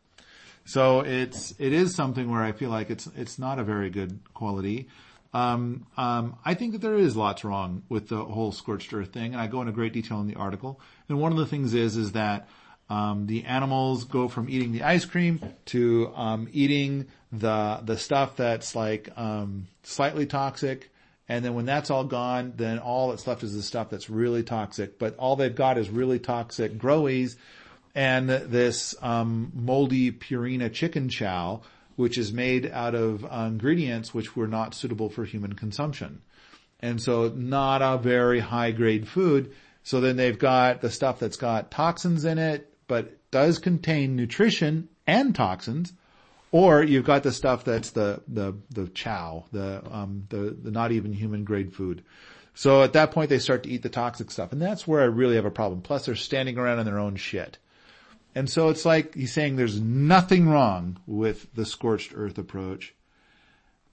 So 0.67 1.01
it's 1.01 1.55
it 1.59 1.73
is 1.73 1.95
something 1.95 2.31
where 2.31 2.43
I 2.43 2.53
feel 2.53 2.69
like 2.69 2.91
it's 2.91 3.09
it's 3.17 3.39
not 3.39 3.59
a 3.59 3.65
very 3.65 3.89
good 3.89 4.21
quality. 4.35 4.89
Um, 5.33 5.87
um, 5.97 6.37
I 6.45 6.53
think 6.53 6.73
that 6.73 6.83
there 6.83 6.99
is 6.99 7.17
lots 7.17 7.43
wrong 7.43 7.85
with 7.89 8.11
the 8.11 8.23
whole 8.23 8.53
scorched 8.53 8.93
earth 8.93 9.15
thing, 9.15 9.33
and 9.33 9.41
I 9.41 9.47
go 9.47 9.61
into 9.63 9.73
great 9.73 9.95
detail 9.95 10.21
in 10.21 10.27
the 10.27 10.35
article. 10.35 10.79
And 11.09 11.19
one 11.19 11.33
of 11.33 11.39
the 11.39 11.47
things 11.47 11.73
is 11.73 11.97
is 11.97 12.13
that 12.13 12.51
um, 12.91 13.27
the 13.27 13.47
animals 13.47 14.05
go 14.05 14.29
from 14.29 14.51
eating 14.51 14.73
the 14.73 14.83
ice 14.83 15.07
cream 15.07 15.41
to 15.67 16.13
um, 16.15 16.49
eating 16.53 17.07
the 17.33 17.81
the 17.83 17.97
stuff 17.97 18.37
that's 18.37 18.77
like 18.77 19.09
um, 19.17 19.69
slightly 19.85 20.27
toxic. 20.27 20.91
And 21.29 21.45
then 21.45 21.55
when 21.55 21.67
that's 21.67 21.91
all 21.91 22.05
gone, 22.05 22.53
then 22.57 22.79
all 22.79 23.09
that's 23.09 23.27
left 23.27 23.43
is 23.43 23.55
the 23.55 23.63
stuff 23.63 23.91
that's 23.91 24.09
really 24.09 24.43
toxic. 24.43 24.99
But 24.99 25.17
all 25.17 25.37
they've 25.37 25.55
got 25.55 25.77
is 25.79 25.91
really 25.91 26.19
toxic 26.19 26.79
growies 26.79 27.37
and 27.97 28.29
this 28.29 28.95
um, 29.01 29.51
moldy 29.55 30.13
Purina 30.13 30.71
chicken 30.71 31.09
chow, 31.09 31.63
which 31.97 32.19
is 32.19 32.31
made 32.31 32.71
out 32.71 32.95
of 32.95 33.25
uh, 33.25 33.47
ingredients 33.49 34.13
which 34.13 34.37
were 34.37 34.47
not 34.47 34.75
suitable 34.75 35.09
for 35.09 35.25
human 35.25 35.55
consumption. 35.55 36.21
And 36.79 37.01
so 37.01 37.29
not 37.35 37.81
a 37.81 37.97
very 37.97 38.39
high 38.39 38.71
grade 38.71 39.09
food. 39.09 39.55
So 39.83 40.03
then 40.03 40.17
they've 40.17 40.39
got 40.39 40.83
the 40.83 40.91
stuff 40.91 41.19
that's 41.19 41.39
got 41.39 41.71
toxins 41.71 42.27
in 42.27 42.39
it, 42.39 42.71
but 42.87 43.17
does 43.31 43.59
contain 43.59 44.15
nutrition 44.15 44.91
and 45.07 45.35
toxins. 45.35 45.95
Or 46.53 46.83
you've 46.83 47.05
got 47.05 47.23
the 47.23 47.33
stuff 47.33 47.65
that's 47.65 47.91
the, 47.91 48.23
the, 48.29 48.57
the 48.71 48.89
chow, 48.89 49.45
the, 49.53 49.83
um, 49.91 50.27
the, 50.29 50.57
the 50.63 50.71
not 50.71 50.93
even 50.93 51.13
human 51.13 51.45
grade 51.45 51.73
food. 51.73 52.05
So 52.55 52.83
at 52.83 52.95
that 52.95 53.11
point 53.11 53.31
they 53.31 53.39
start 53.39 53.65
to 53.65 53.69
eat 53.69 53.83
the 53.83 53.89
toxic 53.89 54.31
stuff. 54.31 54.53
And 54.53 54.63
that's 54.63 54.87
where 54.87 55.03
I 55.03 55.07
really 55.07 55.37
have 55.37 55.45
a 55.45 55.51
problem. 55.51 55.83
Plus 55.83 56.07
they're 56.07 56.15
standing 56.15 56.57
around 56.57 56.79
in 56.79 56.87
their 56.87 56.99
own 56.99 57.17
shit. 57.17 57.59
And 58.35 58.49
so 58.49 58.69
it's 58.69 58.85
like 58.85 59.15
he's 59.15 59.33
saying 59.33 59.57
there's 59.57 59.81
nothing 59.81 60.49
wrong 60.49 60.99
with 61.07 61.53
the 61.55 61.67
scorched 61.67 62.13
earth 62.15 62.39
approach. 62.39 62.95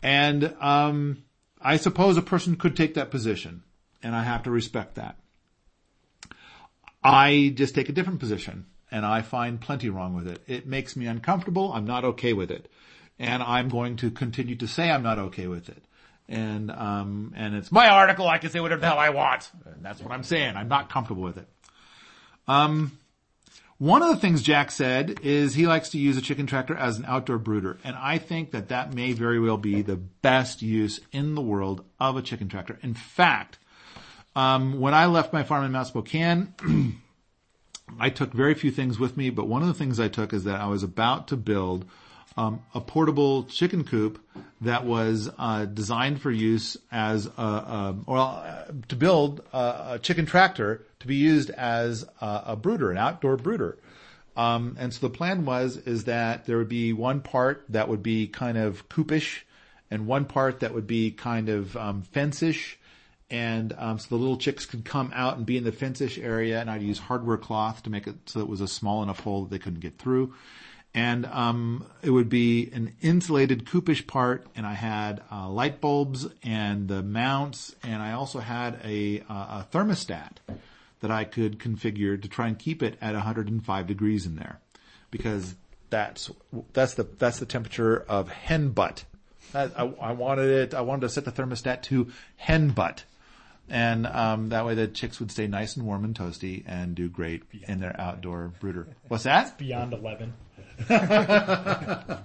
And, 0.02 0.54
um, 0.60 1.24
I 1.62 1.78
suppose 1.78 2.18
a 2.18 2.22
person 2.22 2.58
could 2.58 2.76
take 2.76 2.96
that 2.96 3.10
position 3.10 3.64
and 4.04 4.16
I 4.16 4.24
have 4.24 4.44
to 4.44 4.52
respect 4.52 4.96
that. 4.96 5.18
I 7.04 7.54
just 7.56 7.74
take 7.74 7.90
a 7.90 7.94
different 7.94 8.20
position 8.20 8.66
and 8.94 9.08
I 9.08 9.24
find 9.24 9.60
plenty 9.60 9.90
wrong 9.90 10.14
with 10.14 10.28
it. 10.28 10.44
It 10.46 10.68
makes 10.68 10.96
me 10.96 11.08
uncomfortable. 11.08 11.74
I'm 11.74 11.86
not 11.86 12.06
okay 12.06 12.32
with 12.34 12.52
it. 12.52 12.70
And 13.18 13.42
I'm 13.42 13.68
going 13.68 13.96
to 13.98 14.12
continue 14.12 14.56
to 14.58 14.68
say 14.68 14.92
I'm 14.92 15.02
not 15.02 15.18
okay 15.18 15.48
with 15.48 15.68
it. 15.68 15.84
And, 16.30 16.70
um, 16.70 17.34
and 17.36 17.56
it's 17.56 17.72
my 17.72 17.88
article. 17.88 18.28
I 18.28 18.38
can 18.38 18.52
say 18.52 18.60
whatever 18.60 18.82
the 18.82 18.88
hell 18.88 19.00
I 19.00 19.10
want. 19.10 19.50
And 19.66 19.84
that's 19.84 20.00
what 20.00 20.12
I'm 20.12 20.22
saying. 20.22 20.56
I'm 20.56 20.68
not 20.68 20.92
comfortable 20.92 21.24
with 21.24 21.38
it. 21.38 21.48
Um, 22.48 23.00
one 23.80 24.04
of 24.04 24.10
the 24.10 24.18
things 24.18 24.44
Jack 24.44 24.70
said 24.70 25.20
is 25.24 25.56
he 25.56 25.66
likes 25.66 25.90
to 25.90 25.98
use 25.98 26.16
a 26.16 26.22
chicken 26.22 26.46
tractor 26.46 26.76
as 26.76 27.00
an 27.00 27.06
outdoor 27.08 27.40
brooder. 27.40 27.80
And 27.84 27.96
I 27.96 28.20
think 28.20 28.52
that 28.52 28.70
that 28.70 28.94
may 28.94 29.14
very 29.14 29.40
well 29.40 29.58
be 29.58 29.82
the 29.82 29.96
best 29.96 30.62
use 30.62 31.00
in 31.12 31.34
the 31.34 31.42
world 31.42 31.84
of 32.00 32.16
a 32.16 32.22
chicken 32.22 32.48
tractor. 32.48 32.78
In 32.84 32.94
fact, 32.94 33.58
um, 34.36 34.80
when 34.80 34.94
I 34.94 35.08
left 35.08 35.34
my 35.34 35.42
farm 35.42 35.66
in 35.66 35.72
Mount 35.72 35.88
Spokane, 35.88 36.54
I 38.00 38.10
took 38.10 38.34
very 38.34 38.54
few 38.54 38.72
things 38.72 39.00
with 39.00 39.18
me, 39.18 39.30
but 39.30 39.48
one 39.48 39.62
of 39.62 39.68
the 39.68 39.74
things 39.74 40.00
I 40.00 40.08
took 40.08 40.34
is 40.34 40.44
that 40.46 40.60
I 40.60 40.68
was 40.68 40.84
about 40.84 41.28
to 41.30 41.38
build 41.38 41.86
um, 42.36 42.62
a 42.74 42.82
portable 42.82 43.44
chicken 43.44 43.84
coop 43.84 44.20
that 44.62 44.86
was 44.86 45.30
uh, 45.38 45.66
designed 45.66 46.22
for 46.22 46.32
use 46.32 46.78
as 46.92 47.28
a, 47.38 47.42
a 47.42 47.96
well 48.08 48.44
uh, 48.44 48.72
to 48.88 48.96
build 48.96 49.42
a, 49.54 49.58
a, 49.92 50.00
chicken 50.02 50.26
tractor 50.26 50.84
to 51.00 51.08
be 51.08 51.16
used 51.16 51.50
as 51.52 52.06
a, 52.22 52.44
a 52.48 52.56
brooder, 52.56 52.92
an 52.92 52.98
outdoor 52.98 53.38
brooder. 53.38 53.78
Um, 54.36 54.78
and 54.80 54.92
so 54.92 55.08
the 55.08 55.14
plan 55.14 55.46
was 55.46 55.78
is 55.78 56.06
that 56.06 56.46
there 56.46 56.58
would 56.58 56.70
be 56.70 56.92
one 56.92 57.22
part 57.22 57.66
that 57.70 57.88
would 57.88 58.02
be 58.02 58.28
kind 58.28 58.58
of 58.58 58.90
coopish, 58.90 59.42
and 59.92 60.08
one 60.08 60.26
part 60.26 60.62
that 60.62 60.74
would 60.74 60.88
be 60.88 61.12
kind 61.12 61.50
of 61.50 61.78
um, 61.78 62.02
fence-ish, 62.02 62.80
and 63.30 63.74
um, 63.78 64.00
so 64.00 64.08
the 64.10 64.16
little 64.16 64.38
chicks 64.38 64.66
could 64.66 64.86
come 64.86 65.12
out 65.16 65.38
and 65.38 65.46
be 65.46 65.58
in 65.58 65.64
the 65.64 65.72
fence-ish 65.72 66.18
area, 66.18 66.60
and 66.60 66.70
I'd 66.70 66.82
use 66.82 67.00
hardware 67.00 67.38
cloth 67.38 67.84
to 67.84 67.90
make 67.90 68.08
it 68.08 68.16
so 68.26 68.40
it 68.40 68.48
was 68.48 68.62
a 68.62 68.68
small 68.68 69.02
enough 69.04 69.20
hole 69.22 69.44
that 69.44 69.52
they 69.52 69.60
couldn't 69.60 69.80
get 69.80 69.98
through. 69.98 70.34
and 70.94 71.26
um, 71.26 71.86
it 72.04 72.12
would 72.12 72.30
be 72.30 72.70
an 72.72 72.94
insulated 73.02 73.66
coopish 73.66 74.06
part, 74.06 74.46
and 74.56 74.66
I 74.66 74.74
had 74.74 75.22
uh, 75.32 75.50
light 75.50 75.82
bulbs 75.82 76.28
and 76.44 76.88
the 76.88 77.02
mounts, 77.02 77.76
and 77.82 78.02
I 78.02 78.12
also 78.12 78.40
had 78.40 78.80
a, 78.84 79.22
uh, 79.28 79.34
a 79.34 79.68
thermostat 79.72 80.38
that 81.00 81.10
I 81.12 81.24
could 81.24 81.58
configure 81.60 82.22
to 82.22 82.28
try 82.28 82.48
and 82.48 82.58
keep 82.60 82.84
it 82.84 82.98
at 83.02 83.14
105 83.14 83.88
degrees 83.88 84.26
in 84.26 84.36
there, 84.36 84.60
because 85.10 85.56
that's 85.90 86.32
that's 86.74 86.94
the 86.94 87.04
that's 87.18 87.40
the 87.40 87.46
temperature 87.46 88.06
of 88.08 88.30
hen 88.30 88.70
butt. 88.70 89.06
I, 89.54 89.70
I 90.02 90.14
wanted 90.14 90.50
it. 90.50 90.74
I 90.74 90.82
wanted 90.82 91.02
to 91.02 91.10
set 91.10 91.26
the 91.26 91.32
thermostat 91.32 91.82
to 91.84 92.12
hen 92.38 92.70
butt, 92.70 93.04
and 93.70 94.06
um, 94.08 94.50
that 94.50 94.66
way 94.66 94.76
the 94.76 94.88
chicks 94.88 95.20
would 95.20 95.32
stay 95.32 95.48
nice 95.48 95.76
and 95.76 95.86
warm 95.86 96.04
and 96.04 96.16
toasty 96.16 96.64
and 96.66 96.96
do 96.96 97.10
great 97.10 97.44
in 97.68 97.80
their 97.80 98.00
outdoor 98.00 98.54
brooder. 98.60 98.88
What's 99.08 99.24
that? 99.24 99.58
Beyond 99.58 99.94
11. 99.94 100.34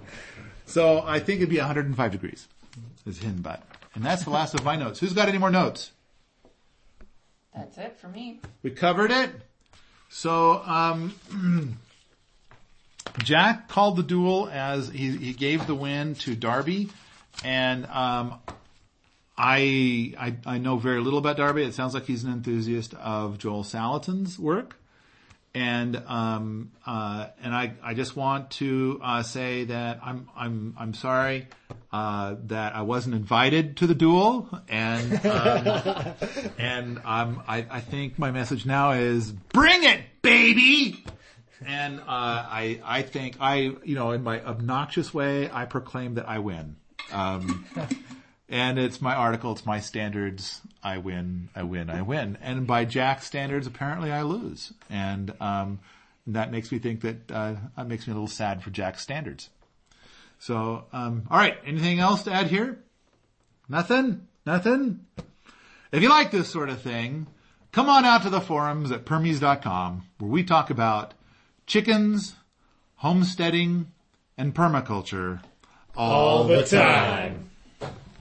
So 0.69 1.01
I 1.03 1.19
think 1.19 1.37
it'd 1.37 1.49
be 1.49 1.57
105 1.57 2.11
degrees 2.11 2.47
is 3.07 3.17
hen 3.17 3.37
butt, 3.37 3.63
and 3.95 4.05
that's 4.05 4.23
the 4.23 4.29
last 4.29 4.53
of 4.53 4.63
my 4.63 4.75
notes. 4.75 4.99
Who's 4.99 5.13
got 5.13 5.27
any 5.27 5.39
more 5.39 5.49
notes? 5.49 5.91
That's 7.55 7.75
it 7.79 7.97
for 7.97 8.07
me. 8.07 8.39
We 8.61 8.69
covered 8.69 9.09
it. 9.09 9.31
So, 10.09 10.61
um, 10.63 11.15
Jack 13.23 13.67
called 13.67 13.95
the 13.95 14.03
duel 14.03 14.47
as 14.47 14.89
he, 14.89 15.09
he 15.17 15.33
gave 15.33 15.65
the 15.65 15.73
win 15.73 16.13
to 16.15 16.35
Darby, 16.35 16.91
and 17.43 17.87
um, 17.87 18.35
I, 19.41 20.13
I 20.19 20.35
I 20.45 20.57
know 20.57 20.75
very 20.75 20.99
little 20.99 21.17
about 21.17 21.37
Darby. 21.37 21.63
It 21.63 21.73
sounds 21.73 21.93
like 21.93 22.05
he's 22.05 22.25
an 22.25 22.33
enthusiast 22.33 22.93
of 22.95 23.37
Joel 23.37 23.63
Salatin's 23.63 24.37
work, 24.37 24.75
and 25.55 25.95
um, 26.07 26.71
uh, 26.85 27.27
and 27.41 27.55
I 27.55 27.71
I 27.81 27.93
just 27.93 28.17
want 28.17 28.51
to 28.51 28.99
uh, 29.01 29.23
say 29.23 29.63
that 29.63 30.01
I'm 30.03 30.27
I'm 30.35 30.75
I'm 30.77 30.93
sorry 30.93 31.47
uh, 31.93 32.35
that 32.47 32.75
I 32.75 32.81
wasn't 32.81 33.15
invited 33.15 33.77
to 33.77 33.87
the 33.87 33.95
duel, 33.95 34.49
and 34.67 35.25
um, 35.25 36.13
and 36.57 36.97
um, 37.05 37.41
I 37.47 37.65
I 37.69 37.79
think 37.79 38.19
my 38.19 38.31
message 38.31 38.65
now 38.65 38.91
is 38.91 39.31
bring 39.31 39.85
it, 39.85 40.01
baby. 40.21 41.05
And 41.65 42.01
uh, 42.01 42.03
I 42.07 42.81
I 42.83 43.01
think 43.03 43.37
I 43.39 43.71
you 43.85 43.95
know 43.95 44.11
in 44.11 44.21
my 44.21 44.43
obnoxious 44.43 45.13
way 45.13 45.49
I 45.49 45.63
proclaim 45.63 46.15
that 46.15 46.27
I 46.27 46.39
win. 46.39 46.75
Um, 47.13 47.65
and 48.49 48.79
it's 48.79 48.99
my 49.01 49.13
article, 49.15 49.51
it's 49.51 49.65
my 49.65 49.79
standards. 49.79 50.61
I 50.83 50.97
win, 50.97 51.49
I 51.55 51.63
win, 51.63 51.89
I 51.89 52.01
win. 52.01 52.37
And 52.41 52.65
by 52.65 52.85
Jack's 52.85 53.27
standards, 53.27 53.67
apparently 53.67 54.11
I 54.11 54.23
lose. 54.23 54.73
And, 54.89 55.33
um, 55.39 55.79
that 56.27 56.51
makes 56.51 56.71
me 56.71 56.79
think 56.79 57.01
that, 57.01 57.31
uh, 57.31 57.55
that 57.77 57.87
makes 57.87 58.07
me 58.07 58.11
a 58.11 58.15
little 58.15 58.27
sad 58.27 58.63
for 58.63 58.69
Jack's 58.69 59.01
standards. 59.01 59.49
So, 60.39 60.85
um, 60.93 61.23
alright, 61.29 61.57
anything 61.65 61.99
else 61.99 62.23
to 62.23 62.31
add 62.31 62.47
here? 62.47 62.79
Nothing? 63.67 64.27
Nothing? 64.45 65.05
If 65.91 66.01
you 66.01 66.09
like 66.09 66.31
this 66.31 66.49
sort 66.49 66.69
of 66.69 66.81
thing, 66.81 67.27
come 67.71 67.89
on 67.89 68.05
out 68.05 68.23
to 68.23 68.29
the 68.29 68.41
forums 68.41 68.91
at 68.91 69.05
permies.com 69.05 70.03
where 70.17 70.31
we 70.31 70.43
talk 70.43 70.69
about 70.69 71.13
chickens, 71.67 72.35
homesteading, 72.97 73.91
and 74.37 74.55
permaculture 74.55 75.41
all, 75.95 76.11
All 76.11 76.43
the 76.45 76.63
time. 76.63 77.49